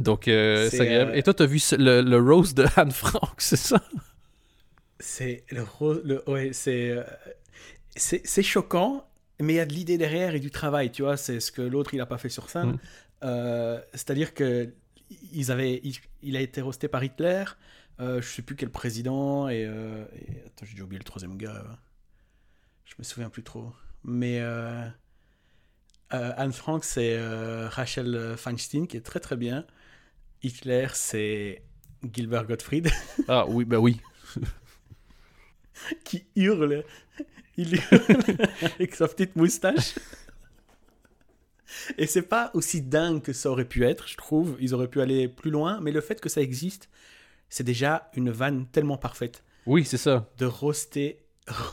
Donc, 0.00 0.26
euh, 0.28 0.68
c'est 0.70 0.80
agréable. 0.80 1.12
euh, 1.12 1.16
Et 1.16 1.22
toi, 1.22 1.34
t'as 1.34 1.46
vu 1.46 1.60
le, 1.78 2.00
le 2.02 2.16
Rose 2.18 2.54
de 2.54 2.64
Anne 2.76 2.90
Frank, 2.90 3.30
c'est 3.38 3.56
ça? 3.56 3.80
C'est 5.00 5.44
le, 5.50 6.22
ouais, 6.30 6.52
c'est 6.52 6.90
euh, 6.90 7.02
c'est 7.96 8.22
c'est 8.26 8.42
choquant, 8.42 9.06
mais 9.40 9.54
il 9.54 9.56
y 9.56 9.60
a 9.60 9.66
de 9.66 9.72
l'idée 9.72 9.98
derrière 9.98 10.34
et 10.34 10.40
du 10.40 10.50
travail, 10.50 10.90
tu 10.92 11.02
vois. 11.02 11.16
C'est 11.16 11.40
ce 11.40 11.50
que 11.52 11.62
l'autre 11.62 11.94
il 11.94 12.00
a 12.00 12.06
pas 12.06 12.18
fait 12.18 12.28
sur 12.28 12.48
scène. 12.50 12.72
Mm. 12.72 12.78
Euh, 13.24 13.80
C'est-à-dire 13.92 14.34
que 14.34 14.72
ils 15.32 15.50
avaient, 15.50 15.80
il, 15.84 15.96
il 16.22 16.36
a 16.36 16.40
été 16.40 16.60
roasté 16.60 16.88
par 16.88 17.02
Hitler. 17.04 17.44
Euh, 18.00 18.20
je 18.20 18.26
sais 18.28 18.42
plus 18.42 18.56
quel 18.56 18.70
président 18.70 19.48
et, 19.48 19.64
euh, 19.64 20.04
et- 20.16 20.46
attends, 20.46 20.64
j'ai 20.66 20.82
oublié 20.82 20.98
le 20.98 21.04
troisième 21.04 21.36
gars. 21.36 21.54
euh. 21.56 21.74
Je 22.84 22.94
me 22.98 23.04
souviens 23.04 23.30
plus 23.30 23.42
trop. 23.44 23.72
Mais 24.02 24.40
Anne 26.10 26.52
Frank, 26.52 26.84
c'est 26.84 27.18
Rachel 27.68 28.34
Feinstein 28.36 28.86
qui 28.86 28.96
est 28.96 29.00
très 29.04 29.20
très 29.20 29.36
bien. 29.36 29.66
Hitler, 30.42 30.88
c'est 30.92 31.62
Gilbert 32.12 32.46
Gottfried. 32.46 32.90
Ah 33.28 33.46
oui, 33.48 33.64
ben 33.64 33.78
oui. 33.78 34.00
qui 36.04 36.24
hurle. 36.36 36.84
Il 37.56 37.74
hurle 37.76 38.26
avec 38.62 38.94
sa 38.94 39.06
petite 39.08 39.36
moustache. 39.36 39.94
Et 41.98 42.06
c'est 42.06 42.22
pas 42.22 42.50
aussi 42.54 42.82
dingue 42.82 43.20
que 43.22 43.32
ça 43.32 43.50
aurait 43.50 43.64
pu 43.64 43.84
être, 43.84 44.06
je 44.08 44.16
trouve. 44.16 44.56
Ils 44.60 44.74
auraient 44.74 44.88
pu 44.88 45.00
aller 45.00 45.28
plus 45.28 45.50
loin, 45.50 45.80
mais 45.80 45.90
le 45.92 46.00
fait 46.00 46.20
que 46.20 46.28
ça 46.28 46.40
existe, 46.40 46.88
c'est 47.48 47.64
déjà 47.64 48.10
une 48.14 48.30
vanne 48.30 48.66
tellement 48.66 48.96
parfaite 48.96 49.42
Oui, 49.66 49.84
c'est 49.84 49.96
ça. 49.96 50.28
de 50.38 50.46
roaster, 50.46 51.18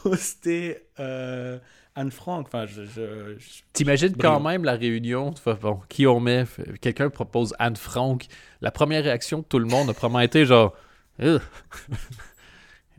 roaster 0.04 0.88
euh, 1.00 1.60
Anne 1.96 2.12
Frank. 2.12 2.48
Enfin, 2.48 2.66
je, 2.66 2.84
je- 2.86 3.36
je- 3.38 3.62
T'imagines 3.74 4.16
quand 4.18 4.40
même 4.40 4.64
la 4.64 4.74
réunion, 4.76 5.34
fais, 5.36 5.54
bon, 5.56 5.80
qui 5.88 6.08
on 6.08 6.20
met, 6.20 6.46
quelqu'un 6.82 7.10
propose 7.10 7.54
Anne 7.60 7.76
Frank. 7.76 8.26
La 8.62 8.72
première 8.72 9.04
réaction 9.04 9.40
de 9.40 9.44
tout 9.46 9.60
le 9.60 9.66
monde 9.68 9.90
a 9.90 9.94
probablement 9.94 10.22
été 10.22 10.46
genre. 10.46 10.76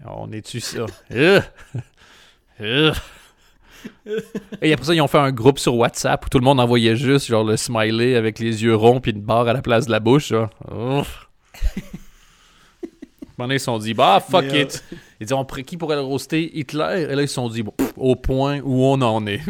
on 0.07 0.31
est-tu 0.33 0.61
ça? 0.61 0.87
Ugh. 1.11 1.43
Ugh. 2.61 2.95
Et 4.61 4.73
après 4.73 4.87
ça, 4.87 4.95
ils 4.95 5.01
ont 5.01 5.09
fait 5.09 5.19
un 5.19 5.33
groupe 5.33 5.59
sur 5.59 5.75
WhatsApp 5.75 6.25
où 6.25 6.29
tout 6.29 6.39
le 6.39 6.45
monde 6.45 6.61
envoyait 6.61 6.97
juste 6.97 7.27
genre 7.27 7.45
le 7.45 7.57
smiley 7.57 8.15
avec 8.15 8.39
les 8.39 8.63
yeux 8.63 8.75
ronds 8.75 9.01
puis 9.01 9.13
une 9.13 9.23
barre 9.23 9.49
à 9.49 9.53
la 9.53 9.63
place 9.63 9.87
de 9.87 9.91
la 9.91 10.01
bouche. 10.01 10.29
Genre. 10.29 10.51
Ouf. 10.71 11.29
À 11.55 13.45
un 13.45 13.45
moment 13.45 13.49
donné, 13.49 13.55
ils 13.55 13.61
se 13.61 13.65
sont 13.65 13.79
dit, 13.79 13.95
bah 13.95 14.21
fuck 14.21 14.45
Mais, 14.45 14.61
euh, 14.61 14.63
it. 14.65 14.85
Ils 15.21 15.27
disent, 15.27 15.33
on 15.33 15.45
qui 15.45 15.77
pourrait 15.77 15.97
le 15.97 16.03
roaster? 16.03 16.57
Hitler? 16.57 17.07
Et 17.11 17.15
là, 17.15 17.23
ils 17.23 17.29
se 17.29 17.35
sont 17.35 17.49
dit, 17.49 17.63
bon, 17.63 17.73
pff, 17.73 17.93
au 17.97 18.15
point 18.15 18.61
où 18.61 18.85
on 18.85 19.01
en 19.01 19.27
est. 19.27 19.41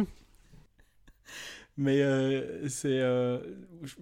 Mais 1.77 2.01
euh, 2.01 2.69
c'est 2.69 3.01
euh, 3.01 3.38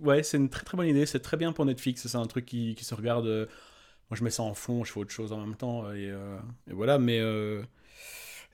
ouais, 0.01 0.23
c'est 0.23 0.37
une 0.37 0.49
très 0.49 0.65
très 0.65 0.77
bonne 0.77 0.89
idée. 0.89 1.07
C'est 1.07 1.21
très 1.21 1.37
bien 1.37 1.53
pour 1.53 1.65
Netflix. 1.65 2.07
C'est 2.07 2.19
un 2.19 2.27
truc 2.27 2.47
qui, 2.47 2.75
qui 2.75 2.85
se 2.85 2.95
regarde. 2.95 3.49
Moi, 4.11 4.17
je 4.17 4.25
mets 4.25 4.31
ça 4.31 4.43
en 4.43 4.55
fond, 4.55 4.85
je 4.85 4.93
fais 4.93 5.01
autre 5.01 5.11
chose 5.13 5.33
en 5.33 5.39
même 5.39 5.57
temps 5.57 5.91
et, 5.93 6.11
euh, 6.11 6.39
et 6.69 6.73
voilà. 6.75 6.99
Mais 6.99 7.21
euh, 7.21 7.63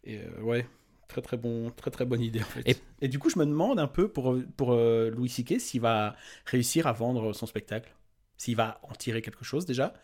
et, 0.05 0.19
euh, 0.19 0.43
ouais, 0.43 0.67
très 1.09 1.23
très 1.23 1.37
bon, 1.37 1.71
très 1.71 1.91
très 1.91 2.05
bonne 2.05 2.21
idée 2.23 2.41
en 2.43 2.45
fait. 2.45 2.69
Et- 2.69 2.77
Et, 3.03 3.09
du 3.09 3.19
coup, 3.19 3.31
je 3.31 3.39
me 3.39 3.47
demande 3.47 3.79
un 3.79 3.87
peu 3.89 4.09
pour 4.09 4.37
pour 4.57 4.75
Louis 4.75 5.29
C.K. 5.29 5.61
s'il 5.61 5.81
va 5.83 6.17
réussir 6.47 6.87
à 6.87 6.93
vendre 6.93 7.33
son 7.33 7.47
spectacle, 7.47 7.95
s'il 8.37 8.57
va 8.57 8.81
en 8.83 8.93
tirer 8.95 9.23
quelque 9.23 9.45
chose 9.45 9.67
déjà. 9.67 9.95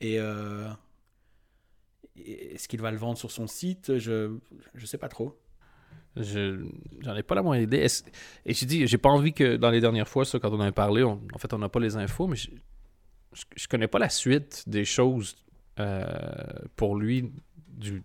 Et 0.00 0.18
est-ce 2.16 2.68
qu'il 2.68 2.80
va 2.80 2.90
le 2.90 2.96
vendre 2.96 3.18
sur 3.18 3.30
son 3.30 3.46
site? 3.46 3.98
Je 3.98 4.36
je 4.74 4.86
sais 4.86 4.98
pas 4.98 5.08
trop. 5.08 5.36
Je 6.16 6.64
j'en 7.00 7.16
ai 7.16 7.22
pas 7.22 7.34
la 7.34 7.42
moindre 7.42 7.62
idée. 7.62 7.86
Et 8.46 8.54
j'ai 8.54 8.66
dit, 8.66 8.86
j'ai 8.86 8.98
pas 8.98 9.10
envie 9.10 9.32
que 9.32 9.56
dans 9.56 9.70
les 9.70 9.80
dernières 9.80 10.08
fois, 10.08 10.24
ça, 10.24 10.38
quand 10.38 10.50
on 10.52 10.56
en 10.56 10.60
a 10.60 10.72
parlé, 10.72 11.04
on- 11.04 11.20
en 11.34 11.38
fait, 11.38 11.52
on 11.54 11.58
n'a 11.58 11.68
pas 11.68 11.80
les 11.80 11.96
infos, 11.96 12.26
mais 12.28 12.36
je, 13.56 13.68
connais 13.68 13.88
pas 13.88 13.98
la 13.98 14.08
suite 14.08 14.64
des 14.66 14.84
choses 14.84 15.36
euh, 15.80 16.04
pour 16.76 16.96
lui 16.96 17.32
du, 17.68 18.02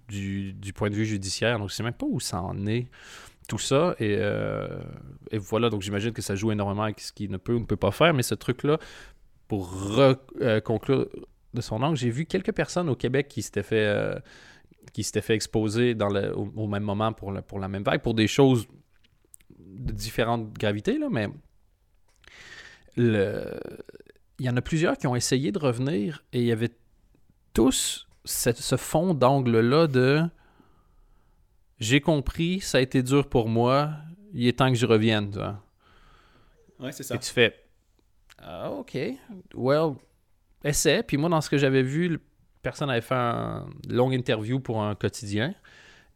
du, 0.54 0.74
point 0.74 0.90
de 0.90 0.96
vue 0.96 1.06
judiciaire. 1.06 1.60
Donc, 1.60 1.70
je 1.70 1.76
sais 1.76 1.84
même 1.84 1.94
pas 1.94 2.08
où 2.10 2.20
ça 2.20 2.42
en 2.42 2.66
est, 2.66 2.88
tout 3.48 3.60
ça. 3.60 3.96
Et, 4.00 4.16
euh, 4.20 4.82
et 5.32 5.38
voilà, 5.38 5.70
donc 5.70 5.82
j'imagine 5.82 6.12
que 6.12 6.22
ça 6.22 6.36
joue 6.36 6.52
énormément 6.52 6.84
avec 6.84 7.00
ce 7.00 7.14
qu'il 7.14 7.30
ne 7.32 7.38
peut 7.38 7.54
ou 7.54 7.60
ne 7.60 7.66
peut 7.66 7.78
pas 7.78 7.92
faire. 7.92 8.14
Mais 8.14 8.24
ce 8.24 8.36
truc-là, 8.36 8.80
pour 9.48 10.00
euh, 10.00 10.60
conclure 10.62 11.08
de 11.54 11.62
son 11.62 11.82
angle, 11.82 11.98
j'ai 11.98 12.10
vu 12.10 12.26
quelques 12.26 12.54
personnes 12.54 12.90
au 12.90 12.96
Québec 12.96 13.28
qui 13.28 13.42
s'étaient 13.42 13.64
fait. 13.64 14.22
fait 14.96 15.36
exposer 15.36 15.96
dans 15.96 16.10
le- 16.10 16.36
au, 16.36 16.52
au 16.56 16.68
même 16.68 16.84
moment 16.84 17.14
pour, 17.14 17.32
le- 17.32 17.42
pour 17.42 17.60
la 17.60 17.68
même 17.68 17.84
vague, 17.84 18.02
pour 18.02 18.16
des 18.16 18.28
choses 18.28 18.68
de 19.60 19.94
différentes 19.94 20.54
gravités, 20.54 20.98
là, 20.98 21.08
mais 21.12 21.28
le... 22.98 23.60
il 24.40 24.46
y 24.46 24.50
en 24.50 24.58
a 24.58 24.62
plusieurs 24.62 24.98
qui 24.98 25.08
ont 25.08 25.16
essayé 25.16 25.52
de 25.52 25.60
revenir 25.60 26.24
et 26.34 26.40
il 26.40 26.46
y 26.46 26.52
avait 26.52 26.72
tous 27.54 28.08
ce 28.26 28.78
fond 28.78 29.14
d'angle-là 29.14 29.88
de 29.88 30.24
j'ai 31.80 32.02
compris, 32.02 32.60
ça 32.60 32.78
a 32.78 32.82
été 32.82 33.02
dur 33.04 33.28
pour 33.28 33.48
moi, 33.48 33.94
il 34.34 34.48
est 34.48 34.60
temps 34.60 34.70
que 34.70 34.78
je 34.78 34.86
revienne. 34.86 35.32
tu 35.32 35.38
vois. 35.38 35.64
Ouais, 36.80 36.92
c'est 36.92 37.04
ça. 37.04 37.16
Et 37.16 37.20
tu 37.20 37.32
fais 37.32 37.56
Ah, 38.38 38.72
ok, 38.72 38.98
well, 39.56 39.94
essaie. 40.64 41.04
Puis 41.04 41.18
moi, 41.18 41.30
dans 41.30 41.42
ce 41.42 41.50
que 41.50 41.58
j'avais 41.58 41.84
vu, 41.84 42.20
personne 42.62 42.90
avait 42.90 43.02
fait 43.02 43.16
une 43.16 43.70
longue 43.90 44.14
interview 44.14 44.60
pour 44.60 44.82
un 44.82 44.96
quotidien. 44.96 45.54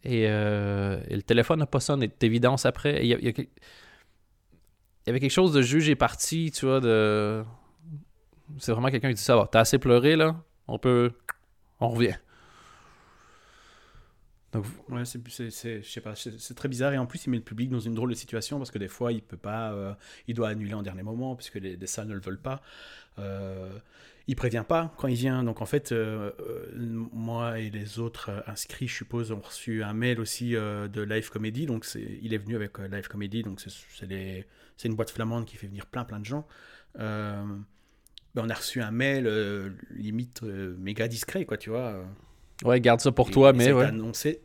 Et, 0.04 0.26
euh, 0.28 1.02
et 1.08 1.16
le 1.16 1.22
téléphone 1.24 1.60
n'a 1.60 1.66
pas 1.66 1.80
sonné 1.80 2.12
d'évidence 2.20 2.66
après. 2.66 3.06
Il 3.06 3.08
y, 3.08 3.26
y 3.26 5.10
avait 5.10 5.20
quelque 5.22 5.32
chose 5.32 5.54
de 5.54 5.62
juge 5.62 5.88
et 5.90 5.96
parti, 5.96 6.52
tu 6.52 6.66
vois, 6.66 6.82
de. 6.82 7.44
C'est 8.60 8.72
vraiment 8.72 8.90
quelqu'un 8.90 9.10
qui 9.10 9.16
dit 9.16 9.22
ça 9.22 9.36
va, 9.36 9.48
t'as 9.52 9.62
assez 9.62 9.80
pleuré 9.80 10.16
là, 10.16 10.36
on 10.68 10.78
peut. 10.78 11.12
On 11.80 11.90
revient. 11.90 12.16
Donc, 14.54 14.66
Ouais, 14.90 15.04
c'est, 15.04 15.50
c'est, 15.50 16.54
très 16.54 16.70
bizarre 16.70 16.94
et 16.94 16.98
en 17.00 17.08
plus 17.08 17.26
il 17.26 17.32
met 17.32 17.38
le 17.38 17.44
public 17.44 17.72
dans 17.72 17.80
une 17.80 17.96
drôle 17.96 18.12
de 18.12 18.16
situation 18.16 18.60
parce 18.60 18.70
que 18.70 18.78
des 18.78 18.88
fois 18.88 19.12
il 19.12 19.24
peut 19.24 19.36
pas, 19.36 19.74
euh, 19.74 19.94
il 20.28 20.36
doit 20.36 20.50
annuler 20.50 20.76
en 20.76 20.84
dernier 20.84 21.02
moment 21.02 21.36
puisque 21.36 21.56
les, 21.56 21.76
les 21.76 21.88
salles 21.88 22.08
ne 22.08 22.14
le 22.14 22.22
veulent 22.22 22.42
pas. 22.42 22.62
Euh, 23.20 23.78
il 24.28 24.36
prévient 24.36 24.64
pas 24.66 24.94
quand 24.98 25.08
il 25.10 25.16
vient, 25.16 25.44
donc 25.44 25.62
en 25.62 25.66
fait 25.66 25.92
euh, 25.92 26.32
euh, 26.40 26.72
moi 27.12 27.60
et 27.60 27.70
les 27.70 28.00
autres 28.00 28.44
inscrits, 28.48 28.88
je 28.88 28.96
suppose, 28.96 29.32
ont 29.34 29.42
reçu 29.42 29.84
un 29.84 29.94
mail 29.94 30.20
aussi 30.22 30.52
de 30.52 31.02
Live 31.02 31.30
Comedy, 31.30 31.66
donc 31.66 31.86
il 31.96 32.34
est 32.34 32.38
venu 32.38 32.56
avec 32.56 32.78
Live 32.80 33.08
Comedy, 33.10 33.44
donc 33.44 33.60
c'est 33.60 34.46
une 34.88 34.96
boîte 34.96 35.12
flamande 35.12 35.46
qui 35.46 35.58
fait 35.58 35.68
venir 35.68 35.88
plein 35.88 36.06
plein 36.06 36.20
de 36.20 36.26
gens. 36.26 36.48
Ben, 38.36 38.44
on 38.46 38.50
a 38.50 38.54
reçu 38.56 38.82
un 38.82 38.92
mail 38.92 39.28
euh, 39.28 39.70
limite 39.92 40.42
euh, 40.44 40.76
méga 40.80 41.08
discret, 41.08 41.46
quoi, 41.46 41.58
tu 41.58 41.70
vois. 41.70 42.04
ouais, 42.64 42.82
garde 42.82 43.00
ça 43.00 43.12
pour 43.12 43.30
Et- 43.30 43.32
toi, 43.32 43.50
et 43.52 43.54
mais 43.54 43.66
ça 43.66 43.76
ouais. 43.76 43.86
annoncé. 43.86 44.42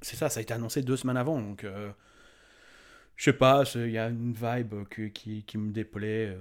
C'est 0.00 0.16
ça, 0.16 0.28
ça 0.28 0.38
a 0.40 0.42
été 0.42 0.54
annoncé 0.54 0.82
deux 0.82 0.96
semaines 0.96 1.16
avant. 1.16 1.40
Donc, 1.40 1.64
euh, 1.64 1.90
je 3.16 3.24
sais 3.24 3.32
pas, 3.32 3.64
il 3.74 3.90
y 3.90 3.98
a 3.98 4.08
une 4.08 4.32
vibe 4.32 4.84
que- 4.88 5.08
qui, 5.08 5.42
qui 5.42 5.58
me 5.58 5.72
déplaît. 5.72 6.36
euh. 6.36 6.38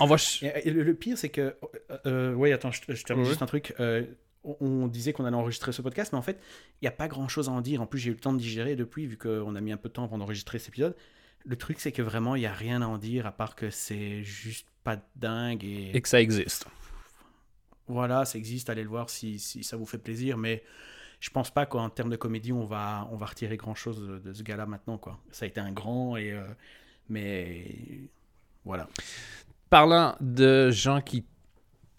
On 0.00 0.06
va. 0.06 0.18
ch- 0.18 0.42
Et, 0.42 0.68
et 0.68 0.70
le, 0.70 0.82
le 0.82 0.94
pire, 0.94 1.16
c'est 1.18 1.28
que. 1.30 1.56
Ouais, 2.34 2.52
attends, 2.52 2.70
je, 2.70 2.80
je 2.88 3.02
termine 3.04 3.24
Ouais. 3.24 3.30
juste 3.30 3.42
un 3.42 3.46
truc. 3.46 3.74
Euh, 3.80 4.04
on, 4.44 4.56
on 4.60 4.86
disait 4.88 5.12
qu'on 5.12 5.24
allait 5.24 5.36
enregistrer 5.36 5.72
ce 5.72 5.82
podcast, 5.82 6.12
mais 6.12 6.18
en 6.18 6.22
fait, 6.22 6.38
il 6.80 6.84
n'y 6.84 6.88
a 6.88 6.92
pas 6.92 7.08
grand 7.08 7.28
chose 7.28 7.48
à 7.48 7.52
en 7.52 7.60
dire. 7.60 7.80
En 7.82 7.86
plus, 7.86 7.98
j'ai 7.98 8.10
eu 8.10 8.14
le 8.14 8.20
temps 8.20 8.32
de 8.32 8.38
digérer 8.38 8.76
depuis, 8.76 9.06
vu 9.06 9.16
qu'on 9.16 9.54
a 9.56 9.60
mis 9.60 9.72
un 9.72 9.76
peu 9.76 9.88
de 9.88 9.94
temps 9.94 10.04
avant 10.04 10.18
d'enregistrer 10.18 10.58
cet 10.58 10.68
épisode. 10.68 10.94
Le 11.44 11.56
truc, 11.56 11.80
c'est 11.80 11.92
que 11.92 12.02
vraiment, 12.02 12.36
il 12.36 12.40
n'y 12.40 12.46
a 12.46 12.52
rien 12.52 12.82
à 12.82 12.86
en 12.86 12.98
dire, 12.98 13.26
à 13.26 13.32
part 13.32 13.54
que 13.56 13.70
c'est 13.70 14.22
juste 14.22 14.68
pas 14.88 15.02
dingue. 15.16 15.64
Et, 15.64 15.96
Et 15.96 16.00
que 16.00 16.08
ça 16.08 16.20
existe. 16.20 16.66
voilà, 17.88 18.24
ça 18.24 18.38
existe, 18.38 18.70
allez 18.70 18.82
le 18.82 18.88
voir 18.88 19.10
si, 19.10 19.38
si 19.38 19.62
ça 19.62 19.76
vous 19.76 19.86
fait 19.86 19.98
plaisir, 19.98 20.38
mais 20.38 20.62
je 21.20 21.30
pense 21.30 21.50
pas 21.50 21.66
qu'en 21.66 21.90
termes 21.90 22.10
de 22.10 22.16
comédie, 22.16 22.52
on 22.52 22.64
va, 22.64 23.06
on 23.10 23.16
va 23.16 23.26
retirer 23.26 23.56
grand 23.56 23.74
chose 23.74 24.00
de, 24.00 24.18
de 24.18 24.32
ce 24.32 24.42
gars-là 24.42 24.66
maintenant, 24.66 24.98
quoi. 24.98 25.18
Ça 25.30 25.44
a 25.44 25.48
été 25.48 25.60
un 25.60 25.72
grand, 25.72 26.16
et, 26.16 26.32
euh, 26.32 26.46
mais 27.08 27.66
voilà. 28.64 28.88
Parlant 29.68 30.16
de 30.20 30.70
gens 30.70 31.00
qui 31.02 31.26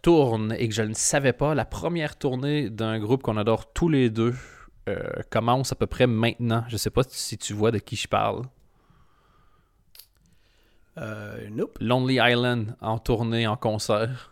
tournent 0.02 0.56
et 0.58 0.68
que 0.68 0.74
je 0.74 0.82
ne 0.82 0.94
savais 0.94 1.34
pas, 1.34 1.54
la 1.54 1.66
première 1.66 2.18
tournée 2.18 2.70
d'un 2.70 2.98
groupe 3.00 3.22
qu'on 3.22 3.38
adore 3.38 3.72
tous 3.74 3.90
les 3.90 4.10
deux 4.10 4.34
euh, 4.88 4.98
commence 5.30 5.72
à 5.72 5.76
peu 5.76 5.86
près 5.86 6.08
maintenant. 6.08 6.64
Je 6.70 6.78
sais 6.78 6.90
pas 6.90 7.04
si 7.08 7.38
tu 7.38 7.54
vois 7.54 7.72
de 7.72 7.78
qui 7.80 7.96
je 7.96 8.08
parle. 8.08 8.44
Euh, 11.00 11.48
nope. 11.52 11.78
Lonely 11.82 12.20
Island 12.22 12.76
en 12.82 12.98
tournée, 13.00 13.48
en 13.48 13.56
concert. 13.58 14.32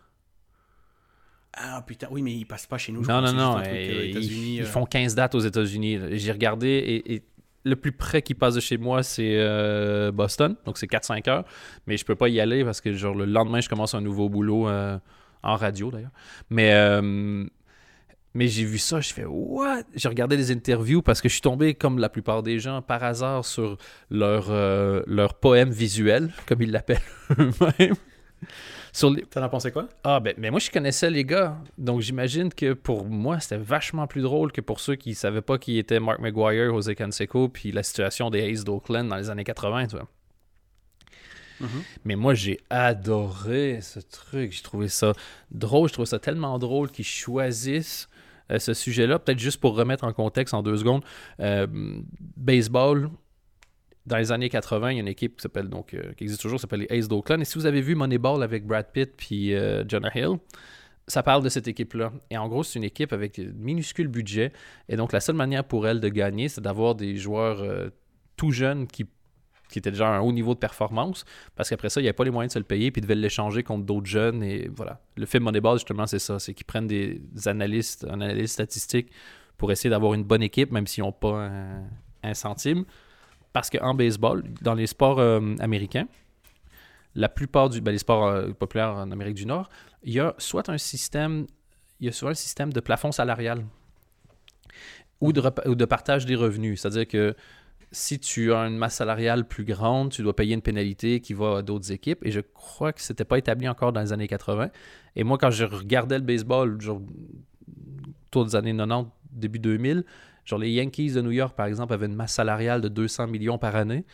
Ah 1.53 1.81
putain, 1.85 2.07
oui, 2.11 2.21
mais 2.21 2.33
ils 2.33 2.45
passent 2.45 2.67
pas 2.67 2.77
chez 2.77 2.91
nous. 2.91 3.03
je 3.03 3.07
Non, 3.09 3.21
non, 3.21 3.33
non. 3.33 3.57
euh, 3.59 3.63
et- 3.65 4.09
ils, 4.11 4.55
ils 4.57 4.61
euh. 4.61 4.65
font 4.65 4.85
15 4.85 5.15
dates 5.15 5.33
aux 5.33 5.39
États-Unis. 5.39 5.99
J'ai 6.11 6.31
regardé 6.31 6.67
et, 6.67 7.13
et 7.15 7.23
le 7.63 7.75
plus 7.75 7.91
près 7.91 8.21
qui 8.21 8.33
passe 8.35 8.53
de 8.55 8.59
chez 8.59 8.77
moi, 8.77 9.01
c'est 9.01 9.35
euh, 9.37 10.11
Boston. 10.11 10.55
Donc 10.65 10.77
c'est 10.77 10.85
4-5 10.87 11.27
heures. 11.29 11.45
Mais 11.87 11.97
je 11.97 12.05
peux 12.05 12.15
pas 12.15 12.29
y 12.29 12.39
aller 12.39 12.63
parce 12.63 12.79
que 12.79 12.93
genre 12.93 13.15
le 13.15 13.25
lendemain, 13.25 13.59
je 13.59 13.69
commence 13.69 13.95
un 13.95 14.01
nouveau 14.01 14.29
boulot 14.29 14.67
euh, 14.69 14.99
en 15.41 15.55
radio 15.55 15.89
d'ailleurs. 15.89 16.11
Mais, 16.51 16.73
euh, 16.73 17.45
mais 18.37 18.47
j'ai 18.47 18.65
vu 18.65 18.77
ça, 18.77 19.01
je 19.01 19.11
fais 19.11 19.25
What? 19.25 19.81
J'ai 19.95 20.07
regardé 20.07 20.37
des 20.37 20.51
interviews 20.51 21.01
parce 21.01 21.21
que 21.21 21.27
je 21.27 21.33
suis 21.33 21.41
tombé, 21.41 21.73
comme 21.73 21.97
la 21.97 22.07
plupart 22.07 22.43
des 22.43 22.59
gens, 22.59 22.83
par 22.83 23.03
hasard 23.03 23.43
sur 23.43 23.79
leur, 24.11 24.51
euh, 24.51 25.01
leur 25.07 25.33
poème 25.33 25.71
visuel, 25.71 26.31
comme 26.45 26.61
ils 26.61 26.71
l'appellent 26.71 27.01
eux-mêmes. 27.39 27.95
Sur 28.93 29.09
les, 29.09 29.23
T'en 29.23 29.41
as 29.41 29.49
pensé 29.49 29.71
quoi? 29.71 29.89
Ah, 30.03 30.19
ben, 30.19 30.35
mais 30.37 30.51
moi, 30.51 30.59
je 30.59 30.69
connaissais 30.69 31.09
les 31.09 31.25
gars. 31.25 31.57
Donc, 31.79 32.01
j'imagine 32.01 32.53
que 32.53 32.73
pour 32.73 33.05
moi, 33.05 33.39
c'était 33.39 33.57
vachement 33.57 34.05
plus 34.05 34.21
drôle 34.21 34.51
que 34.51 34.61
pour 34.61 34.81
ceux 34.81 34.95
qui 34.95 35.15
savaient 35.15 35.41
pas 35.41 35.57
qui 35.57 35.79
était 35.79 35.99
Mark 35.99 36.19
McGuire, 36.19 36.69
Jose 36.69 36.93
Canseco, 36.95 37.49
puis 37.49 37.71
la 37.71 37.81
situation 37.81 38.29
des 38.29 38.47
Aces 38.51 38.63
d'Oakland 38.63 39.07
dans 39.09 39.17
les 39.17 39.31
années 39.31 39.45
80, 39.45 39.87
tu 39.87 39.95
vois. 39.95 40.07
Mhm. 41.59 41.83
Mais 42.05 42.15
moi, 42.15 42.35
j'ai 42.35 42.59
adoré 42.69 43.79
ce 43.81 43.99
truc. 43.99 44.51
J'ai 44.51 44.61
trouvé 44.61 44.89
ça 44.89 45.13
drôle. 45.49 45.89
Je 45.89 45.93
trouve 45.93 46.05
ça 46.05 46.19
tellement 46.19 46.59
drôle 46.59 46.91
qu'ils 46.91 47.03
choisissent 47.03 48.07
euh, 48.51 48.59
ce 48.59 48.73
sujet-là. 48.73 49.19
Peut-être 49.19 49.39
juste 49.39 49.59
pour 49.59 49.75
remettre 49.75 50.03
en 50.03 50.13
contexte 50.13 50.53
en 50.53 50.63
deux 50.63 50.77
secondes. 50.77 51.03
Euh, 51.39 51.67
baseball, 52.35 53.09
dans 54.05 54.17
les 54.17 54.31
années 54.31 54.49
80, 54.49 54.91
il 54.91 54.95
y 54.95 54.97
a 54.97 55.01
une 55.01 55.07
équipe 55.07 55.37
qui 55.37 55.41
s'appelle 55.41 55.69
donc 55.69 55.93
euh, 55.93 56.13
qui 56.13 56.23
existe 56.23 56.41
toujours, 56.41 56.57
qui 56.57 56.61
s'appelle 56.61 56.87
les 56.89 56.97
Aces 56.97 57.07
d'Oakland. 57.07 57.41
Et 57.41 57.45
si 57.45 57.57
vous 57.57 57.65
avez 57.65 57.81
vu 57.81 57.95
Moneyball 57.95 58.43
avec 58.43 58.65
Brad 58.65 58.91
Pitt 58.91 59.13
puis 59.17 59.53
Jonah 59.87 60.11
Hill, 60.15 60.37
ça 61.07 61.23
parle 61.23 61.43
de 61.43 61.49
cette 61.49 61.67
équipe-là. 61.67 62.11
Et 62.29 62.37
en 62.37 62.47
gros, 62.47 62.63
c'est 62.63 62.79
une 62.79 62.85
équipe 62.85 63.13
avec 63.13 63.39
un 63.39 63.51
minuscule 63.55 64.07
budget. 64.07 64.51
Et 64.89 64.97
donc, 64.97 65.13
la 65.13 65.21
seule 65.21 65.35
manière 65.35 65.63
pour 65.63 65.87
elle 65.87 65.99
de 65.99 66.09
gagner, 66.09 66.49
c'est 66.49 66.61
d'avoir 66.61 66.95
des 66.95 67.15
joueurs 67.15 67.63
tout 68.35 68.51
jeunes 68.51 68.87
qui, 68.87 69.05
qui 69.69 69.79
étaient 69.79 69.91
déjà 69.91 70.07
un 70.07 70.19
haut 70.19 70.31
niveau 70.31 70.53
de 70.53 70.59
performance. 70.59 71.25
Parce 71.55 71.69
qu'après 71.69 71.89
ça, 71.89 71.99
il 71.99 72.03
n'y 72.03 72.09
avait 72.09 72.13
pas 72.13 72.23
les 72.23 72.31
moyens 72.31 72.51
de 72.51 72.53
se 72.53 72.59
le 72.59 72.65
payer, 72.65 72.91
puis 72.91 72.99
ils 72.99 73.03
devaient 73.03 73.15
l'échanger 73.15 73.63
contre 73.63 73.85
d'autres 73.85 74.07
jeunes. 74.07 74.43
Et 74.43 74.69
voilà. 74.73 74.99
Le 75.15 75.25
film 75.25 75.43
Moneyball, 75.43 75.77
justement, 75.77 76.07
c'est 76.07 76.19
ça. 76.19 76.39
C'est 76.39 76.53
qu'ils 76.53 76.65
prennent 76.65 76.87
des 76.87 77.21
analystes, 77.45 78.05
un 78.09 78.21
analyste 78.21 78.53
statistique 78.53 79.11
pour 79.57 79.71
essayer 79.71 79.89
d'avoir 79.89 80.13
une 80.13 80.23
bonne 80.23 80.43
équipe, 80.43 80.71
même 80.71 80.87
s'ils 80.87 81.03
n'ont 81.03 81.11
pas 81.11 81.49
un, 82.23 82.33
centime. 82.33 82.85
Parce 83.53 83.69
qu'en 83.69 83.93
baseball, 83.93 84.43
dans 84.61 84.73
les 84.73 84.87
sports 84.87 85.19
euh, 85.19 85.55
américains, 85.59 86.07
la 87.15 87.29
plupart 87.29 87.69
du 87.69 87.81
ben, 87.81 87.91
les 87.91 87.97
sports 87.97 88.27
euh, 88.27 88.49
populaires 88.51 88.91
en 88.91 89.11
Amérique 89.11 89.35
du 89.35 89.45
Nord, 89.45 89.69
il 90.03 90.13
y 90.13 90.19
a 90.19 90.35
soit 90.37 90.69
un 90.69 90.77
système, 90.77 91.47
il 91.99 92.05
y 92.05 92.09
a 92.09 92.11
soit 92.11 92.31
un 92.31 92.35
système 92.35 92.71
de 92.71 92.79
plafond 92.79 93.11
salarial 93.11 93.65
ou 95.19 95.33
de, 95.33 95.41
ou 95.65 95.75
de 95.75 95.85
partage 95.85 96.25
des 96.25 96.35
revenus. 96.35 96.81
C'est-à-dire 96.81 97.07
que 97.07 97.35
si 97.91 98.19
tu 98.19 98.53
as 98.53 98.59
une 98.67 98.77
masse 98.77 98.95
salariale 98.95 99.47
plus 99.47 99.63
grande, 99.63 100.11
tu 100.11 100.21
dois 100.21 100.35
payer 100.35 100.53
une 100.53 100.61
pénalité 100.61 101.21
qui 101.21 101.33
va 101.33 101.57
à 101.57 101.61
d'autres 101.61 101.91
équipes. 101.91 102.25
Et 102.25 102.31
je 102.31 102.41
crois 102.41 102.91
que 102.91 103.01
c'était 103.01 103.25
pas 103.25 103.37
établi 103.37 103.67
encore 103.67 103.93
dans 103.93 104.01
les 104.01 104.11
années 104.11 104.27
80. 104.27 104.69
Et 105.15 105.23
moi, 105.23 105.37
quand 105.37 105.51
je 105.51 105.63
regardais 105.63 106.17
le 106.17 106.23
baseball, 106.23 106.79
genre, 106.81 107.01
autour 108.27 108.45
des 108.45 108.55
années 108.55 108.75
90, 108.75 109.09
début 109.31 109.59
2000, 109.59 110.03
genre 110.43 110.59
les 110.59 110.71
Yankees 110.71 111.11
de 111.11 111.21
New 111.21 111.31
York, 111.31 111.55
par 111.55 111.65
exemple, 111.65 111.93
avaient 111.93 112.07
une 112.07 112.15
masse 112.15 112.33
salariale 112.33 112.81
de 112.81 112.89
200 112.89 113.27
millions 113.27 113.57
par 113.57 113.75
année. 113.75 114.05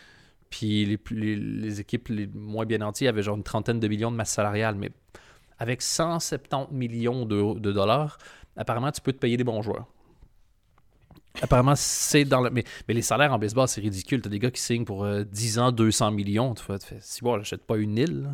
Puis 0.49 0.85
les, 0.85 1.79
équipes 1.81 2.09
les 2.09 2.27
moins 2.27 2.65
bien 2.65 2.77
nanties 2.77 3.07
avaient 3.07 3.23
genre 3.23 3.37
une 3.37 3.43
trentaine 3.43 3.79
de 3.79 3.87
millions 3.87 4.11
de 4.11 4.15
masse 4.15 4.29
salariale. 4.29 4.75
Mais 4.75 4.91
avec 5.57 5.81
170 5.81 6.71
millions 6.75 7.25
de, 7.25 7.59
de 7.59 7.71
dollars, 7.71 8.19
apparemment, 8.55 8.91
tu 8.91 9.01
peux 9.01 9.13
te 9.13 9.17
payer 9.17 9.35
des 9.35 9.43
bons 9.43 9.63
joueurs. 9.63 9.87
Apparemment, 11.41 11.73
c'est 11.75 12.25
dans 12.25 12.41
le. 12.41 12.49
Mais, 12.49 12.63
mais 12.87 12.93
les 12.93 13.01
salaires 13.01 13.33
en 13.33 13.39
baseball, 13.39 13.67
c'est 13.67 13.81
ridicule. 13.81 14.21
T'as 14.21 14.29
des 14.29 14.39
gars 14.39 14.51
qui 14.51 14.61
signent 14.61 14.85
pour 14.85 15.03
euh, 15.03 15.23
10 15.23 15.59
ans, 15.59 15.71
200 15.71 16.11
millions. 16.11 16.53
Tu 16.53 16.63
fais 16.63 16.77
si 16.99 17.21
bon, 17.21 17.37
j'achète 17.37 17.65
pas 17.65 17.77
une 17.77 17.97
île. 17.97 18.23
là. 18.23 18.29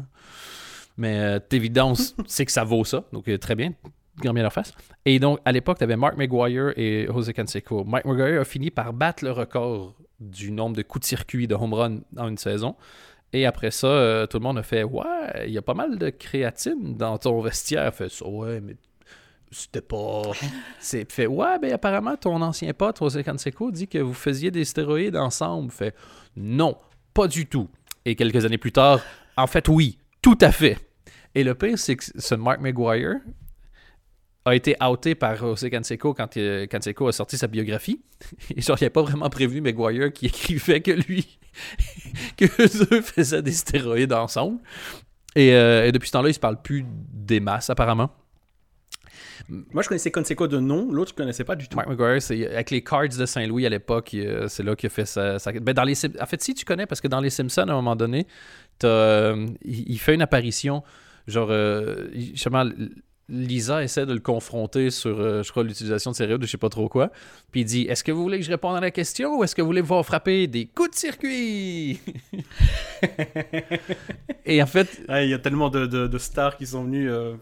Mais 0.97 1.18
euh, 1.20 1.39
d'évidence, 1.50 2.16
c'est 2.28 2.45
que 2.45 2.52
ça 2.52 2.64
vaut 2.66 2.84
ça. 2.84 3.06
Donc, 3.14 3.28
euh, 3.30 3.38
très 3.38 3.56
bien. 3.56 3.72
grand 4.18 4.34
bien 4.34 4.43
leur 4.43 4.52
face. 4.54 4.74
Et 5.06 5.18
donc, 5.20 5.39
à 5.45 5.52
l'époque, 5.54 5.78
tu 5.78 5.84
avais 5.86 5.95
Mark 5.95 6.18
McGuire 6.18 6.74
et 6.76 7.08
Jose 7.10 7.32
Canseco. 7.34 7.86
Mark 7.86 8.06
McGuire 8.06 8.41
a 8.41 8.45
fini 8.45 8.70
par 8.70 8.91
battre 8.91 9.24
le 9.24 9.32
record 9.32 9.95
du 10.20 10.52
nombre 10.52 10.76
de 10.76 10.82
coups 10.82 11.04
de 11.04 11.08
circuit 11.08 11.47
de 11.47 11.56
home 11.56 11.74
run 11.74 12.00
dans 12.12 12.28
une 12.28 12.38
saison. 12.38 12.76
Et 13.32 13.45
après 13.45 13.72
ça, 13.72 13.88
euh, 13.88 14.28
tout 14.28 14.39
le 14.39 14.43
monde 14.43 14.58
a 14.58 14.64
fait 14.64 14.84
Ouais, 14.84 15.45
il 15.47 15.54
y 15.54 15.58
a 15.58 15.62
pas 15.62 15.74
mal 15.76 15.97
de 15.97 16.10
créatine 16.10 16.97
dans 16.97 17.18
ton 17.18 17.39
vestiaire. 17.41 17.93
Fait 17.93 18.10
ça, 18.10 18.28
ouais, 18.28 18.60
mais 18.60 18.76
c'était 19.52 19.82
pas. 19.82 20.22
C'est 20.80 21.12
fait 21.12 21.28
Ouais, 21.28 21.60
ben 21.60 21.74
apparemment, 21.74 22.16
ton 22.18 22.41
ancien 22.41 22.74
pote, 22.74 23.00
Jose 23.00 23.22
Canseco, 23.24 23.72
dit 23.72 23.88
que 23.88 23.97
vous 23.97 24.14
faisiez 24.14 24.52
des 24.52 24.66
stéroïdes 24.66 25.16
ensemble. 25.16 25.72
Fait 25.72 25.95
Non, 26.36 26.78
pas 27.14 27.28
du 27.28 27.47
tout. 27.47 27.70
Et 28.06 28.16
quelques 28.16 28.45
années 28.45 28.58
plus 28.58 28.72
tard, 28.72 29.02
en 29.38 29.47
fait, 29.47 29.68
oui, 29.68 29.97
tout 30.22 30.38
à 30.41 30.52
fait. 30.52 30.78
Et 31.36 31.43
le 31.43 31.56
pire, 31.56 31.78
c'est 31.78 31.95
que 31.95 32.04
ce 32.18 32.36
Mark 32.36 32.60
McGuire 32.62 33.18
a 34.45 34.56
été 34.56 34.76
outé 34.82 35.16
par 35.16 35.36
José 35.36 35.70
Canseco 35.70 36.14
quand 36.14 36.38
euh, 36.38 36.66
Canseco 36.66 37.08
a 37.08 37.12
sorti 37.12 37.38
sa 37.38 37.47
biographie. 37.47 38.02
Et 38.56 38.62
genre, 38.62 38.78
il 38.82 38.89
pas 38.89 39.02
vraiment 39.02 39.30
prévu 39.30 39.62
McGuire 39.62 40.12
qui 40.12 40.26
écrivait 40.28 40.82
que 40.82 40.91
lui, 40.91 41.39
que 42.38 42.45
eux 42.45 43.02
faisaient 43.02 43.41
des 43.41 43.52
stéroïdes 43.52 44.14
ensemble. 44.14 44.60
Et, 45.36 45.54
euh, 45.54 45.91
depuis 45.91 46.08
ce 46.08 46.14
temps-là, 46.14 46.30
ils 46.30 46.34
se 46.34 46.39
parlent 46.39 46.62
plus 46.62 46.86
des 46.88 47.39
masses, 47.39 47.70
apparemment. 47.70 48.10
Moi, 49.48 49.84
je 49.84 49.88
connaissais 49.88 50.12
Conseco 50.12 50.48
de 50.48 50.60
nom, 50.60 50.92
l'autre, 50.92 51.12
je 51.12 51.16
connaissais 51.16 51.44
pas 51.44 51.56
du 51.56 51.68
tout. 51.68 51.78
Mark 51.78 51.90
McGuire, 51.90 52.22
avec 52.52 52.72
les 52.72 52.84
Cards 52.84 53.10
de 53.18 53.26
Saint-Louis 53.26 53.66
à 53.66 53.70
l'époque, 53.70 54.12
euh, 54.14 54.48
c'est 54.48 54.64
là 54.64 54.76
qu'il 54.76 54.88
a 54.88 54.90
fait 54.90 55.06
sa. 55.06 55.38
Ben, 55.62 55.74
dans 55.74 55.84
les, 55.84 56.06
en 56.06 56.26
fait, 56.26 56.42
si 56.42 56.54
tu 56.54 56.66
connais, 56.66 56.86
parce 56.86 57.02
que 57.02 57.08
dans 57.08 57.22
les 57.22 57.30
Simpsons, 57.30 57.62
à 57.62 57.72
un 57.72 57.76
moment 57.76 57.96
donné, 57.96 58.28
euh, 58.84 59.48
il, 59.64 60.00
fait 60.00 60.16
une 60.16 60.22
apparition, 60.22 60.84
genre, 61.28 61.50
euh, 61.52 62.08
justement, 62.14 62.66
Lisa 63.30 63.84
essaie 63.84 64.05
de 64.05 64.13
le 64.13 64.19
confronter 64.19 64.89
sur, 64.89 65.19
euh, 65.19 65.43
je 65.43 65.51
crois, 65.51 65.63
l'utilisation 65.63 66.11
de 66.11 66.36
ou 66.36 66.41
je 66.41 66.47
sais 66.47 66.57
pas 66.57 66.69
trop 66.69 66.89
quoi. 66.89 67.11
Puis 67.51 67.61
il 67.61 67.65
dit 67.65 67.82
Est-ce 67.84 68.03
que 68.03 68.11
vous 68.11 68.21
voulez 68.23 68.39
que 68.39 68.45
je 68.45 68.49
réponde 68.51 68.75
à 68.75 68.80
la 68.82 68.91
question 68.91 69.38
ou 69.38 69.43
est-ce 69.43 69.55
que 69.55 69.61
vous 69.61 69.67
voulez 69.67 69.82
me 69.82 69.88
voir 69.88 70.05
frapper 70.05 70.47
des 70.47 70.65
coups 70.65 70.91
de 70.91 70.95
circuit? 70.95 71.99
Et 74.45 74.61
en 74.61 74.65
fait, 74.65 75.01
Ouais, 75.07 75.27
Il 75.27 75.30
y 75.30 75.34
a 75.34 75.39
tellement 75.39 75.69
de, 75.69 75.86
de- 75.86 76.07
de 76.07 76.17
stars 76.17 76.57
qui 76.57 76.65
sont 76.65 76.84
venus 76.84 77.09
euh, 77.11 77.34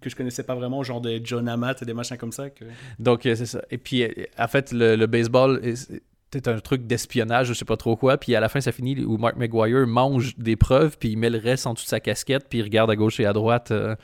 que 0.00 0.10
je 0.10 0.16
connaissais 0.16 0.42
pas 0.42 0.54
vraiment, 0.54 0.82
genre 0.82 1.00
des 1.00 1.20
John 1.22 1.48
Amat 1.48 1.74
et 1.80 1.84
des 1.84 1.94
machins 1.94 2.16
comme 2.16 2.32
ça. 2.32 2.50
Que... 2.50 2.64
Donc, 2.98 3.26
euh, 3.26 3.34
c'est 3.34 3.46
ça. 3.46 3.62
Et 3.70 3.78
puis, 3.78 4.02
euh, 4.02 4.08
en 4.38 4.48
fait, 4.48 4.72
le, 4.72 4.96
le 4.96 5.06
baseball, 5.06 5.60
est- 5.62 5.90
c'est 6.32 6.46
un 6.46 6.60
truc 6.60 6.86
d'espionnage, 6.86 7.48
je 7.48 7.54
sais 7.54 7.64
pas 7.64 7.76
trop 7.76 7.96
quoi. 7.96 8.16
Puis 8.16 8.36
à 8.36 8.40
la 8.40 8.48
fin, 8.48 8.60
ça 8.60 8.70
finit 8.70 9.00
où 9.04 9.16
Mark 9.18 9.36
McGuire 9.36 9.84
mange 9.88 10.36
des 10.38 10.54
preuves, 10.54 10.96
puis 10.96 11.10
il 11.10 11.16
met 11.16 11.28
le 11.28 11.38
reste 11.38 11.66
en 11.66 11.74
dessous 11.74 11.86
de 11.86 11.88
sa 11.88 11.98
casquette, 11.98 12.46
puis 12.48 12.60
il 12.60 12.62
regarde 12.62 12.88
à 12.88 12.94
gauche 12.94 13.18
et 13.18 13.26
à 13.26 13.32
droite. 13.32 13.72
euh, 13.72 13.96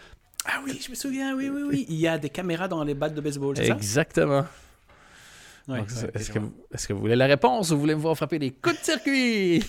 Ah 0.49 0.61
oui, 0.65 0.79
je 0.83 0.91
me 0.91 0.95
souviens, 0.95 1.35
oui, 1.37 1.49
oui, 1.49 1.63
oui. 1.69 1.87
Il 1.89 1.97
y 1.97 2.07
a 2.07 2.19
des 2.19 2.31
caméras 2.31 2.69
dans 2.69 2.83
les 2.85 2.95
battes 2.95 3.15
de 3.15 3.21
baseball, 3.21 3.57
c'est 3.57 3.67
ça? 3.67 3.75
Exactement. 3.75 4.45
Ouais, 5.69 5.81
ouais, 5.81 5.87
Est-ce 6.15 6.31
que, 6.31 6.39
vous- 6.39 6.55
est-ce 6.73 6.87
que 6.87 6.93
vous 6.93 7.01
voulez 7.01 7.17
la 7.17 7.27
réponse 7.27 7.71
ou 7.71 7.75
vous 7.75 7.81
voulez 7.81 7.97
me 7.97 8.01
voir 8.01 8.17
frapper 8.17 8.39
des 8.39 8.53
coups 8.53 8.79
de 8.79 8.85
circuit? 8.85 9.65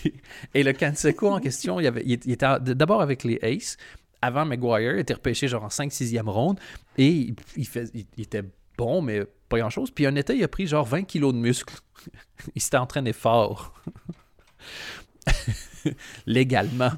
Et 0.53 0.61
le 0.61 0.73
Canseco 0.73 1.29
en 1.29 1.39
question, 1.39 1.79
il, 1.79 1.87
avait, 1.87 2.03
il 2.05 2.19
il 2.25 2.31
était 2.33 2.45
d'abord 2.59 3.01
avec 3.01 3.23
les 3.23 3.39
Aces. 3.41 3.77
Avant 4.21 4.45
McGuire, 4.45 4.93
il 4.93 4.99
était 4.99 5.13
repêché 5.15 5.47
genre 5.47 5.63
en 5.63 5.67
5-6e 5.69 6.27
ronde. 6.29 6.59
Et 6.99 7.07
il, 7.07 7.35
il 7.55 7.65
fait, 7.67 7.89
était 8.17 8.43
bon, 8.77 9.01
mais 9.01 9.23
pas 9.49 9.57
grand-chose. 9.57 9.89
Puis 9.89 10.05
un 10.05 10.15
été, 10.15 10.35
il 10.35 10.43
a 10.43 10.47
pris 10.47 10.67
genre 10.67 10.85
20 10.85 11.03
kilos 11.03 11.33
de 11.33 11.39
muscles. 11.39 11.73
il 12.55 12.61
s'était 12.61 12.77
entraîné 12.77 13.11
fort. 13.13 13.73
Légalement. 16.25 16.91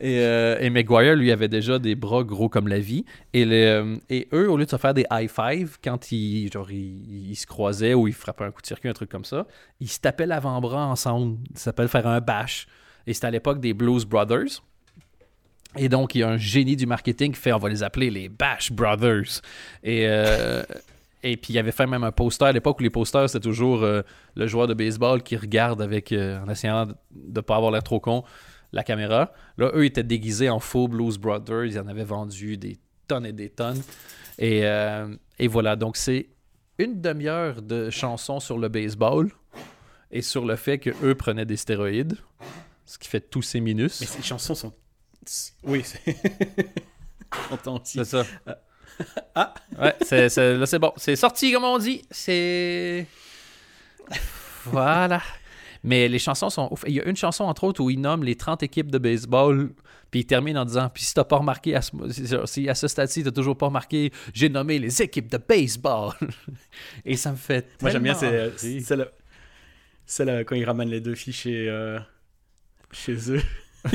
Et, 0.00 0.18
euh, 0.20 0.58
et 0.60 0.70
McGuire, 0.70 1.14
lui, 1.16 1.30
avait 1.32 1.48
déjà 1.48 1.78
des 1.78 1.94
bras 1.94 2.24
gros 2.24 2.48
comme 2.48 2.68
la 2.68 2.78
vie. 2.78 3.04
Et, 3.32 3.44
le- 3.44 3.52
euh, 3.54 3.96
et 4.10 4.28
eux, 4.32 4.50
au 4.50 4.56
lieu 4.56 4.64
de 4.64 4.70
se 4.70 4.76
faire 4.76 4.94
des 4.94 5.06
high 5.10 5.30
five 5.30 5.78
quand 5.82 6.12
ils, 6.12 6.50
genre, 6.52 6.70
ils, 6.70 7.34
se 7.36 7.46
croisaient 7.46 7.94
ou 7.94 8.08
ils 8.08 8.14
frappaient 8.14 8.44
un 8.44 8.50
coup 8.50 8.62
de 8.62 8.66
circuit, 8.66 8.88
un 8.88 8.92
truc 8.92 9.10
comme 9.10 9.24
ça, 9.24 9.46
ils 9.80 9.88
se 9.88 10.00
tapaient 10.00 10.26
l'avant-bras 10.26 10.86
ensemble. 10.86 11.38
Ça 11.54 11.64
s'appelle 11.64 11.88
faire 11.88 12.06
un 12.06 12.20
bash. 12.20 12.66
Et 13.06 13.14
c'était 13.14 13.26
à 13.26 13.30
l'époque 13.30 13.60
des 13.60 13.74
Blues 13.74 14.04
Brothers. 14.04 14.62
Et 15.76 15.88
donc, 15.88 16.14
il 16.14 16.18
y 16.18 16.22
a 16.22 16.28
un 16.28 16.36
génie 16.36 16.76
du 16.76 16.86
marketing 16.86 17.32
qui 17.32 17.40
fait 17.40 17.52
on 17.52 17.58
va 17.58 17.68
les 17.68 17.82
appeler 17.82 18.10
les 18.10 18.28
Bash 18.28 18.72
Brothers. 18.72 19.40
Et, 19.82 20.06
euh, 20.06 20.62
et 21.22 21.36
puis, 21.36 21.54
il 21.54 21.58
avait 21.58 21.72
fait 21.72 21.86
même 21.86 22.02
un 22.04 22.12
poster 22.12 22.46
à 22.46 22.52
l'époque 22.52 22.80
où 22.80 22.82
les 22.82 22.90
posters, 22.90 23.30
c'était 23.30 23.44
toujours 23.44 23.82
euh, 23.82 24.02
le 24.34 24.46
joueur 24.46 24.66
de 24.66 24.74
baseball 24.74 25.22
qui 25.22 25.36
regarde 25.36 25.80
avec, 25.80 26.12
euh, 26.12 26.42
en 26.42 26.48
essayant 26.48 26.86
de 26.86 26.94
ne 27.12 27.40
pas 27.40 27.56
avoir 27.56 27.70
l'air 27.70 27.82
trop 27.82 28.00
con, 28.00 28.24
la 28.72 28.82
caméra. 28.82 29.32
Là, 29.56 29.70
eux 29.74 29.84
étaient 29.84 30.02
déguisés 30.02 30.50
en 30.50 30.58
faux 30.58 30.88
Blues 30.88 31.18
Brothers. 31.18 31.66
Ils 31.66 31.78
en 31.78 31.86
avaient 31.86 32.04
vendu 32.04 32.56
des 32.56 32.78
tonnes 33.06 33.26
et 33.26 33.32
des 33.32 33.50
tonnes. 33.50 33.80
Et, 34.38 34.62
euh, 34.64 35.14
et 35.38 35.46
voilà, 35.46 35.76
donc 35.76 35.96
c'est 35.96 36.30
une 36.78 37.00
demi-heure 37.00 37.62
de 37.62 37.90
chansons 37.90 38.40
sur 38.40 38.58
le 38.58 38.68
baseball 38.68 39.30
et 40.10 40.22
sur 40.22 40.44
le 40.44 40.56
fait 40.56 40.78
qu'eux 40.78 41.14
prenaient 41.14 41.44
des 41.44 41.56
stéroïdes, 41.56 42.16
ce 42.84 42.98
qui 42.98 43.08
fait 43.08 43.20
tous 43.20 43.42
ces 43.42 43.60
minus. 43.60 44.00
Mais 44.00 44.06
ces 44.06 44.22
chansons 44.22 44.54
sont. 44.54 44.72
Oui, 45.62 45.82
c'est. 45.84 46.16
C'est 47.84 48.04
ça. 48.04 48.24
Ah. 49.34 49.54
Ouais, 49.80 49.94
c'est, 50.02 50.28
c'est- 50.28 50.56
là 50.58 50.66
c'est 50.66 50.78
bon. 50.78 50.92
C'est 50.96 51.16
sorti, 51.16 51.52
comme 51.52 51.64
on 51.64 51.78
dit. 51.78 52.02
C'est. 52.10 53.06
Voilà. 54.66 55.22
Mais 55.84 56.06
les 56.08 56.18
chansons 56.18 56.50
sont 56.50 56.68
ouf. 56.70 56.84
Il 56.86 56.94
y 56.94 57.00
a 57.00 57.04
une 57.08 57.16
chanson, 57.16 57.44
entre 57.44 57.64
autres, 57.64 57.80
où 57.82 57.90
il 57.90 58.00
nomme 58.00 58.22
les 58.22 58.36
30 58.36 58.62
équipes 58.62 58.90
de 58.90 58.98
baseball. 58.98 59.70
Puis 60.10 60.20
il 60.20 60.26
termine 60.26 60.56
en 60.58 60.64
disant 60.64 60.90
Puis 60.92 61.02
si 61.04 61.14
t'as 61.14 61.24
pas 61.24 61.38
remarqué, 61.38 61.74
à 61.74 61.80
ce, 61.82 61.90
si 62.44 62.68
à 62.68 62.74
ce 62.74 62.86
stade-ci, 62.86 63.24
t'as 63.24 63.30
toujours 63.30 63.56
pas 63.56 63.66
remarqué, 63.66 64.12
j'ai 64.34 64.48
nommé 64.50 64.78
les 64.78 65.02
équipes 65.02 65.30
de 65.32 65.38
baseball. 65.38 66.12
Et 67.04 67.16
ça 67.16 67.30
me 67.32 67.36
fait. 67.36 67.66
Moi, 67.80 67.90
j'aime 67.90 68.02
bien, 68.02 68.14
c'est 68.14 68.52
c'est 68.58 68.96
le- 68.96 69.10
c'est 70.04 70.24
le- 70.26 70.44
quand 70.44 70.54
ils 70.54 70.64
ramènent 70.64 70.90
les 70.90 71.00
deux 71.00 71.14
filles 71.14 71.32
chez, 71.32 71.66
euh, 71.68 71.98
chez 72.92 73.16
eux. 73.32 73.42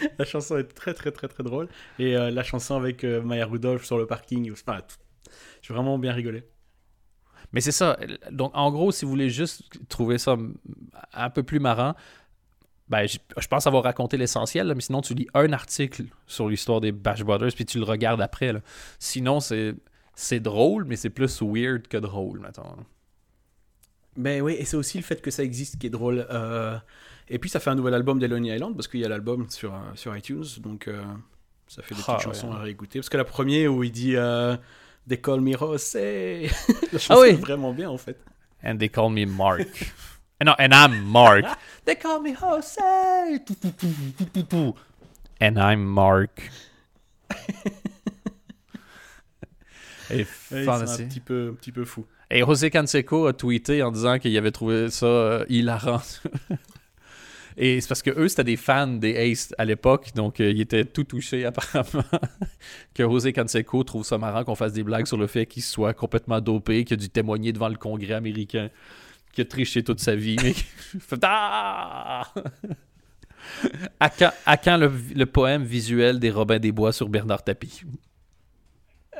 la 0.18 0.24
chanson 0.24 0.56
est 0.58 0.64
très, 0.64 0.94
très, 0.94 1.10
très, 1.12 1.28
très 1.28 1.42
drôle. 1.42 1.68
Et 1.98 2.16
euh, 2.16 2.30
la 2.30 2.42
chanson 2.42 2.76
avec 2.76 3.04
euh, 3.04 3.22
Maya 3.22 3.46
Rudolph 3.46 3.84
sur 3.84 3.98
le 3.98 4.06
parking. 4.06 4.50
Enfin, 4.52 4.80
tout- 4.86 5.32
j'ai 5.62 5.74
vraiment 5.74 5.98
bien 5.98 6.12
rigolé. 6.12 6.44
Mais 7.52 7.60
c'est 7.60 7.72
ça. 7.72 7.98
Donc, 8.30 8.52
en 8.54 8.70
gros, 8.70 8.92
si 8.92 9.04
vous 9.04 9.10
voulez 9.10 9.30
juste 9.30 9.62
trouver 9.88 10.18
ça 10.18 10.36
un 11.12 11.30
peu 11.30 11.42
plus 11.42 11.58
marrant, 11.58 11.94
ben, 12.88 13.06
je 13.06 13.18
je 13.38 13.46
pense 13.48 13.66
avoir 13.66 13.84
raconté 13.84 14.16
l'essentiel, 14.16 14.72
mais 14.74 14.80
sinon, 14.80 15.00
tu 15.00 15.14
lis 15.14 15.26
un 15.34 15.52
article 15.52 16.04
sur 16.26 16.48
l'histoire 16.48 16.80
des 16.80 16.92
Bash 16.92 17.22
Brothers, 17.22 17.52
puis 17.54 17.64
tu 17.64 17.78
le 17.78 17.84
regardes 17.84 18.20
après. 18.20 18.52
là. 18.52 18.60
Sinon, 18.98 19.40
c'est 19.40 19.74
c'est 20.14 20.40
drôle, 20.40 20.84
mais 20.84 20.96
c'est 20.96 21.10
plus 21.10 21.40
weird 21.42 21.88
que 21.88 21.96
drôle, 21.96 22.40
mettons. 22.40 22.76
Ben 24.16 24.42
oui, 24.42 24.56
et 24.58 24.64
c'est 24.64 24.76
aussi 24.76 24.98
le 24.98 25.04
fait 25.04 25.22
que 25.22 25.30
ça 25.30 25.42
existe 25.42 25.78
qui 25.78 25.86
est 25.86 25.90
drôle. 25.90 26.26
Euh, 26.30 26.76
et 27.30 27.38
puis, 27.38 27.48
ça 27.48 27.60
fait 27.60 27.70
un 27.70 27.74
nouvel 27.76 27.94
album 27.94 28.18
des 28.18 28.28
Lonely 28.28 28.50
Island 28.50 28.74
parce 28.76 28.88
qu'il 28.88 29.00
y 29.00 29.04
a 29.04 29.08
l'album 29.08 29.48
sur, 29.48 29.72
euh, 29.74 29.78
sur 29.94 30.14
iTunes. 30.16 30.44
Donc, 30.58 30.88
euh, 30.88 31.02
ça 31.68 31.82
fait 31.82 31.94
des 31.94 32.00
Ah, 32.06 32.14
petites 32.16 32.26
ouais. 32.28 32.34
chansons 32.34 32.52
à 32.52 32.58
réécouter. 32.58 32.98
Parce 32.98 33.08
que 33.08 33.16
la 33.16 33.24
première 33.24 33.72
où 33.72 33.82
il 33.84 33.92
dit 33.92 34.16
euh, 34.16 34.56
They 35.08 35.20
call 35.20 35.40
me 35.40 35.52
chanson 35.56 36.48
Ah 37.08 37.18
oui. 37.20 37.28
est 37.30 37.32
vraiment 37.34 37.72
bien 37.72 37.88
en 37.88 37.96
fait. 37.98 38.18
And 38.64 38.76
they 38.76 38.88
call 38.90 39.10
me 39.12 39.24
Mark. 39.24 39.92
non, 40.44 40.54
and 40.58 40.72
I'm 40.72 41.02
Mark. 41.04 41.44
they 41.86 41.96
call 41.96 42.20
me 42.20 42.34
Jose. 42.34 42.80
And 45.40 45.54
I'm 45.56 45.80
Mark. 45.82 46.50
Et 50.10 50.26
Ouais, 50.50 50.68
un 50.68 50.84
petit 50.84 51.20
peu, 51.20 51.50
un 51.52 51.54
petit 51.54 51.72
peu 51.72 51.84
fou. 51.84 52.04
Et 52.30 52.40
José 52.40 52.70
Canseco 52.70 53.26
a 53.26 53.32
tweeté 53.32 53.82
en 53.82 53.90
disant 53.92 54.18
qu'il 54.18 54.36
avait 54.36 54.50
trouvé 54.50 54.90
ça 54.90 55.06
euh, 55.06 55.44
hilarant. 55.48 56.00
Et 57.62 57.78
c'est 57.82 57.88
parce 57.88 58.00
que 58.00 58.10
eux, 58.18 58.26
c'était 58.26 58.42
des 58.42 58.56
fans 58.56 58.86
des 58.86 59.10
Ace 59.10 59.54
à 59.58 59.66
l'époque, 59.66 60.12
donc 60.14 60.40
euh, 60.40 60.50
ils 60.50 60.62
étaient 60.62 60.86
tout 60.86 61.04
touchés 61.04 61.44
apparemment 61.44 62.04
que 62.94 63.02
José 63.02 63.34
Canseco 63.34 63.84
trouve 63.84 64.02
ça 64.02 64.16
marrant 64.16 64.44
qu'on 64.44 64.54
fasse 64.54 64.72
des 64.72 64.82
blagues 64.82 65.06
sur 65.06 65.18
le 65.18 65.26
fait 65.26 65.44
qu'il 65.44 65.62
soit 65.62 65.92
complètement 65.92 66.40
dopé, 66.40 66.84
qu'il 66.86 66.94
a 66.94 66.96
dû 66.96 67.10
témoigner 67.10 67.52
devant 67.52 67.68
le 67.68 67.76
Congrès 67.76 68.14
américain, 68.14 68.70
qu'il 69.34 69.42
a 69.42 69.44
triché 69.44 69.84
toute 69.84 70.00
sa 70.00 70.16
vie. 70.16 70.36
Mais... 70.42 70.54
Ah! 71.22 72.32
à 74.00 74.56
quand, 74.56 74.78
le 74.78 75.24
poème 75.26 75.64
visuel 75.64 76.18
des 76.18 76.30
Robins 76.30 76.58
des 76.58 76.72
Bois 76.72 76.94
sur 76.94 77.10
Bernard 77.10 77.44
Tapie? 77.44 77.82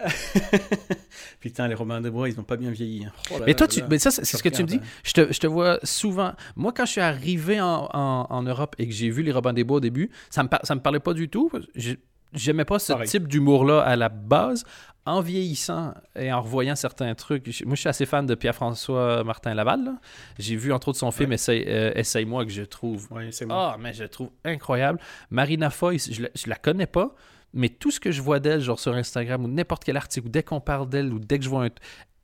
Putain, 1.41 1.69
les 1.69 1.75
Romains 1.75 2.01
de 2.01 2.11
Bois, 2.11 2.29
ils 2.29 2.37
n'ont 2.37 2.43
pas 2.43 2.57
bien 2.57 2.71
vieilli. 2.71 3.05
hein. 3.05 3.13
Oh 3.33 3.39
là 3.39 3.45
Mais 3.47 3.55
toi, 3.55 3.67
là 3.67 3.73
tu, 3.73 3.81
là. 3.81 3.87
mais 3.91 3.99
ça, 3.99 4.11
c'est 4.11 4.25
ce 4.25 4.43
que 4.43 4.49
tu 4.49 4.63
me 4.63 4.67
dis. 4.69 4.75
regarde, 4.75 4.91
Je 5.05 5.13
te, 5.13 5.33
je 5.33 5.39
te 5.41 5.47
vois 5.47 5.79
souvent. 5.83 6.33
Moi, 6.57 6.73
quand 6.77 6.85
je 6.87 6.93
suis 6.93 7.01
arrivé 7.01 7.61
en, 7.61 7.89
en- 7.93 8.27
en 8.29 8.43
Europe 8.43 8.75
et 8.79 8.87
que 8.87 8.93
j'ai 8.93 9.11
vu 9.11 9.23
les 9.23 9.33
Robins 9.33 9.53
des 9.53 9.65
Bois 9.65 9.79
au 9.79 9.81
début, 9.81 10.11
ça 10.31 10.43
me, 10.43 10.49
par- 10.49 10.61
ça 10.65 10.75
me 10.75 10.81
parlait 10.81 11.01
pas 11.01 11.15
du 11.15 11.29
tout. 11.29 11.51
J'ai- 11.75 11.99
J'aimais 12.33 12.65
pas 12.65 12.79
ce 12.79 12.93
Pareil. 12.93 13.09
type 13.09 13.27
d'humour-là 13.27 13.81
à 13.81 13.97
la 13.97 14.09
base. 14.09 14.65
En 15.07 15.21
vieillissant 15.23 15.95
et 16.15 16.31
en 16.33 16.43
revoyant 16.43 16.77
certains 16.77 17.13
trucs, 17.15 17.47
moi, 17.65 17.75
je 17.75 17.81
suis 17.81 17.89
assez 17.89 18.07
fan 18.07 18.27
de 18.27 18.35
Pierre-François 18.37 19.25
Martin 19.25 19.55
Laval. 19.55 19.93
J'ai 20.39 20.55
vu, 20.57 20.73
entre 20.73 20.89
autres, 20.89 20.99
son 20.99 21.11
film 21.11 21.33
Essaye- 21.33 21.65
euh, 21.67 21.91
Essaye-moi, 21.97 22.45
que 22.45 22.51
je 22.53 22.63
trouve 22.63 23.09
Ouais, 23.11 23.31
ah, 23.49 23.77
mais 23.81 23.95
je 23.95 24.05
trouve 24.05 24.29
incroyable. 24.45 25.01
Marina 25.31 25.71
Foy, 25.71 25.99
je, 25.99 26.23
la- 26.23 26.29
je 26.37 26.49
la 26.49 26.55
connais 26.57 26.87
pas, 26.87 27.15
mais 27.53 27.69
tout 27.69 27.91
ce 27.91 28.01
que 28.01 28.11
je 28.11 28.23
vois 28.23 28.41
d'elle, 28.41 28.61
genre 28.61 28.79
sur 28.79 28.95
Instagram 28.95 29.45
ou 29.45 29.49
n'importe 29.49 29.85
quel 29.85 29.97
article, 29.97 30.27
ou 30.27 30.31
dès 30.31 30.43
qu'on 30.43 30.61
parle 30.61 30.89
d'elle, 30.89 31.13
ou 31.13 31.19
dès 31.19 31.39
que 31.39 31.45
je 31.45 31.51
vois 31.51 31.65
un. 31.65 31.71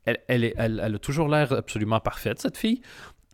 Elle, 0.05 0.45
est, 0.45 0.57
a 0.57 0.89
toujours 0.99 1.27
l'air 1.27 1.51
absolument 1.51 1.99
parfaite, 1.99 2.39
cette 2.39 2.57
fille. 2.57 2.81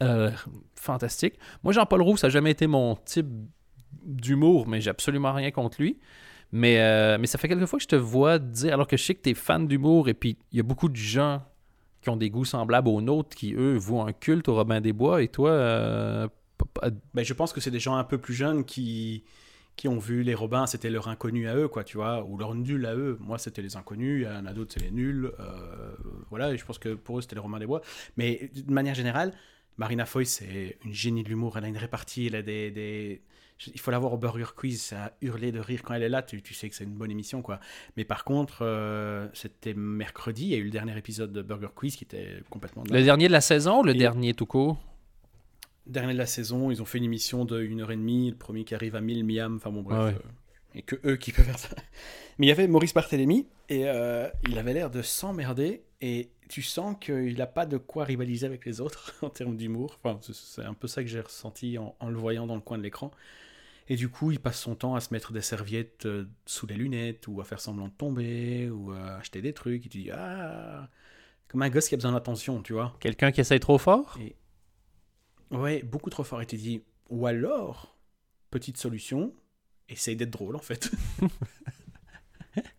Euh, 0.01 0.31
fantastique. 0.75 1.35
Moi, 1.63 1.71
Jean-Paul 1.71 2.01
Roux, 2.01 2.17
ça 2.17 2.27
n'a 2.27 2.31
jamais 2.31 2.51
été 2.51 2.65
mon 2.65 2.95
type 2.95 3.27
d'humour, 4.03 4.67
mais 4.67 4.81
j'ai 4.81 4.89
absolument 4.89 5.33
rien 5.33 5.51
contre 5.51 5.79
lui. 5.79 5.99
Mais, 6.51 6.79
euh, 6.79 7.17
mais 7.19 7.27
ça 7.27 7.37
fait 7.37 7.47
quelques 7.47 7.67
fois 7.67 7.77
que 7.77 7.83
je 7.83 7.87
te 7.87 7.95
vois 7.95 8.39
dire, 8.39 8.73
alors 8.73 8.87
que 8.87 8.97
je 8.97 9.03
sais 9.03 9.15
que 9.15 9.21
tu 9.21 9.29
es 9.29 9.33
fan 9.33 9.67
d'humour, 9.67 10.09
et 10.09 10.13
puis 10.13 10.37
il 10.51 10.57
y 10.57 10.59
a 10.59 10.63
beaucoup 10.63 10.89
de 10.89 10.95
gens 10.95 11.43
qui 12.01 12.09
ont 12.09 12.17
des 12.17 12.29
goûts 12.29 12.45
semblables 12.45 12.89
aux 12.89 13.01
nôtres, 13.01 13.35
qui, 13.35 13.53
eux, 13.53 13.75
vouent 13.77 14.01
un 14.01 14.11
culte 14.11 14.49
au 14.49 14.55
Robin 14.55 14.81
des 14.81 14.93
Bois, 14.93 15.21
et 15.21 15.27
toi... 15.27 15.51
Euh, 15.51 16.27
ben, 17.13 17.23
je 17.23 17.33
pense 17.33 17.53
que 17.53 17.61
c'est 17.61 17.71
des 17.71 17.79
gens 17.79 17.95
un 17.95 18.03
peu 18.03 18.17
plus 18.17 18.33
jeunes 18.33 18.65
qui, 18.65 19.23
qui 19.75 19.87
ont 19.87 19.97
vu 19.97 20.23
les 20.23 20.35
Robins, 20.35 20.67
c'était 20.67 20.89
leur 20.89 21.07
inconnu 21.07 21.47
à 21.47 21.55
eux, 21.55 21.67
quoi, 21.67 21.83
tu 21.83 21.97
vois, 21.97 22.23
ou 22.23 22.37
leur 22.37 22.53
nul 22.53 22.85
à 22.85 22.95
eux. 22.95 23.17
Moi, 23.19 23.37
c'était 23.37 23.61
les 23.61 23.75
inconnus, 23.75 24.21
il 24.21 24.31
y 24.31 24.37
en 24.37 24.45
a 24.45 24.53
d'autres, 24.53 24.73
c'est 24.73 24.83
les 24.83 24.91
nuls. 24.91 25.31
Euh, 25.39 25.95
voilà, 26.29 26.53
et 26.53 26.57
je 26.57 26.65
pense 26.65 26.77
que 26.77 26.93
pour 26.93 27.17
eux, 27.17 27.21
c'était 27.21 27.35
les 27.35 27.41
Robins 27.41 27.59
des 27.59 27.65
Bois. 27.65 27.81
Mais 28.15 28.51
de 28.55 28.71
manière 28.71 28.95
générale, 28.95 29.33
Marina 29.77 30.05
Foy, 30.05 30.25
c'est 30.25 30.77
une 30.85 30.93
génie 30.93 31.23
de 31.23 31.29
l'humour. 31.29 31.57
Elle 31.57 31.65
a 31.65 31.67
une 31.67 31.77
répartie, 31.77 32.27
elle 32.27 32.35
a 32.35 32.41
des, 32.43 32.69
des... 32.69 33.21
Il 33.73 33.79
faut 33.79 33.91
la 33.91 33.97
voir 33.97 34.13
au 34.13 34.17
Burger 34.17 34.45
Quiz, 34.55 34.81
ça 34.81 35.05
a 35.05 35.11
hurlé 35.21 35.51
de 35.51 35.59
rire 35.59 35.81
quand 35.83 35.93
elle 35.95 36.03
est 36.03 36.09
là, 36.09 36.21
tu, 36.21 36.41
tu 36.41 36.53
sais 36.53 36.69
que 36.69 36.75
c'est 36.75 36.83
une 36.83 36.93
bonne 36.93 37.11
émission, 37.11 37.41
quoi. 37.41 37.59
Mais 37.97 38.03
par 38.03 38.25
contre, 38.25 38.59
euh, 38.61 39.27
c'était 39.33 39.73
mercredi, 39.73 40.43
il 40.43 40.49
y 40.49 40.55
a 40.55 40.57
eu 40.57 40.65
le 40.65 40.69
dernier 40.69 40.97
épisode 40.97 41.31
de 41.31 41.41
Burger 41.41 41.69
Quiz 41.73 41.95
qui 41.95 42.03
était 42.03 42.43
complètement... 42.49 42.83
Le 42.89 43.03
dernier 43.03 43.27
de 43.27 43.31
la 43.31 43.41
saison 43.41 43.79
ou 43.79 43.83
le 43.83 43.93
dernier 43.93 44.33
tout 44.33 44.45
court? 44.45 44.77
Dernier 45.85 46.13
de 46.13 46.17
la 46.17 46.25
saison, 46.25 46.71
ils 46.71 46.81
ont 46.81 46.85
fait 46.85 46.97
une 46.97 47.03
émission 47.03 47.43
de 47.43 47.59
1 47.59 47.79
heure 47.79 47.91
et 47.91 47.97
demie, 47.97 48.29
le 48.29 48.37
premier 48.37 48.63
qui 48.63 48.73
arrive 48.73 48.95
à 48.95 49.01
1000 49.01 49.25
miam, 49.25 49.55
enfin 49.57 49.69
bon 49.69 49.81
bref... 49.81 50.15
Euh, 50.15 50.29
et 50.75 50.81
que 50.81 50.95
eux 51.05 51.17
qui 51.17 51.31
peuvent 51.31 51.45
faire 51.45 51.59
ça. 51.59 51.75
Mais 52.37 52.47
il 52.47 52.49
y 52.49 52.51
avait 52.51 52.67
Maurice 52.67 52.93
Barthélémy, 52.93 53.47
et 53.69 53.87
euh, 53.87 54.27
il 54.47 54.57
avait 54.57 54.73
l'air 54.73 54.89
de 54.89 55.01
s'emmerder, 55.01 55.83
et 56.01 56.31
tu 56.49 56.61
sens 56.61 56.95
qu'il 56.99 57.37
n'a 57.37 57.47
pas 57.47 57.65
de 57.65 57.77
quoi 57.77 58.05
rivaliser 58.05 58.45
avec 58.45 58.65
les 58.65 58.81
autres 58.81 59.13
en 59.21 59.29
termes 59.29 59.55
d'humour. 59.55 59.99
Enfin, 60.03 60.19
c'est 60.33 60.63
un 60.63 60.73
peu 60.73 60.87
ça 60.87 61.03
que 61.03 61.09
j'ai 61.09 61.21
ressenti 61.21 61.77
en, 61.77 61.95
le 62.07 62.17
voyant 62.17 62.47
dans 62.47 62.55
le 62.55 62.61
coin 62.61 62.77
de 62.77 62.83
l'écran. 62.83 63.11
Et 63.89 63.97
du 63.97 64.07
coup, 64.07 64.31
il 64.31 64.39
passe 64.39 64.59
son 64.59 64.75
temps 64.75 64.95
à 64.95 65.01
se 65.01 65.13
mettre 65.13 65.33
des 65.33 65.41
serviettes 65.41 66.05
euh, 66.05 66.25
sous 66.45 66.65
les 66.65 66.75
lunettes, 66.75 67.27
ou 67.27 67.41
à 67.41 67.43
faire 67.43 67.59
semblant 67.59 67.89
de 67.89 67.93
tomber, 67.93 68.69
ou 68.69 68.91
à 68.91 69.15
acheter 69.17 69.41
des 69.41 69.53
trucs. 69.53 69.85
Et 69.85 69.89
tu 69.89 69.97
dis, 70.03 70.11
ah, 70.11 70.89
comme 71.49 71.61
un 71.61 71.69
gosse 71.69 71.89
qui 71.89 71.95
a 71.95 71.97
besoin 71.97 72.13
d'attention, 72.13 72.61
tu 72.63 72.73
vois. 72.73 72.95
Quelqu'un 72.99 73.31
qui 73.31 73.41
essaye 73.41 73.59
trop 73.59 73.77
fort? 73.77 74.17
Et... 74.21 74.35
Ouais, 75.53 75.83
beaucoup 75.83 76.09
trop 76.09 76.23
fort. 76.23 76.41
Et 76.41 76.45
tu 76.45 76.57
dis, 76.57 76.83
ou 77.09 77.27
alors, 77.27 77.95
petite 78.49 78.77
solution, 78.77 79.33
essaye 79.89 80.15
d'être 80.15 80.31
drôle 80.31 80.55
en 80.55 80.59
fait. 80.59 80.91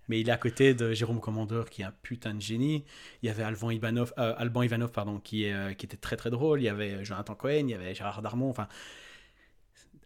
Mais 0.08 0.20
il 0.20 0.28
est 0.28 0.32
à 0.32 0.36
côté 0.36 0.74
de 0.74 0.92
Jérôme 0.92 1.20
Commandeur, 1.20 1.70
qui 1.70 1.82
est 1.82 1.84
un 1.84 1.94
putain 2.02 2.34
de 2.34 2.40
génie. 2.40 2.84
Il 3.22 3.26
y 3.26 3.30
avait 3.30 3.42
Alban 3.42 3.70
Ivanov, 3.70 4.12
euh, 4.18 4.34
Alban 4.36 4.62
Ivanov 4.62 4.92
pardon, 4.92 5.18
qui, 5.18 5.50
euh, 5.50 5.72
qui 5.72 5.86
était 5.86 5.96
très 5.96 6.16
très 6.16 6.30
drôle. 6.30 6.60
Il 6.60 6.64
y 6.64 6.68
avait 6.68 7.04
Jonathan 7.04 7.34
Cohen, 7.34 7.64
il 7.66 7.70
y 7.70 7.74
avait 7.74 7.94
Gérard 7.94 8.20
Darmon. 8.20 8.50
Enfin, 8.50 8.68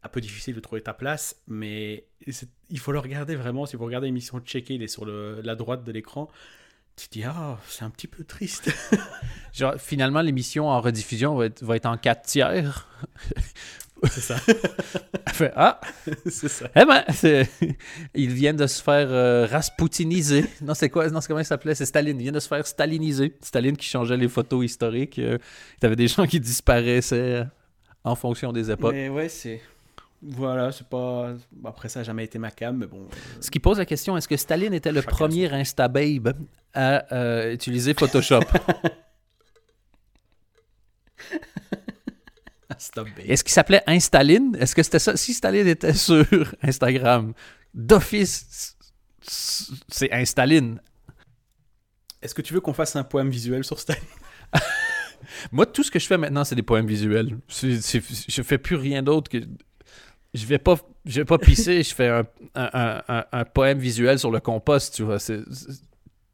un 0.03 0.09
peu 0.09 0.21
difficile 0.21 0.55
de 0.55 0.61
trouver 0.61 0.81
ta 0.81 0.95
place, 0.95 1.43
mais 1.49 2.07
il 2.71 2.79
faut 2.79 2.93
le 2.93 3.01
regarder 3.01 3.35
vraiment. 3.35 3.66
Si 3.66 3.77
vous 3.77 3.85
regardez 3.85 4.07
l'émission 4.07 4.39
checker, 4.41 4.75
il 4.75 4.83
est 4.83 4.89
sur 4.89 5.05
le, 5.05 5.41
la 5.43 5.57
droite 5.57 5.83
de 5.85 5.91
l'écran. 5.91 6.31
Tu 6.99 7.07
te 7.07 7.12
dis, 7.12 7.24
ah, 7.24 7.57
c'est 7.68 7.84
un 7.84 7.90
petit 7.90 8.09
peu 8.09 8.24
triste. 8.24 8.70
Genre, 9.53 9.74
finalement, 9.78 10.20
l'émission 10.20 10.68
en 10.68 10.80
rediffusion 10.80 11.36
va 11.36 11.46
être, 11.46 11.62
va 11.62 11.76
être 11.76 11.86
en 11.86 11.96
4 11.96 12.22
tiers. 12.22 12.88
C'est 14.11 14.20
ça. 14.20 14.36
fait 15.32 15.53
Ah 15.57 15.80
C'est 16.26 16.49
ça. 16.49 16.68
Eh 16.74 16.84
ben, 16.84 17.05
ils 18.14 18.32
viennent 18.32 18.57
de 18.57 18.66
se 18.66 18.82
faire 18.82 19.09
euh, 19.11 19.46
raspoutiniser. 19.46 20.44
Non, 20.61 20.74
c'est 20.74 20.88
quoi 20.88 21.09
Non, 21.11 21.20
c'est 21.20 21.28
comment 21.28 21.40
il 21.40 21.44
s'appelait? 21.44 21.74
C'est 21.74 21.84
Staline. 21.84 22.18
Ils 22.18 22.22
viennent 22.22 22.34
de 22.34 22.40
se 22.40 22.49
faire 22.49 22.64
staliniser. 22.64 23.36
Staline 23.40 23.76
qui 23.76 23.88
changeait 23.88 24.16
les 24.16 24.28
photos 24.28 24.64
historiques. 24.64 25.18
Euh, 25.18 25.38
il 25.78 25.84
y 25.84 25.86
avait 25.86 25.96
des 25.96 26.07
gens 26.07 26.26
qui 26.26 26.38
disparaissaient 26.38 27.44
en 28.05 28.14
fonction 28.14 28.53
des 28.53 28.70
époques. 28.70 28.94
Mais 28.94 29.09
ouais, 29.09 29.28
c'est. 29.28 29.61
Voilà, 30.21 30.73
c'est 30.73 30.89
pas. 30.89 31.35
Après, 31.64 31.89
ça 31.89 32.01
n'a 32.01 32.05
jamais 32.05 32.25
été 32.25 32.39
ma 32.39 32.51
cam, 32.51 32.77
mais 32.77 32.87
bon. 32.87 33.03
Euh, 33.03 33.39
Ce 33.41 33.51
qui 33.51 33.61
pose 33.61 33.79
la 33.79 33.87
question 33.87 34.16
est-ce 34.16 34.27
que 34.27 34.37
Staline 34.37 34.75
était 34.75 34.93
le 34.93 35.03
premier 35.03 35.53
Instababe 35.53 36.35
à 36.75 37.51
utiliser 37.51 37.95
Photoshop? 37.95 38.41
Est-ce 43.27 43.43
qu'il 43.43 43.53
s'appelait 43.53 43.83
Instaline? 43.87 44.57
Est-ce 44.59 44.75
que 44.75 44.83
c'était 44.83 44.99
ça? 44.99 45.16
Si 45.16 45.35
Staline 45.35 45.66
était 45.66 45.95
sur 45.95 46.25
Instagram, 46.62 47.33
d'office, 47.75 48.77
c'est 49.21 50.12
Instaline. 50.12 50.81
Est-ce 52.23 52.35
que 52.35 52.43
tu 52.43 52.55
veux 52.55 52.61
qu'on 52.61 52.73
fasse 52.73 52.97
un 52.97 53.05
poème 53.05 53.31
visuel 53.31 53.64
sur 53.64 53.79
Staline? 53.79 54.03
Moi, 55.53 55.66
tout 55.66 55.83
ce 55.83 55.91
que 55.91 55.99
je 55.99 56.07
fais 56.07 56.19
maintenant, 56.19 56.45
c'est 56.45 56.55
des 56.55 56.62
poèmes 56.62 56.87
visuels. 56.87 57.39
je 57.49 58.43
fais 58.43 58.59
plus 58.59 58.77
rien 58.77 59.03
d'autre 59.03 59.31
que. 59.31 59.39
Je 60.39 60.47
vais 60.47 60.59
pas, 60.59 60.76
je 61.05 61.20
vais 61.20 61.24
pas 61.24 61.39
pisser, 61.39 61.82
je 61.82 61.95
fais 61.95 62.22
un, 62.55 63.45
poème 63.55 63.78
visuel 63.78 64.18
sur 64.18 64.30
le 64.30 64.41
compost, 64.41 64.95
tu 64.95 65.03
vois. 65.03 65.18
C'est, 65.18 65.41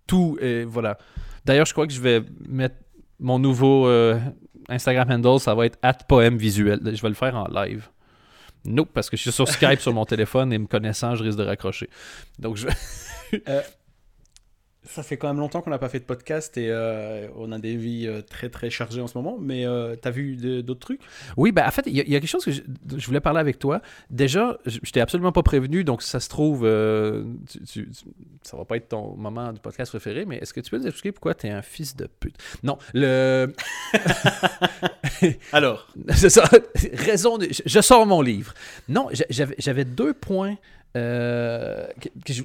tout 0.07 0.37
et 0.41 0.65
voilà. 0.65 0.99
D'ailleurs, 1.45 1.67
je 1.67 1.73
crois 1.73 1.87
que 1.87 1.93
je 1.93 2.01
vais 2.01 2.23
mettre 2.49 2.77
mon 3.19 3.39
nouveau 3.39 3.87
euh, 3.87 4.19
Instagram 4.69 5.11
handle, 5.11 5.41
ça 5.41 5.55
va 5.55 5.67
être 5.67 5.79
at 5.83 5.95
poème 5.95 6.37
visuel. 6.37 6.81
Je 6.85 7.01
vais 7.01 7.09
le 7.09 7.15
faire 7.15 7.37
en 7.37 7.47
live. 7.49 7.89
Non, 8.65 8.85
parce 8.85 9.11
que 9.11 9.17
je 9.17 9.23
suis 9.23 9.33
sur 9.33 9.49
Skype 9.49 9.81
sur 9.81 9.93
mon 9.93 10.05
téléphone 10.05 10.53
et 10.53 10.59
me 10.59 10.67
connaissant, 10.67 11.15
je 11.15 11.23
risque 11.23 11.39
de 11.39 11.45
raccrocher. 11.45 11.89
Donc 12.39 12.57
je. 12.57 12.67
euh, 13.49 13.63
ça 14.85 15.03
fait 15.03 15.17
quand 15.17 15.29
même 15.29 15.39
longtemps 15.39 15.63
qu'on 15.63 15.71
n'a 15.71 15.79
pas 15.79 15.89
fait 15.89 16.01
de 16.01 16.05
podcast 16.05 16.57
et 16.57 16.69
euh, 16.71 17.29
on 17.37 17.53
a 17.53 17.59
des 17.59 17.77
vies 17.77 18.07
euh, 18.07 18.23
très 18.23 18.49
très 18.49 18.71
chargées 18.71 19.01
en 19.01 19.07
ce 19.07 19.17
moment, 19.17 19.39
mais 19.41 19.67
euh, 19.67 19.97
tu 20.01 20.07
as 20.07 20.11
vu 20.11 20.63
d'autres 20.63 20.81
trucs? 20.81 21.01
Oui, 21.37 21.53
ben 21.53 21.67
en 21.67 21.71
fait, 21.71 21.83
il 21.87 21.95
y, 21.95 22.01
a 22.01 22.21
quelque 22.21 22.27
chose 22.27 22.45
que 22.45 22.51
je, 22.53 23.07
voulais 23.07 23.21
parler 23.21 23.41
avec 23.41 23.59
toi. 23.59 23.81
Déjà, 24.11 24.59
je, 24.67 24.79
t'ai 24.79 25.01
absolument 25.01 25.33
pas 25.33 25.43
prévenu, 25.43 25.85
donc 25.85 26.03
ça 26.03 26.21
se 26.21 26.29
trouve, 26.29 26.63
tu, 27.71 27.89
ça 28.43 28.57
va 28.57 28.65
pas 28.65 28.77
être 28.77 28.89
ton 28.89 29.17
moment 29.17 29.53
du 29.53 29.61
podcast 29.61 29.91
préféré, 29.91 30.25
mais 30.25 30.37
est-ce 30.39 30.53
que 30.53 30.61
tu 30.61 30.71
peux 30.71 30.79
nous 30.79 30.87
expliquer 30.87 31.13
pourquoi 31.13 31.35
tu 31.35 31.47
es 31.47 31.51
un 31.51 31.63
fils 31.63 31.97
de 31.97 32.07
pute? 32.07 32.37
Non, 32.63 32.79
le. 32.93 33.53
Alors? 35.53 35.89
C'est 36.15 36.31
ça, 36.31 36.45
raison. 36.93 37.39
je 37.41 37.81
sors 37.81 38.07
mon 38.07 38.21
livre. 38.21 38.55
Non, 38.89 39.09
j'avais 39.31 39.85
deux 39.85 40.15
points 40.15 40.57
euh, 40.97 41.87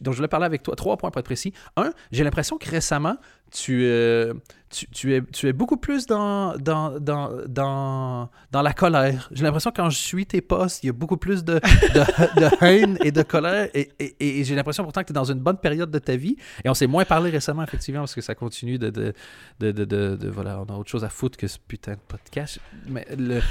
dont 0.01 0.11
je 0.11 0.17
voulais 0.17 0.27
parler 0.27 0.45
avec 0.45 0.63
toi. 0.63 0.75
Trois 0.75 0.97
points 0.97 1.11
pour 1.11 1.19
être 1.19 1.25
précis. 1.25 1.53
Un, 1.77 1.91
j'ai 2.11 2.23
l'impression 2.23 2.57
que 2.57 2.69
récemment, 2.69 3.17
tu, 3.51 3.83
euh, 3.85 4.33
tu, 4.69 5.15
es, 5.15 5.21
tu 5.21 5.47
es 5.47 5.53
beaucoup 5.53 5.77
plus 5.77 6.05
dans, 6.05 6.55
dans, 6.57 6.99
dans, 6.99 7.31
dans, 7.47 8.29
dans 8.51 8.61
la 8.61 8.73
colère. 8.73 9.29
J'ai 9.31 9.43
l'impression 9.43 9.71
que 9.71 9.77
quand 9.77 9.89
je 9.89 9.97
suis 9.97 10.25
tes 10.25 10.41
posts, 10.41 10.83
il 10.83 10.87
y 10.87 10.89
a 10.89 10.93
beaucoup 10.93 11.17
plus 11.17 11.43
de, 11.43 11.55
de, 11.55 12.63
haine 12.65 12.97
et 13.03 13.11
de 13.11 13.21
colère. 13.23 13.69
Et, 13.73 13.89
et, 13.99 14.43
j'ai 14.43 14.55
l'impression 14.55 14.83
pourtant 14.83 15.01
que 15.01 15.07
tu 15.07 15.13
es 15.13 15.15
dans 15.15 15.31
une 15.31 15.39
bonne 15.39 15.57
période 15.57 15.89
de 15.89 15.99
ta 15.99 16.15
vie. 16.15 16.37
Et 16.63 16.69
on 16.69 16.73
s'est 16.73 16.87
moins 16.87 17.05
parlé 17.05 17.31
récemment, 17.31 17.63
effectivement, 17.63 18.01
parce 18.01 18.15
que 18.15 18.21
ça 18.21 18.35
continue 18.35 18.77
de. 18.77 18.89
de, 18.89 19.13
de, 19.59 19.71
de 19.85 20.29
voilà, 20.29 20.61
on 20.61 20.73
a 20.73 20.77
autre 20.77 20.89
chose 20.89 21.03
à 21.03 21.09
foutre 21.09 21.37
que 21.37 21.47
ce 21.47 21.57
putain 21.57 21.93
de 21.93 21.99
podcast. 22.07 22.59
Mais 22.87 23.05
le. 23.17 23.41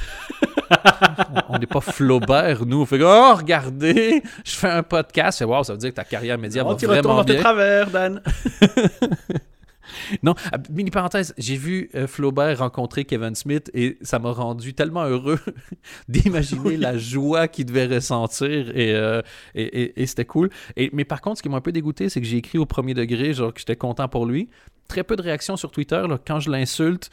on 1.49 1.59
n'est 1.59 1.67
pas 1.67 1.81
Flaubert, 1.81 2.65
nous. 2.67 2.83
On 2.83 2.87
fait 2.87 3.01
Oh, 3.03 3.35
regardez, 3.35 4.23
je 4.45 4.53
fais 4.53 4.71
un 4.71 4.83
podcast. 4.83 5.41
Wow, 5.41 5.65
ça 5.65 5.73
veut 5.73 5.79
dire 5.79 5.91
que 5.91 5.97
ta 5.97 6.05
carrière 6.05 6.39
média 6.39 6.63
va 6.63 6.75
vraiment 6.75 7.25
bien. 7.25 7.41
travers, 7.41 7.91
Dan. 7.91 8.23
non, 10.23 10.35
ah, 10.53 10.59
mini 10.71 10.91
parenthèse, 10.91 11.35
j'ai 11.39 11.57
vu 11.57 11.91
euh, 11.95 12.07
Flaubert 12.07 12.59
rencontrer 12.59 13.05
Kevin 13.05 13.35
Smith 13.35 13.71
et 13.75 13.99
ça 14.03 14.19
m'a 14.19 14.33
rendu 14.33 14.75
tellement 14.75 15.05
heureux 15.05 15.41
d'imaginer 16.09 16.77
la 16.77 16.97
joie 16.97 17.49
qu'il 17.49 17.67
devait 17.67 17.87
ressentir 17.87 18.73
euh, 18.75 19.23
et, 19.55 20.01
et, 20.03 20.07
c'était 20.07 20.25
cool. 20.25 20.51
Mais 20.93 21.05
par 21.05 21.21
contre, 21.21 21.39
ce 21.39 21.43
qui 21.43 21.49
m'a 21.49 21.57
un 21.57 21.63
peu 21.63 21.73
dégoûté, 21.73 22.09
c'est 22.09 22.21
que 22.21 22.27
j'ai 22.27 22.39
écrit 22.39 22.59
au 22.59 22.67
premier 22.67 22.95
degré, 22.95 23.33
genre 23.33 23.53
que 23.53 23.61
j'étais 23.61 23.77
content 23.77 24.09
pour 24.09 24.27
lui. 24.27 24.49
Très 24.89 25.05
peu 25.05 25.17
de 25.17 25.23
réactions 25.23 25.57
sur 25.57 25.71
Twitter. 25.71 26.03
quand 26.27 26.41
je 26.41 26.51
l'insulte, 26.51 27.11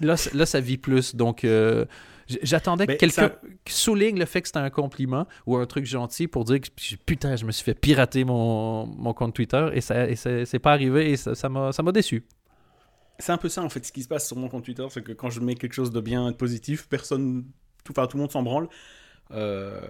là, 0.00 0.16
là, 0.32 0.46
ça 0.46 0.60
vit 0.60 0.78
plus. 0.78 1.14
Donc, 1.14 1.44
euh, 1.44 1.84
J'attendais 2.42 2.86
que 2.86 2.92
quelqu'un 2.94 3.32
souligne 3.68 4.18
le 4.18 4.24
fait 4.24 4.42
que 4.42 4.48
c'était 4.48 4.58
un 4.58 4.70
compliment 4.70 5.26
ou 5.46 5.56
un 5.56 5.66
truc 5.66 5.84
gentil 5.84 6.26
pour 6.26 6.44
dire 6.44 6.60
que 6.60 6.68
putain, 7.06 7.36
je 7.36 7.44
me 7.44 7.52
suis 7.52 7.64
fait 7.64 7.74
pirater 7.74 8.24
mon, 8.24 8.86
mon 8.86 9.12
compte 9.12 9.34
Twitter 9.34 9.68
et 9.72 9.80
ça 9.80 10.08
et 10.08 10.16
c'est 10.16 10.58
pas 10.58 10.72
arrivé 10.72 11.10
et 11.10 11.16
ça 11.16 11.48
m'a 11.48 11.72
ça 11.72 11.82
déçu. 11.92 12.24
C'est 13.18 13.32
un 13.32 13.36
peu 13.36 13.48
ça 13.48 13.62
en 13.62 13.68
fait 13.68 13.84
ce 13.84 13.92
qui 13.92 14.02
se 14.02 14.08
passe 14.08 14.26
sur 14.26 14.36
mon 14.36 14.48
compte 14.48 14.64
Twitter, 14.64 14.86
c'est 14.90 15.02
que 15.02 15.12
quand 15.12 15.30
je 15.30 15.40
mets 15.40 15.54
quelque 15.54 15.74
chose 15.74 15.92
de 15.92 16.00
bien 16.00 16.30
de 16.30 16.36
positif, 16.36 16.88
personne, 16.88 17.44
tout, 17.84 17.92
enfin, 17.92 18.06
tout 18.06 18.16
le 18.16 18.22
monde 18.22 18.32
s'en 18.32 18.42
branle. 18.42 18.68
Euh, 19.30 19.80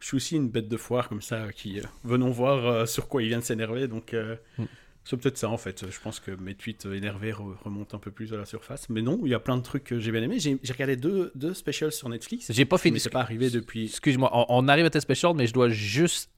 je 0.00 0.08
suis 0.08 0.16
aussi 0.16 0.36
une 0.36 0.50
bête 0.50 0.68
de 0.68 0.76
foire 0.76 1.08
comme 1.08 1.22
ça 1.22 1.50
qui 1.52 1.80
euh, 1.80 1.84
venons 2.04 2.30
voir 2.30 2.66
euh, 2.66 2.86
sur 2.86 3.08
quoi 3.08 3.22
il 3.22 3.28
vient 3.28 3.38
de 3.38 3.44
s'énerver 3.44 3.88
donc. 3.88 4.14
Mm. 4.58 4.64
C'est 5.04 5.18
peut-être 5.18 5.36
ça 5.36 5.50
en 5.50 5.58
fait. 5.58 5.90
Je 5.90 6.00
pense 6.00 6.18
que 6.18 6.30
mes 6.30 6.54
tweets 6.54 6.86
énervés 6.86 7.32
remontent 7.32 7.96
un 7.96 8.00
peu 8.00 8.10
plus 8.10 8.32
à 8.32 8.36
la 8.36 8.46
surface. 8.46 8.88
Mais 8.88 9.02
non, 9.02 9.20
il 9.24 9.30
y 9.30 9.34
a 9.34 9.40
plein 9.40 9.56
de 9.58 9.62
trucs 9.62 9.84
que 9.84 9.98
j'ai 10.00 10.10
bien 10.10 10.22
aimé. 10.22 10.38
J'ai 10.38 10.58
regardé 10.72 10.96
deux, 10.96 11.30
deux 11.34 11.52
specials 11.52 11.92
sur 11.92 12.08
Netflix. 12.08 12.50
J'ai 12.50 12.64
pas 12.64 12.78
fini. 12.78 12.98
C'est 12.98 13.10
pas 13.10 13.20
arrivé 13.20 13.50
depuis. 13.50 13.84
Excuse-moi, 13.84 14.30
on, 14.48 14.66
arrive 14.66 14.86
à 14.86 14.90
tes 14.90 15.00
specials, 15.00 15.34
mais 15.34 15.46
je 15.46 15.52
dois 15.52 15.68
juste 15.68 16.30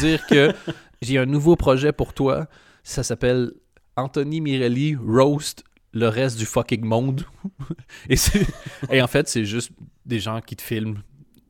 dire 0.00 0.26
que 0.26 0.52
j'ai 1.02 1.16
un 1.16 1.26
nouveau 1.26 1.56
projet 1.56 1.92
pour 1.92 2.12
toi. 2.12 2.46
Ça 2.82 3.02
s'appelle 3.02 3.52
Anthony 3.96 4.42
Mirelli 4.42 4.94
Roast 4.94 5.64
le 5.92 6.08
reste 6.08 6.38
du 6.38 6.44
fucking 6.44 6.84
monde. 6.84 7.24
et, 8.10 8.16
c'est- 8.16 8.46
et 8.90 9.00
en 9.00 9.06
fait, 9.06 9.28
c'est 9.28 9.46
juste 9.46 9.70
des 10.04 10.20
gens 10.20 10.42
qui 10.42 10.56
te 10.56 10.62
filment 10.62 11.02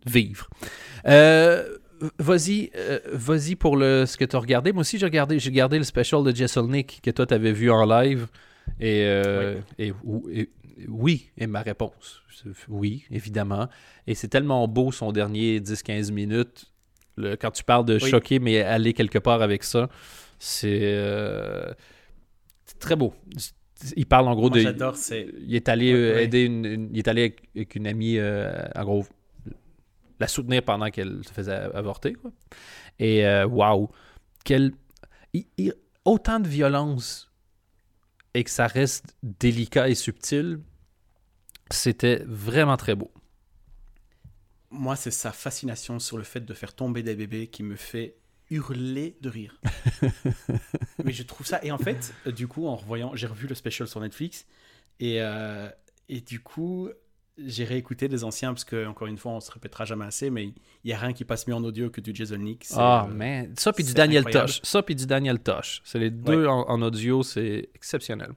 vivre. 0.06 0.48
Euh, 1.06 1.78
vas-y, 2.18 2.70
euh, 2.76 2.98
vas-y 3.12 3.54
pour 3.56 3.76
le, 3.76 4.04
ce 4.06 4.16
que 4.16 4.24
tu 4.24 4.36
as 4.36 4.38
regardé. 4.38 4.72
Moi 4.72 4.80
aussi, 4.82 4.98
j'ai 4.98 5.06
regardé, 5.06 5.38
j'ai 5.38 5.50
regardé 5.50 5.78
le 5.78 5.84
special 5.84 6.22
de 6.24 6.34
Jesselnick 6.34 7.00
que 7.02 7.10
toi, 7.10 7.26
tu 7.26 7.34
avais 7.34 7.52
vu 7.52 7.70
en 7.70 7.84
live. 7.84 8.26
Et, 8.80 9.02
euh, 9.04 9.56
et, 9.78 9.92
ou- 10.04 10.28
et- 10.30 10.50
oui, 10.88 11.30
et 11.36 11.46
ma 11.46 11.62
réponse, 11.62 12.22
oui, 12.68 13.04
évidemment. 13.10 13.68
Et 14.06 14.14
c'est 14.14 14.28
tellement 14.28 14.68
beau 14.68 14.92
son 14.92 15.10
dernier 15.10 15.58
10-15 15.60 16.12
minutes. 16.12 16.66
Le- 17.16 17.34
quand 17.36 17.50
tu 17.50 17.64
parles 17.64 17.84
de 17.84 17.94
Oui. 17.94 18.08
choquer, 18.10 18.38
mais 18.38 18.60
aller 18.60 18.92
quelque 18.92 19.18
part 19.18 19.42
avec 19.42 19.64
ça, 19.64 19.88
c'est 20.38 20.80
euh, 20.82 21.72
très 22.78 22.94
beau. 22.94 23.12
Il 23.96 24.06
parle 24.06 24.28
en 24.28 24.34
gros 24.34 24.48
Moi, 24.50 24.58
de. 24.58 24.62
j'adore, 24.62 24.96
c'est- 24.96 25.28
Il 25.40 25.54
est 25.54 25.68
allé 25.68 25.92
Ouais, 25.92 25.98
euh, 25.98 26.14
ouais. 26.14 26.24
aider 26.24 26.44
une, 26.44 26.64
une- 26.64 26.90
Il 26.92 26.98
est 26.98 27.08
allé 27.08 27.34
avec, 27.54 27.74
une 27.74 27.86
amie, 27.86 28.18
euh, 28.18 28.52
en 28.76 28.84
gros, 28.84 29.06
la 30.20 30.28
soutenir 30.28 30.62
pendant 30.64 30.90
qu'elle 30.90 31.22
se 31.26 31.32
faisait 31.32 31.52
avorter. 31.52 32.14
Quoi. 32.14 32.30
Et 32.98 33.26
euh, 33.26 33.46
waouh! 33.46 33.88
Quel... 34.44 34.72
il- 35.32 35.46
il- 35.56 35.74
Autant 36.04 36.40
de 36.40 36.48
violence 36.48 37.30
et 38.34 38.44
que 38.44 38.50
ça 38.50 38.66
reste 38.66 39.14
délicat 39.22 39.88
et 39.90 39.94
subtil, 39.94 40.60
c'était 41.70 42.22
vraiment 42.26 42.76
très 42.78 42.94
beau. 42.94 43.12
Moi, 44.70 44.96
c'est 44.96 45.10
sa 45.10 45.32
fascination 45.32 45.98
sur 45.98 46.16
le 46.18 46.24
fait 46.24 46.40
de 46.40 46.54
faire 46.54 46.74
tomber 46.74 47.02
des 47.02 47.14
bébés 47.14 47.46
qui 47.48 47.62
me 47.62 47.76
fait 47.76 48.16
hurler 48.50 49.16
de 49.20 49.28
rire. 49.28 49.60
Mais 51.04 51.12
je 51.12 51.22
trouve 51.22 51.46
ça. 51.46 51.60
Et 51.62 51.70
en 51.72 51.78
fait, 51.78 52.14
du 52.26 52.48
coup, 52.48 52.66
en 52.66 52.76
revoyant, 52.76 53.14
j'ai 53.14 53.26
revu 53.26 53.46
le 53.46 53.54
special 53.54 53.86
sur 53.88 54.00
Netflix. 54.00 54.46
Et, 55.00 55.20
euh, 55.20 55.68
et 56.08 56.20
du 56.22 56.40
coup, 56.40 56.88
j'ai 57.46 57.64
réécouté 57.64 58.08
des 58.08 58.24
anciens 58.24 58.52
parce 58.52 58.64
que, 58.64 58.86
encore 58.86 59.06
une 59.08 59.18
fois, 59.18 59.32
on 59.32 59.40
se 59.40 59.50
répétera 59.50 59.84
jamais 59.84 60.04
assez. 60.04 60.30
Mais 60.30 60.44
il 60.46 60.54
n'y 60.84 60.92
a 60.92 60.98
rien 60.98 61.12
qui 61.12 61.24
passe 61.24 61.46
mieux 61.46 61.54
en 61.54 61.62
audio 61.64 61.90
que 61.90 62.00
du 62.00 62.14
Jason 62.14 62.36
Nick. 62.38 62.64
C'est, 62.64 62.74
Ah, 62.78 63.06
euh, 63.08 63.14
man! 63.14 63.54
Ça, 63.56 63.72
puis 63.72 63.84
du 63.84 63.94
Daniel 63.94 64.20
incroyable. 64.26 64.46
Tosh. 64.48 64.60
Ça, 64.62 64.82
puis 64.82 64.94
du 64.94 65.06
Daniel 65.06 65.38
Tosh. 65.40 65.80
C'est 65.84 65.98
les 65.98 66.10
deux 66.10 66.46
en, 66.46 66.62
en 66.68 66.82
audio, 66.82 67.22
c'est 67.22 67.68
exceptionnel. 67.74 68.32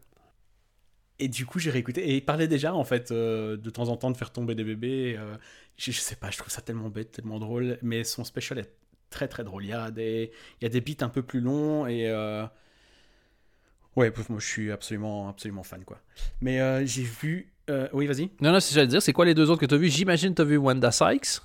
Et 1.19 1.27
du 1.27 1.45
coup, 1.45 1.59
j'ai 1.59 1.69
réécouté. 1.69 2.01
Et 2.09 2.15
il 2.15 2.25
parlait 2.25 2.47
déjà, 2.47 2.73
en 2.73 2.83
fait, 2.83 3.11
euh, 3.11 3.55
de 3.57 3.69
temps 3.69 3.89
en 3.89 3.97
temps 3.97 4.09
de 4.11 4.17
faire 4.17 4.31
tomber 4.31 4.55
des 4.55 4.63
bébés. 4.63 5.15
euh, 5.19 5.35
je, 5.77 5.91
je 5.91 5.99
sais 5.99 6.15
pas, 6.15 6.31
je 6.31 6.37
trouve 6.37 6.49
ça 6.51 6.61
tellement 6.61 6.89
bête, 6.89 7.11
tellement 7.11 7.39
drôle. 7.39 7.77
Mais 7.81 8.03
son 8.03 8.23
special 8.23 8.57
est 8.59 8.71
très, 9.09 9.27
très 9.27 9.43
drôle. 9.43 9.63
Il 9.65 9.69
y 9.69 9.73
a 9.73 9.91
des, 9.91 10.31
il 10.59 10.63
y 10.63 10.67
a 10.67 10.69
des 10.69 10.81
beats 10.81 11.05
un 11.05 11.09
peu 11.09 11.21
plus 11.21 11.39
longs. 11.41 11.85
Et. 11.87 12.07
euh, 12.07 12.45
Ouais, 13.97 14.09
moi, 14.29 14.39
je 14.39 14.47
suis 14.47 14.71
absolument, 14.71 15.27
absolument 15.27 15.63
fan, 15.63 15.83
quoi. 15.83 15.99
Mais 16.39 16.85
j'ai 16.87 17.03
vu. 17.03 17.51
Euh, 17.71 17.87
Oui, 17.93 18.05
vas-y. 18.07 18.29
Non, 18.41 18.51
non, 18.51 18.59
si 18.59 18.73
j'allais 18.73 18.87
dire, 18.87 19.01
c'est 19.01 19.13
quoi 19.13 19.25
les 19.25 19.33
deux 19.33 19.49
autres 19.49 19.61
que 19.61 19.65
tu 19.65 19.73
as 19.73 19.77
vus? 19.77 19.89
J'imagine 19.89 20.29
que 20.31 20.35
tu 20.35 20.41
as 20.41 20.45
vu 20.45 20.57
Wanda 20.57 20.91
Sykes. 20.91 21.39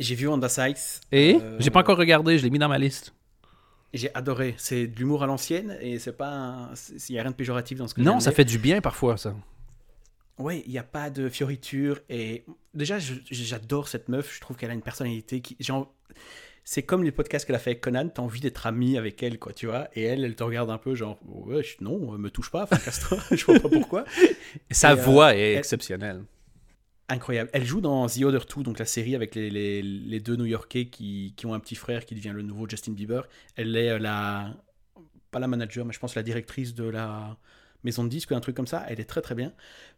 J'ai 0.00 0.14
vu 0.14 0.26
Wanda 0.26 0.48
Sykes. 0.48 1.00
Et? 1.12 1.36
Euh, 1.40 1.56
j'ai 1.60 1.70
pas 1.70 1.80
encore 1.80 1.96
regardé, 1.98 2.36
je 2.38 2.42
l'ai 2.44 2.50
mis 2.50 2.58
dans 2.58 2.68
ma 2.68 2.78
liste. 2.78 3.14
J'ai 3.92 4.12
adoré. 4.14 4.54
C'est 4.58 4.88
de 4.88 4.96
l'humour 4.98 5.22
à 5.22 5.26
l'ancienne. 5.26 5.78
Et 5.80 5.98
c'est 6.00 6.16
pas. 6.16 6.28
un- 6.30 6.74
c'est- 6.74 7.08
Il 7.10 7.14
y 7.14 7.18
a 7.18 7.22
rien 7.22 7.30
de 7.30 7.36
péjoratif 7.36 7.78
dans 7.78 7.86
ce 7.86 7.94
que 7.94 8.00
Non, 8.00 8.18
ça 8.18 8.32
fait 8.32 8.44
du 8.44 8.58
bien 8.58 8.80
parfois, 8.80 9.16
ça. 9.16 9.34
Ouais, 10.36 10.64
il 10.66 10.72
n'y 10.72 10.78
a 10.78 10.82
pas 10.82 11.10
de 11.10 11.28
fioriture. 11.28 12.00
Et 12.08 12.44
déjà, 12.74 12.98
j'adore 12.98 13.86
cette 13.86 14.08
meuf. 14.08 14.34
Je 14.34 14.40
trouve 14.40 14.56
qu'elle 14.56 14.70
a 14.72 14.74
une 14.74 14.82
personnalité 14.82 15.40
qui. 15.40 15.56
genre, 15.60 15.94
C'est 16.66 16.82
comme 16.82 17.04
les 17.04 17.12
podcasts 17.12 17.46
qu'elle 17.46 17.56
a 17.56 17.58
fait 17.58 17.70
avec 17.70 17.82
Conan. 17.82 18.08
T'as 18.08 18.22
envie 18.22 18.40
d'être 18.40 18.66
ami 18.66 18.96
avec 18.96 19.22
elle, 19.22 19.38
quoi, 19.38 19.52
tu 19.52 19.66
vois. 19.66 19.88
Et 19.94 20.02
elle, 20.02 20.24
elle 20.24 20.34
te 20.34 20.42
regarde 20.42 20.70
un 20.70 20.78
peu, 20.78 20.94
genre, 20.94 21.18
ouais, 21.26 21.62
je- 21.62 21.76
non, 21.82 21.98
me 22.18 22.30
touche 22.30 22.50
pas, 22.50 22.62
enfin, 22.62 22.76
casse-toi. 22.78 23.18
je 23.30 23.44
vois 23.44 23.60
pas 23.60 23.68
pourquoi. 23.68 24.04
Sa 24.70 24.90
Et, 24.94 24.98
euh, 24.98 25.02
voix 25.02 25.34
est 25.36 25.52
elle- 25.52 25.58
exceptionnelle. 25.58 26.24
Incroyable. 27.10 27.50
Elle 27.52 27.66
joue 27.66 27.82
dans 27.82 28.06
The 28.06 28.22
Other 28.22 28.46
Two, 28.46 28.62
donc 28.62 28.78
la 28.78 28.86
série 28.86 29.14
avec 29.14 29.34
les, 29.34 29.50
les, 29.50 29.82
les 29.82 30.20
deux 30.20 30.36
New-Yorkais 30.36 30.86
qui, 30.86 31.34
qui 31.36 31.44
ont 31.44 31.52
un 31.52 31.60
petit 31.60 31.74
frère 31.74 32.06
qui 32.06 32.14
devient 32.14 32.32
le 32.34 32.40
nouveau 32.40 32.66
Justin 32.66 32.92
Bieber. 32.92 33.28
Elle 33.56 33.76
est 33.76 33.90
euh, 33.90 33.98
la. 33.98 34.54
Pas 35.30 35.38
la 35.40 35.46
manager, 35.48 35.84
mais 35.84 35.92
je 35.92 35.98
pense 35.98 36.14
la 36.14 36.22
directrice 36.22 36.74
de 36.74 36.84
la 36.84 37.36
maison 37.84 38.02
de 38.04 38.08
disques 38.08 38.30
ou 38.30 38.34
un 38.34 38.40
truc 38.40 38.56
comme 38.56 38.66
ça. 38.66 38.84
Elle 38.88 38.98
est 39.00 39.04
très 39.04 39.20
très 39.22 39.34
bien. 39.34 39.52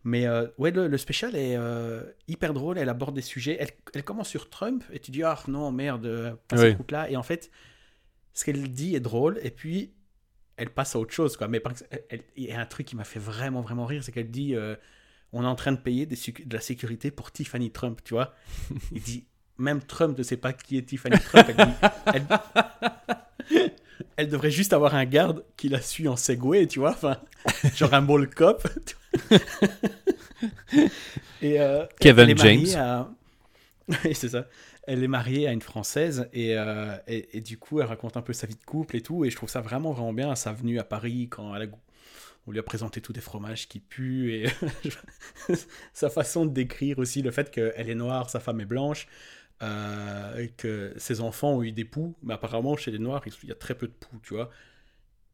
Mais 0.05 0.27
euh, 0.27 0.47
ouais, 0.59 0.71
le, 0.71 0.89
le 0.89 0.99
spécial 0.99 1.35
est 1.37 1.57
euh, 1.57 2.03
hyper 2.29 2.53
drôle. 2.53 2.79
Elle 2.79 2.89
aborde 2.89 3.15
des 3.15 3.23
sujets. 3.23 3.57
Elle, 3.61 3.71
elle 3.95 4.05
commence 4.05 4.29
sur 4.29 4.51
Trump 4.51 4.85
et 4.93 4.99
tu 4.99 5.11
dis, 5.11 5.23
ah 5.23 5.39
non, 5.49 5.71
merde, 5.73 6.07
euh, 6.07 6.35
pas 6.49 6.57
Oui. 6.57 6.63
cette 6.69 6.77
route-là. 6.79 7.11
Et 7.11 7.17
en 7.17 7.23
fait, 7.23 7.51
ce 8.35 8.45
qu'elle 8.45 8.73
dit 8.73 8.95
est 8.95 9.01
drôle. 9.01 9.39
Et 9.43 9.51
puis, 9.51 9.93
elle 10.57 10.71
passe 10.71 10.95
à 10.97 10.99
autre 10.99 11.13
chose. 11.13 11.37
Quoi. 11.37 11.49
Mais 11.49 11.63
il 12.37 12.45
y 12.45 12.53
a 12.53 12.61
un 12.61 12.67
truc 12.67 12.87
qui 12.87 12.97
m'a 12.97 13.05
fait 13.05 13.21
vraiment 13.21 13.61
vraiment 13.63 13.87
rire, 13.87 14.03
c'est 14.05 14.13
qu'elle 14.13 14.31
dit. 14.31 14.55
euh, 14.55 14.75
on 15.33 15.43
est 15.43 15.47
en 15.47 15.57
train 15.57 15.73
de 15.73 15.79
payer 15.81 16.07
des 16.07 16.17
de 16.47 16.55
la 16.55 16.61
sécurité 16.63 17.11
pour 17.11 17.31
Tiffany 17.33 17.71
Trump, 17.73 18.01
tu 18.05 18.15
vois. 18.15 18.33
Il 18.93 19.03
dit, 19.03 19.27
même 19.59 19.83
Trump 19.83 20.17
ne 20.17 20.23
sait 20.23 20.37
pas 20.37 20.53
qui 20.53 20.79
est 20.79 20.83
Tiffany 20.83 21.19
Trump. 21.19 21.47
Elle, 21.49 21.57
dit, 22.27 22.27
elle- 23.51 23.71
elle 24.17 24.29
devrait 24.29 24.51
juste 24.51 24.73
avoir 24.73 24.95
un 24.95 25.05
garde 25.05 25.45
qui 25.57 25.69
la 25.69 25.81
suit 25.81 26.09
en 26.09 26.17
Segway, 26.17 26.67
tu 26.67 26.79
vois. 26.81 26.91
Enfin, 26.91 27.19
genre 27.75 27.95
un 27.95 28.01
mall 28.01 28.29
cop. 28.31 28.67
et, 31.43 31.61
euh, 31.61 31.85
Kevin 32.01 32.25
elle 32.25 32.31
est 32.31 32.35
mariée 32.35 32.67
James. 32.67 32.81
à- 32.81 33.11
Oui, 34.05 34.15
c'est 34.15 34.29
ça. 34.31 34.47
Elle 34.89 35.03
est 35.03 35.09
mariée 35.09 35.49
à 35.49 35.53
une 35.53 35.63
Française 35.63 36.29
et, 36.33 36.57
euh, 36.57 36.97
et, 37.09 37.39
et 37.39 37.41
du 37.41 37.59
coup, 37.59 37.81
elle 37.81 37.87
raconte 37.87 38.17
un 38.17 38.23
peu 38.23 38.33
sa 38.33 38.47
vie 38.47 38.55
de 38.55 38.65
couple 38.65 38.97
et 38.97 39.01
tout. 39.01 39.25
Et 39.25 39.31
je 39.31 39.37
trouve 39.37 39.49
ça 39.49 39.61
vraiment, 39.61 39.93
vraiment 39.93 40.13
bien. 40.13 40.35
Sa 40.35 40.53
venue 40.53 40.79
à 40.79 40.85
Paris 40.85 41.29
quand 41.31 41.55
elle 41.55 41.63
a 41.63 41.67
on 42.49 42.53
lui 42.53 42.59
a 42.61 42.63
présenté 42.63 43.01
tous 43.01 43.13
des 43.13 43.21
fromages 43.21 43.67
qui 43.67 43.81
puent 43.81 44.33
et 44.33 44.47
sa 45.93 46.09
façon 46.11 46.47
de 46.47 46.53
décrire 46.53 46.99
aussi 46.99 47.23
le 47.23 47.31
fait 47.33 47.51
qu'elle 47.51 47.91
est 47.91 47.95
noire, 47.97 48.31
sa 48.31 48.39
femme 48.39 48.61
est 48.61 48.67
blanche, 48.67 49.09
euh, 49.63 50.39
et 50.39 50.49
que 50.49 50.93
ses 50.97 51.21
enfants 51.21 51.55
ont 51.55 51.63
eu 51.63 51.73
des 51.73 51.85
poux, 51.85 52.15
mais 52.23 52.35
apparemment 52.35 52.77
chez 52.77 52.91
les 52.91 52.99
noirs 52.99 53.23
il 53.43 53.49
y 53.49 53.53
a 53.53 53.55
très 53.55 53.75
peu 53.75 53.87
de 53.87 53.93
poux, 53.93 54.19
tu 54.23 54.35
vois. 54.35 54.51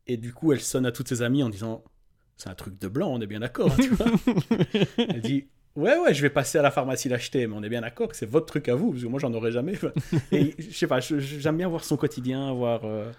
Et 0.07 0.17
du 0.17 0.33
coup 0.33 0.53
elle 0.53 0.61
sonne 0.61 0.87
à 0.87 0.93
toutes 0.93 1.09
ses 1.09 1.23
amies 1.23 1.43
en 1.43 1.49
disant 1.49 1.83
c'est 2.37 2.49
un 2.49 2.55
truc 2.55 2.79
de 2.79 2.89
blanc, 2.89 3.09
on 3.13 3.21
est 3.21 3.27
bien 3.27 3.41
d'accord, 3.41 3.75
tu 3.77 3.89
vois. 3.89 4.07
elle 4.99 5.21
dit 5.21 5.49
ouais 5.75 5.99
ouais 5.99 6.15
je 6.15 6.23
vais 6.23 6.31
passer 6.31 6.59
à 6.59 6.63
la 6.63 6.71
pharmacie 6.71 7.09
l'acheter, 7.09 7.47
mais 7.47 7.55
on 7.57 7.63
est 7.63 7.69
bien 7.69 7.81
d'accord 7.81 8.09
que 8.09 8.17
c'est 8.17 8.27
votre 8.27 8.47
truc 8.47 8.69
à 8.69 8.75
vous 8.75 8.93
parce 8.93 9.03
que 9.03 9.09
moi 9.09 9.19
j'en 9.19 9.33
aurais 9.35 9.53
jamais. 9.53 9.75
Et 10.33 10.55
je 10.59 10.71
sais 10.71 10.87
pas, 10.87 11.01
j'aime 11.01 11.57
bien 11.57 11.69
voir 11.69 11.85
son 11.85 11.97
quotidien, 11.97 12.53
voir 12.53 12.85
euh, 12.85 13.11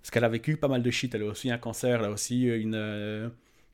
parce 0.00 0.10
qu'elle 0.10 0.24
a 0.24 0.28
vécu 0.28 0.56
pas 0.56 0.68
mal 0.68 0.82
de 0.82 0.90
shit. 0.90 1.14
Elle 1.14 1.22
a 1.22 1.26
aussi 1.26 1.50
un 1.50 1.58
cancer, 1.58 2.00
elle 2.00 2.06
a 2.06 2.10
aussi 2.10 2.44
une 2.44 2.74
euh, 2.74 3.28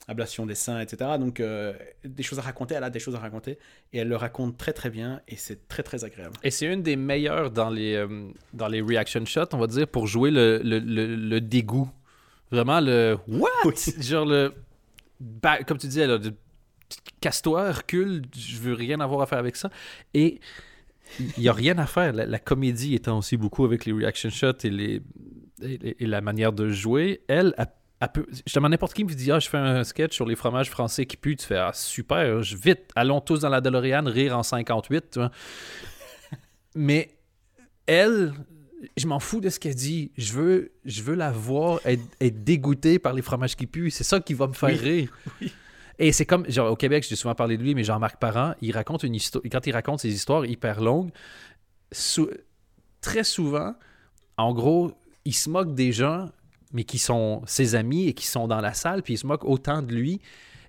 ablation 0.08 0.46
des 0.46 0.54
seins, 0.54 0.80
etc. 0.80 1.12
Donc, 1.18 1.40
euh, 1.40 1.72
des 2.04 2.22
choses 2.22 2.38
à 2.38 2.42
raconter, 2.42 2.74
elle 2.74 2.84
a 2.84 2.90
des 2.90 2.98
choses 2.98 3.14
à 3.14 3.18
raconter. 3.18 3.58
Et 3.92 3.98
elle 3.98 4.08
le 4.08 4.16
raconte 4.16 4.56
très 4.56 4.72
très 4.72 4.90
bien 4.90 5.20
et 5.28 5.36
c'est 5.36 5.68
très 5.68 5.82
très 5.82 6.04
agréable. 6.04 6.34
Et 6.42 6.50
c'est 6.50 6.66
une 6.66 6.82
des 6.82 6.96
meilleures 6.96 7.50
dans 7.50 7.70
les, 7.70 7.94
euh, 7.94 8.30
dans 8.52 8.68
les 8.68 8.80
reaction 8.80 9.24
shots, 9.24 9.52
on 9.52 9.58
va 9.58 9.66
dire, 9.66 9.86
pour 9.86 10.06
jouer 10.06 10.30
le, 10.30 10.60
le, 10.64 10.78
le, 10.78 11.14
le 11.16 11.40
dégoût. 11.40 11.90
Vraiment 12.50 12.80
le 12.80 13.16
What? 13.28 13.48
Oui. 13.64 13.74
Genre 14.00 14.26
le. 14.26 14.52
comme 15.66 15.78
tu 15.78 15.86
disais, 15.86 16.06
là, 16.06 16.18
casse-toi, 17.20 17.72
recule, 17.72 18.22
je 18.36 18.58
veux 18.58 18.74
rien 18.74 19.00
avoir 19.00 19.22
à 19.22 19.26
faire 19.26 19.38
avec 19.38 19.56
ça. 19.56 19.70
Et 20.14 20.40
il 21.18 21.42
n'y 21.42 21.48
a 21.48 21.52
rien 21.52 21.78
à 21.78 21.86
faire. 21.86 22.12
La, 22.12 22.26
la 22.26 22.38
comédie 22.38 22.94
étant 22.94 23.18
aussi 23.18 23.36
beaucoup 23.36 23.64
avec 23.64 23.86
les 23.86 23.92
reaction 23.92 24.30
shots 24.30 24.52
et, 24.64 24.70
les, 24.70 25.00
et, 25.62 26.02
et 26.02 26.06
la 26.06 26.20
manière 26.20 26.52
de 26.52 26.68
jouer, 26.70 27.22
elle, 27.28 27.54
elle, 27.56 27.68
elle 27.68 27.68
peut. 28.08 28.26
Justement, 28.46 28.68
n'importe 28.68 28.94
qui 28.94 29.04
me 29.04 29.12
dit 29.12 29.30
Ah, 29.30 29.38
je 29.38 29.48
fais 29.48 29.58
un 29.58 29.84
sketch 29.84 30.14
sur 30.14 30.26
les 30.26 30.36
fromages 30.36 30.70
français 30.70 31.06
qui 31.06 31.16
puent. 31.16 31.36
Tu 31.36 31.46
fais 31.46 31.56
Ah, 31.56 31.72
super, 31.74 32.42
je- 32.42 32.56
vite, 32.56 32.90
allons 32.96 33.20
tous 33.20 33.40
dans 33.40 33.48
la 33.48 33.60
DeLorean, 33.60 34.04
rire 34.06 34.36
en 34.36 34.42
58. 34.42 35.10
tu 35.12 35.18
vois. 35.18 35.30
Mais 36.74 37.10
elle, 37.86 38.32
je 38.96 39.06
m'en 39.06 39.20
fous 39.20 39.40
de 39.40 39.48
ce 39.48 39.60
qu'elle 39.60 39.74
dit. 39.74 40.10
Je 40.16 40.32
veux, 40.32 40.72
je 40.84 41.02
veux 41.02 41.14
la 41.14 41.30
voir 41.30 41.80
être, 41.84 42.02
être 42.20 42.42
dégoûtée 42.44 42.98
par 42.98 43.12
les 43.12 43.22
fromages 43.22 43.56
qui 43.56 43.66
puent. 43.66 43.90
C'est 43.90 44.04
ça 44.04 44.20
qui 44.20 44.34
va 44.34 44.46
me 44.46 44.52
faire 44.54 44.70
Oui. 44.70 44.76
rire. 44.78 45.12
Oui. 45.40 45.52
Et 45.98 46.10
c'est 46.10 46.24
comme, 46.26 46.50
genre, 46.50 46.72
au 46.72 46.74
Québec, 46.74 47.04
j'ai 47.08 47.14
souvent 47.14 47.34
parlé 47.34 47.56
de 47.58 47.62
lui, 47.62 47.74
mais 47.74 47.84
Jean-Marc 47.84 48.18
Parent, 48.18 48.54
il 48.62 48.72
raconte 48.72 49.02
une 49.04 49.14
histoire. 49.14 49.44
Quand 49.52 49.66
il 49.66 49.72
raconte 49.72 50.00
ses 50.00 50.12
histoires 50.12 50.44
hyper 50.46 50.80
longues, 50.80 51.10
sou- 51.92 52.30
très 53.02 53.22
souvent, 53.22 53.74
en 54.38 54.52
gros, 54.54 54.92
il 55.26 55.34
se 55.34 55.50
moque 55.50 55.74
des 55.74 55.92
gens, 55.92 56.30
mais 56.72 56.84
qui 56.84 56.98
sont 56.98 57.42
ses 57.46 57.74
amis 57.74 58.08
et 58.08 58.14
qui 58.14 58.26
sont 58.26 58.48
dans 58.48 58.60
la 58.60 58.74
salle, 58.74 59.02
puis 59.02 59.14
il 59.14 59.18
se 59.18 59.26
moque 59.26 59.44
autant 59.44 59.82
de 59.82 59.92
lui. 59.92 60.20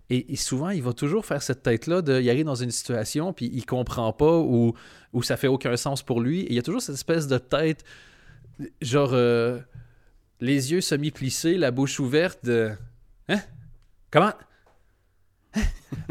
Et, 0.09 0.35
souvent, 0.35 0.69
il 0.69 0.83
va 0.83 0.93
toujours 0.93 1.25
faire 1.25 1.41
cette 1.41 1.63
tête-là 1.63 2.03
de 2.03 2.21
y 2.21 2.29
aller 2.29 2.43
dans 2.43 2.55
une 2.55 2.69
situation, 2.69 3.33
puis 3.33 3.49
il 3.51 3.65
comprend 3.65 4.13
pas 4.13 4.37
ou, 4.37 4.73
ou 5.11 5.23
ça 5.23 5.37
fait 5.37 5.47
aucun 5.47 5.75
sens 5.75 6.03
pour 6.03 6.21
lui. 6.21 6.41
Et 6.41 6.49
il 6.49 6.55
y 6.55 6.59
a 6.59 6.61
toujours 6.61 6.81
cette 6.83 6.95
espèce 6.95 7.25
de 7.25 7.39
tête, 7.39 7.83
genre, 8.81 9.11
euh, 9.13 9.59
les 10.39 10.71
yeux 10.71 10.81
semi-plissés, 10.81 11.57
la 11.57 11.71
bouche 11.71 11.99
ouverte, 11.99 12.45
de 12.45 12.71
Hein? 13.29 13.39
Comment? 14.11 14.33
Hein? 15.55 15.61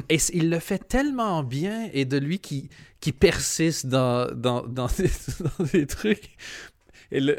Et 0.08 0.18
il 0.32 0.50
le 0.50 0.58
fait 0.58 0.78
tellement 0.88 1.44
bien, 1.44 1.88
et 1.92 2.04
de 2.04 2.16
lui 2.16 2.38
qui, 2.38 2.70
qui 2.98 3.12
persiste 3.12 3.86
dans, 3.86 4.26
dans, 4.34 4.66
dans, 4.66 4.88
des, 4.88 5.10
dans 5.58 5.64
des 5.64 5.86
trucs. 5.86 6.36
Et 7.12 7.20
le- 7.20 7.36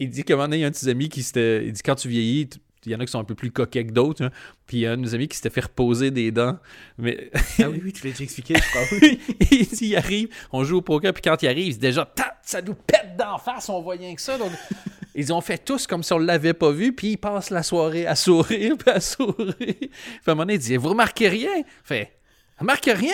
il 0.00 0.10
dit 0.10 0.24
qu'à 0.24 0.34
un 0.34 0.36
moment 0.36 0.46
donné, 0.48 0.58
il 0.58 0.60
y 0.60 0.64
a 0.64 0.68
un 0.68 0.70
de 0.70 0.76
ses 0.76 0.88
amis 0.88 1.08
qui 1.08 1.22
s'était. 1.22 1.66
Il 1.66 1.72
dit 1.72 1.82
quand 1.82 1.94
tu 1.96 2.08
vieillis, 2.08 2.48
il 2.86 2.92
y 2.92 2.94
en 2.94 3.00
a 3.00 3.04
qui 3.06 3.10
sont 3.12 3.18
un 3.18 3.24
peu 3.24 3.34
plus 3.34 3.50
coquets 3.50 3.84
que 3.86 3.92
d'autres. 3.92 4.24
hein. 4.24 4.30
Puis 4.66 4.78
il 4.78 4.80
y 4.80 4.86
a 4.86 4.92
un 4.92 4.96
de 4.96 5.02
nos 5.02 5.14
amis 5.14 5.28
qui 5.28 5.36
s'était 5.36 5.50
fait 5.50 5.62
reposer 5.62 6.10
des 6.10 6.30
dents. 6.30 6.58
Mais 6.96 7.30
Ah 7.58 7.68
oui, 7.68 7.80
oui, 7.84 7.92
tu 7.92 8.04
l'as 8.06 8.12
déjà 8.12 8.24
expliqué, 8.24 8.54
je 8.54 8.60
crois. 8.70 8.98
il 9.50 9.66
dit, 9.66 9.86
il 9.88 9.96
arrive, 9.96 10.28
on 10.52 10.64
joue 10.64 10.78
au 10.78 10.82
poker, 10.82 11.12
puis 11.12 11.22
quand 11.22 11.42
il 11.42 11.48
arrive, 11.48 11.72
c'est 11.72 11.80
déjà, 11.80 12.06
Ta! 12.06 12.38
ça 12.42 12.62
nous 12.62 12.74
pète 12.74 13.16
d'en 13.18 13.36
face, 13.38 13.68
on 13.68 13.82
voit 13.82 13.94
rien 13.94 14.14
que 14.14 14.20
ça. 14.22 14.38
Donc, 14.38 14.52
ils 15.14 15.32
ont 15.32 15.40
fait 15.40 15.58
tous 15.58 15.86
comme 15.86 16.02
si 16.02 16.12
on 16.12 16.18
l'avait 16.18 16.54
pas 16.54 16.70
vu, 16.70 16.94
puis 16.94 17.08
il 17.12 17.16
passe 17.18 17.50
la 17.50 17.62
soirée 17.62 18.06
à 18.06 18.14
sourire, 18.14 18.76
puis 18.78 18.90
à 18.90 19.00
sourire. 19.00 19.54
Puis 19.58 19.90
à 20.26 20.30
un 20.30 20.34
moment 20.34 20.42
donné, 20.44 20.54
il 20.54 20.60
dit, 20.60 20.76
vous 20.76 20.88
remarquez 20.90 21.28
rien? 21.28 21.50
Il 21.56 21.64
fait, 21.82 22.12
remarque 22.58 22.86
rien? 22.86 23.12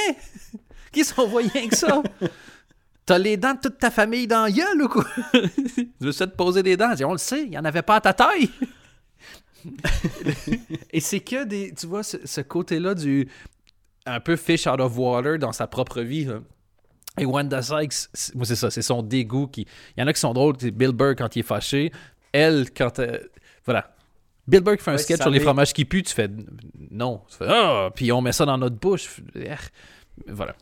Qui 0.93 1.05
sont 1.05 1.27
voit 1.27 1.43
rien 1.53 1.69
que 1.69 1.75
ça? 1.75 2.03
T'as 3.07 3.19
les 3.19 3.37
dents 3.37 3.55
de 3.55 3.61
toute 3.61 3.79
ta 3.79 3.91
famille 3.91 4.27
dans 4.27 4.45
la 4.45 4.51
gueule 4.51 4.83
ou 4.83 4.89
quoi? 4.89 5.05
tu 5.33 5.89
veux 6.01 6.13
ça 6.13 6.27
te 6.27 6.35
poser 6.37 6.63
des 6.63 6.77
dents? 6.77 6.95
On 7.05 7.13
le 7.13 7.19
sait, 7.19 7.43
il 7.45 7.51
n'y 7.51 7.59
en 7.59 7.65
avait 7.65 7.83
pas 7.83 7.97
à 7.97 8.01
ta 8.01 8.15
taille. 8.15 8.49
Et 10.93 11.01
c'est 11.01 11.21
que 11.21 11.45
des. 11.45 11.73
Tu 11.75 11.87
vois, 11.87 12.03
ce, 12.03 12.17
ce 12.25 12.41
côté-là 12.41 12.95
du. 12.95 13.29
Un 14.07 14.21
peu 14.21 14.37
fish 14.37 14.67
out 14.67 14.81
of 14.81 14.97
water 14.99 15.39
dans 15.39 15.53
sa 15.53 15.67
propre 15.67 16.01
vie. 16.03 16.25
là. 16.25 16.41
Et 17.19 17.25
Wanda 17.25 17.63
Sykes, 17.63 18.09
c'est- 18.13 18.35
moi 18.35 18.45
c'est 18.45 18.57
ça, 18.57 18.71
c'est 18.71 18.83
son 18.83 19.03
dégoût. 19.03 19.47
Qui... 19.47 19.67
Il 19.97 20.01
y 20.01 20.03
en 20.03 20.07
a 20.07 20.13
qui 20.13 20.21
sont 20.21 20.33
drôles, 20.35 20.57
c'est 20.61 20.71
Bill 20.73 20.91
Burr 20.93 21.15
quand 21.17 21.35
il 21.37 21.41
est 21.41 21.43
fâché. 21.43 21.93
Elle, 22.33 22.71
quand. 22.73 22.99
euh, 22.99 23.19
Voilà. 23.65 23.95
Bill 24.47 24.61
Burr 24.61 24.77
qui 24.77 24.83
fait 24.83 24.91
un 24.91 24.95
Ouais, 24.95 24.99
sketch 24.99 25.21
sur 25.23 25.31
les 25.31 25.41
fromages 25.41 25.73
qui 25.73 25.85
puent, 25.87 26.03
tu 26.03 26.13
fais 26.13 26.29
non. 26.91 27.23
Tu 27.31 27.37
fais 27.37 27.47
ah, 27.49 27.91
puis 27.95 28.13
on 28.13 28.21
met 28.21 28.33
ça 28.33 28.45
dans 28.45 28.59
notre 28.59 28.77
bouche. 28.77 29.21
Eh, 29.37 29.49
Voilà. 30.29 30.55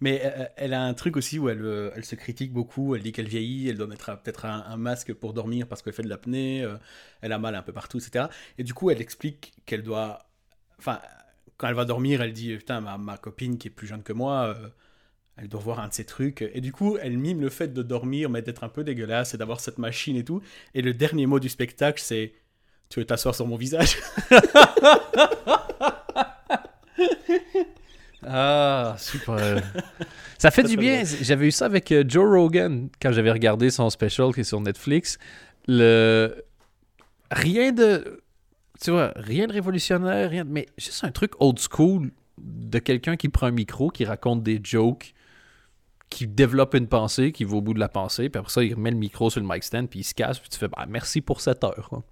Mais 0.00 0.22
euh, 0.24 0.46
elle 0.56 0.72
a 0.72 0.82
un 0.82 0.94
truc 0.94 1.16
aussi 1.16 1.38
où 1.38 1.48
elle, 1.48 1.64
euh, 1.64 1.90
elle 1.94 2.04
se 2.04 2.14
critique 2.14 2.52
beaucoup. 2.52 2.94
Elle 2.94 3.02
dit 3.02 3.12
qu'elle 3.12 3.28
vieillit, 3.28 3.68
elle 3.68 3.76
doit 3.76 3.86
mettre 3.86 4.06
peut-être 4.22 4.46
un, 4.46 4.76
masque 4.76 5.12
pour 5.14 5.34
dormir 5.34 5.66
parce 5.66 5.82
qu'elle 5.82 5.92
fait 5.92 6.02
de 6.02 6.08
l'apnée. 6.08 6.62
euh, 6.62 6.76
elle 7.20 7.32
a 7.32 7.38
mal 7.38 7.54
un 7.54 7.62
peu 7.62 7.72
partout, 7.72 7.98
etc. 7.98 8.26
Et 8.58 8.64
du 8.64 8.74
coup, 8.74 8.90
elle 8.90 9.00
explique 9.00 9.54
qu'elle 9.66 9.82
doit. 9.82 10.26
Enfin, 10.78 11.00
quand 11.58 11.68
elle 11.68 11.74
va 11.74 11.84
dormir, 11.84 12.22
elle 12.22 12.32
dit 12.32 12.56
Putain, 12.56 12.80
ma, 12.80 13.18
copine 13.18 13.58
qui 13.58 13.68
est 13.68 13.70
plus 13.70 13.86
jeune 13.86 14.02
que 14.02 14.12
moi, 14.14 14.54
euh, 14.56 14.68
elle 15.36 15.48
doit 15.48 15.60
voir 15.60 15.80
un 15.80 15.88
de 15.88 15.92
ces 15.92 16.06
trucs. 16.06 16.42
Et 16.54 16.60
du 16.62 16.72
coup, 16.72 16.96
elle 16.98 17.18
mime 17.18 17.40
le 17.42 17.50
fait 17.50 17.68
de 17.68 17.82
dormir, 17.82 18.30
mais 18.30 18.42
d'être 18.42 18.64
un 18.64 18.68
peu 18.70 18.84
dégueulasse 18.84 19.34
et 19.34 19.38
d'avoir 19.38 19.60
cette 19.60 19.78
machine 19.78 20.16
et 20.16 20.24
tout. 20.24 20.42
Et 20.74 20.82
le 20.82 20.94
dernier 20.94 21.26
mot 21.26 21.40
du 21.40 21.48
spectacle, 21.50 22.00
c'est 22.02 22.34
Tu 22.88 23.00
veux 23.00 23.06
t'asseoir 23.06 23.34
sur 23.34 23.46
mon 23.46 23.56
visage? 23.56 23.98
Ah, 28.26 28.96
super. 28.98 29.62
ça 30.38 30.50
fait 30.50 30.62
du 30.64 30.76
bien. 30.76 31.02
J'avais 31.04 31.46
eu 31.46 31.50
ça 31.50 31.66
avec 31.66 31.90
euh, 31.92 32.04
Joe 32.06 32.28
Rogan 32.28 32.88
quand 33.00 33.12
j'avais 33.12 33.32
regardé 33.32 33.70
son 33.70 33.88
special 33.90 34.32
qui 34.34 34.40
est 34.40 34.44
sur 34.44 34.60
Netflix. 34.60 35.18
Le 35.66 36.44
rien 37.30 37.72
de 37.72 38.22
tu 38.80 38.90
vois, 38.90 39.12
rien 39.16 39.46
de 39.46 39.52
révolutionnaire, 39.52 40.30
rien 40.30 40.44
de... 40.44 40.50
mais 40.50 40.66
juste 40.78 41.04
un 41.04 41.10
truc 41.10 41.32
old 41.38 41.58
school 41.58 42.10
de 42.38 42.78
quelqu'un 42.78 43.16
qui 43.16 43.28
prend 43.28 43.46
un 43.46 43.52
micro, 43.52 43.90
qui 43.90 44.04
raconte 44.04 44.42
des 44.42 44.58
jokes, 44.62 45.12
qui 46.08 46.26
développe 46.26 46.74
une 46.74 46.88
pensée, 46.88 47.30
qui 47.32 47.44
va 47.44 47.56
au 47.56 47.60
bout 47.60 47.74
de 47.74 47.78
la 47.78 47.90
pensée, 47.90 48.30
puis 48.30 48.38
après 48.38 48.50
ça, 48.50 48.64
il 48.64 48.74
remet 48.74 48.90
le 48.90 48.96
micro 48.96 49.28
sur 49.28 49.40
le 49.40 49.46
mic 49.46 49.62
stand, 49.62 49.88
puis 49.88 50.00
il 50.00 50.04
se 50.04 50.14
casse, 50.14 50.38
puis 50.38 50.48
tu 50.48 50.58
fais 50.58 50.68
bah, 50.68 50.86
merci 50.88 51.20
pour 51.20 51.40
cette 51.42 51.62
heure. 51.62 51.88
quoi. 51.90 52.02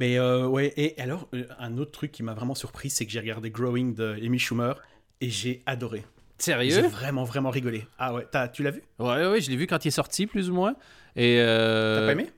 Mais 0.00 0.18
euh, 0.18 0.46
ouais, 0.46 0.72
et 0.76 0.98
alors, 1.00 1.28
euh, 1.34 1.44
un 1.58 1.76
autre 1.78 1.90
truc 1.90 2.12
qui 2.12 2.22
m'a 2.22 2.34
vraiment 2.34 2.54
surpris, 2.54 2.88
c'est 2.90 3.04
que 3.04 3.10
j'ai 3.12 3.20
regardé 3.20 3.50
Growing 3.50 3.94
de 3.94 4.14
Amy 4.24 4.38
Schumer 4.38 4.74
et 5.20 5.28
j'ai 5.28 5.62
adoré. 5.66 6.04
J'ai 6.38 6.44
Sérieux? 6.44 6.86
vraiment, 6.86 7.24
vraiment 7.24 7.50
rigolé. 7.50 7.84
Ah 7.98 8.14
ouais, 8.14 8.24
t'as- 8.30 8.46
tu 8.48 8.62
l'as 8.62 8.70
vu? 8.70 8.82
Ouais, 9.00 9.26
ouais, 9.26 9.40
je 9.40 9.50
l'ai 9.50 9.56
vu 9.56 9.66
quand 9.66 9.84
il 9.84 9.88
est 9.88 9.92
sorti, 9.92 10.26
plus 10.28 10.50
ou 10.50 10.54
moins. 10.54 10.76
Et 11.16 11.38
euh, 11.40 11.96
T'as 12.00 12.06
pas 12.06 12.12
aimé? 12.12 12.30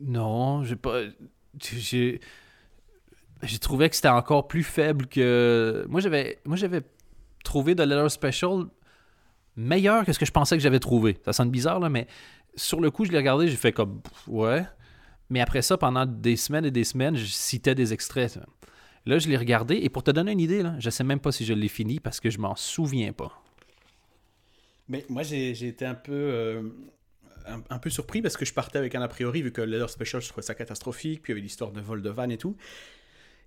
Non, 0.00 0.64
j'ai 0.64 0.76
pas. 0.76 1.02
J'ai. 1.60 2.20
J'ai 3.42 3.58
trouvé 3.58 3.88
que 3.88 3.94
c'était 3.96 4.08
encore 4.08 4.48
plus 4.48 4.62
faible 4.64 5.06
que. 5.06 5.84
Moi, 5.88 6.00
j'avais. 6.00 6.38
Moi, 6.44 6.56
j'avais 6.56 6.82
trouvé 7.44 7.76
The 7.76 7.80
Letter 7.80 8.08
Special 8.08 8.64
meilleur 9.56 10.04
que 10.04 10.12
ce 10.12 10.18
que 10.18 10.26
je 10.26 10.32
pensais 10.32 10.56
que 10.56 10.62
j'avais 10.62 10.80
trouvé. 10.80 11.18
Ça 11.24 11.32
sonne 11.32 11.50
bizarre, 11.50 11.80
là, 11.80 11.88
mais 11.88 12.06
sur 12.56 12.80
le 12.80 12.90
coup, 12.90 13.04
je 13.04 13.12
l'ai 13.12 13.18
regardé, 13.18 13.48
j'ai 13.48 13.56
fait 13.56 13.72
comme. 13.72 14.00
Ouais. 14.26 14.64
Mais 15.30 15.40
après 15.40 15.62
ça, 15.62 15.76
pendant 15.76 16.06
des 16.06 16.36
semaines 16.36 16.64
et 16.64 16.70
des 16.70 16.84
semaines, 16.84 17.16
je 17.16 17.26
citais 17.26 17.74
des 17.74 17.92
extraits. 17.92 18.38
Là, 19.06 19.18
je 19.18 19.28
l'ai 19.28 19.36
regardé, 19.36 19.76
et 19.76 19.88
pour 19.88 20.02
te 20.02 20.10
donner 20.10 20.32
une 20.32 20.40
idée, 20.40 20.62
je 20.78 20.90
sais 20.90 21.04
même 21.04 21.20
pas 21.20 21.32
si 21.32 21.44
je 21.44 21.54
l'ai 21.54 21.68
fini 21.68 22.00
parce 22.00 22.20
que 22.20 22.30
je 22.30 22.38
m'en 22.38 22.56
souviens 22.56 23.12
pas. 23.12 23.42
Mais 24.88 25.04
moi, 25.08 25.22
j'ai 25.22 25.50
été 25.50 25.84
un 25.84 25.94
peu, 25.94 26.12
euh, 26.12 26.62
un, 27.70 27.78
peu 27.78 27.90
surpris 27.90 28.22
parce 28.22 28.36
que 28.36 28.44
je 28.44 28.54
partais 28.54 28.78
avec 28.78 28.94
un 28.94 29.02
a 29.02 29.08
priori, 29.08 29.42
vu 29.42 29.52
que 29.52 29.60
Leather 29.60 29.90
Special, 29.90 30.22
je 30.22 30.28
trouvais 30.28 30.42
ça 30.42 30.54
catastrophique, 30.54 31.22
puis 31.22 31.32
il 31.32 31.36
y 31.36 31.38
avait 31.38 31.42
l'histoire 31.42 31.72
de 31.72 31.80
vol 31.80 32.02
de 32.02 32.12
et 32.30 32.38
tout. 32.38 32.56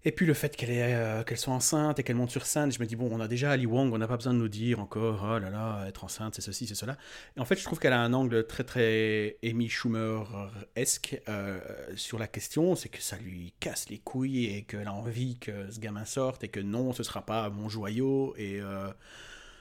Et 0.03 0.11
puis 0.11 0.25
le 0.25 0.33
fait 0.33 0.55
qu'elle 0.55 0.69
euh, 0.71 1.23
qu'elle 1.23 1.37
soit 1.37 1.53
enceinte 1.53 1.99
et 1.99 2.03
qu'elle 2.03 2.15
monte 2.15 2.31
sur 2.31 2.45
scène, 2.45 2.71
je 2.71 2.79
me 2.79 2.85
dis, 2.85 2.95
bon, 2.95 3.09
on 3.11 3.19
a 3.19 3.27
déjà 3.27 3.51
Ali 3.51 3.65
Wong, 3.65 3.93
on 3.93 3.97
n'a 3.97 4.07
pas 4.07 4.17
besoin 4.17 4.33
de 4.33 4.39
nous 4.39 4.47
dire 4.47 4.79
encore, 4.79 5.21
oh 5.23 5.39
là 5.39 5.49
là, 5.49 5.85
être 5.87 6.03
enceinte, 6.03 6.35
c'est 6.35 6.41
ceci, 6.41 6.65
c'est 6.67 6.75
cela. 6.75 6.97
Et 7.37 7.39
en 7.39 7.45
fait, 7.45 7.55
je 7.55 7.63
trouve 7.63 7.79
qu'elle 7.79 7.93
a 7.93 8.01
un 8.01 8.13
angle 8.13 8.45
très, 8.47 8.63
très 8.63 9.37
Amy 9.43 9.69
Schumer-esque 9.69 11.21
euh, 11.29 11.59
sur 11.95 12.17
la 12.17 12.27
question, 12.27 12.75
c'est 12.75 12.89
que 12.89 13.01
ça 13.01 13.17
lui 13.17 13.53
casse 13.59 13.89
les 13.89 13.99
couilles 13.99 14.45
et 14.45 14.63
qu'elle 14.63 14.87
a 14.87 14.93
envie 14.93 15.37
que 15.37 15.69
ce 15.69 15.79
gamin 15.79 16.05
sorte 16.05 16.43
et 16.43 16.47
que 16.47 16.59
non, 16.59 16.93
ce 16.93 17.03
sera 17.03 17.25
pas 17.25 17.49
mon 17.49 17.69
joyau 17.69 18.33
et 18.37 18.59
euh, 18.59 18.89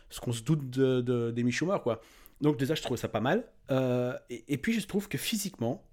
ce 0.09 0.20
qu'on 0.20 0.32
se 0.32 0.43
doute 0.43 0.70
de, 0.70 1.01
de, 1.01 1.30
d'Amy 1.30 1.53
Schumer, 1.53 1.82
quoi. 1.82 2.01
Donc 2.41 2.57
déjà, 2.57 2.74
je 2.74 2.82
trouve 2.82 2.97
ça 2.97 3.09
pas 3.09 3.20
mal. 3.20 3.45
Euh, 3.70 4.16
et, 4.28 4.57
puis, 4.57 4.78
je 4.78 4.86
trouve 4.86 5.09
que 5.09 5.18
physiquement, 5.18 5.84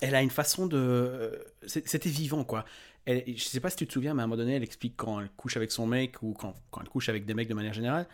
elle 0.00 0.14
a 0.14 0.22
une 0.22 0.30
façon 0.30 0.66
de... 0.66 1.38
C'était 1.66 2.08
vivant, 2.08 2.44
quoi. 2.44 2.64
Elle, 3.08 3.24
je 3.26 3.42
sais 3.42 3.60
pas 3.60 3.70
si 3.70 3.76
tu 3.76 3.86
te 3.86 3.92
souviens, 3.94 4.12
mais 4.12 4.20
à 4.20 4.24
un 4.24 4.26
moment 4.26 4.36
donné, 4.36 4.56
elle 4.56 4.62
explique 4.62 4.92
quand 4.98 5.18
elle 5.18 5.30
couche 5.30 5.56
avec 5.56 5.72
son 5.72 5.86
mec 5.86 6.22
ou 6.22 6.34
quand, 6.34 6.54
quand 6.70 6.82
elle 6.82 6.90
couche 6.90 7.08
avec 7.08 7.24
des 7.24 7.32
mecs 7.32 7.48
de 7.48 7.54
manière 7.54 7.72
générale, 7.72 8.06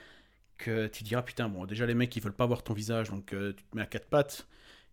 que 0.57 0.87
tu 0.87 1.03
te 1.03 1.09
dis, 1.09 1.17
ah 1.17 1.23
putain, 1.23 1.49
bon, 1.49 1.65
déjà 1.65 1.85
les 1.85 1.95
mecs, 1.95 2.15
ils 2.15 2.23
veulent 2.23 2.33
pas 2.33 2.47
voir 2.47 2.63
ton 2.63 2.75
visage, 2.75 3.11
donc 3.11 3.33
euh, 3.33 3.53
tu 3.57 3.65
te 3.65 3.77
mets 3.77 3.83
à 3.83 3.87
quatre 3.87 4.07
pattes. 4.07 4.47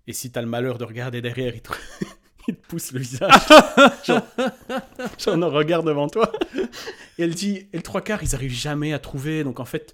Et 0.08 0.14
si 0.14 0.32
t'as 0.32 0.42
le 0.42 0.48
malheur 0.48 0.80
de 0.80 0.86
regarder 0.86 1.22
derrière, 1.22 1.54
ils 1.54 1.62
te, 1.62 1.72
ils 2.48 2.56
te 2.56 2.68
poussent 2.68 2.94
le 2.94 3.00
visage. 3.00 3.32
non, 5.28 5.52
regarde 5.52 5.86
devant 5.86 6.08
toi. 6.08 6.32
Et 7.20 7.24
elle 7.24 7.36
dit, 7.36 7.68
et 7.72 7.78
le 7.78 7.84
trois 7.84 8.02
quarts, 8.02 8.24
ils 8.24 8.34
arrivent 8.34 8.52
jamais 8.52 8.94
à 8.94 9.00
trouver. 9.00 9.44
Donc 9.44 9.60
en 9.60 9.66
fait, 9.66 9.94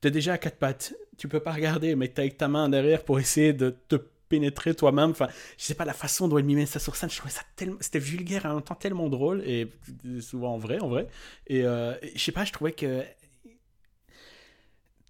t'es 0.00 0.10
déjà 0.10 0.32
à 0.32 0.38
quatre 0.38 0.58
pattes. 0.58 0.96
Tu 1.16 1.28
peux 1.28 1.38
pas 1.38 1.52
regarder, 1.52 1.94
mais 1.94 2.08
t'es 2.08 2.22
avec 2.22 2.38
ta 2.38 2.48
main 2.48 2.68
derrière 2.68 3.04
pour 3.04 3.20
essayer 3.20 3.52
de 3.52 3.70
te 3.86 3.94
pénétrer 4.28 4.74
toi-même. 4.74 5.10
Enfin, 5.10 5.28
je 5.58 5.64
sais 5.64 5.74
pas 5.74 5.84
la 5.84 5.92
façon 5.92 6.28
dont 6.28 6.38
elle 6.38 6.44
mimait 6.44 6.66
ça 6.66 6.78
sur 6.78 6.96
scène. 6.96 7.10
Je 7.10 7.16
trouvais 7.16 7.32
ça 7.32 7.42
tellement, 7.56 7.76
c'était 7.80 7.98
vulgaire 7.98 8.46
et 8.46 8.48
en 8.48 8.54
même 8.54 8.62
temps 8.62 8.74
tellement 8.74 9.08
drôle 9.08 9.42
et 9.46 9.68
souvent 10.20 10.54
en 10.54 10.58
vrai, 10.58 10.80
en 10.80 10.88
vrai. 10.88 11.06
Et 11.46 11.64
euh, 11.64 11.94
je 12.14 12.22
sais 12.22 12.32
pas, 12.32 12.44
je 12.44 12.52
trouvais 12.52 12.72
que 12.72 13.02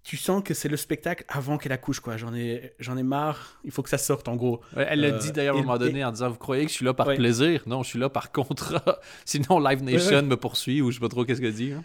tu 0.03 0.17
sens 0.17 0.43
que 0.43 0.53
c'est 0.53 0.69
le 0.69 0.77
spectacle 0.77 1.25
avant 1.27 1.57
qu'elle 1.57 1.71
accouche, 1.71 1.99
quoi. 1.99 2.15
J'en 2.15 2.35
ai, 2.35 2.73
j'en 2.79 2.95
ai 2.95 3.01
marre. 3.01 3.59
Il 3.63 3.71
faut 3.71 3.81
que 3.81 3.89
ça 3.89 3.97
sorte, 3.97 4.27
en 4.27 4.35
gros. 4.35 4.61
Ouais, 4.75 4.85
elle 4.87 4.99
l'a 5.01 5.07
Euh, 5.07 5.17
dit 5.17 5.31
d'ailleurs 5.31 5.55
à 5.55 5.59
un 5.59 5.61
moment 5.63 5.77
donné 5.79 6.05
en 6.05 6.11
disant 6.11 6.29
Vous 6.29 6.37
croyez 6.37 6.63
que 6.65 6.69
je 6.69 6.75
suis 6.75 6.85
là 6.85 6.93
par 6.93 7.07
Ouais. 7.07 7.15
plaisir? 7.15 7.63
Non, 7.65 7.81
je 7.81 7.89
suis 7.89 7.97
là 7.99 8.07
par 8.07 8.31
contrat. 8.31 8.99
Sinon, 9.25 9.59
Live 9.59 9.81
Nation 9.81 10.17
ouais. 10.17 10.21
me 10.21 10.37
poursuit 10.37 10.81
ou 10.83 10.91
je 10.91 10.95
sais 10.95 11.01
pas 11.01 11.09
trop 11.09 11.25
qu'est-ce 11.25 11.41
qu'elle 11.41 11.55
dit. 11.55 11.71
hein. 11.71 11.83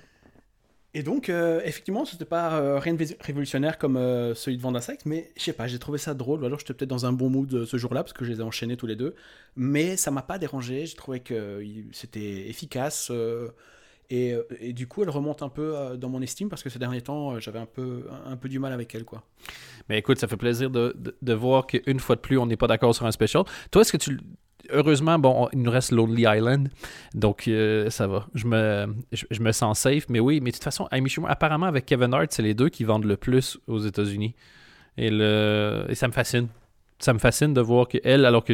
Et 0.93 1.05
donc, 1.05 1.29
euh, 1.29 1.61
effectivement, 1.65 2.05
c'était 2.05 2.25
pas 2.25 2.59
euh, 2.59 2.79
rien 2.81 2.95
de 2.95 3.05
révolutionnaire 3.21 3.79
comme 3.79 3.97
euh, 3.97 4.35
celui 4.35 4.57
de 4.57 4.63
Vanda 4.63 4.81
Sykes, 4.81 5.07
mais 5.07 5.31
je 5.37 5.45
sais 5.45 5.53
pas, 5.53 5.69
j'ai 5.69 5.79
trouvé 5.79 5.99
ça 5.99 6.15
drôle. 6.15 6.43
Ou 6.43 6.47
alors 6.47 6.59
j'étais 6.59 6.75
peut-être 6.75 6.91
dans 6.91 7.07
un 7.07 7.13
bon 7.13 7.31
mood 7.31 7.53
euh, 7.55 7.65
ce 7.65 7.77
jour-là 7.77 8.03
parce 8.03 8.13
que 8.13 8.25
je 8.25 8.33
les 8.33 8.41
ai 8.41 8.43
enchaînés 8.43 8.77
tous 8.77 8.87
les 8.87 8.97
deux. 8.97 9.15
Mais 9.55 9.97
ça 9.97 10.11
m'a 10.11 10.23
pas 10.23 10.39
dérangé. 10.39 10.87
J'ai 10.87 10.97
trouvé 10.97 11.21
que 11.21 11.65
c'était 11.93 12.49
efficace. 12.49 13.13
et, 14.11 14.35
du 14.73 14.89
coup, 14.89 15.03
elle 15.05 15.11
remonte 15.11 15.43
un 15.43 15.49
peu 15.49 15.97
dans 15.97 16.09
mon 16.09 16.23
estime 16.23 16.49
parce 16.49 16.65
que 16.65 16.71
ces 16.71 16.81
derniers 16.81 17.03
temps, 17.03 17.39
j'avais 17.39 17.61
un 17.61 17.67
peu, 17.67 18.07
un 18.27 18.37
peu 18.37 18.49
du 18.49 18.59
mal 18.59 18.73
avec 18.73 18.93
elle, 18.95 19.05
quoi. 19.05 19.23
Mais 19.89 19.99
écoute, 19.99 20.19
ça 20.19 20.27
fait 20.27 20.37
plaisir 20.37 20.71
de, 20.71 20.95
de, 20.99 21.17
de 21.21 21.33
voir 21.33 21.67
qu'une 21.67 22.01
fois 22.01 22.17
de 22.17 22.21
plus, 22.21 22.39
on 22.39 22.47
n'est 22.47 22.57
pas 22.57 22.67
d'accord 22.67 22.95
sur 22.95 23.07
un 23.07 23.13
special. 23.13 23.45
Toi, 23.71 23.83
est-ce 23.83 23.93
que 23.93 23.97
tu. 23.97 24.19
Heureusement, 24.71 25.19
bon, 25.19 25.45
on- 25.45 25.49
il 25.53 25.63
nous 25.63 25.71
reste 25.71 25.91
Lonely 25.93 26.25
Island, 26.27 26.69
donc 27.15 27.49
euh, 27.49 27.89
ça 27.91 28.07
va. 28.07 28.27
Je 28.35 28.47
me, 28.47 28.95
je, 29.13 29.41
me 29.41 29.53
sens 29.53 29.79
safe, 29.81 30.07
mais 30.09 30.21
oui, 30.21 30.41
mais 30.41 30.51
de 30.51 30.57
toute 30.57 30.65
façon, 30.65 30.87
Amy 30.91 31.09
Schumer, 31.09 31.31
apparemment, 31.31 31.67
avec 31.67 31.87
Kevin 31.87 32.13
Hart, 32.15 32.29
c'est 32.31 32.43
les 32.43 32.55
deux 32.55 32.69
qui 32.69 32.85
vendent 32.85 33.05
le 33.07 33.17
plus 33.17 33.59
aux 33.67 33.79
États-Unis. 33.79 34.35
Et, 34.97 35.11
le, 35.11 35.87
et 35.89 35.95
ça 35.95 36.07
me 36.09 36.13
fascine. 36.13 36.49
Ça 36.99 37.13
me 37.15 37.19
fascine 37.19 37.55
de 37.55 37.61
voir 37.61 37.89
qu'elle, 37.89 38.25
alors 38.27 38.45
que 38.45 38.53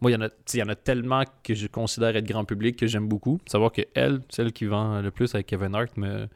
moi, 0.00 0.10
il 0.10 0.14
y, 0.14 0.16
en 0.16 0.22
a, 0.22 0.28
y 0.54 0.62
en 0.62 0.68
a 0.68 0.74
tellement 0.74 1.24
que 1.42 1.54
je 1.54 1.66
considère 1.66 2.14
être 2.16 2.26
grand 2.26 2.44
public 2.44 2.76
que 2.76 2.86
j'aime 2.86 3.08
beaucoup. 3.08 3.40
Savoir 3.46 3.72
que 3.72 3.82
elle, 3.94 4.20
celle 4.28 4.52
qui 4.52 4.66
vend 4.66 5.00
le 5.00 5.10
plus 5.10 5.34
avec 5.34 5.46
Kevin 5.46 5.74
Hart, 5.74 5.96
me, 5.96 6.28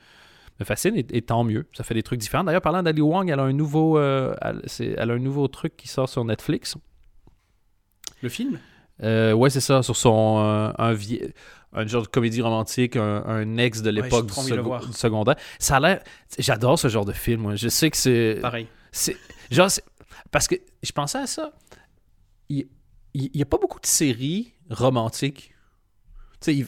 me 0.59 0.65
fascine 0.65 0.95
et, 0.97 1.23
tant 1.23 1.45
mieux. 1.45 1.67
Ça 1.75 1.85
fait 1.85 1.95
des 1.95 2.03
trucs 2.03 2.19
différents. 2.19 2.45
D'ailleurs, 2.45 2.63
parlant 2.63 2.83
d'Ali 2.83 3.01
Wong, 3.01 3.29
elle 3.29 3.39
a 3.39 3.45
un 3.45 3.53
nouveau, 3.53 3.99
euh, 3.99 4.35
elle 4.79 5.11
a 5.11 5.15
un 5.15 5.19
nouveau 5.19 5.47
truc 5.49 5.77
qui 5.77 5.87
sort 5.89 6.09
sur 6.09 6.25
Netflix. 6.25 6.77
Le 8.23 8.29
film? 8.29 8.59
Euh, 9.03 9.33
ouais, 9.33 9.51
c'est 9.51 9.61
ça, 9.61 9.83
sur 9.83 9.97
son 9.97 10.39
euh, 10.41 10.73
un, 10.79 10.93
vie- 10.93 11.21
un 11.73 11.87
genre 11.87 12.03
de 12.03 12.09
comédie 12.09 12.43
romantique, 12.43 12.97
un, 12.97 13.23
un 13.27 13.57
ex 13.59 13.81
de 13.83 13.91
l'époque 13.91 14.27
du, 14.27 14.33
du 14.87 14.93
secondaire. 14.93 15.37
Ça 15.59 15.77
a 15.77 15.81
l'air. 15.81 16.03
J'adore 16.39 16.79
ce 16.79 16.89
genre 16.89 17.05
de 17.05 17.13
film. 17.13 17.43
moi. 17.43 17.55
Je 17.57 17.69
sais 17.69 17.91
que 17.91 17.97
c'est. 17.97 18.39
Pareil. 18.43 18.67
c'est- 18.93 19.17
Genre, 19.51 19.69
parce 20.31 20.49
que 20.49 20.57
je 20.83 20.93
pensais 20.93 21.19
à 21.19 21.27
ça. 21.27 21.53
Il 22.51 22.67
n'y 23.15 23.43
a 23.43 23.47
pas 23.47 23.59
beaucoup 23.59 23.81
de 23.81 23.87
séries 23.87 24.53
romantiques. 24.71 25.55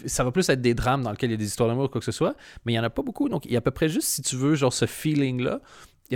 Ça 0.07 0.25
va 0.25 0.33
plus 0.33 0.49
être 0.49 0.61
des 0.61 0.75
drames 0.75 1.03
dans 1.03 1.11
lesquels 1.13 1.31
il 1.31 1.35
y 1.35 1.35
a 1.35 1.39
des 1.39 1.47
histoires 1.47 1.69
d'amour 1.69 1.85
ou 1.85 1.89
quoi 1.89 2.01
que 2.01 2.05
ce 2.05 2.11
soit, 2.13 2.35
mais 2.65 2.73
il 2.73 2.75
n'y 2.75 2.81
en 2.81 2.85
a 2.85 2.91
pas 2.91 3.03
beaucoup. 3.03 3.29
Donc, 3.29 3.45
il 3.47 3.53
y 3.53 3.55
a 3.57 3.59
à 3.59 3.61
peu 3.61 3.71
près 3.71 3.89
juste, 3.89 4.09
si 4.09 4.23
tu 4.23 4.35
veux, 4.35 4.57
genre 4.57 4.73
ce 4.73 4.85
feeling-là, 4.87 5.61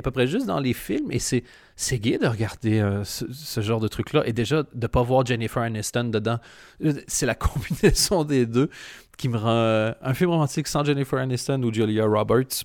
à 0.00 0.02
peu 0.02 0.10
près 0.10 0.26
juste 0.26 0.46
dans 0.46 0.60
les 0.60 0.72
films, 0.72 1.10
et 1.12 1.18
c'est, 1.18 1.44
c'est 1.76 1.98
gay 1.98 2.18
de 2.18 2.26
regarder 2.26 2.80
euh, 2.80 3.04
ce, 3.04 3.24
ce 3.32 3.60
genre 3.60 3.80
de 3.80 3.88
truc-là, 3.88 4.22
et 4.26 4.32
déjà 4.32 4.62
de 4.62 4.68
ne 4.74 4.86
pas 4.86 5.02
voir 5.02 5.24
Jennifer 5.24 5.62
Aniston 5.62 6.04
dedans. 6.04 6.38
Euh, 6.84 6.92
C'est 7.06 7.26
la 7.26 7.34
combinaison 7.36 8.24
des 8.24 8.46
deux 8.46 8.70
qui 9.16 9.28
me 9.28 9.36
rend... 9.38 9.50
euh, 9.50 9.92
un 10.02 10.14
film 10.14 10.30
romantique 10.30 10.66
sans 10.68 10.84
Jennifer 10.84 11.18
Aniston 11.18 11.62
ou 11.62 11.72
Julia 11.72 12.04
Roberts, 12.06 12.64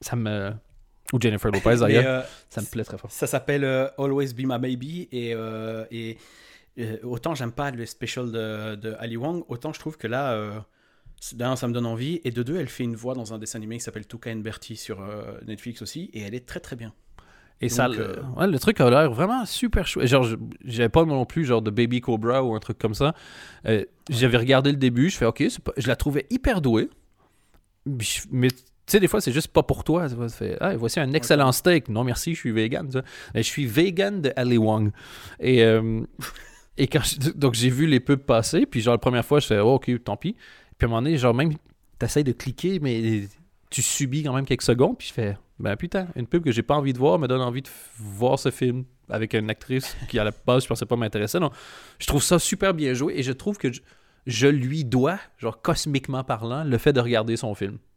ça 0.00 0.16
me... 0.16 0.52
Ou 1.12 1.20
Jennifer 1.20 1.50
Lopez, 1.50 1.76
d'ailleurs, 1.80 2.24
ça 2.48 2.60
me 2.60 2.66
plaît 2.66 2.84
très 2.84 2.98
fort. 2.98 3.10
Ça 3.10 3.26
s'appelle 3.26 3.64
Always 3.98 4.32
Be 4.32 4.40
My 4.46 4.58
Baby 4.58 5.08
et, 5.12 5.34
et 5.90 6.18
autant 7.02 7.34
j'aime 7.34 7.52
pas 7.52 7.70
le 7.70 7.86
special 7.86 8.32
de, 8.32 8.74
de 8.74 8.94
Ali 8.98 9.16
Wong, 9.16 9.44
autant 9.48 9.72
je 9.72 9.78
trouve 9.78 9.96
que 9.96 10.06
là, 10.08 10.64
d'un 11.32 11.56
ça 11.56 11.66
me 11.68 11.72
donne 11.72 11.86
envie 11.86 12.20
et 12.24 12.30
de 12.30 12.42
deux 12.42 12.56
elle 12.56 12.68
fait 12.68 12.84
une 12.84 12.96
voix 12.96 13.14
dans 13.14 13.32
un 13.32 13.38
dessin 13.38 13.58
animé 13.58 13.78
qui 13.78 13.84
s'appelle 13.84 14.06
Touka 14.06 14.30
and 14.30 14.36
Bertie 14.40 14.76
sur 14.76 15.00
euh, 15.00 15.38
Netflix 15.46 15.80
aussi 15.82 16.10
et 16.12 16.20
elle 16.20 16.34
est 16.34 16.46
très 16.46 16.60
très 16.60 16.76
bien. 16.76 16.92
Et 17.60 17.68
ça, 17.68 17.86
Donc, 17.88 17.96
euh, 17.98 18.16
ouais, 18.36 18.46
le 18.48 18.58
truc 18.58 18.80
a 18.80 18.90
l'air 18.90 19.10
vraiment 19.12 19.46
super 19.46 19.86
chouette. 19.86 20.08
Genre, 20.08 20.26
j'avais 20.64 20.88
pas 20.88 21.04
non 21.04 21.24
plus 21.24 21.44
genre 21.44 21.62
de 21.62 21.70
Baby 21.70 22.00
Cobra 22.00 22.42
ou 22.42 22.54
un 22.54 22.58
truc 22.58 22.78
comme 22.78 22.94
ça. 22.94 23.14
Euh, 23.66 23.84
J'avais 24.10 24.36
regardé 24.38 24.70
le 24.70 24.76
début, 24.76 25.08
je 25.08 25.16
fais 25.16 25.24
OK, 25.24 25.42
pas- 25.62 25.72
je 25.76 25.86
la 25.86 25.96
trouvais 25.96 26.26
hyper 26.30 26.60
douée. 26.60 26.90
Mais 28.30 28.48
tu 28.48 28.56
sais, 28.86 29.00
des 29.00 29.08
fois, 29.08 29.20
c'est 29.20 29.32
juste 29.32 29.48
pas 29.48 29.62
pour 29.62 29.84
toi. 29.84 30.08
Ça 30.08 30.28
fait, 30.28 30.56
ah, 30.60 30.76
voici 30.76 31.00
un 31.00 31.12
excellent 31.12 31.52
steak. 31.52 31.88
Non, 31.88 32.04
merci, 32.04 32.34
je 32.34 32.40
suis 32.40 32.50
vegan. 32.52 32.90
je 33.34 33.40
suis 33.42 33.66
vegan 33.66 34.20
de 34.20 34.32
Ali 34.36 34.58
Wong. 34.58 34.90
Et, 35.40 35.62
euh, 35.64 36.00
et 36.76 36.86
quand 36.86 37.02
je- 37.02 37.30
donc, 37.30 37.54
j'ai 37.54 37.70
vu 37.70 37.86
les 37.86 38.00
pubs 38.00 38.20
passer. 38.20 38.66
Puis, 38.66 38.80
genre, 38.80 38.94
la 38.94 38.98
première 38.98 39.24
fois, 39.24 39.40
je 39.40 39.46
fais, 39.46 39.60
oh, 39.60 39.74
OK, 39.74 39.90
tant 40.02 40.16
pis. 40.16 40.36
Puis, 40.78 40.84
à 40.84 40.86
un 40.86 40.88
moment 40.88 41.02
donné, 41.02 41.16
genre, 41.16 41.34
même, 41.34 41.52
t'essayes 41.98 42.24
de 42.24 42.32
cliquer, 42.32 42.78
mais 42.80 43.28
tu 43.70 43.82
subis 43.82 44.22
quand 44.22 44.34
même 44.34 44.46
quelques 44.46 44.62
secondes. 44.62 44.98
Puis, 44.98 45.08
je 45.08 45.12
fais, 45.12 45.36
ben 45.58 45.76
putain, 45.76 46.08
une 46.16 46.26
pub 46.26 46.44
que 46.44 46.52
j'ai 46.52 46.62
pas 46.62 46.76
envie 46.76 46.92
de 46.92 46.98
voir 46.98 47.18
me 47.18 47.28
donne 47.28 47.40
envie 47.40 47.62
de 47.62 47.68
voir 47.98 48.38
ce 48.38 48.50
film 48.50 48.84
avec 49.08 49.34
une 49.34 49.50
actrice 49.50 49.96
qui, 50.08 50.18
à 50.18 50.24
la 50.24 50.32
base, 50.46 50.64
je 50.64 50.68
pensais 50.68 50.86
pas 50.86 50.96
m'intéresser. 50.96 51.38
Donc, 51.38 51.52
je 51.98 52.06
trouve 52.06 52.22
ça 52.22 52.38
super 52.38 52.74
bien 52.74 52.94
joué 52.94 53.14
et 53.16 53.22
je 53.22 53.32
trouve 53.32 53.58
que 53.58 53.72
je, 53.72 53.80
je 54.26 54.46
lui 54.46 54.84
dois, 54.84 55.18
genre 55.38 55.60
cosmiquement 55.60 56.24
parlant, 56.24 56.64
le 56.64 56.78
fait 56.78 56.92
de 56.92 57.00
regarder 57.00 57.36
son 57.36 57.54
film. 57.54 57.78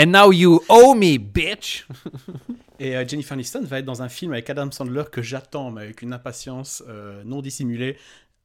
And 0.00 0.12
now 0.12 0.30
you 0.30 0.60
owe 0.68 0.94
me, 0.94 1.18
bitch! 1.18 1.86
Et 2.78 2.96
euh, 2.96 3.04
Jennifer 3.04 3.32
Aniston 3.32 3.64
va 3.64 3.80
être 3.80 3.84
dans 3.84 4.02
un 4.02 4.08
film 4.08 4.32
avec 4.32 4.48
Adam 4.48 4.70
Sandler 4.70 5.02
que 5.10 5.22
j'attends 5.22 5.72
mais 5.72 5.82
avec 5.82 6.02
une 6.02 6.12
impatience 6.12 6.84
euh, 6.86 7.24
non 7.24 7.42
dissimulée. 7.42 7.96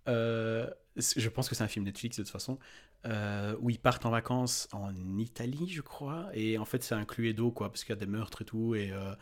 Euh, 0.07 0.68
je 0.96 1.30
pense 1.30 1.50
que 1.50 1.56
c'est 1.56 1.64
un 1.64 1.68
film 1.68 1.86
Netflix 1.86 2.18
de 2.18 2.24
toute 2.24 2.32
façon, 2.32 2.60
euh, 3.06 3.56
où 3.60 3.70
ils 3.70 3.80
partent 3.80 4.06
en 4.06 4.12
vacances 4.12 4.68
en 4.72 4.94
Italie, 5.18 5.70
je 5.70 5.82
crois, 5.82 6.28
et 6.34 6.58
en 6.58 6.66
fait 6.66 6.84
c'est 6.84 6.96
un 6.96 7.06
cluedo 7.06 7.52
quoi, 7.52 7.70
parce 7.70 7.84
qu'il 7.84 7.94
y 7.94 7.98
a 7.98 8.00
des 8.00 8.06
meurtres 8.06 8.44
et 8.44 8.46
tout, 8.46 8.76
et 8.76 8.91
euh, 8.91 9.14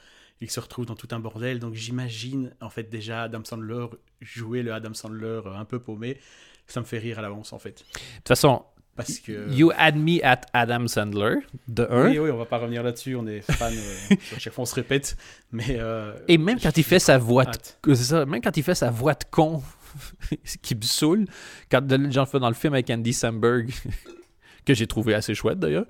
ils 0.42 0.50
se 0.50 0.60
retrouvent 0.60 0.86
dans 0.86 0.96
tout 0.96 1.08
un 1.12 1.20
bordel. 1.20 1.60
Donc 1.60 1.76
j'imagine 1.76 2.54
en 2.60 2.70
fait 2.70 2.90
déjà 2.90 3.24
Adam 3.24 3.44
Sandler 3.44 3.86
jouer 4.20 4.64
le 4.64 4.74
Adam 4.74 4.94
Sandler 4.94 5.42
euh, 5.46 5.56
un 5.56 5.66
peu 5.66 5.80
paumé. 5.80 6.20
Ça 6.68 6.80
me 6.80 6.86
fait 6.86 7.00
rire 7.00 7.20
à 7.20 7.22
l'avance 7.22 7.54
en 7.54 7.60
fait, 7.60 7.84
De 7.94 8.18
toute 8.18 8.28
façon, 8.28 8.64
parce 8.96 9.20
que 9.20 9.50
you 9.52 9.72
had 9.78 9.96
me 9.96 10.24
at 10.24 10.42
Adam 10.54 10.88
Sandler, 10.88 11.36
de 11.68 11.88
un. 11.90 12.10
oui 12.10 12.20
oui 12.20 12.30
on 12.32 12.38
va 12.38 12.46
pas 12.46 12.58
revenir 12.58 12.84
là-dessus, 12.84 13.16
on 13.16 13.26
est 13.28 13.42
fan, 13.42 13.74
euh, 13.74 14.16
à 14.36 14.40
chaque 14.40 14.54
fois 14.54 14.64
on 14.64 14.66
se 14.66 14.76
répète, 14.76 15.18
mais 15.52 15.78
euh, 15.80 16.14
Et 16.28 16.38
même 16.38 16.60
quand 16.60 16.78
il 16.78 16.84
fait 16.84 17.00
sa 17.00 17.18
voix 17.18 17.46
de 17.46 17.94
ça, 17.94 18.26
même 18.26 18.42
quand 18.42 18.56
il 18.58 18.64
fait 18.64 18.76
sa 18.76 18.90
voix 18.90 19.14
de 19.14 19.24
con 19.30 19.62
qui 20.62 20.76
me 20.76 20.82
saoule, 20.82 21.26
quand 21.70 21.82
j'en 22.10 22.26
fais 22.26 22.40
dans 22.40 22.50
le 22.50 22.56
film 22.56 22.74
avec 22.74 22.90
Andy 22.90 23.14
Samberg, 23.14 23.70
que 24.66 24.74
j'ai 24.74 24.88
trouvé 24.88 25.14
assez 25.14 25.34
chouette 25.34 25.60
d'ailleurs, 25.60 25.86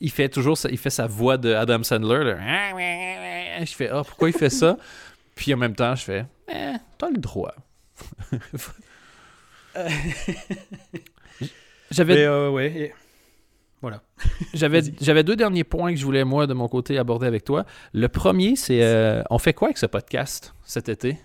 il 0.00 0.10
fait 0.10 0.28
toujours 0.28 0.56
sa, 0.56 0.70
il 0.70 0.78
fait 0.78 0.90
sa 0.90 1.06
voix 1.06 1.36
de 1.36 1.52
Adam 1.52 1.82
Sandler. 1.82 2.24
là. 2.24 2.38
Je 3.64 3.74
fais 3.74 3.88
ah 3.88 4.02
pourquoi 4.04 4.30
il 4.30 4.32
fait 4.32 4.48
ça? 4.50 4.78
Puis 5.34 5.52
en 5.52 5.56
même 5.58 5.74
temps 5.74 5.94
je 5.94 6.04
fais 6.04 6.24
eh, 6.48 6.76
t'as 6.96 7.10
le 7.10 7.18
droit. 7.18 7.54
J'avais 11.90 12.24
euh, 12.24 12.50
ouais, 12.50 12.94
voilà. 13.82 14.02
j'avais 14.54 14.80
j'avais 15.00 15.24
deux 15.24 15.36
derniers 15.36 15.64
points 15.64 15.92
que 15.92 15.98
je 15.98 16.04
voulais 16.04 16.24
moi 16.24 16.46
de 16.46 16.54
mon 16.54 16.68
côté 16.68 16.96
aborder 16.98 17.26
avec 17.26 17.44
toi. 17.44 17.66
Le 17.92 18.08
premier 18.08 18.56
c'est 18.56 18.82
euh, 18.82 19.22
on 19.28 19.38
fait 19.38 19.52
quoi 19.52 19.68
avec 19.68 19.78
ce 19.78 19.86
podcast 19.86 20.54
cet 20.64 20.88
été? 20.88 21.18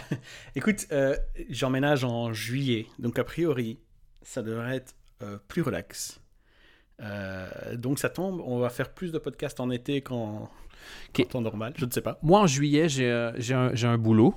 Écoute, 0.56 0.86
euh, 0.92 1.16
j'emménage 1.50 2.04
en 2.04 2.32
juillet, 2.32 2.86
donc 2.98 3.18
a 3.18 3.24
priori, 3.24 3.78
ça 4.22 4.42
devrait 4.42 4.76
être 4.76 4.94
euh, 5.22 5.38
plus 5.48 5.62
relax. 5.62 6.20
Euh, 7.02 7.76
donc 7.76 7.98
ça 7.98 8.08
tombe, 8.08 8.40
on 8.44 8.58
va 8.58 8.70
faire 8.70 8.92
plus 8.94 9.12
de 9.12 9.18
podcasts 9.18 9.60
en 9.60 9.70
été 9.70 10.00
qu'en 10.00 10.48
temps 11.30 11.40
normal, 11.42 11.74
je 11.76 11.84
ne 11.84 11.90
sais 11.90 12.00
pas. 12.00 12.18
Moi, 12.22 12.40
en 12.40 12.46
juillet, 12.46 12.88
j'ai 12.88 13.10
euh, 13.10 13.32
j'ai 13.36 13.54
un, 13.54 13.74
j'ai 13.74 13.86
un 13.86 13.98
boulot. 13.98 14.34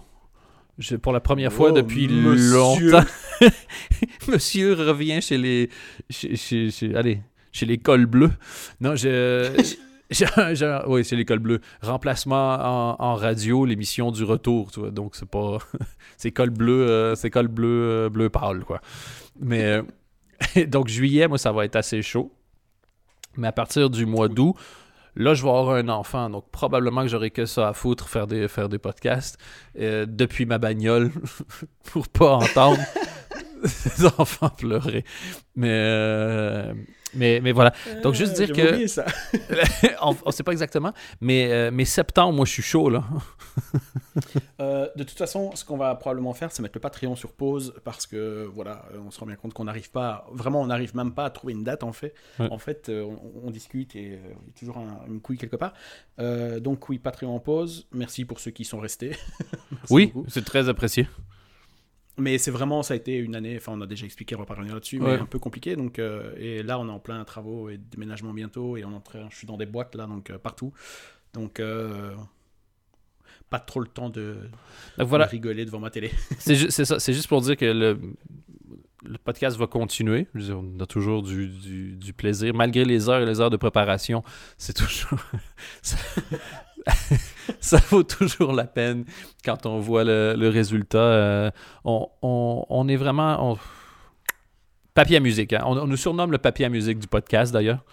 Je- 0.77 0.95
pour 0.95 1.11
la 1.11 1.19
première 1.19 1.51
fois 1.51 1.69
Oh, 1.71 1.73
depuis 1.75 2.07
monsieur. 2.07 2.91
longtemps. 2.91 3.07
monsieur 4.27 4.73
revient 4.73 5.21
chez 5.21 5.37
les. 5.37 5.69
Chez, 6.09 6.35
chez- 6.35 6.71
chez- 6.71 6.95
allez, 6.95 7.21
chez 7.51 7.65
les 7.65 7.77
cols 7.77 8.05
bleus. 8.05 8.31
Non, 8.79 8.95
je. 8.95 9.49
oui, 10.87 11.05
c'est 11.05 11.15
les 11.15 11.25
cols 11.25 11.39
bleus. 11.39 11.61
Remplacement 11.81 12.55
en, 12.55 12.95
en 12.99 13.15
radio, 13.15 13.65
l'émission 13.65 14.11
du 14.11 14.23
retour, 14.23 14.71
tu 14.71 14.79
vois. 14.79 14.91
Donc, 14.91 15.15
c'est 15.15 15.29
pas. 15.29 15.57
c'est 16.17 16.31
col 16.31 16.49
bleu, 16.49 16.87
euh, 16.87 17.15
c'est 17.15 17.29
col 17.29 17.47
bleu, 17.47 17.67
euh, 17.67 18.09
bleu 18.09 18.29
pâle, 18.29 18.63
quoi. 18.63 18.81
Mais. 19.39 19.63
euh, 19.63 20.65
donc, 20.67 20.87
juillet, 20.87 21.27
moi, 21.27 21.37
ça 21.37 21.51
va 21.51 21.65
être 21.65 21.75
assez 21.75 22.01
chaud. 22.01 22.31
Mais 23.37 23.47
à 23.47 23.51
partir 23.51 23.89
du 23.89 24.05
mois 24.05 24.27
d'août, 24.27 24.55
Là, 25.15 25.33
je 25.33 25.43
vais 25.43 25.49
avoir 25.49 25.71
un 25.71 25.89
enfant, 25.89 26.29
donc 26.29 26.49
probablement 26.49 27.01
que 27.01 27.07
j'aurai 27.07 27.31
que 27.31 27.45
ça 27.45 27.69
à 27.69 27.73
foutre, 27.73 28.07
faire 28.07 28.27
des, 28.27 28.47
faire 28.47 28.69
des 28.69 28.77
podcasts 28.77 29.37
euh, 29.77 30.05
depuis 30.07 30.45
ma 30.45 30.59
bagnole 30.59 31.11
pour 31.91 32.07
pas 32.07 32.35
entendre 32.35 32.79
les 33.97 34.05
enfants 34.17 34.49
pleurer. 34.49 35.03
Mais, 35.55 35.67
euh, 35.71 36.73
mais, 37.15 37.39
mais 37.41 37.51
voilà. 37.51 37.73
Donc, 38.03 38.13
juste 38.13 38.33
dire 38.35 38.53
J'avais 38.53 38.81
que- 38.83 38.87
ça. 38.87 39.05
on 40.01 40.15
ne 40.25 40.31
sait 40.31 40.43
pas 40.43 40.51
exactement, 40.51 40.93
mais, 41.21 41.51
euh, 41.51 41.69
mais 41.73 41.83
septembre, 41.85 42.33
moi, 42.33 42.45
je 42.45 42.51
suis 42.51 42.63
chaud, 42.63 42.89
là. 42.89 43.03
Euh, 44.59 44.89
de 44.97 45.03
toute 45.05 45.17
façon, 45.17 45.51
ce 45.55 45.63
qu'on 45.63 45.77
va 45.77 45.95
probablement 45.95 46.33
faire, 46.33 46.51
c'est 46.51 46.61
mettre 46.61 46.75
le 46.75 46.81
Patreon 46.81 47.15
sur 47.15 47.31
pause 47.31 47.73
parce 47.85 48.05
que 48.05 48.49
voilà, 48.53 48.83
on 49.05 49.11
se 49.11 49.19
rend 49.19 49.25
bien 49.25 49.37
compte 49.37 49.53
qu'on 49.53 49.63
n'arrive 49.63 49.89
pas, 49.91 50.27
vraiment, 50.33 50.59
on 50.61 50.67
n'arrive 50.67 50.93
même 50.93 51.13
pas 51.13 51.23
à 51.25 51.29
trouver 51.29 51.53
une 51.53 51.63
date 51.63 51.83
en 51.83 51.93
fait. 51.93 52.13
Ouais. 52.37 52.47
En 52.51 52.57
fait, 52.57 52.89
on, 52.93 53.17
on 53.45 53.49
discute 53.49 53.95
et 53.95 54.03
il 54.03 54.11
y 54.11 54.15
a 54.15 54.59
toujours 54.59 54.77
un- 54.77 54.99
une 55.07 55.21
couille 55.21 55.37
quelque 55.37 55.55
part. 55.55 55.73
Euh, 56.19 56.59
donc 56.59 56.89
oui, 56.89 56.99
Patreon 56.99 57.33
en 57.33 57.39
pause. 57.39 57.87
Merci 57.93 58.25
pour 58.25 58.41
ceux 58.41 58.51
qui 58.51 58.65
sont 58.65 58.79
restés. 58.79 59.15
Oui, 59.89 60.11
c'est 60.27 60.43
très 60.43 60.67
apprécié. 60.67 61.07
Mais 62.19 62.37
c'est 62.37 62.51
vraiment, 62.51 62.83
ça 62.83 62.93
a 62.93 62.97
été 62.97 63.15
une 63.17 63.35
année, 63.35 63.55
enfin 63.57 63.71
on 63.75 63.81
a 63.81 63.87
déjà 63.87 64.05
expliqué, 64.05 64.35
on 64.35 64.39
va 64.39 64.45
pas 64.45 64.53
revenir 64.55 64.73
là-dessus, 64.73 64.99
mais 64.99 65.05
Ouais. 65.13 65.19
un 65.19 65.25
peu 65.25 65.39
compliqué. 65.39 65.75
Donc, 65.75 65.99
euh, 65.99 66.33
et 66.37 66.61
là, 66.63 66.77
on 66.79 66.87
est 66.87 66.91
en 66.91 66.99
plein 66.99 67.23
travaux 67.23 67.69
et 67.69 67.77
déménagement 67.77 68.33
bientôt, 68.33 68.77
et 68.77 68.83
on 68.85 68.91
est 68.91 68.95
en 68.95 68.99
train, 69.01 69.27
je 69.29 69.35
suis 69.37 69.47
dans 69.47 69.57
des 69.57 69.65
boîtes 69.65 69.95
là, 69.95 70.05
donc 70.07 70.29
euh, 70.29 70.37
partout. 70.37 70.73
Donc, 71.33 71.59
euh, 71.59 72.13
pas 73.49 73.59
trop 73.59 73.79
le 73.79 73.87
temps 73.87 74.09
de, 74.09 74.37
Donc 74.97 75.07
voilà, 75.07 75.25
de 75.25 75.31
rigoler 75.31 75.65
devant 75.65 75.79
ma 75.79 75.89
télé. 75.89 76.11
c'est 76.39 76.55
ju- 76.55 76.67
juste 76.69 77.27
pour 77.27 77.41
dire 77.41 77.57
que 77.57 77.65
le, 77.65 77.99
le 79.03 79.17
podcast 79.17 79.57
va 79.57 79.67
continuer. 79.67 80.27
On 80.35 80.79
a 80.81 80.85
toujours 80.85 81.21
du, 81.23 81.47
du- 81.47 82.13
plaisir, 82.13 82.53
malgré 82.53 82.83
les 82.85 83.07
heures 83.09 83.21
et 83.21 83.25
les 83.25 83.39
heures 83.41 83.49
de 83.49 83.57
préparation. 83.57 84.23
C'est 84.57 84.73
toujours. 84.73 85.19
ça, 87.59 87.77
vaut 87.89 88.03
toujours 88.03 88.53
la 88.53 88.65
peine 88.65 89.05
quand 89.43 89.65
on 89.65 89.79
voit 89.79 90.03
le, 90.03 90.35
le 90.37 90.49
résultat. 90.49 90.97
Euh, 90.97 91.51
on, 91.85 92.07
on- 92.21 92.65
on 92.69 92.87
est 92.87 92.95
vraiment. 92.95 93.57
Papier 94.93 95.17
à 95.17 95.19
musique. 95.19 95.53
hein. 95.53 95.61
On, 95.65 95.87
nous 95.87 95.97
surnomme 95.97 96.31
le 96.31 96.37
papier 96.37 96.65
à 96.65 96.69
musique 96.69 96.99
du 96.99 97.07
podcast 97.07 97.53
d'ailleurs. 97.53 97.85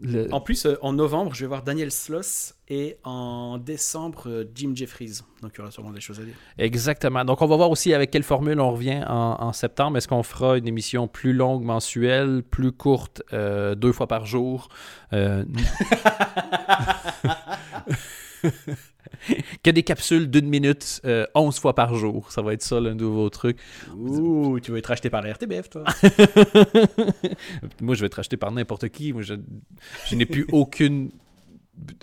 Le- 0.00 0.32
En 0.32 0.40
plus, 0.40 0.66
euh, 0.66 0.76
en 0.82 0.92
novembre, 0.92 1.34
je 1.34 1.40
vais 1.40 1.46
voir 1.48 1.62
Daniel 1.62 1.90
Sloss 1.90 2.53
et 2.68 2.96
en 3.04 3.58
décembre, 3.58 4.24
euh, 4.26 4.44
Jim 4.54 4.72
Jeffries. 4.74 5.20
Donc 5.42 5.52
il 5.54 5.58
y 5.58 5.60
aura 5.60 5.70
sûrement 5.70 5.90
des 5.90 6.00
choses 6.00 6.18
à 6.20 6.24
dire. 6.24 6.34
Exactement. 6.56 7.24
Donc, 7.24 7.42
on 7.42 7.46
va 7.46 7.56
voir 7.56 7.70
aussi 7.70 7.92
avec 7.92 8.10
quelle 8.10 8.22
formule 8.22 8.58
on 8.60 8.72
revient 8.72 9.04
en, 9.06 9.36
en 9.40 9.52
septembre. 9.52 9.98
Est-ce 9.98 10.08
qu'on 10.08 10.22
fera 10.22 10.56
une 10.56 10.66
émission 10.66 11.06
plus 11.06 11.34
longue 11.34 11.62
mensuelle, 11.62 12.42
plus 12.42 12.72
courte, 12.72 13.22
euh, 13.32 13.74
deux 13.74 13.92
fois 13.92 14.06
par 14.06 14.24
jour? 14.24 14.68
Euh, 15.12 15.44
Que 19.62 19.70
des 19.70 19.82
capsules 19.82 20.30
d'une 20.30 20.48
minute, 20.48 21.00
euh, 21.06 21.26
11 21.34 21.58
fois 21.58 21.74
par 21.74 21.94
jour. 21.94 22.30
Ça 22.30 22.42
va 22.42 22.52
être 22.52 22.62
ça 22.62 22.80
le 22.80 22.92
nouveau 22.94 23.30
truc. 23.30 23.58
Ouh, 23.96 24.60
tu 24.60 24.70
veux 24.70 24.78
être 24.78 24.90
acheté 24.90 25.08
par 25.08 25.22
la 25.22 25.32
RTBF, 25.32 25.70
toi 25.70 25.84
Moi, 27.80 27.94
je 27.94 28.00
vais 28.00 28.06
être 28.06 28.18
acheté 28.18 28.36
par 28.36 28.52
n'importe 28.52 28.88
qui. 28.90 29.12
Moi, 29.12 29.22
je, 29.22 29.34
je 30.06 30.14
n'ai 30.14 30.26
plus 30.26 30.46
aucune 30.52 31.10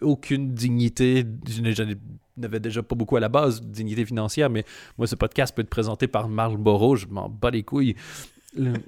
aucune 0.02 0.54
dignité. 0.54 1.26
Je 1.48 1.62
n'avais 2.38 2.60
déjà 2.60 2.82
pas 2.84 2.96
beaucoup 2.96 3.18
à 3.18 3.20
la 3.20 3.30
base, 3.30 3.62
dignité 3.62 4.06
financière, 4.06 4.50
mais 4.50 4.64
moi, 4.98 5.08
ce 5.08 5.16
podcast 5.16 5.56
peut 5.56 5.62
être 5.62 5.70
présenté 5.70 6.08
par 6.08 6.28
Marlboro, 6.30 6.96
je 6.96 7.08
m'en 7.08 7.30
bats 7.30 7.52
les 7.52 7.64
couilles. 7.64 7.96
Le- 8.58 8.74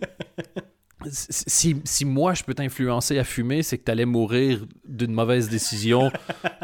Si, 1.09 1.75
si 1.84 2.05
moi, 2.05 2.34
je 2.34 2.43
peux 2.45 2.53
t'influencer 2.53 3.19
à 3.19 3.25
fumer, 3.25 3.61
c'est 3.61 3.77
que 3.77 3.84
tu 3.84 3.91
allais 3.91 4.05
mourir 4.05 4.65
d'une 4.88 5.11
mauvaise 5.11 5.49
décision. 5.49 6.09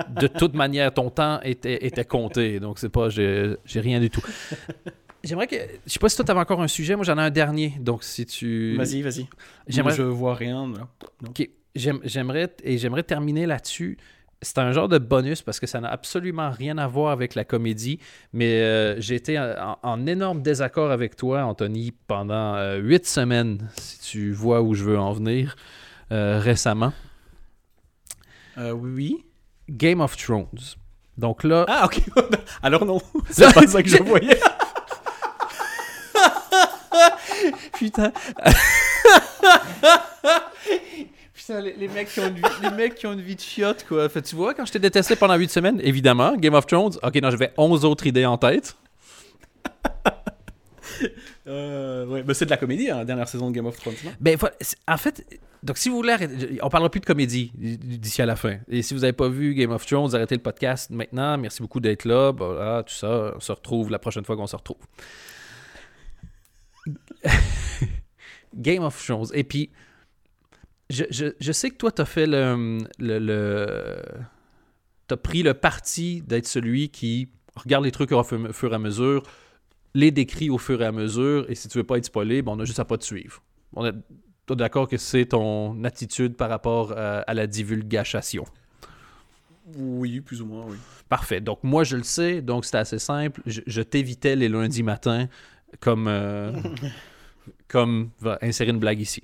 De 0.10 0.28
toute 0.28 0.54
manière, 0.54 0.94
ton 0.94 1.10
temps 1.10 1.42
était, 1.42 1.86
était 1.86 2.06
compté. 2.06 2.62
Donc, 2.62 2.80
c'est 2.80 2.88
pas, 2.88 3.10
j'ai 3.10 3.58
rien 3.76 4.00
du 4.00 4.10
tout. 4.10 4.22
J'aimerais 5.26 5.48
que. 5.48 5.58
Je 5.86 5.92
sais 5.92 6.00
pas 6.00 6.08
si 6.08 6.16
toi, 6.16 6.24
tu 6.24 6.32
avais 6.32 6.40
encore 6.40 6.62
un 6.62 6.70
sujet. 6.70 6.96
Moi, 6.96 7.04
j'en 7.04 7.18
ai 7.18 7.22
un 7.22 7.30
dernier. 7.30 7.74
Donc, 7.82 8.02
si 8.06 8.26
tu. 8.26 8.78
Vas-y, 8.78 9.02
vas-y. 9.02 9.28
J'aimerais. 9.68 9.94
Je 9.94 10.04
vois 10.04 10.36
rien. 10.36 10.72
là. 10.72 10.88
Ok, 11.28 11.50
j'aimerais 12.04 12.54
et 12.64 12.78
j'aimerais 12.78 13.04
terminer 13.04 13.46
là-dessus. 13.46 13.98
C'est 14.42 14.58
un 14.60 14.72
genre 14.72 14.88
de 14.88 15.00
bonus 15.00 15.42
parce 15.42 15.60
que 15.60 15.68
ça 15.68 15.82
n'a 15.82 15.90
absolument 15.90 16.50
rien 16.50 16.78
à 16.78 16.88
voir 16.88 17.12
avec 17.12 17.36
la 17.36 17.44
comédie, 17.44 18.00
mais 18.32 18.62
euh, 18.62 18.96
j'ai 19.02 19.16
été 19.16 19.38
en, 19.38 19.78
en 19.84 20.08
énorme 20.08 20.42
désaccord 20.42 20.92
avec 20.92 21.18
toi, 21.18 21.44
Anthony, 21.44 21.92
pendant 22.08 22.56
euh, 22.56 22.78
huit 22.78 23.06
semaines, 23.06 23.68
si 23.76 24.00
tu 24.00 24.32
vois 24.32 24.62
où 24.62 24.74
je 24.76 24.86
veux 24.86 24.98
en 24.98 25.12
venir, 25.12 25.58
euh, 26.14 26.40
récemment. 26.40 26.94
Euh, 28.58 28.72
oui, 28.72 28.92
oui. 28.96 29.26
Game 29.70 30.00
of 30.00 30.16
Thrones. 30.16 30.48
Donc 31.18 31.44
là, 31.44 31.66
Ah, 31.68 31.86
ok. 31.86 32.00
Alors 32.64 32.86
non, 32.86 33.02
c'est 33.30 33.54
pas 33.54 33.68
ça 33.68 33.84
que 33.84 33.90
je 33.90 34.02
voyais. 34.02 34.40
Putain. 37.74 38.14
Les, 41.50 41.74
les 41.74 41.88
mecs 41.88 42.10
qui 42.10 42.20
ont 42.20 42.28
une 42.28 42.36
vie, 42.36 42.42
les 42.62 42.70
mecs 42.72 42.96
qui 42.96 43.08
ont 43.08 43.14
une 43.14 43.22
vie 43.22 43.36
de 43.36 43.42
chiotte, 43.42 43.86
quoi. 43.88 44.08
Fait, 44.10 44.22
tu 44.22 44.36
vois, 44.36 44.54
quand 44.54 44.66
je 44.66 44.72
t'ai 44.72 44.80
détesté 44.80 45.16
pendant 45.16 45.36
8 45.36 45.50
semaines, 45.50 45.82
évidemment, 45.84 46.36
Game 46.38 46.54
of 46.54 46.66
Thrones, 46.68 46.94
ok, 47.02 47.16
non, 47.22 47.32
j'avais 47.32 47.52
11 47.58 47.86
autres 47.86 48.06
idées 48.08 48.26
en 48.26 48.38
tête. 48.38 48.76
Euh, 51.48 52.06
ouais, 52.06 52.24
c'est 52.34 52.46
de 52.46 52.50
la 52.52 52.58
comédie, 52.58 52.92
hein, 52.92 52.98
la 52.98 53.06
dernière 53.06 53.28
saison 53.28 53.50
de 53.50 53.56
Game 53.56 53.66
of 53.66 53.76
Thrones. 53.80 53.96
non? 54.04 54.12
Ben, 54.20 54.38
en 54.88 54.98
fait, 54.98 55.26
donc 55.64 55.78
si 55.80 55.90
vous 55.90 55.96
voulez, 55.96 56.12
arrêter- 56.14 56.60
on 56.62 56.70
parlera 56.70 56.92
plus 56.92 57.00
de 57.00 57.06
comédie 57.06 57.52
d'ici 57.56 58.22
à 58.22 58.28
la 58.28 58.36
fin. 58.36 58.58
Et 58.68 58.84
si 58.84 58.94
vous 58.94 59.00
n'avez 59.00 59.14
pas 59.14 59.30
vu 59.30 59.56
Game 59.56 59.72
of 59.72 59.84
Thrones, 59.86 60.14
arrêtez 60.14 60.36
le 60.36 60.42
podcast 60.44 60.92
maintenant. 60.92 61.38
Merci 61.40 61.62
beaucoup 61.64 61.80
d'être 61.80 62.06
là. 62.06 62.32
Voilà, 62.32 62.84
tout 62.84 62.94
ça, 62.94 63.34
on 63.36 63.40
se 63.40 63.52
retrouve 63.52 63.90
la 63.90 63.98
prochaine 63.98 64.26
fois 64.26 64.36
qu'on 64.36 64.46
se 64.46 64.56
retrouve. 64.58 64.78
Game 68.56 68.84
of 68.84 69.04
Thrones. 69.04 69.28
Et 69.34 69.44
puis, 69.44 69.70
je, 70.90 71.04
je- 71.10 71.34
je 71.40 71.52
sais 71.52 71.70
que 71.70 71.76
toi, 71.78 71.92
tu 71.92 72.02
as 72.02 72.06
fait 72.06 72.26
le. 72.28 72.82
pris 75.24 75.44
le 75.44 75.54
parti 75.54 76.22
d'être 76.22 76.48
celui 76.48 76.90
qui 76.90 77.30
regarde 77.56 77.84
les 77.84 77.92
trucs 77.92 78.12
au 78.12 78.24
fur, 78.24 78.72
et 78.72 78.76
à 78.76 78.80
mesure, 78.80 79.24
les 79.94 80.12
décrit 80.12 80.50
au 80.50 80.58
fur 80.58 80.82
et 80.82 80.86
à 80.86 80.92
mesure, 80.92 81.46
et 81.50 81.56
si 81.56 81.68
tu 81.68 81.78
veux 81.78 81.84
pas 81.84 81.98
être 81.98 82.06
spoilé, 82.06 82.42
ben 82.42 82.54
on 82.54 82.60
a 82.60 82.66
juste 82.66 82.80
à 82.80 82.86
pas 82.86 82.98
te 82.98 83.04
suivre. 83.04 83.42
On 83.76 83.86
est 83.86 83.94
t'es 84.46 84.56
d'accord 84.56 84.88
que 84.88 84.98
c'est 84.98 85.26
ton 85.28 85.84
attitude 85.84 86.36
par 86.36 86.50
rapport 86.50 86.92
à, 86.94 87.20
à 87.20 87.34
la 87.36 87.46
divulgation? 87.46 88.46
Oui, 89.78 90.22
plus 90.22 90.42
ou 90.42 90.48
moins, 90.48 90.66
oui. 90.68 90.78
Parfait. 91.08 91.42
Donc, 91.42 91.60
moi, 91.64 91.84
je 91.84 91.96
le 91.98 92.02
sais. 92.04 92.42
Donc, 92.42 92.66
c'était 92.66 92.80
assez 92.80 92.98
simple. 92.98 93.42
Je, 93.46 93.62
je 93.68 93.82
t'évitais 93.84 94.36
les 94.36 94.50
lundis 94.50 94.82
matins 94.82 95.28
comme, 95.80 96.08
euh, 96.08 96.52
comme 97.68 98.10
va 98.20 98.40
insérer 98.42 98.72
une 98.72 98.80
blague 98.80 99.00
ici. 99.00 99.24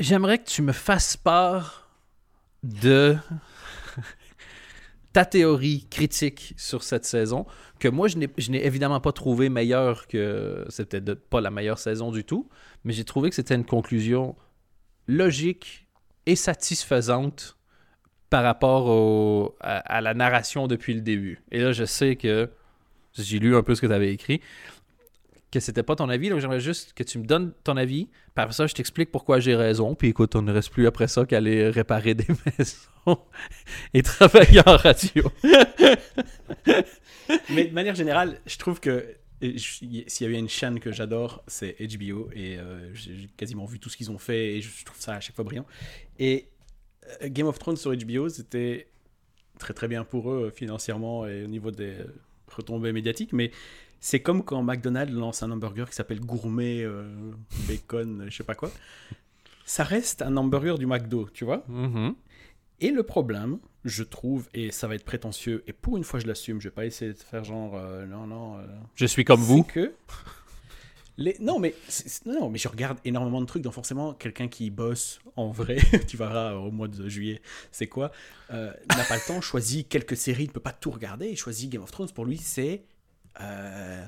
J'aimerais 0.00 0.38
que 0.38 0.48
tu 0.48 0.62
me 0.62 0.72
fasses 0.72 1.16
part 1.16 1.88
de 2.62 3.16
ta 5.12 5.24
théorie 5.26 5.86
critique 5.90 6.54
sur 6.56 6.82
cette 6.82 7.04
saison, 7.04 7.46
que 7.78 7.88
moi, 7.88 8.08
je 8.08 8.16
n'ai 8.18 8.64
évidemment 8.64 9.00
pas 9.00 9.12
trouvé 9.12 9.48
meilleure 9.50 10.06
que... 10.08 10.64
C'était 10.70 11.00
pas 11.00 11.40
la 11.40 11.50
meilleure 11.50 11.78
saison 11.78 12.10
du 12.12 12.24
tout, 12.24 12.48
mais 12.84 12.92
j'ai 12.94 13.04
trouvé 13.04 13.28
que 13.28 13.34
c'était 13.36 13.54
une 13.54 13.66
conclusion 13.66 14.36
logique 15.06 15.86
et 16.26 16.34
satisfaisante 16.36 17.58
par 18.30 18.42
rapport 18.42 18.86
au- 18.86 19.56
à, 19.60 19.78
à 19.78 20.00
la 20.00 20.14
narration 20.14 20.66
depuis 20.66 20.94
le 20.94 21.02
début. 21.02 21.42
Et 21.50 21.60
là, 21.60 21.72
je 21.72 21.84
sais 21.84 22.16
que 22.16 22.48
j'ai 23.14 23.38
lu 23.38 23.54
un 23.56 23.62
peu 23.62 23.74
ce 23.74 23.80
que 23.82 23.86
tu 23.86 23.92
avais 23.92 24.12
écrit, 24.12 24.40
que 25.50 25.60
c'était 25.60 25.82
pas 25.82 25.96
ton 25.96 26.08
avis, 26.08 26.28
donc 26.28 26.38
j'aimerais 26.38 26.60
juste 26.60 26.92
que 26.92 27.02
tu 27.02 27.18
me 27.18 27.24
donnes 27.24 27.52
ton 27.64 27.76
avis. 27.76 28.06
Puis 28.06 28.42
après 28.42 28.54
ça, 28.54 28.66
je 28.66 28.74
t'explique 28.74 29.10
pourquoi 29.10 29.40
j'ai 29.40 29.56
raison. 29.56 29.94
Puis 29.94 30.08
écoute, 30.08 30.36
on 30.36 30.42
ne 30.42 30.52
reste 30.52 30.70
plus 30.70 30.86
après 30.86 31.08
ça 31.08 31.24
qu'à 31.26 31.38
aller 31.38 31.68
réparer 31.68 32.14
des 32.14 32.26
maisons 32.58 33.18
et 33.92 34.02
travailler 34.02 34.60
en 34.66 34.76
radio. 34.76 35.24
Mais 37.50 37.64
de 37.64 37.72
manière 37.72 37.94
générale, 37.94 38.40
je 38.46 38.56
trouve 38.58 38.80
que 38.80 39.04
s'il 39.56 40.04
y 40.20 40.24
avait 40.24 40.38
une 40.38 40.48
chaîne 40.48 40.80
que 40.80 40.92
j'adore, 40.92 41.42
c'est 41.46 41.76
HBO. 41.80 42.30
Et 42.34 42.58
euh, 42.58 42.94
j'ai 42.94 43.28
quasiment 43.36 43.64
vu 43.64 43.78
tout 43.78 43.88
ce 43.88 43.96
qu'ils 43.96 44.10
ont 44.10 44.18
fait 44.18 44.56
et 44.56 44.60
je 44.60 44.84
trouve 44.84 45.00
ça 45.00 45.14
à 45.14 45.20
chaque 45.20 45.34
fois 45.34 45.44
brillant. 45.44 45.66
Et 46.18 46.48
euh, 47.22 47.28
Game 47.28 47.46
of 47.46 47.58
Thrones 47.58 47.76
sur 47.76 47.94
HBO, 47.94 48.28
c'était 48.28 48.88
très 49.58 49.74
très 49.74 49.88
bien 49.88 50.04
pour 50.04 50.30
eux 50.30 50.46
euh, 50.46 50.50
financièrement 50.50 51.26
et 51.26 51.44
au 51.44 51.46
niveau 51.46 51.70
des 51.70 51.96
retombées 52.48 52.92
médiatiques. 52.92 53.32
Mais 53.32 53.50
c'est 54.00 54.20
comme 54.20 54.42
quand 54.44 54.62
McDonald's 54.62 55.12
lance 55.12 55.42
un 55.42 55.50
hamburger 55.50 55.88
qui 55.88 55.94
s'appelle 55.96 56.20
Gourmet 56.20 56.82
euh, 56.82 57.04
Bacon, 57.68 58.26
je 58.28 58.36
sais 58.36 58.44
pas 58.44 58.54
quoi. 58.54 58.70
Ça 59.64 59.84
reste 59.84 60.22
un 60.22 60.36
hamburger 60.36 60.78
du 60.78 60.86
McDo, 60.86 61.28
tu 61.32 61.44
vois. 61.44 61.64
Mhm. 61.68 62.14
Et 62.80 62.90
le 62.90 63.02
problème, 63.02 63.58
je 63.84 64.02
trouve, 64.02 64.48
et 64.54 64.70
ça 64.72 64.88
va 64.88 64.94
être 64.94 65.04
prétentieux, 65.04 65.62
et 65.66 65.72
pour 65.74 65.96
une 65.98 66.04
fois 66.04 66.18
je 66.18 66.26
l'assume, 66.26 66.60
je 66.60 66.68
vais 66.68 66.74
pas 66.74 66.86
essayer 66.86 67.12
de 67.12 67.18
faire 67.18 67.44
genre 67.44 67.76
euh, 67.76 68.06
non, 68.06 68.26
non. 68.26 68.56
euh, 68.58 68.66
Je 68.94 69.04
suis 69.06 69.24
comme 69.24 69.40
vous. 69.40 69.64
c'est 69.66 69.74
que 69.74 69.92
les... 71.18 71.36
non, 71.40 71.58
mais 71.58 71.74
non, 72.24 72.48
mais 72.48 72.56
je 72.58 72.68
regarde 72.68 72.98
énormément 73.04 73.42
de 73.42 73.46
trucs, 73.46 73.62
donc 73.62 73.74
forcément 73.74 74.14
quelqu'un 74.14 74.48
qui 74.48 74.70
bosse 74.70 75.20
en 75.36 75.50
vrai, 75.50 75.76
tu 76.08 76.16
verras 76.16 76.54
au 76.54 76.70
mois 76.70 76.88
de 76.88 77.06
juillet, 77.08 77.42
c'est 77.70 77.86
quoi, 77.86 78.12
euh, 78.50 78.72
n'a 78.96 79.04
pas 79.04 79.16
le 79.16 79.26
temps, 79.26 79.42
choisit 79.42 79.86
quelques 79.86 80.16
séries, 80.16 80.46
ne 80.46 80.52
peut 80.52 80.60
pas 80.60 80.72
tout 80.72 80.90
regarder, 80.90 81.26
et 81.26 81.36
choisit 81.36 81.68
Game 81.70 81.82
of 81.82 81.90
Thrones. 81.90 82.10
Pour 82.14 82.24
lui, 82.24 82.38
c'est 82.38 82.84
euh, 83.40 84.04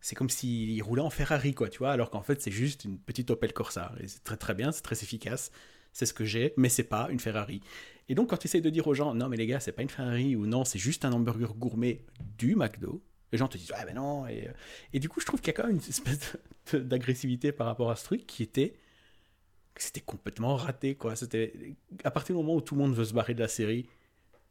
c'est 0.00 0.14
comme 0.14 0.30
s'il 0.30 0.82
roulait 0.82 1.02
en 1.02 1.10
Ferrari, 1.10 1.54
quoi, 1.54 1.68
tu 1.68 1.78
vois, 1.78 1.92
alors 1.92 2.10
qu'en 2.10 2.22
fait 2.22 2.40
c'est 2.40 2.50
juste 2.50 2.84
une 2.84 2.98
petite 2.98 3.30
Opel 3.30 3.52
Corsa. 3.52 3.92
Et 4.00 4.08
c'est 4.08 4.24
très 4.24 4.36
très 4.36 4.54
bien, 4.54 4.72
c'est 4.72 4.82
très 4.82 5.02
efficace, 5.02 5.50
c'est 5.92 6.06
ce 6.06 6.14
que 6.14 6.24
j'ai, 6.24 6.54
mais 6.56 6.68
c'est 6.68 6.84
pas 6.84 7.08
une 7.10 7.20
Ferrari. 7.20 7.60
Et 8.08 8.14
donc 8.14 8.30
quand 8.30 8.36
tu 8.36 8.46
essayes 8.46 8.62
de 8.62 8.70
dire 8.70 8.86
aux 8.86 8.94
gens, 8.94 9.14
non 9.14 9.28
mais 9.28 9.36
les 9.36 9.46
gars, 9.46 9.60
c'est 9.60 9.72
pas 9.72 9.82
une 9.82 9.90
Ferrari, 9.90 10.36
ou 10.36 10.46
non, 10.46 10.64
c'est 10.64 10.78
juste 10.78 11.04
un 11.04 11.12
hamburger 11.12 11.54
gourmet 11.54 12.04
du 12.38 12.56
McDo, 12.56 13.02
les 13.32 13.38
gens 13.38 13.48
te 13.48 13.58
disent, 13.58 13.72
ah 13.74 13.84
ben 13.84 13.94
non, 13.94 14.26
et, 14.26 14.48
euh, 14.48 14.52
et 14.92 15.00
du 15.00 15.08
coup 15.08 15.20
je 15.20 15.26
trouve 15.26 15.40
qu'il 15.40 15.48
y 15.48 15.50
a 15.50 15.54
quand 15.54 15.66
même 15.66 15.76
une 15.76 15.88
espèce 15.88 16.36
d'agressivité 16.72 17.52
par 17.52 17.66
rapport 17.66 17.90
à 17.90 17.96
ce 17.96 18.04
truc 18.04 18.26
qui 18.26 18.42
était 18.42 18.74
c'était 19.82 20.00
complètement 20.00 20.56
raté, 20.56 20.94
quoi. 20.94 21.16
C'était 21.16 21.76
à 22.04 22.10
partir 22.10 22.34
du 22.34 22.42
moment 22.42 22.56
où 22.56 22.60
tout 22.60 22.74
le 22.74 22.80
monde 22.80 22.94
veut 22.94 23.04
se 23.04 23.14
barrer 23.14 23.34
de 23.34 23.40
la 23.40 23.48
série, 23.48 23.88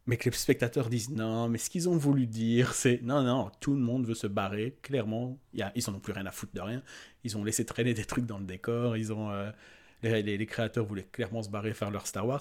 mais 0.08 0.16
que 0.16 0.30
les 0.30 0.34
spectateurs 0.34 0.88
disent 0.88 1.10
non, 1.10 1.50
mais 1.50 1.58
ce 1.58 1.68
qu'ils 1.68 1.86
ont 1.86 1.96
voulu 1.98 2.26
dire, 2.26 2.72
c'est 2.72 3.02
non, 3.02 3.22
non, 3.22 3.50
tout 3.60 3.74
le 3.74 3.78
monde 3.78 4.06
veut 4.06 4.14
se 4.14 4.26
barrer. 4.26 4.74
Clairement, 4.80 5.38
ils 5.52 5.90
en 5.90 5.94
ont 5.94 6.00
plus 6.00 6.14
rien 6.14 6.24
à 6.24 6.30
foutre 6.30 6.54
de 6.54 6.62
rien. 6.62 6.82
Ils 7.24 7.36
ont 7.36 7.44
laissé 7.44 7.66
traîner 7.66 7.92
des 7.92 8.06
trucs 8.06 8.24
dans 8.24 8.38
le 8.38 8.46
décor. 8.46 8.96
Ils 8.96 9.12
ont, 9.12 9.30
euh, 9.30 9.50
les, 10.02 10.46
créateurs 10.46 10.86
voulaient 10.86 11.06
clairement 11.12 11.42
se 11.42 11.50
barrer, 11.50 11.74
faire 11.74 11.90
leur 11.90 12.06
Star 12.06 12.26
Wars. 12.26 12.40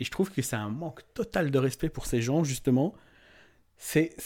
Et 0.00 0.04
je 0.04 0.10
trouve 0.10 0.32
que 0.32 0.42
c'est 0.42 0.56
un 0.56 0.70
manque 0.70 1.02
total 1.14 1.52
de 1.52 1.58
respect 1.60 1.88
pour 1.88 2.06
ces 2.06 2.20
gens, 2.20 2.42
justement. 2.42 2.96
C'est, 3.76 4.16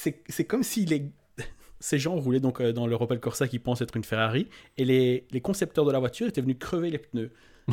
comme 0.48 0.62
si 0.62 0.86
ces 1.80 1.98
gens 1.98 2.16
roulaient 2.16 2.40
donc 2.40 2.62
euh, 2.62 2.72
dans 2.72 2.86
leur 2.86 3.02
Opel 3.02 3.20
Corsa 3.20 3.48
qui 3.48 3.58
pense 3.58 3.82
être 3.82 3.98
une 3.98 4.04
Ferrari, 4.04 4.48
et 4.78 4.86
les 5.30 5.40
concepteurs 5.42 5.84
de 5.84 5.92
la 5.92 5.98
voiture 5.98 6.26
étaient 6.26 6.40
venus 6.40 6.56
crever 6.58 6.88
les 6.90 6.98
pneus. 6.98 7.32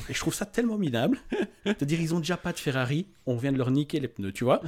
Et 0.10 0.14
je 0.14 0.20
trouve 0.20 0.34
ça 0.34 0.46
tellement 0.46 0.78
minable. 0.78 1.18
C'est-à-dire, 1.66 2.00
ils 2.02 2.14
ont 2.14 2.20
déjà 2.20 2.38
pas 2.38 2.52
de 2.54 2.60
Ferrari, 2.60 3.08
on 3.26 3.38
vient 3.38 3.52
de 3.52 3.58
leur 3.58 3.72
niquer 3.72 4.00
les 4.00 4.08
pneus, 4.08 4.32
tu 4.34 4.44
vois. 4.44 4.62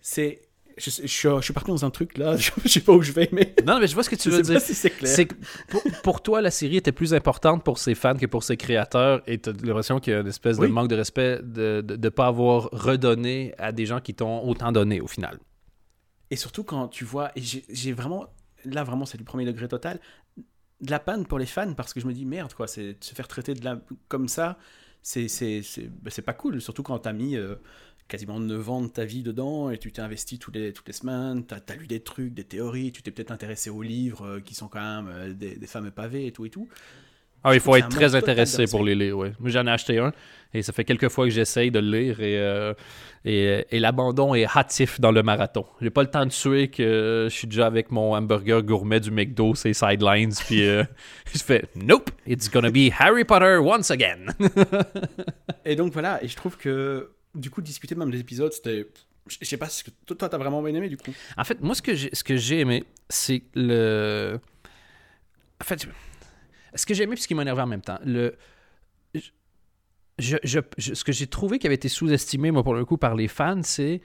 C'est. 0.00 0.42
Je, 0.76 0.86
je, 0.90 1.06
suis- 1.06 1.28
je 1.28 1.40
suis 1.40 1.52
parti 1.52 1.70
dans 1.70 1.84
un 1.84 1.90
truc 1.90 2.18
là, 2.18 2.36
je, 2.36 2.50
je 2.64 2.68
sais 2.68 2.80
pas 2.80 2.92
où 2.92 3.00
je 3.00 3.12
vais, 3.12 3.28
mais. 3.30 3.54
Non, 3.64 3.78
mais 3.78 3.86
je 3.86 3.94
vois 3.94 4.02
ce 4.02 4.10
que 4.10 4.16
tu 4.16 4.28
veux 4.28 4.42
dire. 4.42 4.60
si 4.60 4.74
c'est 4.74 4.90
clair. 4.90 5.26
Pour, 5.68 5.82
pour 6.02 6.20
toi, 6.22 6.40
la 6.42 6.50
série 6.50 6.76
était 6.78 6.90
plus 6.90 7.14
importante 7.14 7.62
pour 7.62 7.78
ses 7.78 7.94
fans 7.94 8.16
que 8.16 8.26
pour 8.26 8.42
ses 8.42 8.56
créateurs 8.56 9.22
et 9.28 9.38
tu 9.38 9.50
as 9.50 9.52
l'impression 9.52 10.00
qu'il 10.00 10.12
y 10.12 10.16
a 10.16 10.20
une 10.20 10.26
espèce 10.26 10.58
Oui. 10.58 10.66
de 10.66 10.72
manque 10.72 10.88
de 10.88 10.96
respect 10.96 11.38
de 11.42 11.84
ne 11.88 12.08
pas 12.08 12.26
avoir 12.26 12.68
redonné 12.72 13.54
à 13.58 13.70
des 13.70 13.86
gens 13.86 14.00
qui 14.00 14.14
t'ont 14.14 14.42
autant 14.48 14.72
donné 14.72 15.00
au 15.00 15.06
final. 15.06 15.38
Et 16.32 16.36
surtout 16.36 16.64
quand 16.64 16.88
tu 16.88 17.04
vois, 17.04 17.30
j'ai 17.36 17.92
vraiment, 17.92 18.26
là 18.64 18.82
vraiment 18.82 19.04
c'est 19.06 19.18
du 19.18 19.24
premier 19.24 19.44
degré 19.44 19.68
total, 19.68 20.00
de 20.84 20.90
la 20.90 21.00
panne 21.00 21.26
pour 21.26 21.38
les 21.38 21.46
fans 21.46 21.74
parce 21.74 21.92
que 21.92 22.00
je 22.00 22.06
me 22.06 22.12
dis 22.12 22.24
merde 22.24 22.52
quoi, 22.54 22.66
c'est 22.66 23.02
se 23.02 23.14
faire 23.14 23.28
traiter 23.28 23.54
de 23.54 23.64
la, 23.64 23.80
comme 24.08 24.28
ça, 24.28 24.58
c'est 25.02 25.28
bah, 26.02 26.10
pas 26.24 26.32
cool, 26.32 26.60
surtout 26.60 26.82
quand 26.82 26.98
t'as 27.00 27.12
mis 27.12 27.36
euh, 27.36 27.56
quasiment 28.08 28.40
9 28.40 28.70
ans 28.70 28.82
de 28.82 28.88
ta 28.88 29.04
vie 29.04 29.22
dedans 29.22 29.70
et 29.70 29.78
tu 29.78 29.92
t'es 29.92 30.02
investi 30.02 30.38
les, 30.52 30.72
toutes 30.72 30.86
les 30.86 30.92
semaines, 30.92 31.44
t'as 31.44 31.60
as 31.68 31.76
lu 31.76 31.86
des 31.86 32.00
trucs, 32.00 32.34
des 32.34 32.44
théories, 32.44 32.92
tu 32.92 33.02
t'es 33.02 33.10
peut-être 33.10 33.30
intéressé 33.30 33.70
aux 33.70 33.82
livres 33.82 34.26
euh, 34.26 34.40
qui 34.40 34.54
sont 34.54 34.68
quand 34.68 34.80
même 34.80 35.08
euh, 35.08 35.32
des, 35.32 35.56
des 35.56 35.66
fameux 35.66 35.90
pavés 35.90 36.26
et 36.26 36.32
tout 36.32 36.44
et 36.44 36.50
tout. 36.50 36.68
Ah, 37.44 37.54
il 37.54 37.60
faut 37.60 37.76
être 37.76 37.88
très 37.90 38.14
intéressé 38.14 38.64
pour 38.66 38.82
les 38.82 38.94
lire, 38.94 39.18
oui. 39.18 39.28
Moi, 39.38 39.50
j'en 39.50 39.66
ai 39.66 39.70
acheté 39.70 39.98
un 39.98 40.12
et 40.54 40.62
ça 40.62 40.72
fait 40.72 40.84
quelques 40.84 41.08
fois 41.08 41.26
que 41.26 41.30
j'essaye 41.30 41.70
de 41.70 41.78
le 41.80 41.98
lire 41.98 42.20
et, 42.20 42.38
euh, 42.38 42.74
et, 43.24 43.66
et 43.70 43.80
l'abandon 43.80 44.34
est 44.34 44.46
hâtif 44.46 45.00
dans 45.00 45.12
le 45.12 45.22
marathon. 45.22 45.66
J'ai 45.82 45.90
pas 45.90 46.02
le 46.02 46.10
temps 46.10 46.24
de 46.24 46.30
tuer 46.30 46.68
que 46.68 47.26
je 47.28 47.34
suis 47.34 47.46
déjà 47.46 47.66
avec 47.66 47.90
mon 47.90 48.14
hamburger 48.14 48.62
gourmet 48.62 49.00
du 49.00 49.10
McDo, 49.10 49.54
c'est 49.54 49.74
sidelines, 49.74 50.32
puis 50.46 50.66
euh, 50.66 50.84
je 51.34 51.38
fais 51.42 51.64
Nope, 51.74 52.10
it's 52.26 52.50
gonna 52.50 52.70
be 52.70 52.90
Harry 52.98 53.24
Potter 53.24 53.58
once 53.60 53.90
again. 53.90 54.26
Et 55.64 55.76
donc 55.76 55.92
voilà, 55.92 56.22
et 56.22 56.28
je 56.28 56.36
trouve 56.36 56.56
que 56.56 57.10
du 57.34 57.50
coup, 57.50 57.60
discuter 57.60 57.94
même 57.94 58.10
des 58.10 58.20
épisodes, 58.20 58.52
c'était. 58.52 58.86
Je 59.26 59.44
sais 59.44 59.56
pas 59.56 59.68
ce 59.68 59.84
que 59.84 59.90
toi, 60.14 60.28
t'as 60.28 60.36
vraiment 60.36 60.62
bien 60.62 60.74
aimé 60.74 60.88
du 60.88 60.96
coup. 60.96 61.12
En 61.36 61.44
fait, 61.44 61.60
moi, 61.62 61.74
ce 61.74 61.82
que 61.82 61.94
j'ai, 61.94 62.10
ce 62.12 62.22
que 62.22 62.36
j'ai 62.36 62.60
aimé, 62.60 62.84
c'est 63.08 63.42
le. 63.54 64.38
En 65.60 65.64
fait, 65.64 65.88
ce 66.74 66.86
que 66.86 66.94
j'ai 66.94 67.04
aimé 67.04 67.14
puis 67.14 67.22
ce 67.22 67.28
qui 67.28 67.34
m'a 67.34 67.42
énervé 67.42 67.62
en 67.62 67.66
même 67.66 67.82
temps, 67.82 67.98
le. 68.04 68.34
Je, 70.18 70.36
je- 70.44 70.58
je- 70.78 70.94
ce 70.94 71.02
que 71.04 71.12
j'ai 71.12 71.26
trouvé 71.26 71.58
qui 71.58 71.66
avait 71.66 71.74
été 71.74 71.88
sous-estimé, 71.88 72.50
moi, 72.52 72.62
pour 72.62 72.74
le 72.74 72.84
coup, 72.84 72.96
par 72.96 73.14
les 73.16 73.26
fans, 73.26 73.62
c'est 73.62 74.00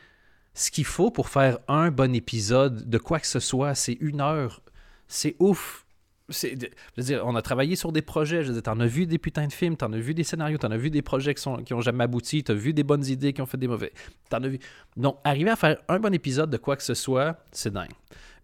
ce 0.55 0.71
qu'il 0.71 0.85
faut 0.85 1.11
pour 1.11 1.29
faire 1.29 1.59
un 1.67 1.91
bon 1.91 2.15
épisode 2.15 2.89
de 2.89 2.97
quoi 2.97 3.19
que 3.19 3.27
ce 3.27 3.39
soit. 3.39 3.75
C'est 3.75 3.93
une 4.01 4.19
heure. 4.21 4.61
C'est 5.07 5.35
ouf. 5.39 5.85
C'est, 6.31 6.59
je 6.59 6.67
veux 6.97 7.03
dire, 7.03 7.23
on 7.25 7.35
a 7.35 7.41
travaillé 7.43 7.75
sur 7.75 7.91
des 7.91 8.01
projets. 8.01 8.41
Je 8.41 8.47
veux 8.47 8.53
dire, 8.53 8.63
t'en 8.63 8.79
as 8.79 8.87
vu 8.87 9.05
des 9.05 9.19
putains 9.19 9.45
de 9.47 9.53
films, 9.53 9.77
t'en 9.77 9.93
as 9.93 9.97
vu 9.99 10.15
des 10.15 10.23
scénarios, 10.23 10.57
t'en 10.57 10.71
as 10.71 10.77
vu 10.77 10.89
des 10.89 11.01
projets 11.03 11.33
qui, 11.35 11.41
sont, 11.43 11.57
qui 11.57 11.73
ont 11.75 11.81
jamais 11.81 12.03
abouti, 12.05 12.43
t'as 12.43 12.53
vu 12.55 12.73
des 12.73 12.83
bonnes 12.83 13.05
idées 13.05 13.31
qui 13.33 13.41
ont 13.41 13.47
fait 13.47 13.57
des 13.57 13.67
mauvais. 13.67 13.93
T'en 14.29 14.43
as 14.43 14.47
vu. 14.47 14.59
Donc, 14.97 15.19
arriver 15.23 15.51
à 15.51 15.55
faire 15.55 15.77
un 15.87 15.99
bon 15.99 16.13
épisode 16.13 16.49
de 16.49 16.57
quoi 16.57 16.75
que 16.75 16.83
ce 16.83 16.95
soit, 16.95 17.37
c'est 17.51 17.71
dingue. 17.71 17.91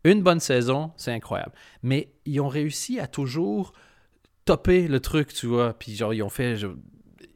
Une 0.03 0.21
bonne 0.21 0.39
saison, 0.39 0.91
c'est 0.97 1.11
incroyable. 1.11 1.51
Mais 1.81 2.09
ils 2.25 2.39
ont 2.41 2.47
réussi 2.47 2.99
à 2.99 3.07
toujours 3.07 3.73
topper 4.45 4.87
le 4.87 4.99
truc, 4.99 5.33
tu 5.33 5.47
vois. 5.47 5.73
Puis 5.73 5.95
genre, 5.95 6.13
ils 6.13 6.23
ont 6.23 6.29
fait... 6.29 6.55
je- 6.55 6.67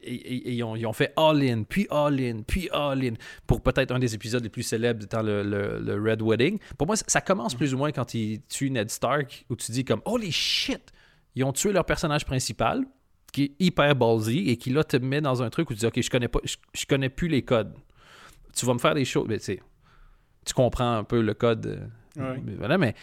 et- 0.02 0.14
et- 0.14 0.48
et 0.48 0.52
ils, 0.54 0.62
ont, 0.64 0.76
ils 0.76 0.86
ont 0.86 0.94
fait 0.94 1.12
all-in, 1.16 1.64
puis 1.64 1.86
all-in, 1.90 2.40
puis 2.46 2.70
all-in, 2.72 3.14
pour 3.46 3.60
peut-être 3.60 3.90
un 3.92 3.98
des 3.98 4.14
épisodes 4.14 4.42
les 4.42 4.48
plus 4.48 4.62
célèbres 4.62 5.04
étant 5.04 5.22
le, 5.22 5.42
le- 5.42 5.78
le 5.78 6.10
Red 6.10 6.22
Wedding. 6.22 6.58
Pour 6.78 6.86
moi, 6.86 6.96
ça, 6.96 7.20
commence 7.20 7.54
plus 7.54 7.74
ou 7.74 7.78
moins 7.78 7.92
quand 7.92 8.14
ils 8.14 8.40
tuent 8.48 8.70
Ned 8.70 8.88
Stark, 8.90 9.44
où 9.50 9.56
tu 9.56 9.72
dis 9.72 9.84
comme 9.84 10.00
«Holy 10.06 10.32
shit!» 10.32 10.92
Ils 11.34 11.44
ont 11.44 11.52
tué 11.52 11.72
leur 11.72 11.84
personnage 11.84 12.24
principal, 12.24 12.84
qui 13.32 13.42
est 13.44 13.52
hyper 13.60 13.94
ballsy, 13.94 14.48
et 14.48 14.56
qui 14.56 14.70
là 14.70 14.82
te 14.84 14.96
met 14.96 15.20
dans 15.20 15.42
un 15.42 15.50
truc 15.50 15.68
où 15.70 15.74
tu 15.74 15.80
dis 15.80 15.86
«Ok, 15.86 16.00
je 16.00 16.10
connais, 16.10 16.28
pas, 16.28 16.40
je, 16.44 16.56
je 16.72 16.86
connais 16.86 17.10
plus 17.10 17.28
les 17.28 17.42
codes. 17.42 17.74
Tu 18.56 18.64
vas 18.66 18.72
me 18.74 18.78
faire 18.78 18.94
des 18.94 19.04
choses...» 19.04 19.26
Mais 19.28 19.38
tu 19.38 19.44
sais, 19.44 19.60
tu 20.46 20.54
comprends 20.54 20.96
un 20.96 21.04
peu 21.04 21.20
le 21.20 21.34
code... 21.34 21.66
euh, 21.66 21.86
Ouais. 22.16 22.42
mais 22.44 22.54
voilà, 22.56 22.76
mais 22.76 22.96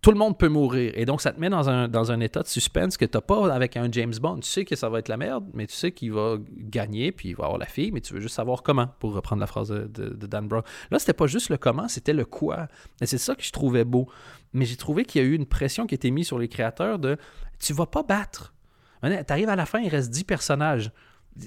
tout 0.00 0.12
le 0.12 0.16
monde 0.16 0.38
peut 0.38 0.48
mourir. 0.48 0.92
Et 0.94 1.04
donc, 1.04 1.20
ça 1.20 1.32
te 1.32 1.40
met 1.40 1.50
dans 1.50 1.68
un, 1.68 2.20
état 2.20 2.42
de 2.42 2.46
suspense 2.46 2.96
que 2.96 3.04
tu 3.04 3.18
pas 3.20 3.52
avec 3.52 3.76
un 3.76 3.90
James 3.90 4.14
Bond. 4.20 4.40
Tu 4.40 4.48
sais 4.48 4.64
que 4.64 4.76
ça 4.76 4.88
va 4.88 5.00
être 5.00 5.08
la 5.08 5.16
merde, 5.16 5.44
mais 5.54 5.66
tu 5.66 5.74
sais 5.74 5.90
qu'il 5.90 6.12
va 6.12 6.36
gagner, 6.56 7.10
puis 7.10 7.30
il 7.30 7.36
va 7.36 7.44
avoir 7.44 7.58
la 7.58 7.66
fille, 7.66 7.90
mais 7.90 8.00
tu 8.00 8.14
veux 8.14 8.20
juste 8.20 8.36
savoir 8.36 8.62
comment, 8.62 8.88
pour 9.00 9.12
reprendre 9.12 9.40
la 9.40 9.48
phrase 9.48 9.70
de, 9.70 10.26
Dan 10.26 10.46
Brown. 10.46 10.62
Là, 10.90 10.98
c'était 11.00 11.14
pas 11.14 11.26
juste 11.26 11.48
le 11.48 11.56
comment, 11.56 11.88
c'était 11.88 12.12
le 12.12 12.24
quoi. 12.24 12.68
Et 13.00 13.06
c'est 13.06 13.18
ça 13.18 13.34
que 13.34 13.42
je 13.42 13.50
trouvais 13.50 13.84
beau. 13.84 14.08
Mais 14.52 14.64
j'ai 14.64 14.76
trouvé 14.76 15.04
qu'il 15.04 15.20
y 15.20 15.24
a 15.24 15.28
eu 15.28 15.34
une 15.34 15.46
pression 15.46 15.86
qui 15.86 15.98
a 16.00 16.10
mise 16.10 16.28
sur 16.28 16.38
les 16.38 16.48
créateurs 16.48 16.98
de 16.98 17.16
tu 17.58 17.72
vas 17.72 17.86
pas 17.86 18.04
battre. 18.04 18.54
Tu 19.02 19.08
arrives 19.28 19.48
à 19.48 19.56
la 19.56 19.66
fin, 19.66 19.80
il 19.80 19.88
reste 19.88 20.10
10 20.10 20.24
personnages. 20.24 20.92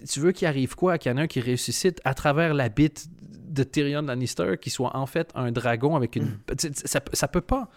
Tu 0.10 0.20
veux 0.20 0.32
qu'il 0.34 0.48
arrive 0.48 0.76
quoi? 0.76 0.98
Qu'il 0.98 1.12
y 1.12 1.16
en 1.16 1.18
a 1.18 1.22
un 1.22 1.28
qui 1.28 1.42
ressuscite 1.42 2.02
à 2.04 2.14
travers 2.14 2.54
la 2.54 2.70
bite 2.70 3.08
de 3.52 3.64
Tyrion 3.64 4.02
Lannister, 4.02 4.56
qui 4.60 4.70
soit 4.70 4.96
en 4.96 5.06
fait 5.06 5.32
un 5.36 5.52
dragon 5.52 5.96
avec 5.96 6.16
une. 6.16 6.40
Sais, 6.58 6.72
Ça, 6.74 7.02
ça 7.14 7.28
peut 7.28 7.42
pas. 7.42 7.70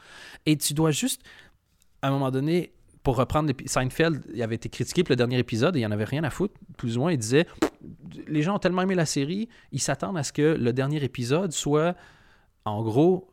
Et 0.46 0.56
tu 0.56 0.74
dois 0.74 0.90
juste, 0.90 1.22
à 2.02 2.08
un 2.08 2.10
moment 2.10 2.30
donné, 2.30 2.72
pour 3.02 3.16
reprendre 3.16 3.52
Seinfeld, 3.66 4.22
il 4.32 4.42
avait 4.42 4.54
été 4.54 4.68
critiqué 4.68 5.04
pour 5.04 5.12
le 5.12 5.16
dernier 5.16 5.38
épisode 5.38 5.76
et 5.76 5.80
il 5.80 5.82
n'y 5.82 5.86
en 5.86 5.90
avait 5.90 6.04
rien 6.04 6.24
à 6.24 6.30
foutre. 6.30 6.54
Plus 6.78 6.96
ou 6.96 7.00
moins, 7.00 7.12
il 7.12 7.18
disait 7.18 7.46
les 8.26 8.42
gens 8.42 8.56
ont 8.56 8.58
tellement 8.58 8.82
aimé 8.82 8.94
la 8.94 9.06
série, 9.06 9.48
ils 9.72 9.80
s'attendent 9.80 10.16
à 10.16 10.22
ce 10.22 10.32
que 10.32 10.56
le 10.58 10.72
dernier 10.72 11.02
épisode 11.04 11.52
soit, 11.52 11.94
en 12.64 12.82
gros, 12.82 13.28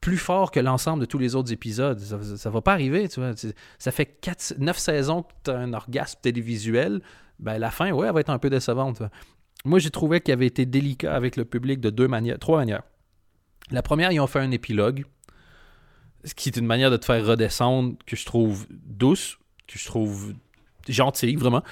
plus 0.00 0.18
fort 0.18 0.52
que 0.52 0.60
l'ensemble 0.60 1.00
de 1.00 1.06
tous 1.06 1.18
les 1.18 1.34
autres 1.34 1.52
épisodes. 1.52 1.98
Ça, 1.98 2.22
ça 2.36 2.50
va 2.50 2.60
pas 2.60 2.72
arriver, 2.72 3.08
tu 3.08 3.20
vois. 3.20 3.32
Ça 3.78 3.90
fait 3.90 4.06
4, 4.06 4.54
9 4.58 4.78
saisons 4.78 5.22
que 5.22 5.32
tu 5.44 5.50
as 5.50 5.58
un 5.58 5.72
orgasme 5.72 6.20
télévisuel. 6.22 7.02
Ben, 7.40 7.58
la 7.58 7.72
fin, 7.72 7.90
ouais, 7.90 8.06
elle 8.06 8.14
va 8.14 8.20
être 8.20 8.30
un 8.30 8.38
peu 8.38 8.50
décevante. 8.50 9.02
Moi, 9.66 9.80
j'ai 9.80 9.90
trouvé 9.90 10.20
qu'il 10.20 10.32
avait 10.32 10.46
été 10.46 10.64
délicat 10.64 11.14
avec 11.14 11.36
le 11.36 11.44
public 11.44 11.80
de 11.80 11.90
deux 11.90 12.06
manières, 12.06 12.38
trois 12.38 12.58
manières. 12.58 12.84
La 13.72 13.82
première, 13.82 14.12
ils 14.12 14.20
ont 14.20 14.28
fait 14.28 14.38
un 14.38 14.52
épilogue, 14.52 15.04
ce 16.24 16.34
qui 16.34 16.48
est 16.48 16.56
une 16.56 16.66
manière 16.66 16.90
de 16.90 16.96
te 16.96 17.04
faire 17.04 17.24
redescendre 17.26 17.96
que 18.06 18.14
je 18.14 18.24
trouve 18.24 18.66
douce, 18.70 19.38
que 19.66 19.76
je 19.76 19.84
trouve 19.84 20.34
gentille, 20.88 21.34
vraiment. 21.34 21.64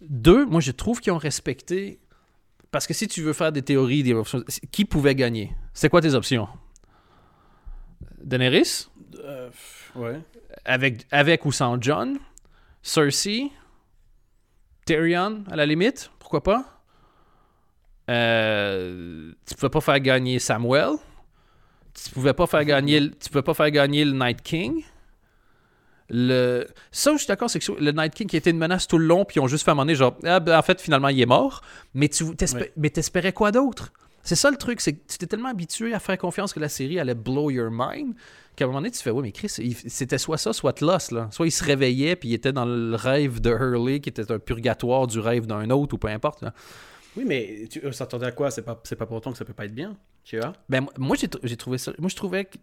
Deux, 0.00 0.46
moi, 0.46 0.60
je 0.60 0.72
trouve 0.72 1.00
qu'ils 1.00 1.12
ont 1.12 1.18
respecté. 1.18 2.00
Parce 2.70 2.86
que 2.86 2.94
si 2.94 3.06
tu 3.08 3.20
veux 3.20 3.34
faire 3.34 3.52
des 3.52 3.60
théories, 3.60 4.02
des 4.02 4.14
options, 4.14 4.42
qui 4.70 4.86
pouvait 4.86 5.14
gagner? 5.14 5.54
C'est 5.74 5.90
quoi 5.90 6.00
tes 6.00 6.14
options? 6.14 6.48
Daenerys? 8.24 8.86
Euh, 9.22 9.50
ouais. 9.96 10.18
avec, 10.64 11.06
avec 11.10 11.44
ou 11.44 11.52
sans 11.52 11.78
John 11.78 12.18
Cersei? 12.82 13.52
Tyrion, 14.86 15.44
à 15.50 15.56
la 15.56 15.66
limite? 15.66 16.10
Pourquoi 16.18 16.42
pas? 16.42 16.81
Euh, 18.10 19.32
Tu 19.46 19.54
pouvais 19.54 19.70
pas 19.70 19.80
faire 19.80 20.00
gagner 20.00 20.38
Samuel 20.38 20.90
Tu 21.94 22.10
pouvais 22.10 22.32
pas 22.34 22.46
faire 22.46 22.64
gagner 22.64 23.00
le- 23.00 23.10
Tu 23.10 23.28
pouvais 23.30 23.42
pas 23.42 23.54
faire 23.54 23.70
gagner 23.70 24.04
le 24.04 24.12
Night 24.12 24.42
King 24.42 24.82
le... 26.14 26.66
Ça, 26.90 27.12
je 27.12 27.18
suis 27.18 27.26
d'accord, 27.26 27.48
c'est 27.48 27.58
que 27.58 27.72
le 27.72 27.90
Night 27.92 28.12
King 28.14 28.26
qui 28.26 28.36
était 28.36 28.50
une 28.50 28.58
menace 28.58 28.86
tout 28.86 28.98
le 28.98 29.06
long, 29.06 29.24
puis 29.24 29.36
ils 29.36 29.40
ont 29.40 29.46
juste 29.46 29.64
fait 29.64 29.70
à 29.70 29.72
un 29.72 29.74
moment 29.76 29.84
donné, 29.86 29.94
genre, 29.94 30.14
ah, 30.24 30.40
ben, 30.40 30.58
en 30.58 30.62
fait, 30.62 30.78
finalement, 30.80 31.08
il 31.08 31.18
est 31.20 31.26
mort. 31.26 31.62
Mais 31.94 32.08
tu 32.08 32.24
mais 32.76 32.90
t'espérais 32.90 33.32
quoi 33.32 33.50
d'autre? 33.50 33.92
C'est 34.22 34.34
ça 34.36 34.50
le 34.50 34.56
truc, 34.58 34.80
c'est 34.82 34.92
que 34.92 35.00
tu 35.08 35.16
t'es 35.18 35.26
tellement 35.26 35.48
habitué 35.48 35.94
à 35.94 35.98
faire 36.00 36.18
confiance 36.18 36.52
que 36.52 36.60
la 36.60 36.68
série 36.68 37.00
allait 37.00 37.14
blow 37.14 37.50
your 37.50 37.70
mind 37.72 38.14
qu'à 38.54 38.64
un 38.64 38.68
moment 38.68 38.80
donné, 38.80 38.90
tu 38.90 38.98
fais, 39.02 39.10
ouais, 39.10 39.22
mais 39.22 39.32
Chris, 39.32 39.48
c'était 39.48 40.18
soit 40.18 40.36
ça, 40.36 40.52
soit 40.52 40.80
Lost, 40.82 41.12
là. 41.12 41.28
Soit 41.32 41.46
il 41.46 41.50
se 41.50 41.64
réveillait, 41.64 42.14
puis 42.16 42.28
il 42.28 42.34
était 42.34 42.52
dans 42.52 42.66
le 42.66 42.94
rêve 42.94 43.40
de 43.40 43.50
Hurley, 43.50 44.00
qui 44.00 44.10
était 44.10 44.30
un 44.30 44.38
purgatoire 44.38 45.06
du 45.06 45.18
rêve 45.18 45.46
d'un 45.46 45.70
autre, 45.70 45.94
ou 45.94 45.98
peu 45.98 46.08
importe. 46.08 46.42
là. 46.42 46.52
Oui, 47.16 47.24
mais 47.26 47.66
tu 47.70 47.84
euh, 47.84 47.92
s'attendait 47.92 48.26
à 48.26 48.32
quoi? 48.32 48.50
C'est 48.50 48.62
pas, 48.62 48.80
c'est 48.84 48.96
pas 48.96 49.06
pour 49.06 49.16
autant 49.16 49.32
que 49.32 49.38
ça 49.38 49.44
peut 49.44 49.52
pas 49.52 49.66
être 49.66 49.74
bien, 49.74 49.96
tu 50.24 50.38
vois? 50.38 50.54
Ben, 50.68 50.86
moi- 50.98 51.16
j'ai 51.20 51.26
tr- 51.26 51.40
j'ai 51.42 51.56
trouvé 51.56 51.78
ça. 51.78 51.92
Moi, 51.98 52.08
je 52.08 52.16
trouvais 52.16 52.46
que. 52.46 52.56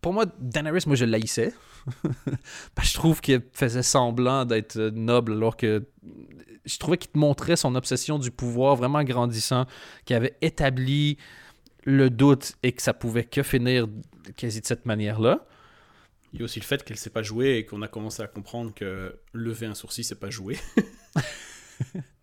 Pour 0.00 0.12
moi, 0.12 0.26
Daenerys, 0.38 0.84
moi, 0.86 0.96
je 0.96 1.04
l'haïssais. 1.04 1.52
Que 2.74 2.84
je 2.84 2.94
trouve 2.94 3.20
qu'il 3.20 3.42
faisait 3.52 3.82
semblant 3.82 4.44
d'être 4.44 4.76
euh, 4.76 4.90
noble, 4.90 5.32
alors 5.32 5.56
que. 5.56 5.84
Je 6.64 6.78
trouvais 6.78 6.98
qu'il 6.98 7.10
te 7.10 7.18
montrait 7.18 7.56
son 7.56 7.74
obsession 7.74 8.18
du 8.18 8.30
pouvoir 8.30 8.76
vraiment 8.76 9.02
grandissant, 9.02 9.66
qu'il 10.04 10.16
avait 10.16 10.36
établi 10.42 11.16
le 11.84 12.10
doute 12.10 12.54
et 12.62 12.72
que 12.72 12.82
ça 12.82 12.92
pouvait 12.92 13.24
que 13.24 13.42
finir 13.42 13.86
quasi 14.36 14.60
de 14.60 14.66
cette 14.66 14.84
manière-là. 14.84 15.46
Il 16.34 16.40
y 16.40 16.42
a 16.42 16.44
aussi 16.44 16.60
le 16.60 16.64
fait 16.66 16.84
qu'elle 16.84 16.98
sait 16.98 17.08
pas 17.08 17.22
jouer 17.22 17.56
et 17.56 17.64
qu'on 17.64 17.80
a 17.80 17.88
commencé 17.88 18.22
à 18.22 18.26
comprendre 18.26 18.74
que 18.74 19.18
lever 19.32 19.64
un 19.66 19.74
sourcil, 19.74 20.04
c'est 20.04 20.20
pas 20.20 20.28
jouer. 20.28 20.58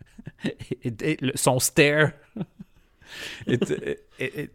et, 0.82 1.16
son 1.34 1.58
stare. 1.58 2.12
et- 3.46 4.50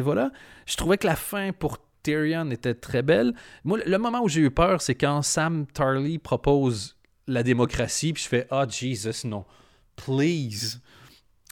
voilà. 0.00 0.30
Je 0.66 0.76
trouvais 0.76 0.98
que 0.98 1.06
la 1.06 1.16
fin 1.16 1.52
pour 1.52 1.78
Tyrion 2.02 2.50
était 2.50 2.74
très 2.74 3.02
belle. 3.02 3.34
Moi, 3.64 3.78
le 3.84 3.98
moment 3.98 4.22
où 4.22 4.28
j'ai 4.28 4.42
eu 4.42 4.50
peur, 4.50 4.80
c'est 4.80 4.94
quand 4.94 5.22
Sam 5.22 5.66
Tarly 5.66 6.18
propose 6.18 6.96
la 7.26 7.42
démocratie, 7.42 8.12
puis 8.12 8.22
je 8.22 8.28
fais 8.28 8.46
Ah, 8.50 8.66
Jesus, 8.68 9.26
non. 9.26 9.44
Please. 9.96 10.80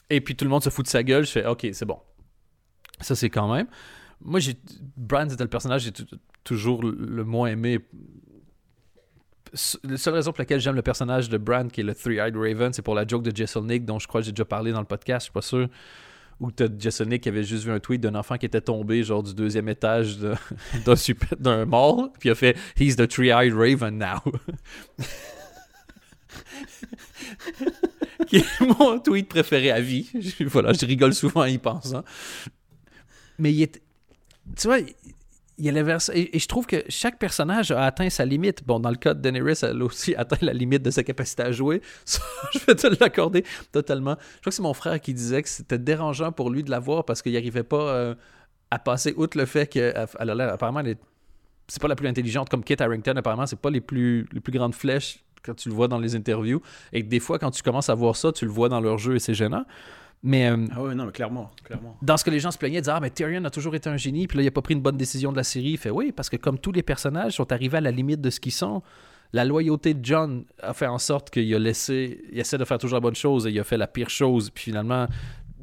Et 0.09 0.21
puis 0.21 0.35
tout 0.35 0.45
le 0.45 0.51
monde 0.51 0.63
se 0.63 0.69
fout 0.69 0.85
de 0.85 0.89
sa 0.89 1.03
gueule. 1.03 1.25
Je 1.25 1.31
fais 1.31 1.45
Ok, 1.45 1.67
c'est 1.73 1.85
bon. 1.85 1.99
Ça, 3.01 3.15
c'est 3.15 3.29
quand 3.29 3.51
même. 3.51 3.67
Moi, 4.21 4.39
j'ai. 4.39 4.55
Bran, 4.95 5.27
c'était 5.29 5.43
le 5.43 5.49
personnage 5.49 5.89
que 5.89 5.97
j'ai 5.97 6.05
toujours 6.43 6.83
le 6.83 7.23
moins 7.23 7.47
aimé 7.47 7.79
la 9.83 9.97
seule 9.97 10.15
raison 10.15 10.31
pour 10.31 10.41
laquelle 10.41 10.59
j'aime 10.59 10.75
le 10.75 10.81
personnage 10.81 11.29
de 11.29 11.37
Bran, 11.37 11.67
qui 11.67 11.81
est 11.81 11.83
le 11.83 11.93
Three-Eyed 11.93 12.35
Raven, 12.35 12.73
c'est 12.73 12.81
pour 12.81 12.95
la 12.95 13.05
joke 13.05 13.23
de 13.23 13.35
Jesselnick, 13.35 13.85
dont 13.85 13.99
je 13.99 14.07
crois 14.07 14.21
que 14.21 14.25
j'ai 14.25 14.31
déjà 14.31 14.45
parlé 14.45 14.71
dans 14.71 14.79
le 14.79 14.85
podcast, 14.85 15.21
je 15.21 15.23
suis 15.25 15.33
pas 15.33 15.41
sûr. 15.41 15.67
Où 16.39 16.51
t'as 16.51 16.67
Jesselnick 16.77 17.21
qui 17.21 17.29
avait 17.29 17.43
juste 17.43 17.63
vu 17.63 17.71
un 17.71 17.79
tweet 17.79 18.01
d'un 18.01 18.15
enfant 18.15 18.37
qui 18.37 18.47
était 18.47 18.61
tombé, 18.61 19.03
genre 19.03 19.21
du 19.21 19.33
deuxième 19.33 19.69
étage 19.69 20.17
d'un 20.85 20.95
super- 20.95 21.37
d'un 21.37 21.65
mall, 21.65 22.09
puis 22.19 22.29
il 22.29 22.31
a 22.31 22.35
fait 22.35 22.57
He's 22.79 22.95
the 22.95 23.07
Three-Eyed 23.07 23.53
Raven 23.53 23.99
now. 23.99 24.31
qui 28.27 28.37
est 28.37 28.61
mon 28.61 28.99
tweet 28.99 29.29
préféré 29.29 29.71
à 29.71 29.79
vie. 29.79 30.09
Voilà, 30.45 30.73
je 30.73 30.85
rigole 30.85 31.13
souvent 31.13 31.41
en 31.41 31.45
y 31.45 31.57
pensant. 31.57 32.03
Mais 33.37 33.53
il 33.53 33.63
est. 33.63 33.81
Tu 34.57 34.67
vois, 34.67 34.79
et, 35.69 36.39
je 36.39 36.47
trouve 36.47 36.65
que 36.65 36.83
chaque 36.89 37.17
personnage 37.19 37.71
a 37.71 37.85
atteint 37.85 38.09
sa 38.09 38.25
limite. 38.25 38.65
Bon, 38.65 38.79
dans 38.79 38.89
le 38.89 38.95
cas 38.95 39.13
de 39.13 39.21
Daenerys, 39.21 39.59
elle 39.61 39.81
a 39.81 39.85
aussi 39.85 40.15
atteint 40.17 40.37
la 40.41 40.53
limite 40.53 40.83
de 40.83 40.91
sa 40.91 41.03
capacité 41.03 41.43
à 41.43 41.51
jouer. 41.51 41.81
Je 42.53 42.59
vais 42.65 42.75
te 42.75 42.87
l'accorder 42.99 43.43
totalement. 43.71 44.17
Je 44.19 44.39
crois 44.39 44.49
que 44.49 44.55
c'est 44.55 44.61
mon 44.61 44.73
frère 44.73 44.99
qui 44.99 45.13
disait 45.13 45.41
que 45.41 45.49
c'était 45.49 45.77
dérangeant 45.77 46.31
pour 46.31 46.49
lui 46.49 46.63
de 46.63 46.71
la 46.71 46.79
voir 46.79 47.05
parce 47.05 47.21
qu'il 47.21 47.33
n'arrivait 47.33 47.63
pas 47.63 47.89
euh, 47.89 48.15
à 48.71 48.79
passer 48.79 49.13
outre 49.15 49.37
le 49.37 49.45
fait 49.45 49.67
qu'elle 49.67 49.95
a 49.95 50.35
l'air, 50.35 50.53
apparemment, 50.53 50.79
elle 50.81 50.89
est- 50.89 51.01
c'est 51.67 51.81
pas 51.81 51.87
la 51.87 51.95
plus 51.95 52.07
intelligente 52.07 52.49
comme 52.49 52.63
Kit 52.63 52.75
Harrington, 52.79 53.13
apparemment, 53.15 53.45
c'est 53.45 53.59
pas 53.59 53.69
les 53.69 53.81
plus, 53.81 54.27
les 54.33 54.39
plus 54.41 54.51
grandes 54.51 54.75
flèches 54.75 55.23
quand 55.43 55.53
tu 55.53 55.69
le 55.69 55.75
vois 55.75 55.87
dans 55.87 55.99
les 55.99 56.15
interviews. 56.15 56.61
Et 56.91 57.03
des 57.03 57.19
fois, 57.19 57.39
quand 57.39 57.51
tu 57.51 57.63
commences 57.63 57.89
à 57.89 57.95
voir 57.95 58.15
ça, 58.15 58.31
tu 58.31 58.45
le 58.45 58.51
vois 58.51 58.69
dans 58.69 58.79
leur 58.79 58.97
jeu 58.97 59.15
et 59.15 59.19
c'est 59.19 59.33
gênant. 59.33 59.65
Mais 60.23 60.49
euh, 60.49 60.65
Ah 60.71 60.81
ouais, 60.81 60.95
non, 60.95 61.05
mais 61.05 61.11
clairement, 61.11 61.51
clairement. 61.63 61.97
dans 62.01 62.15
ce 62.17 62.23
que 62.23 62.29
les 62.29 62.39
gens 62.39 62.49
se 62.51 62.57
plaignaient, 62.57 62.77
ils 62.77 62.81
disaient 62.81 62.93
Ah, 62.95 62.99
mais 63.01 63.09
Tyrion 63.09 63.43
a 63.43 63.49
toujours 63.49 63.75
été 63.75 63.89
un 63.89 63.97
génie, 63.97 64.25
puis 64.27 64.37
là, 64.37 64.43
il 64.43 64.47
a 64.47 64.51
pas 64.51 64.61
pris 64.61 64.73
une 64.73 64.81
bonne 64.81 64.97
décision 64.97 65.31
de 65.31 65.37
la 65.37 65.43
série. 65.43 65.71
Il 65.71 65.77
fait 65.77 65.89
Oui, 65.89 66.11
parce 66.11 66.29
que 66.29 66.37
comme 66.37 66.57
tous 66.59 66.71
les 66.71 66.83
personnages 66.83 67.33
sont 67.33 67.51
arrivés 67.51 67.77
à 67.77 67.81
la 67.81 67.91
limite 67.91 68.21
de 68.21 68.29
ce 68.29 68.39
qu'ils 68.39 68.51
sont, 68.53 68.81
la 69.33 69.43
loyauté 69.45 69.93
de 69.95 70.05
John 70.05 70.45
a 70.61 70.73
fait 70.73 70.87
en 70.87 70.97
sorte 70.99 71.29
qu'il 71.29 71.53
a 71.53 71.59
laissé. 71.59 72.21
Il 72.31 72.39
essaie 72.39 72.57
de 72.57 72.65
faire 72.65 72.77
toujours 72.77 72.97
la 72.97 73.01
bonne 73.01 73.15
chose 73.15 73.47
et 73.47 73.49
il 73.51 73.59
a 73.59 73.63
fait 73.63 73.77
la 73.77 73.87
pire 73.87 74.09
chose, 74.09 74.49
puis 74.49 74.65
finalement. 74.65 75.07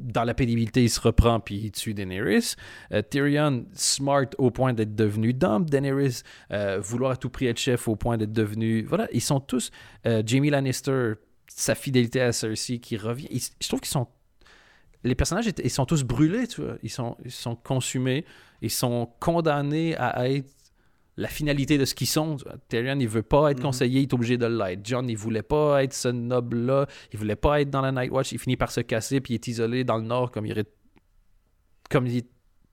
Dans 0.03 0.23
la 0.23 0.33
pénibilité, 0.33 0.81
il 0.83 0.89
se 0.89 0.99
reprend 0.99 1.39
puis 1.39 1.57
il 1.65 1.71
tue 1.71 1.93
Daenerys. 1.93 2.55
Euh, 2.91 3.03
Tyrion, 3.07 3.65
smart 3.73 4.25
au 4.39 4.49
point 4.49 4.73
d'être 4.73 4.95
devenu 4.95 5.31
dumb. 5.31 5.69
Daenerys, 5.69 6.23
euh, 6.51 6.79
vouloir 6.81 7.11
à 7.11 7.15
tout 7.17 7.29
prix 7.29 7.45
être 7.45 7.59
chef 7.59 7.87
au 7.87 7.95
point 7.95 8.17
d'être 8.17 8.33
devenu. 8.33 8.81
Voilà, 8.83 9.07
ils 9.13 9.21
sont 9.21 9.39
tous. 9.39 9.69
euh, 10.07 10.23
Jamie 10.25 10.49
Lannister, 10.49 11.13
sa 11.45 11.75
fidélité 11.75 12.19
à 12.19 12.31
Cersei 12.31 12.79
qui 12.79 12.97
revient. 12.97 13.27
Ils- 13.29 13.43
je 13.61 13.67
trouve 13.67 13.79
qu'ils 13.81 13.91
sont 13.91 14.07
les 15.03 15.15
personnages 15.15 15.49
ils 15.63 15.69
sont 15.69 15.85
tous 15.85 16.03
brûlés, 16.03 16.47
tu 16.47 16.61
vois. 16.61 16.77
Ils 16.83 16.89
sont, 16.89 17.17
ils 17.25 17.31
sont 17.31 17.55
consumés, 17.55 18.25
ils 18.61 18.69
sont 18.71 19.09
condamnés 19.19 19.95
à 19.97 20.29
être 20.29 20.49
la 21.17 21.27
finalité 21.27 21.77
de 21.77 21.85
ce 21.85 21.93
qu'ils 21.93 22.07
sont. 22.07 22.37
Tyrion, 22.69 22.97
il 22.99 23.07
veut 23.07 23.21
pas 23.23 23.51
être 23.51 23.57
Mhm. 23.57 23.63
conseiller, 23.63 23.99
il 23.99 24.03
est 24.03 24.13
obligé 24.13 24.37
de 24.37 24.45
l'être. 24.45 24.79
John, 24.83 25.09
il 25.09 25.17
voulait 25.17 25.43
pas 25.43 25.83
être 25.83 25.93
ce 25.93 26.07
noble-là, 26.07 26.87
il 27.11 27.19
voulait 27.19 27.35
pas 27.35 27.61
être 27.61 27.69
dans 27.69 27.81
la 27.81 27.91
Night 27.91 28.11
Watch, 28.11 28.31
il 28.31 28.39
finit 28.39 28.57
par 28.57 28.71
se 28.71 28.81
casser, 28.81 29.19
puis 29.21 29.33
il 29.33 29.35
est 29.35 29.47
isolé 29.47 29.83
dans 29.83 29.97
le 29.97 30.03
Nord 30.03 30.31
comme 30.31 30.45
il, 30.45 30.63
comme 31.89 32.07
il, 32.07 32.23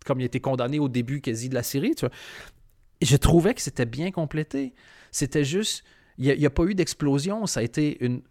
comme 0.06 0.20
il 0.20 0.24
était 0.24 0.40
condamné 0.40 0.78
au 0.78 0.88
début 0.88 1.20
quasi 1.20 1.48
de 1.48 1.54
la 1.54 1.62
série, 1.62 1.94
tu 1.94 2.06
vois. 2.06 2.14
Et 3.00 3.06
je 3.06 3.16
trouvais 3.16 3.54
que 3.54 3.60
c'était 3.60 3.86
bien 3.86 4.10
complété. 4.10 4.74
C'était 5.10 5.44
juste, 5.44 5.82
il 6.16 6.32
n'y 6.36 6.44
a, 6.44 6.48
a 6.48 6.50
pas 6.50 6.64
eu 6.64 6.74
d'explosion, 6.74 7.46
ça 7.46 7.60
a 7.60 7.62
été 7.62 8.02
une... 8.04 8.22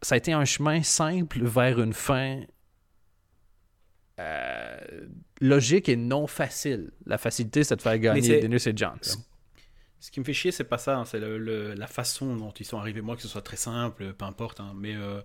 Ça 0.00 0.14
a 0.14 0.18
été 0.18 0.32
un 0.32 0.44
chemin 0.44 0.82
simple 0.84 1.42
vers 1.44 1.80
une 1.80 1.92
fin 1.92 2.42
euh, 4.18 4.76
logique 5.40 5.88
et 5.88 5.96
non 5.96 6.26
facile. 6.26 6.90
La 7.06 7.18
facilité, 7.18 7.64
c'est 7.64 7.76
de 7.76 7.82
faire 7.82 7.98
gagner 7.98 8.40
Daenerys 8.40 8.68
et 8.68 8.72
John. 8.76 8.98
Ce- 9.02 9.16
Ce 10.00 10.10
qui 10.12 10.20
me 10.20 10.24
fait 10.24 10.32
chier, 10.32 10.52
c'est 10.52 10.62
pas 10.64 10.78
ça, 10.78 10.96
hein, 10.96 11.04
c'est 11.04 11.18
le- 11.18 11.38
le- 11.38 11.74
la 11.74 11.86
façon 11.88 12.36
dont 12.36 12.52
ils 12.52 12.64
sont 12.64 12.78
arrivés. 12.78 13.00
Moi, 13.00 13.16
que 13.16 13.22
ce 13.22 13.28
soit 13.28 13.42
très 13.42 13.56
simple, 13.56 14.12
peu 14.14 14.24
importe, 14.24 14.60
hein, 14.60 14.72
mais 14.76 14.94
euh, 14.94 15.20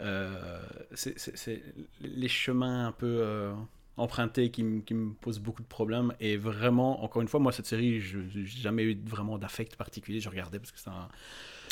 euh, 0.00 0.60
c'est- 0.94 1.62
les 2.00 2.28
chemins 2.28 2.88
un 2.88 2.92
peu 2.92 3.06
euh, 3.22 3.52
empruntés 3.96 4.50
qui, 4.50 4.64
me- 4.64 4.80
qui 4.80 4.94
me 4.94 5.12
posent 5.14 5.38
beaucoup 5.38 5.62
de 5.62 5.68
problèmes. 5.68 6.12
Et 6.18 6.36
vraiment, 6.36 7.04
encore 7.04 7.22
une 7.22 7.28
fois, 7.28 7.38
moi, 7.38 7.52
cette 7.52 7.66
série, 7.66 8.00
je 8.00 8.18
n'ai 8.18 8.44
jamais 8.46 8.82
eu 8.82 9.00
vraiment 9.04 9.38
d'affect 9.38 9.76
particulier. 9.76 10.18
Je 10.18 10.28
regardais 10.28 10.58
parce 10.58 10.72
que 10.72 10.80
c'est 10.80 10.90
un, 10.90 11.08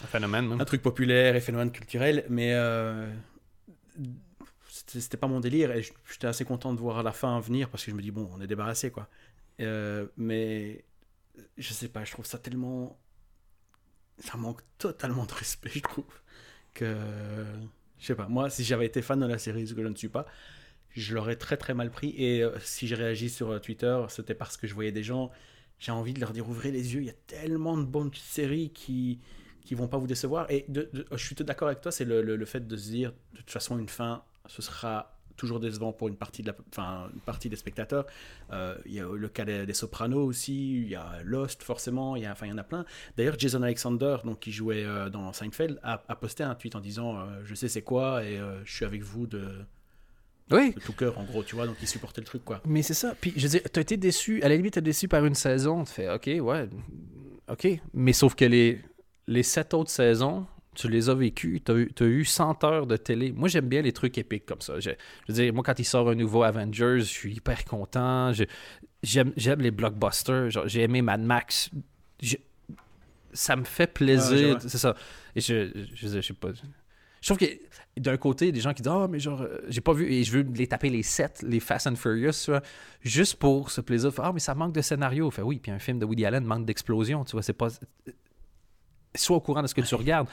Un 0.04 0.06
phénomène, 0.06 0.46
même. 0.48 0.60
un 0.60 0.64
truc 0.64 0.82
populaire 0.82 1.34
et 1.34 1.40
phénomène 1.40 1.72
culturel, 1.72 2.24
mais 2.28 2.52
c'était 4.98 5.16
pas 5.16 5.26
mon 5.28 5.40
délire 5.40 5.70
et 5.72 5.82
j'étais 6.10 6.26
assez 6.26 6.44
content 6.44 6.72
de 6.74 6.80
voir 6.80 7.02
la 7.02 7.12
fin 7.12 7.38
venir 7.40 7.68
parce 7.70 7.84
que 7.84 7.90
je 7.90 7.96
me 7.96 8.02
dis 8.02 8.10
bon 8.10 8.28
on 8.34 8.40
est 8.40 8.46
débarrassé 8.46 8.90
quoi. 8.90 9.08
Euh, 9.60 10.06
mais 10.16 10.84
je 11.58 11.72
sais 11.74 11.88
pas, 11.88 12.04
je 12.04 12.12
trouve 12.12 12.26
ça 12.26 12.38
tellement 12.38 12.98
ça 14.18 14.36
manque 14.36 14.60
totalement 14.78 15.24
de 15.26 15.32
respect 15.32 15.70
je 15.74 15.80
trouve 15.80 16.04
que 16.74 16.96
je 17.98 18.06
sais 18.06 18.14
pas 18.14 18.28
moi 18.28 18.50
si 18.50 18.64
j'avais 18.64 18.86
été 18.86 19.02
fan 19.02 19.18
de 19.20 19.26
la 19.26 19.38
série 19.38 19.66
ce 19.66 19.74
que 19.74 19.82
je 19.82 19.88
ne 19.88 19.94
suis 19.96 20.08
pas 20.08 20.26
je 20.90 21.14
l'aurais 21.14 21.36
très 21.36 21.56
très 21.56 21.74
mal 21.74 21.90
pris 21.90 22.14
et 22.16 22.42
euh, 22.42 22.58
si 22.60 22.86
j'ai 22.86 22.94
réagi 22.96 23.30
sur 23.30 23.50
euh, 23.50 23.58
Twitter 23.58 23.98
c'était 24.08 24.34
parce 24.34 24.56
que 24.56 24.66
je 24.66 24.74
voyais 24.74 24.92
des 24.92 25.02
gens 25.02 25.30
j'ai 25.78 25.92
envie 25.92 26.12
de 26.14 26.20
leur 26.20 26.32
dire 26.32 26.48
ouvrez 26.48 26.70
les 26.70 26.94
yeux 26.94 27.00
il 27.00 27.06
y 27.06 27.10
a 27.10 27.14
tellement 27.26 27.76
de 27.78 27.84
bonnes 27.84 28.12
séries 28.14 28.70
qui 28.70 29.20
qui 29.64 29.74
vont 29.74 29.88
pas 29.88 29.98
vous 29.98 30.06
décevoir 30.06 30.50
et 30.50 30.64
de- 30.68 30.90
de- 30.92 31.06
je 31.12 31.24
suis 31.24 31.34
tout 31.36 31.44
d'accord 31.44 31.68
avec 31.68 31.80
toi 31.80 31.92
c'est 31.92 32.04
le- 32.04 32.22
le 32.22 32.46
fait 32.46 32.66
de 32.66 32.76
se 32.76 32.90
dire 32.90 33.12
de 33.34 33.38
toute 33.38 33.50
façon 33.50 33.78
une 33.78 33.88
fin 33.88 34.24
ce 34.46 34.62
sera 34.62 35.16
toujours 35.36 35.58
décevant 35.60 35.92
pour 35.92 36.08
une 36.08 36.16
partie, 36.16 36.42
de 36.42 36.48
la, 36.48 36.56
enfin, 36.70 37.08
une 37.14 37.20
partie 37.20 37.48
des 37.48 37.56
spectateurs. 37.56 38.04
Euh, 38.52 38.76
Il 38.84 38.92
y 38.92 39.00
a 39.00 39.06
le 39.08 39.28
cas 39.28 39.46
des, 39.46 39.64
des 39.64 39.72
Sopranos 39.72 40.22
aussi, 40.26 40.82
il 40.82 40.88
y 40.88 40.94
a 40.94 41.22
Lost 41.24 41.62
forcément, 41.62 42.14
il 42.14 42.24
y, 42.24 42.26
a, 42.26 42.32
enfin, 42.32 42.44
il 42.44 42.50
y 42.50 42.52
en 42.52 42.58
a 42.58 42.62
plein. 42.62 42.84
D'ailleurs, 43.16 43.38
Jason 43.38 43.62
Alexander, 43.62 44.18
donc, 44.24 44.40
qui 44.40 44.52
jouait 44.52 44.84
euh, 44.84 45.08
dans 45.08 45.32
Seinfeld, 45.32 45.80
a, 45.82 46.02
a 46.06 46.16
posté 46.16 46.42
un 46.42 46.54
tweet 46.54 46.76
en 46.76 46.80
disant 46.80 47.16
euh, 47.18 47.40
Je 47.44 47.54
sais 47.54 47.68
c'est 47.68 47.80
quoi 47.82 48.22
et 48.22 48.38
je 48.64 48.70
suis 48.70 48.84
avec 48.84 49.02
vous 49.02 49.26
de, 49.26 49.46
Oui, 50.50 50.74
de 50.74 50.80
tout 50.80 50.92
cœur, 50.92 51.18
en 51.18 51.24
gros, 51.24 51.42
tu 51.42 51.54
vois, 51.54 51.66
donc 51.66 51.76
il 51.80 51.88
supportait 51.88 52.20
le 52.20 52.26
truc, 52.26 52.44
quoi. 52.44 52.60
mais 52.66 52.82
c'est 52.82 52.92
ça. 52.92 53.14
Puis, 53.18 53.32
je 53.34 53.42
veux 53.44 53.48
dire, 53.48 53.62
t'as 53.72 53.80
été 53.80 53.96
déçu, 53.96 54.42
à 54.42 54.48
la 54.50 54.56
limite, 54.56 54.74
t'es 54.74 54.82
déçu 54.82 55.08
par 55.08 55.24
une 55.24 55.34
saison. 55.34 55.84
Tu 55.84 55.92
fais, 55.92 56.12
OK, 56.12 56.26
ouais, 56.26 56.68
OK. 57.48 57.66
Mais 57.94 58.12
sauf 58.12 58.34
que 58.34 58.44
les, 58.44 58.82
les 59.26 59.42
sept 59.42 59.72
autres 59.72 59.90
saisons, 59.90 60.46
tu 60.74 60.88
les 60.88 61.08
as 61.08 61.14
vécues. 61.14 61.60
T'as 61.60 61.74
eu, 61.74 61.92
t'as 61.92 62.04
eu 62.06 62.24
100 62.24 62.64
heures 62.64 62.86
de 62.86 62.96
télé. 62.96 63.32
Moi, 63.32 63.48
j'aime 63.48 63.68
bien 63.68 63.82
les 63.82 63.92
trucs 63.92 64.16
épiques 64.18 64.46
comme 64.46 64.60
ça. 64.60 64.78
Je, 64.80 64.90
je 64.90 65.32
veux 65.32 65.34
dire, 65.34 65.52
moi, 65.52 65.62
quand 65.64 65.78
il 65.78 65.84
sort 65.84 66.08
un 66.10 66.14
nouveau 66.14 66.42
Avengers, 66.42 66.98
je 67.00 67.04
suis 67.04 67.34
hyper 67.34 67.64
content. 67.64 68.32
J'aime, 69.02 69.32
les 69.58 69.70
blockbusters. 69.70 70.50
J'ai 70.66 70.82
aimé 70.82 71.02
Mad 71.02 71.20
Max. 71.22 71.70
Je- 72.22 72.36
ça 73.32 73.56
me 73.56 73.64
fait 73.64 73.86
plaisir. 73.86 74.58
c'est 74.60 74.78
ça. 74.78 74.94
Et 75.36 75.40
je, 75.40 75.70
je, 75.94 76.08
je, 76.08 76.08
je 76.08 76.20
sais 76.20 76.34
pas. 76.34 76.48
Je 77.20 77.26
trouve 77.26 77.38
que 77.38 77.44
d'un 77.98 78.16
côté, 78.16 78.50
des 78.50 78.60
gens 78.60 78.72
qui 78.72 78.82
disent 78.82 78.92
Ah, 78.92 79.06
mais 79.08 79.20
genre, 79.20 79.42
euh, 79.42 79.58
j'ai 79.68 79.80
pas 79.82 79.92
vu, 79.92 80.10
et 80.10 80.24
je 80.24 80.32
veux 80.32 80.42
les 80.54 80.66
taper 80.66 80.88
les 80.88 81.02
7, 81.02 81.44
les 81.46 81.60
Fast 81.60 81.86
and 81.86 81.96
Furious, 81.96 82.32
tu 82.44 82.50
vois, 82.50 82.62
juste 83.02 83.36
pour 83.36 83.70
ce 83.70 83.80
plaisir. 83.82 84.10
Ah, 84.18 84.32
mais 84.32 84.40
ça 84.40 84.54
manque 84.54 84.72
de 84.72 84.80
scénario. 84.80 85.30
Fait 85.30 85.42
oui, 85.42 85.58
puis 85.62 85.70
un 85.70 85.78
film 85.78 85.98
de 85.98 86.06
Woody 86.06 86.24
Allen 86.24 86.44
manque 86.44 86.64
d'explosion, 86.64 87.24
tu 87.24 87.32
vois, 87.32 87.42
c'est 87.42 87.52
pas. 87.52 87.68
Sois 89.14 89.36
au 89.36 89.40
courant 89.40 89.62
de 89.62 89.66
ce 89.66 89.74
que 89.74 89.80
tu 89.80 89.94
regardes. 89.94 90.28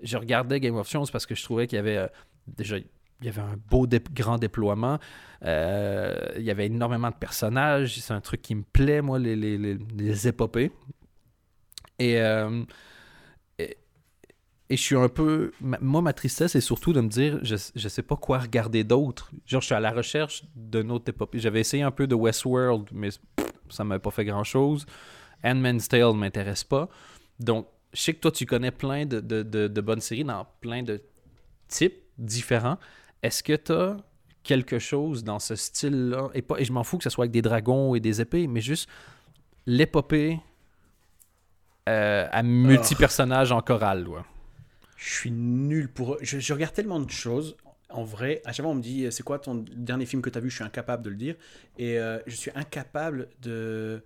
Je 0.00 0.16
regardais 0.16 0.58
Game 0.60 0.76
of 0.76 0.88
Thrones 0.88 1.06
parce 1.12 1.26
que 1.26 1.34
je 1.34 1.42
trouvais 1.44 1.66
qu'il 1.66 1.76
y 1.76 1.80
avait 1.80 1.96
euh, 1.98 2.06
déjà. 2.46 2.76
Il 2.78 3.26
y 3.26 3.28
avait 3.28 3.42
un 3.42 3.56
beau 3.70 3.86
dé- 3.86 4.02
grand 4.12 4.36
déploiement. 4.36 4.98
Euh, 5.44 6.16
il 6.36 6.42
y 6.42 6.50
avait 6.50 6.66
énormément 6.66 7.08
de 7.08 7.14
personnages. 7.14 8.00
C'est 8.00 8.12
un 8.12 8.20
truc 8.20 8.42
qui 8.42 8.54
me 8.56 8.64
plaît, 8.64 9.00
moi, 9.00 9.18
les, 9.20 9.36
les, 9.36 9.56
les, 9.58 9.78
les 9.96 10.26
épopées. 10.26 10.72
Et, 12.00 12.20
euh, 12.20 12.64
et, 13.60 13.76
et 14.70 14.76
je 14.76 14.82
suis 14.82 14.96
un 14.96 15.08
peu. 15.08 15.52
ma- 15.60 15.78
moi, 15.80 16.02
ma 16.02 16.12
tristesse 16.12 16.56
est 16.56 16.60
surtout 16.60 16.92
de 16.92 17.00
me 17.00 17.08
dire, 17.08 17.38
je, 17.42 17.54
je 17.76 17.88
sais 17.88 18.02
pas 18.02 18.16
quoi 18.16 18.38
regarder 18.40 18.82
d'autre. 18.82 19.30
Genre, 19.46 19.60
je 19.60 19.66
suis 19.66 19.74
à 19.74 19.80
la 19.80 19.92
recherche 19.92 20.42
d'une 20.56 20.90
autre 20.90 21.08
épopée. 21.10 21.38
J'avais 21.38 21.60
essayé 21.60 21.84
un 21.84 21.92
peu 21.92 22.08
de 22.08 22.16
Westworld, 22.16 22.88
mais 22.92 23.10
pff, 23.36 23.46
ça 23.68 23.84
m'avait 23.84 24.00
pas 24.00 24.10
fait 24.10 24.24
grand-chose. 24.24 24.84
Handmaid's 25.44 25.86
Tale 25.86 26.12
ne 26.12 26.18
m'intéresse 26.18 26.64
pas. 26.64 26.88
Donc, 27.38 27.68
je 27.92 28.00
sais 28.00 28.14
que 28.14 28.20
toi, 28.20 28.30
tu 28.30 28.46
connais 28.46 28.70
plein 28.70 29.06
de, 29.06 29.20
de, 29.20 29.42
de, 29.42 29.68
de 29.68 29.80
bonnes 29.80 30.00
séries 30.00 30.24
dans 30.24 30.46
plein 30.60 30.82
de 30.82 31.02
types 31.68 32.02
différents. 32.18 32.78
Est-ce 33.22 33.42
que 33.42 33.54
tu 33.54 33.72
as 33.72 33.96
quelque 34.42 34.78
chose 34.78 35.24
dans 35.24 35.38
ce 35.38 35.54
style-là? 35.54 36.30
Et, 36.34 36.42
pas, 36.42 36.58
et 36.58 36.64
je 36.64 36.72
m'en 36.72 36.84
fous 36.84 36.98
que 36.98 37.04
ce 37.04 37.10
soit 37.10 37.24
avec 37.24 37.32
des 37.32 37.42
dragons 37.42 37.94
et 37.94 38.00
des 38.00 38.20
épées, 38.20 38.46
mais 38.46 38.60
juste 38.60 38.88
l'épopée 39.66 40.40
euh, 41.88 42.28
à 42.30 42.42
multi-personnages 42.42 43.52
en 43.52 43.60
chorale. 43.60 44.08
ouais. 44.08 44.20
Je 44.96 45.12
suis 45.12 45.30
nul 45.30 45.88
pour. 45.88 46.16
Je, 46.22 46.38
je 46.38 46.52
regarde 46.52 46.74
tellement 46.74 47.00
de 47.00 47.10
choses. 47.10 47.56
En 47.90 48.04
vrai, 48.04 48.40
à 48.44 48.52
chaque 48.52 48.64
fois, 48.64 48.72
on 48.72 48.76
me 48.76 48.82
dit 48.82 49.06
c'est 49.10 49.22
quoi 49.22 49.38
ton 49.38 49.64
dernier 49.76 50.06
film 50.06 50.22
que 50.22 50.30
tu 50.30 50.38
as 50.38 50.40
vu? 50.40 50.48
Je 50.48 50.54
suis 50.54 50.64
incapable 50.64 51.02
de 51.02 51.10
le 51.10 51.16
dire. 51.16 51.34
Et 51.76 51.98
euh, 51.98 52.18
je 52.26 52.34
suis 52.34 52.50
incapable 52.54 53.28
de, 53.42 54.02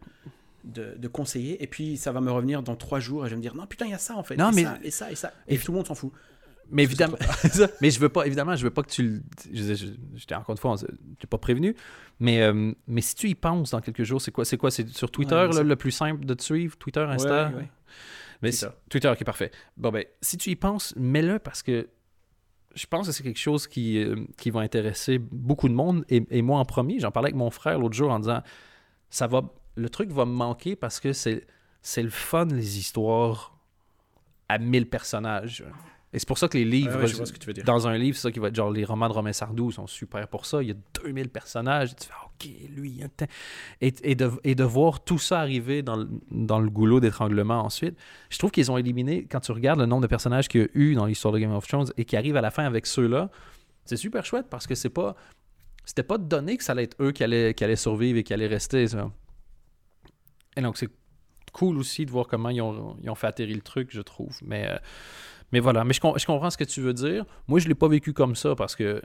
de, 0.66 0.94
de 0.98 1.09
conseiller. 1.09 1.62
Et 1.62 1.66
puis, 1.66 1.97
ça 1.97 2.12
va 2.12 2.20
me 2.20 2.30
revenir 2.30 2.62
dans 2.62 2.76
trois 2.76 3.01
jours 3.01 3.24
et 3.24 3.28
je 3.28 3.34
vais 3.34 3.36
me 3.38 3.43
dire 3.43 3.55
non, 3.55 3.66
putain, 3.66 3.86
il 3.86 3.93
y 3.93 3.94
a 3.94 3.98
ça 3.98 4.16
en 4.16 4.22
fait. 4.22 4.36
Non, 4.36 4.51
et 4.51 4.55
mais- 4.55 4.64
ça, 4.64 4.78
et 4.82 4.90
ça, 4.90 5.10
et 5.10 5.14
ça. 5.14 5.32
Et 5.48 5.56
tout 5.59 5.72
le 5.72 5.76
monde 5.78 5.86
s'en 5.86 5.94
fout. 5.94 6.12
Mais 6.68 6.82
Je 6.82 6.88
évidemment, 6.88 7.16
mais 7.80 7.90
je 7.90 8.01
veux 8.01 8.09
pas, 8.09 8.26
évidemment, 8.26 8.56
je 8.56 8.64
veux 8.64 8.70
pas 8.72 8.82
que 8.82 8.90
tu 8.90 9.02
le. 9.05 9.22
Je, 9.52 9.74
je, 9.74 9.86
je 10.16 10.26
t'ai 10.26 10.34
encore 10.34 10.52
une 10.52 10.59
fois, 10.59 10.72
on- 10.72 11.14
t'es 11.20 11.28
pas 11.28 11.38
prévenu. 11.38 11.76
Mais, 12.18 12.43
euh, 12.43 12.72
mais 12.88 13.01
si 13.02 13.14
tu 13.14 13.28
y 13.28 13.36
penses 13.36 13.70
dans 13.70 13.80
quelques 13.80 14.02
jours, 14.02 14.20
c'est 14.20 14.32
quoi 14.32 14.44
C'est 14.44 14.56
quoi 14.56 14.72
C'est 14.72 14.88
sur 14.88 15.10
Twitter 15.12 15.34
Ouais, 15.36 15.52
là, 15.55 15.62
le 15.62 15.76
plus 15.76 15.93
simple 15.93 16.24
de 16.24 16.34
te 16.34 16.43
suivre? 16.43 16.76
Twitter, 16.76 17.01
Insta? 17.09 17.48
Ouais, 17.51 17.55
ouais. 17.55 17.68
Mais 18.43 18.51
Twitter. 18.51 18.66
si- 18.66 18.88
Twitter, 18.90 19.09
ok, 19.09 19.22
parfait. 19.24 19.52
Bon, 19.76 19.90
ben, 19.93 20.05
si 20.20 20.36
tu 20.38 20.51
y 20.51 20.56
penses, 20.56 20.93
mets-le 20.97 21.38
parce 21.38 21.62
que 21.62 21.88
je 22.74 22.86
pense 22.86 23.06
que 23.06 23.12
c'est 23.12 23.22
quelque 23.22 23.38
chose 23.38 23.68
qui, 23.68 23.98
euh, 24.02 24.16
qui 24.36 24.51
va 24.51 24.59
intéresser 24.60 25.18
beaucoup 25.18 25.68
de 25.68 25.74
monde. 25.74 26.05
Et, 26.09 26.26
et 26.30 26.43
moi 26.43 26.59
en 26.59 26.64
premier, 26.64 26.98
j'en 26.98 27.12
parlais 27.12 27.28
avec 27.28 27.36
mon 27.36 27.51
frère 27.51 27.78
l'autre 27.78 27.94
jour 27.94 28.10
en 28.10 28.18
disant 28.18 28.43
ça 29.09 29.26
va, 29.28 29.43
le 29.77 29.89
truc 29.89 30.11
va 30.11 30.24
me 30.24 30.32
manquer 30.35 30.74
parce 30.77 31.01
que 31.01 31.12
c'est, 31.12 31.47
c'est 31.82 32.03
le 32.03 32.11
fun, 32.11 32.47
les 32.47 32.78
histoires 32.78 33.57
à 34.48 34.59
1000 34.59 34.89
personnages. 34.89 35.65
Et 36.12 36.19
c'est 36.19 36.28
pour 36.28 36.39
ça 36.39 36.48
que 36.48 36.57
les 36.57 36.65
livres, 36.65 36.94
Ouais, 36.97 37.03
ouais, 37.03 37.07
je 37.09 37.16
vois 37.16 37.27
ce 37.27 37.32
que 37.32 37.39
tu 37.39 37.47
veux 37.48 37.53
dire. 37.53 37.65
dans 37.65 37.89
un 37.89 37.98
livre, 37.98 38.16
c'est 38.16 38.23
ça 38.23 38.32
qui 38.32 38.39
va 38.39 38.48
être 38.48 38.55
genre 38.55 38.70
les 38.70 38.85
romans 38.85 39.09
de 39.09 39.12
Romain 39.12 39.32
Sardou 39.35 39.70
sont 39.73 39.86
super 39.86 40.27
pour 40.28 40.47
ça. 40.47 40.62
Il 40.62 40.69
y 40.69 40.73
a 40.73 40.74
2000 41.05 41.28
personnages. 41.28 41.94
Tu 41.97 42.07
fais, 42.07 42.12
OK, 42.24 42.70
lui, 42.74 42.90
il 42.90 42.97
y 42.98 43.03
a 43.03 43.09
tant- 43.09 43.27
et, 43.82 43.93
et, 44.03 44.15
de, 44.15 44.31
et 44.44 44.55
de 44.55 44.65
voir 44.65 45.05
tout 45.05 45.19
ça 45.19 45.40
arriver 45.40 45.82
dans 45.82 45.97
le, 45.97 46.09
dans 46.31 46.61
le 46.61 46.70
goulot 46.70 47.01
d'étranglement 47.01 47.61
ensuite. 47.62 47.98
Je 48.31 48.39
trouve 48.39 48.51
qu'ils 48.51 48.70
ont 48.70 48.78
éliminé, 48.78 49.27
quand 49.31 49.40
tu 49.40 49.53
regardes 49.53 49.81
le 49.81 49.86
nombre 49.86 50.03
de 50.03 50.07
personnages 50.07 50.48
qu'il 50.48 50.62
y 50.62 50.65
a 50.65 50.69
eu 50.74 50.94
dans 50.94 51.05
l'histoire 51.07 51.35
de 51.35 51.39
Game 51.40 51.53
of 51.53 51.66
Thrones 51.66 51.89
et 51.98 52.05
qui 52.07 52.16
arrivent 52.16 52.36
à 52.36 52.40
la 52.40 52.51
fin 52.53 52.65
avec 52.65 52.86
ceux-là, 52.86 53.28
c'est 53.85 53.97
super 53.97 54.24
chouette 54.24 54.47
parce 54.48 54.66
que 54.66 54.74
c'est 54.74 54.89
pas. 54.90 55.16
C'était 55.85 56.03
pas 56.05 56.19
donné 56.19 56.57
que 56.57 56.65
ça 56.65 56.73
allait 56.73 56.85
être 56.85 56.97
eux 57.01 57.12
qui 57.12 57.23
allaient, 57.24 57.53
qui 57.53 57.62
allaient 57.62 57.77
survivre 57.77 58.19
et 58.19 58.23
qui 58.24 58.32
allaient 58.32 58.47
rester. 58.48 58.89
ça. 58.89 59.11
Et 60.57 60.62
donc, 60.62 60.77
c'est 60.77 60.91
cool 61.53 61.78
aussi 61.78 62.07
de 62.07 62.11
voir 62.11 62.27
comment 62.27 62.51
ils 62.51 62.61
ont, 62.61 62.97
ils 63.03 63.11
ont 63.11 63.15
fait 63.15 63.27
atterrir 63.27 63.55
le 63.55 63.62
truc, 63.62 63.89
je 63.91 64.01
trouve. 64.01 64.39
Mais, 64.43 64.69
euh, 64.69 64.77
mais 65.53 65.61
voilà, 65.61 65.85
mais 65.85 65.95
je, 65.95 66.01
je 66.01 66.27
comprends 66.27 66.51
ce 66.51 66.57
que 66.57 66.65
tu 66.65 66.81
veux 66.81 66.95
dire. 66.95 67.24
Moi, 67.49 67.61
je 67.61 67.69
l'ai 67.69 67.74
pas 67.74 67.89
vécu 67.89 68.12
comme 68.12 68.37
ça 68.37 68.55
parce 68.55 68.77
que 68.77 69.03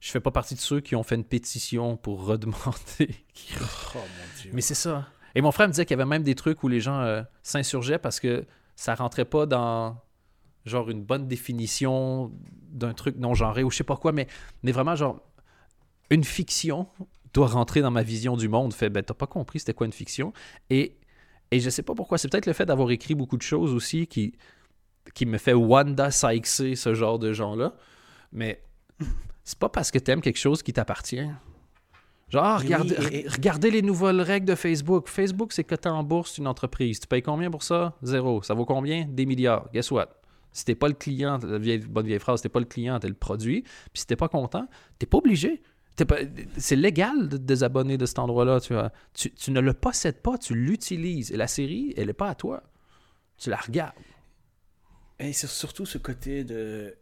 je 0.00 0.10
fais 0.10 0.20
pas 0.20 0.30
partie 0.30 0.54
de 0.54 0.60
ceux 0.60 0.80
qui 0.80 0.94
ont 0.96 1.02
fait 1.02 1.16
une 1.16 1.24
pétition 1.24 1.96
pour 1.96 2.24
redemander. 2.24 3.10
Oh 3.94 3.98
mon 3.98 4.42
dieu. 4.42 4.50
mais 4.52 4.60
c'est 4.60 4.74
ça. 4.74 5.06
Et 5.34 5.40
mon 5.40 5.52
frère 5.52 5.68
me 5.68 5.72
disait 5.72 5.84
qu'il 5.86 5.96
y 5.96 6.00
avait 6.00 6.08
même 6.08 6.22
des 6.22 6.34
trucs 6.34 6.62
où 6.62 6.68
les 6.68 6.80
gens 6.80 7.00
euh, 7.00 7.22
s'insurgeaient 7.42 7.98
parce 7.98 8.20
que 8.20 8.44
ça 8.76 8.94
rentrait 8.94 9.24
pas 9.24 9.46
dans 9.46 9.96
genre 10.66 10.90
une 10.90 11.02
bonne 11.02 11.26
définition 11.26 12.30
d'un 12.70 12.92
truc 12.92 13.16
non 13.16 13.34
genré 13.34 13.62
ou 13.62 13.70
je 13.70 13.76
sais 13.76 13.84
pas 13.84 13.96
quoi, 13.96 14.12
mais, 14.12 14.26
mais 14.62 14.72
vraiment 14.72 14.94
genre 14.94 15.20
une 16.10 16.24
fiction 16.24 16.88
doit 17.34 17.46
rentrer 17.48 17.80
dans 17.82 17.90
ma 17.90 18.02
vision 18.02 18.36
du 18.36 18.48
monde. 18.48 18.72
Fait, 18.74 18.90
ben 18.90 19.02
t'as 19.02 19.14
pas 19.14 19.26
compris 19.26 19.58
c'était 19.60 19.74
quoi 19.74 19.86
une 19.86 19.92
fiction. 19.92 20.32
Et, 20.70 20.96
et 21.50 21.60
je 21.60 21.70
sais 21.70 21.82
pas 21.82 21.94
pourquoi, 21.94 22.18
c'est 22.18 22.28
peut-être 22.30 22.46
le 22.46 22.52
fait 22.52 22.66
d'avoir 22.66 22.90
écrit 22.90 23.14
beaucoup 23.14 23.36
de 23.36 23.42
choses 23.42 23.72
aussi 23.74 24.06
qui, 24.06 24.34
qui 25.14 25.26
me 25.26 25.38
fait 25.38 25.54
Wanda 25.54 26.10
Sykes 26.10 26.46
ce 26.76 26.94
genre 26.94 27.18
de 27.18 27.32
gens-là. 27.32 27.74
Mais 28.32 28.62
c'est 29.44 29.58
pas 29.58 29.68
parce 29.68 29.90
que 29.90 29.98
t'aimes 29.98 30.20
quelque 30.20 30.38
chose 30.38 30.62
qui 30.62 30.72
t'appartient. 30.72 31.28
Genre, 32.28 32.44
ah, 32.44 32.58
regardez, 32.58 32.94
oui, 32.98 33.06
et- 33.12 33.22
re- 33.26 33.32
regardez 33.36 33.70
les 33.70 33.80
nouvelles 33.80 34.20
règles 34.20 34.46
de 34.46 34.54
Facebook. 34.54 35.08
Facebook, 35.08 35.52
c'est 35.54 35.64
coté 35.64 35.88
en 35.88 36.02
bourse 36.02 36.36
une 36.36 36.46
entreprise. 36.46 37.00
Tu 37.00 37.06
payes 37.06 37.22
combien 37.22 37.50
pour 37.50 37.62
ça? 37.62 37.94
Zéro. 38.02 38.42
Ça 38.42 38.52
vaut 38.52 38.66
combien? 38.66 39.06
Des 39.06 39.24
milliards. 39.24 39.70
Guess 39.72 39.90
what? 39.92 40.08
Si 40.52 40.64
t'es 40.66 40.74
pas 40.74 40.88
le 40.88 40.94
client, 40.94 41.38
la 41.42 41.56
vieille, 41.58 41.78
bonne 41.78 42.06
vieille 42.06 42.18
phrase, 42.18 42.42
t'es 42.42 42.48
pas 42.50 42.58
le 42.60 42.66
client, 42.66 42.98
t'es 42.98 43.08
le 43.08 43.14
produit. 43.14 43.62
Puis 43.62 44.00
si 44.00 44.06
t'es 44.06 44.16
pas 44.16 44.28
content, 44.28 44.66
t'es 44.98 45.06
pas 45.06 45.16
obligé. 45.18 45.62
C'est 46.56 46.76
légal 46.76 47.28
de 47.28 47.36
te 47.36 47.42
désabonner 47.42 47.98
de 47.98 48.06
cet 48.06 48.18
endroit-là. 48.18 48.60
Tu, 48.60 48.72
vois. 48.74 48.92
tu, 49.14 49.30
tu 49.32 49.50
ne 49.50 49.60
le 49.60 49.72
possèdes 49.72 50.20
pas, 50.20 50.38
tu 50.38 50.54
l'utilises. 50.54 51.32
Et 51.32 51.36
la 51.36 51.46
série, 51.48 51.94
elle 51.96 52.08
est 52.10 52.14
pas 52.14 52.28
à 52.28 52.34
toi. 52.34 52.62
Tu 53.38 53.50
la 53.50 53.56
regardes. 53.56 53.94
Et 55.18 55.32
c'est 55.32 55.46
surtout 55.48 55.86
ce 55.86 55.98
côté 55.98 56.44
de. 56.44 56.94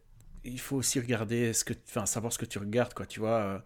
Il 0.43 0.59
faut 0.59 0.77
aussi 0.77 0.99
regarder 0.99 1.53
ce 1.53 1.63
que. 1.63 1.73
Enfin, 1.87 2.05
savoir 2.05 2.31
ce 2.33 2.37
que 2.37 2.45
tu 2.45 2.57
regardes, 2.59 2.93
quoi. 2.93 3.05
Tu 3.05 3.19
vois. 3.19 3.37
euh, 3.39 3.59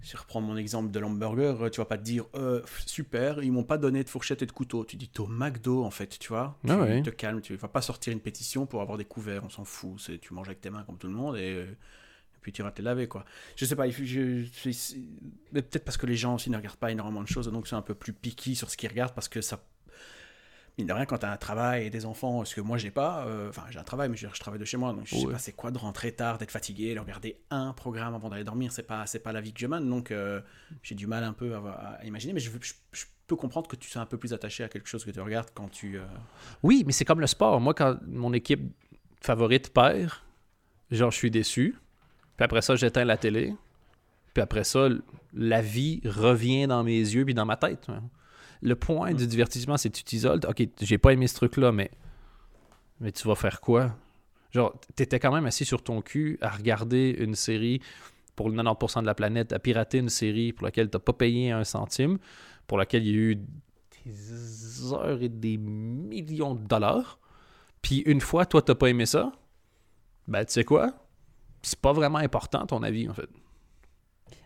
Je 0.00 0.16
reprends 0.16 0.40
mon 0.40 0.56
exemple 0.56 0.90
de 0.90 0.98
l'hamburger. 1.00 1.60
euh, 1.64 1.70
Tu 1.70 1.80
vas 1.80 1.84
pas 1.84 1.98
te 1.98 2.04
dire 2.04 2.24
euh, 2.34 2.62
super, 2.86 3.42
ils 3.42 3.50
m'ont 3.52 3.64
pas 3.64 3.78
donné 3.78 4.04
de 4.04 4.08
fourchette 4.08 4.42
et 4.42 4.46
de 4.46 4.52
couteau. 4.52 4.84
Tu 4.84 4.96
dis 4.96 5.08
t'es 5.08 5.20
au 5.20 5.26
McDo, 5.26 5.84
en 5.84 5.90
fait, 5.90 6.18
tu 6.18 6.28
vois. 6.28 6.56
Tu 6.64 6.70
Ah 6.72 6.78
ouais. 6.78 7.02
te 7.02 7.10
calmes. 7.10 7.40
Tu 7.40 7.56
vas 7.56 7.68
pas 7.68 7.82
sortir 7.82 8.12
une 8.12 8.20
pétition 8.20 8.64
pour 8.66 8.80
avoir 8.80 8.96
des 8.96 9.04
couverts. 9.04 9.42
On 9.44 9.50
s'en 9.50 9.64
fout. 9.64 10.10
Tu 10.20 10.32
manges 10.34 10.48
avec 10.48 10.60
tes 10.60 10.70
mains 10.70 10.84
comme 10.84 10.96
tout 10.98 11.08
le 11.08 11.14
monde 11.14 11.36
et. 11.36 11.66
Puis 12.40 12.52
tu 12.52 12.62
vas 12.62 12.70
te 12.72 12.82
laver, 12.82 13.08
quoi. 13.08 13.24
Je 13.56 13.64
sais 13.64 13.76
pas, 13.76 13.88
je, 13.88 14.04
je- 14.04 14.96
mais 15.52 15.62
peut-être 15.62 15.84
parce 15.84 15.96
que 15.96 16.06
les 16.06 16.16
gens 16.16 16.34
aussi 16.36 16.50
ne 16.50 16.56
regardent 16.56 16.76
pas 16.76 16.90
énormément 16.90 17.22
de 17.22 17.28
choses, 17.28 17.48
donc 17.50 17.66
c'est 17.68 17.76
un 17.76 17.82
peu 17.82 17.94
plus 17.94 18.12
picky 18.12 18.54
sur 18.56 18.70
ce 18.70 18.76
qu'ils 18.76 18.88
regardent 18.90 19.14
parce 19.14 19.28
que 19.28 19.40
ça 19.40 19.62
mine 20.76 20.86
de 20.86 20.92
rien, 20.92 21.06
quand 21.06 21.18
tu 21.18 21.26
as 21.26 21.32
un 21.32 21.36
travail 21.36 21.86
et 21.86 21.90
des 21.90 22.06
enfants, 22.06 22.44
ce 22.44 22.54
que 22.54 22.60
moi 22.60 22.78
j'ai 22.78 22.92
pas, 22.92 23.26
euh, 23.26 23.48
enfin 23.48 23.64
j'ai 23.70 23.80
un 23.80 23.84
travail, 23.84 24.08
mais 24.08 24.16
je, 24.16 24.28
travaille 24.28 24.60
de 24.60 24.64
chez 24.64 24.76
moi, 24.76 24.92
donc 24.92 25.06
je 25.06 25.16
sais 25.16 25.26
Ouais. 25.26 25.32
pas 25.32 25.38
c'est 25.38 25.52
quoi 25.52 25.72
de 25.72 25.78
rentrer 25.78 26.12
tard, 26.12 26.38
d'être 26.38 26.52
fatigué, 26.52 26.94
de 26.94 27.00
regarder 27.00 27.40
un 27.50 27.72
programme 27.72 28.14
avant 28.14 28.28
d'aller 28.28 28.44
dormir, 28.44 28.70
c'est 28.70 28.84
pas 28.84 29.04
c'est 29.06 29.18
pas 29.18 29.32
la 29.32 29.40
vie 29.40 29.52
que 29.52 29.58
je 29.58 29.66
mène, 29.66 29.88
donc 29.90 30.12
euh, 30.12 30.40
j'ai 30.84 30.94
du 30.94 31.08
mal 31.08 31.24
un 31.24 31.32
peu 31.32 31.52
à, 31.56 31.96
à 32.00 32.04
imaginer, 32.04 32.32
mais 32.32 32.38
je 32.40 32.50
peux 33.26 33.34
comprendre 33.36 33.66
que 33.68 33.74
tu 33.76 33.90
sois 33.90 34.00
un 34.02 34.06
peu 34.06 34.18
plus 34.18 34.32
attaché 34.32 34.62
à 34.62 34.68
quelque 34.68 34.88
chose 34.88 35.04
que 35.04 35.10
tu 35.10 35.20
regardes 35.20 35.50
quand 35.52 35.68
tu. 35.68 35.98
euh, 35.98 36.04
Oui, 36.62 36.84
mais 36.86 36.92
c'est 36.92 37.04
comme 37.04 37.20
le 37.20 37.26
sport. 37.26 37.60
Moi, 37.60 37.74
quand 37.74 37.98
mon 38.06 38.32
équipe 38.32 38.62
favorite 39.20 39.72
perd, 39.72 40.10
genre, 40.92 41.10
je 41.10 41.16
suis 41.16 41.30
déçu. 41.30 41.76
Puis 42.38 42.44
après 42.44 42.62
ça, 42.62 42.76
j'éteins 42.76 43.04
la 43.04 43.16
télé. 43.16 43.52
Puis 44.32 44.42
après 44.42 44.62
ça, 44.62 44.88
la 45.34 45.60
vie 45.60 46.00
revient 46.04 46.68
dans 46.68 46.84
mes 46.84 46.98
yeux 47.00 47.24
puis 47.24 47.34
dans 47.34 47.44
ma 47.44 47.56
tête. 47.56 47.86
hein. 47.88 48.04
Le 48.62 48.76
point 48.76 49.12
du 49.12 49.26
divertissement, 49.26 49.76
c'est 49.76 49.90
que 49.90 49.96
tu 49.96 50.04
t'isoles. 50.04 50.40
Ok, 50.48 50.62
j'ai 50.80 50.98
pas 50.98 51.12
aimé 51.12 51.26
ce 51.26 51.34
truc-là, 51.34 51.72
mais, 51.72 51.90
mais 53.00 53.12
tu 53.12 53.26
vas 53.26 53.34
faire 53.34 53.60
quoi? 53.60 53.96
Genre, 54.52 54.80
t'étais 54.94 55.18
quand 55.18 55.32
même 55.32 55.46
assis 55.46 55.64
sur 55.64 55.82
ton 55.82 56.00
cul 56.00 56.38
à 56.40 56.48
regarder 56.48 57.16
une 57.18 57.34
série 57.34 57.80
pour 58.36 58.48
le 58.48 58.56
90% 58.56 59.00
de 59.00 59.06
la 59.06 59.14
planète, 59.14 59.52
à 59.52 59.58
pirater 59.58 59.98
une 59.98 60.08
série 60.08 60.52
pour 60.52 60.64
laquelle 60.64 60.90
t'as 60.90 61.00
pas 61.00 61.12
payé 61.12 61.50
un 61.50 61.64
centime, 61.64 62.18
pour 62.68 62.78
laquelle 62.78 63.04
il 63.04 63.12
y 63.12 63.18
a 63.18 63.20
eu 63.32 63.36
des 64.06 64.92
heures 64.92 65.20
et 65.22 65.28
des 65.28 65.56
millions 65.56 66.54
de 66.54 66.64
dollars. 66.66 67.18
Puis 67.82 67.98
une 68.06 68.20
fois, 68.20 68.46
toi, 68.46 68.62
t'as 68.62 68.76
pas 68.76 68.88
aimé 68.90 69.06
ça, 69.06 69.32
ben 70.28 70.44
tu 70.44 70.52
sais 70.52 70.64
quoi? 70.64 70.94
C'est 71.62 71.78
pas 71.78 71.92
vraiment 71.92 72.18
important 72.18 72.66
ton 72.66 72.82
avis, 72.82 73.08
en 73.08 73.14
fait. 73.14 73.28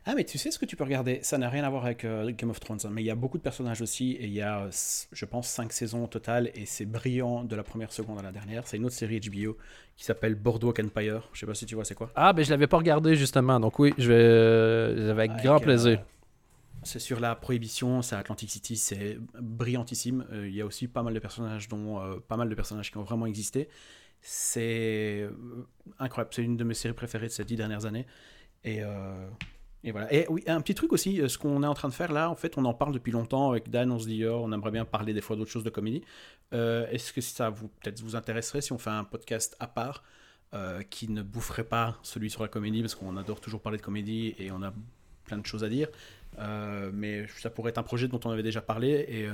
Ah, 0.04 0.14
mais 0.16 0.24
tu 0.24 0.36
sais 0.36 0.50
ce 0.50 0.58
que 0.58 0.64
tu 0.64 0.74
peux 0.74 0.82
regarder? 0.82 1.20
Ça 1.22 1.38
n'a 1.38 1.48
rien 1.48 1.62
à 1.62 1.70
voir 1.70 1.84
avec 1.84 2.04
euh, 2.04 2.32
Game 2.36 2.50
of 2.50 2.58
Thrones, 2.58 2.80
hein, 2.84 2.88
mais 2.90 3.02
il 3.02 3.06
y 3.06 3.10
a 3.10 3.14
beaucoup 3.14 3.38
de 3.38 3.42
personnages 3.42 3.80
aussi, 3.82 4.12
et 4.12 4.24
il 4.24 4.32
y 4.32 4.42
a, 4.42 4.68
je 5.12 5.24
pense, 5.24 5.46
5 5.46 5.72
saisons 5.72 6.02
au 6.02 6.06
total, 6.08 6.50
et 6.56 6.66
c'est 6.66 6.86
brillant 6.86 7.44
de 7.44 7.54
la 7.54 7.62
première 7.62 7.92
seconde 7.92 8.18
à 8.18 8.22
la 8.22 8.32
dernière. 8.32 8.66
C'est 8.66 8.78
une 8.78 8.84
autre 8.84 8.96
série 8.96 9.20
HBO 9.20 9.56
qui 9.96 10.04
s'appelle 10.04 10.34
Boardwalk 10.34 10.80
Empire. 10.80 11.28
Je 11.32 11.40
sais 11.40 11.46
pas 11.46 11.54
si 11.54 11.66
tu 11.66 11.76
vois 11.76 11.84
c'est 11.84 11.94
quoi? 11.94 12.10
Ah, 12.16 12.32
ben 12.32 12.44
je 12.44 12.50
l'avais 12.50 12.66
pas 12.66 12.78
regardé 12.78 13.14
justement, 13.14 13.60
donc 13.60 13.78
oui, 13.78 13.94
je 13.96 14.08
vais, 14.08 14.14
euh, 14.18 15.12
avec 15.12 15.30
grand 15.36 15.52
Avec, 15.56 15.62
euh, 15.62 15.66
plaisir. 15.66 16.04
C'est 16.82 16.98
sur 16.98 17.20
la 17.20 17.36
prohibition, 17.36 18.02
c'est 18.02 18.16
Atlantic 18.16 18.50
City, 18.50 18.76
c'est 18.76 19.18
brillantissime. 19.40 20.26
Euh, 20.32 20.48
Il 20.48 20.54
y 20.56 20.62
a 20.62 20.66
aussi 20.66 20.88
pas 20.88 21.04
mal 21.04 21.14
de 21.14 21.20
personnages, 21.20 21.68
dont 21.68 22.00
pas 22.26 22.36
mal 22.36 22.48
de 22.48 22.54
personnages 22.56 22.90
qui 22.90 22.98
ont 22.98 23.04
vraiment 23.04 23.26
existé. 23.26 23.68
C'est 24.22 25.22
euh, 25.22 25.30
incroyable. 25.98 26.30
C'est 26.32 26.42
une 26.42 26.56
de 26.56 26.64
mes 26.64 26.74
séries 26.74 26.94
préférées 26.94 27.26
de 27.26 27.32
ces 27.32 27.44
dix 27.44 27.56
dernières 27.56 27.86
années. 27.86 28.06
Et, 28.62 28.78
euh, 28.82 29.28
voilà. 29.90 30.12
Et 30.14 30.26
oui, 30.28 30.44
un 30.46 30.60
petit 30.60 30.76
truc 30.76 30.92
aussi, 30.92 31.20
euh, 31.20 31.26
ce 31.26 31.38
qu'on 31.38 31.64
est 31.64 31.66
en 31.66 31.74
train 31.74 31.88
de 31.88 31.94
faire 31.94 32.12
là, 32.12 32.30
en 32.30 32.36
fait, 32.36 32.56
on 32.56 32.64
en 32.64 32.72
parle 32.72 32.92
depuis 32.92 33.10
longtemps 33.10 33.50
avec 33.50 33.68
Dan. 33.68 33.90
On 33.90 33.98
se 33.98 34.06
dit, 34.06 34.24
oh, 34.24 34.40
on 34.44 34.52
aimerait 34.52 34.70
bien 34.70 34.84
parler 34.84 35.12
des 35.12 35.20
fois 35.20 35.34
d'autres 35.34 35.50
choses 35.50 35.64
de 35.64 35.70
comédie. 35.70 36.02
Est-ce 36.52 37.12
que 37.12 37.20
ça 37.20 37.50
vous 37.50 37.68
peut-être 37.68 38.00
vous 38.00 38.14
intéresserait 38.14 38.60
si 38.60 38.72
on 38.72 38.78
fait 38.78 38.90
un 38.90 39.04
podcast 39.04 39.56
à 39.58 39.66
part 39.66 40.04
qui 40.90 41.08
ne 41.08 41.22
boufferait 41.22 41.64
pas 41.64 41.96
celui 42.02 42.28
sur 42.28 42.42
la 42.42 42.48
comédie 42.48 42.82
parce 42.82 42.94
qu'on 42.94 43.16
adore 43.16 43.40
toujours 43.40 43.62
parler 43.62 43.78
de 43.78 43.82
comédie 43.82 44.34
et 44.38 44.52
on 44.52 44.62
a 44.62 44.74
plein 45.24 45.38
de 45.38 45.46
choses 45.46 45.64
à 45.64 45.70
dire. 45.70 45.88
Euh, 46.38 46.90
mais 46.94 47.26
ça 47.38 47.50
pourrait 47.50 47.68
être 47.70 47.78
un 47.78 47.82
projet 47.82 48.08
dont 48.08 48.18
on 48.24 48.30
avait 48.30 48.42
déjà 48.42 48.62
parlé 48.62 49.04
et 49.06 49.26
euh, 49.26 49.32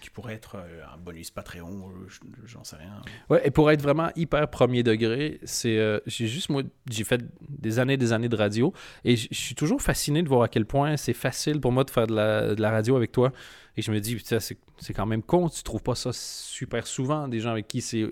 qui 0.00 0.08
pourrait 0.08 0.34
être 0.34 0.54
euh, 0.56 0.82
un 0.94 0.96
bonus 0.96 1.32
Patreon, 1.32 1.90
je- 2.08 2.20
j'en 2.46 2.62
sais 2.62 2.76
rien. 2.76 3.02
Ouais, 3.28 3.40
et 3.44 3.50
pour 3.50 3.70
être 3.72 3.82
vraiment 3.82 4.10
hyper 4.14 4.48
premier 4.48 4.84
degré, 4.84 5.40
c'est 5.42 6.00
j'ai 6.06 6.28
juste 6.28 6.48
moi 6.48 6.62
j'ai 6.88 7.02
fait 7.02 7.22
des 7.48 7.80
années 7.80 7.96
des 7.96 8.12
années 8.12 8.28
de 8.28 8.36
radio 8.36 8.72
et 9.04 9.16
je 9.16 9.26
suis 9.32 9.56
toujours 9.56 9.82
fasciné 9.82 10.22
de 10.22 10.28
voir 10.28 10.42
à 10.42 10.48
quel 10.48 10.64
point 10.64 10.96
c'est 10.96 11.12
facile 11.12 11.60
pour 11.60 11.72
moi 11.72 11.82
de 11.82 11.90
faire 11.90 12.06
de 12.06 12.14
la, 12.14 12.54
de 12.54 12.62
la 12.62 12.70
radio 12.70 12.94
avec 12.96 13.10
toi 13.10 13.32
et 13.76 13.82
je 13.82 13.90
me 13.90 13.98
dis 14.00 14.16
c'est 14.24 14.94
quand 14.94 15.06
même 15.06 15.22
con, 15.24 15.48
tu 15.48 15.62
trouves 15.64 15.82
pas 15.82 15.96
ça 15.96 16.10
super 16.12 16.86
souvent 16.86 17.26
des 17.26 17.40
gens 17.40 17.50
avec 17.50 17.66
qui 17.66 17.80
c'est 17.80 18.06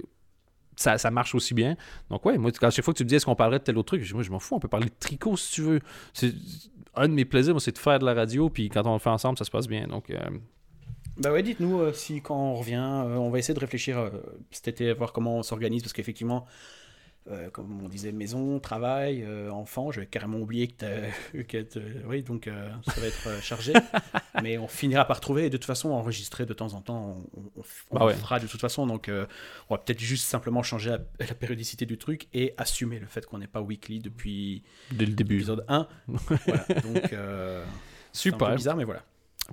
ça, 0.77 0.99
ça 0.99 1.11
marche 1.11 1.35
aussi 1.35 1.55
bien. 1.55 1.77
Donc 2.11 2.25
ouais, 2.25 2.39
moi 2.39 2.51
quand 2.53 2.71
chaque 2.71 2.85
fois 2.85 2.95
que 2.95 2.99
tu 2.99 3.05
me 3.05 3.09
dis 3.09 3.17
est-ce 3.17 3.27
qu'on 3.27 3.35
parlerait 3.35 3.59
de 3.59 3.65
tel 3.65 3.77
autre 3.79 3.89
truc, 3.89 4.03
je 4.03 4.15
moi 4.15 4.23
je 4.23 4.31
m'en 4.31 4.39
fous, 4.39 4.55
on 4.55 4.61
peut 4.61 4.69
parler 4.69 4.87
de 4.87 4.95
tricot 4.99 5.37
si 5.37 5.53
tu 5.55 5.63
veux. 5.63 5.81
C'est 6.13 6.33
un 6.95 7.09
de 7.09 7.15
mes 7.15 7.25
plaisirs, 7.25 7.55
moi, 7.55 7.61
c'est 7.61 7.73
de 7.73 7.79
faire 7.79 7.99
de 7.99 8.07
la 8.07 8.15
radio 8.15 8.49
puis 8.49 8.69
quand 8.69 8.87
on 8.87 8.93
le 8.93 8.99
fait 8.99 9.11
ensemble, 9.11 9.39
ça 9.39 9.45
se 9.45 9.51
passe 9.51 9.67
bien. 9.67 9.87
Donc 9.87 10.11
euh, 10.11 10.19
Bah 11.19 11.33
ouais, 11.33 11.43
dites-nous 11.43 11.81
euh, 11.81 11.93
si 11.93 12.21
quand 12.21 12.37
on 12.37 12.55
revient, 12.55 12.75
euh, 12.77 13.17
on 13.17 13.31
va 13.31 13.39
essayer 13.39 13.55
de 13.55 13.61
réfléchir 13.61 13.99
euh, 13.99 14.11
cet 14.51 14.69
été, 14.69 14.93
voir 14.93 15.13
comment 15.13 15.39
on 15.39 15.43
s'organise, 15.43 15.83
parce 15.83 15.95
qu'effectivement, 15.95 16.47
euh, 17.31 17.51
comme 17.51 17.83
on 17.83 17.89
disait, 17.89 18.13
maison, 18.13 18.59
travail, 18.61 19.23
euh, 19.23 19.51
enfant, 19.51 19.91
j'avais 19.91 20.07
carrément 20.07 20.39
oublié 20.39 20.69
que 20.69 21.43
que 21.43 21.67
oui, 22.07 22.23
donc 22.23 22.47
euh, 22.47 22.71
ça 22.87 23.01
va 23.01 23.07
être 23.09 23.27
euh, 23.29 23.41
chargé, 23.41 23.73
mais 24.43 24.59
on 24.59 24.69
finira 24.69 25.05
par 25.05 25.21
trouver, 25.21 25.47
et 25.47 25.51
de 25.51 25.57
toute 25.57 25.65
façon, 25.67 25.91
enregistrer 25.91 26.47
de 26.47 26.55
temps 26.55 26.75
en 26.75 26.81
temps, 26.83 27.25
on, 27.37 27.41
on- 27.61 27.63
on 27.91 27.99
Bah 27.99 28.07
ouais. 28.07 28.15
fera 28.15 28.39
de 28.41 28.47
toute 28.47 28.61
façon, 28.61 28.87
donc 28.87 29.11
on 29.11 29.75
va 29.75 29.79
peut-être 29.79 30.01
juste 30.01 30.25
simplement 30.27 30.63
changer 30.63 30.91
la, 30.91 30.99
la 31.21 31.35
périodicité 31.35 31.87
du 31.87 31.99
truc 31.99 32.29
et 32.35 32.55
assumer 32.59 32.99
le 32.99 33.07
fait 33.07 33.27
qu'on 33.27 33.39
n'est 33.39 33.47
pas 33.47 33.61
weekly 33.61 34.01
depuis 34.01 34.63
dès 34.93 35.07
le 35.07 35.13
début. 35.15 35.35
l'épisode 35.35 35.65
1. 35.69 35.89
voilà, 36.09 36.65
donc 36.83 37.03
c'est 37.11 37.17
un 37.17 37.63
peu 37.63 37.67
Super. 38.13 38.55
bizarre, 38.57 38.77
mais 38.77 38.85
voilà. 38.85 39.03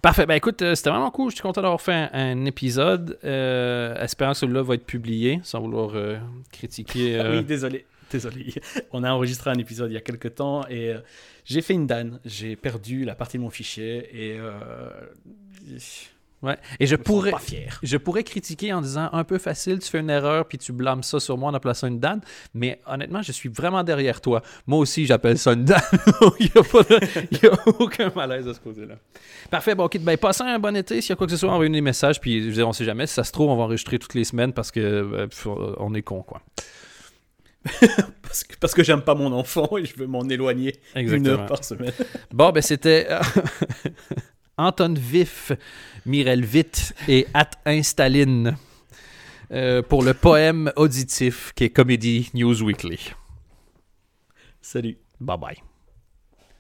Parfait. 0.02 0.26
Ben 0.26 0.36
écoute, 0.36 0.62
euh, 0.62 0.76
c'était 0.76 0.90
vraiment 0.90 1.12
cool. 1.12 1.30
Je 1.30 1.36
suis 1.36 1.42
content 1.44 1.62
d'avoir 1.62 1.80
fait 1.82 1.94
un, 1.94 2.10
un 2.14 2.46
épisode. 2.46 3.18
Euh, 3.24 3.96
espérant 4.04 4.32
que 4.34 4.38
celui-là 4.40 4.62
va 4.64 4.74
être 4.76 4.86
publié, 4.86 5.40
sans 5.44 5.62
vouloir 5.62 5.92
euh, 5.96 6.18
critiquer. 6.52 7.16
Euh, 7.20 7.38
Oui, 7.38 7.44
désolé. 7.46 7.86
Désolé. 8.12 8.54
On 8.92 9.04
a 9.04 9.12
enregistré 9.12 9.50
un 9.50 9.58
épisode 9.58 9.90
il 9.92 9.96
y 9.96 9.98
a 9.98 10.02
quelques 10.02 10.36
temps 10.36 10.68
et 10.68 10.90
euh, 10.94 11.00
j'ai 11.46 11.62
fait 11.62 11.74
une 11.74 11.88
danne. 11.88 12.20
J'ai 12.26 12.56
perdu 12.56 13.06
la 13.06 13.16
partie 13.16 13.38
de 13.38 13.44
mon 13.44 13.50
fichier 13.50 14.10
et 14.14 14.40
ouais. 16.44 16.58
Et 16.80 16.86
je 16.86 16.96
pourrais, 16.96 17.32
pas 17.32 17.40
fier. 17.40 17.80
je 17.82 17.98
pourrais 17.98 18.24
critiquer 18.24 18.74
en 18.74 18.82
disant 18.82 19.10
un 19.12 19.24
peu 19.24 19.38
facile, 19.38 19.80
tu 19.80 19.90
fais 19.90 20.00
une 20.00 20.10
erreur 20.10 20.48
puis 20.48 20.58
tu 20.58 20.72
blâmes 20.72 21.04
ça 21.04 21.20
sur 21.20 21.38
moi 21.38 21.50
en 21.50 21.54
appelant 21.54 21.74
ça 21.74 21.88
une 21.88 22.00
danne. 22.00 22.22
Mais 22.54 22.80
honnêtement, 22.86 23.22
je 23.22 23.32
suis 23.32 23.50
vraiment 23.50 23.84
derrière 23.84 24.22
toi. 24.22 24.42
Moi 24.68 24.80
aussi, 24.80 25.06
j'appelle 25.06 25.38
ça 25.38 25.54
une 25.54 25.66
danne. 25.66 25.82
il 26.40 26.50
n'y 26.54 27.50
a, 27.50 27.54
a 27.54 27.70
aucun 27.80 28.12
malaise 28.16 28.46
de 28.46 28.54
ce 28.54 28.60
côté-là. 28.60 28.96
Parfait. 29.50 29.76
Bon, 29.76 29.86
ok. 29.86 29.98
Ben, 30.00 30.18
passez 30.18 30.44
un 30.44 30.60
bon 30.60 30.76
été. 30.76 31.02
S'il 31.02 31.10
y 31.10 31.14
a 31.14 31.16
quoi 31.16 31.28
que 31.28 31.32
ce 31.32 31.38
soit, 31.38 31.52
envoyez 31.52 31.72
des 31.72 31.82
messages. 31.82 32.20
Puis 32.20 32.42
je 32.42 32.48
veux 32.48 32.54
dire, 32.54 32.68
on 32.68 32.74
sait 32.74 32.86
jamais. 32.86 33.08
Si 33.08 33.14
ça 33.14 33.24
se 33.24 33.32
trouve, 33.32 33.50
on 33.50 33.56
va 33.56 33.64
enregistrer 33.64 34.00
toutes 34.00 34.14
les 34.14 34.24
semaines 34.24 34.54
parce 34.54 34.72
que 34.72 34.80
euh, 34.80 35.28
on 35.78 35.94
est 35.94 36.02
con, 36.02 36.24
quoi. 36.24 36.42
Parce 38.24 38.44
que, 38.44 38.56
parce 38.60 38.74
que 38.74 38.84
j'aime 38.84 39.04
pas 39.04 39.14
mon 39.14 39.32
enfant 39.32 39.78
et 39.78 39.86
je 39.86 39.96
veux 39.96 40.08
m'en 40.08 40.24
éloigner 40.24 40.74
une 40.96 41.28
heure 41.28 41.46
par 41.46 41.64
semaine. 41.64 41.94
Bon, 42.32 42.50
ben 42.52 42.62
c'était. 42.62 43.08
Anton 44.58 44.94
Vif, 44.98 45.52
Mirel 46.06 46.46
Vite 46.46 46.94
et 47.08 47.28
At 47.34 47.52
Instaline 47.66 48.58
euh, 49.52 49.82
pour 49.82 50.04
le 50.04 50.14
poème 50.14 50.72
auditif 50.76 51.54
qui 51.56 51.66
est 51.66 51.70
Comedy 51.70 52.30
News 52.34 52.64
Weekly. 52.64 53.12
Salut. 54.62 54.98
Bye 55.20 55.38
bye. 55.38 55.73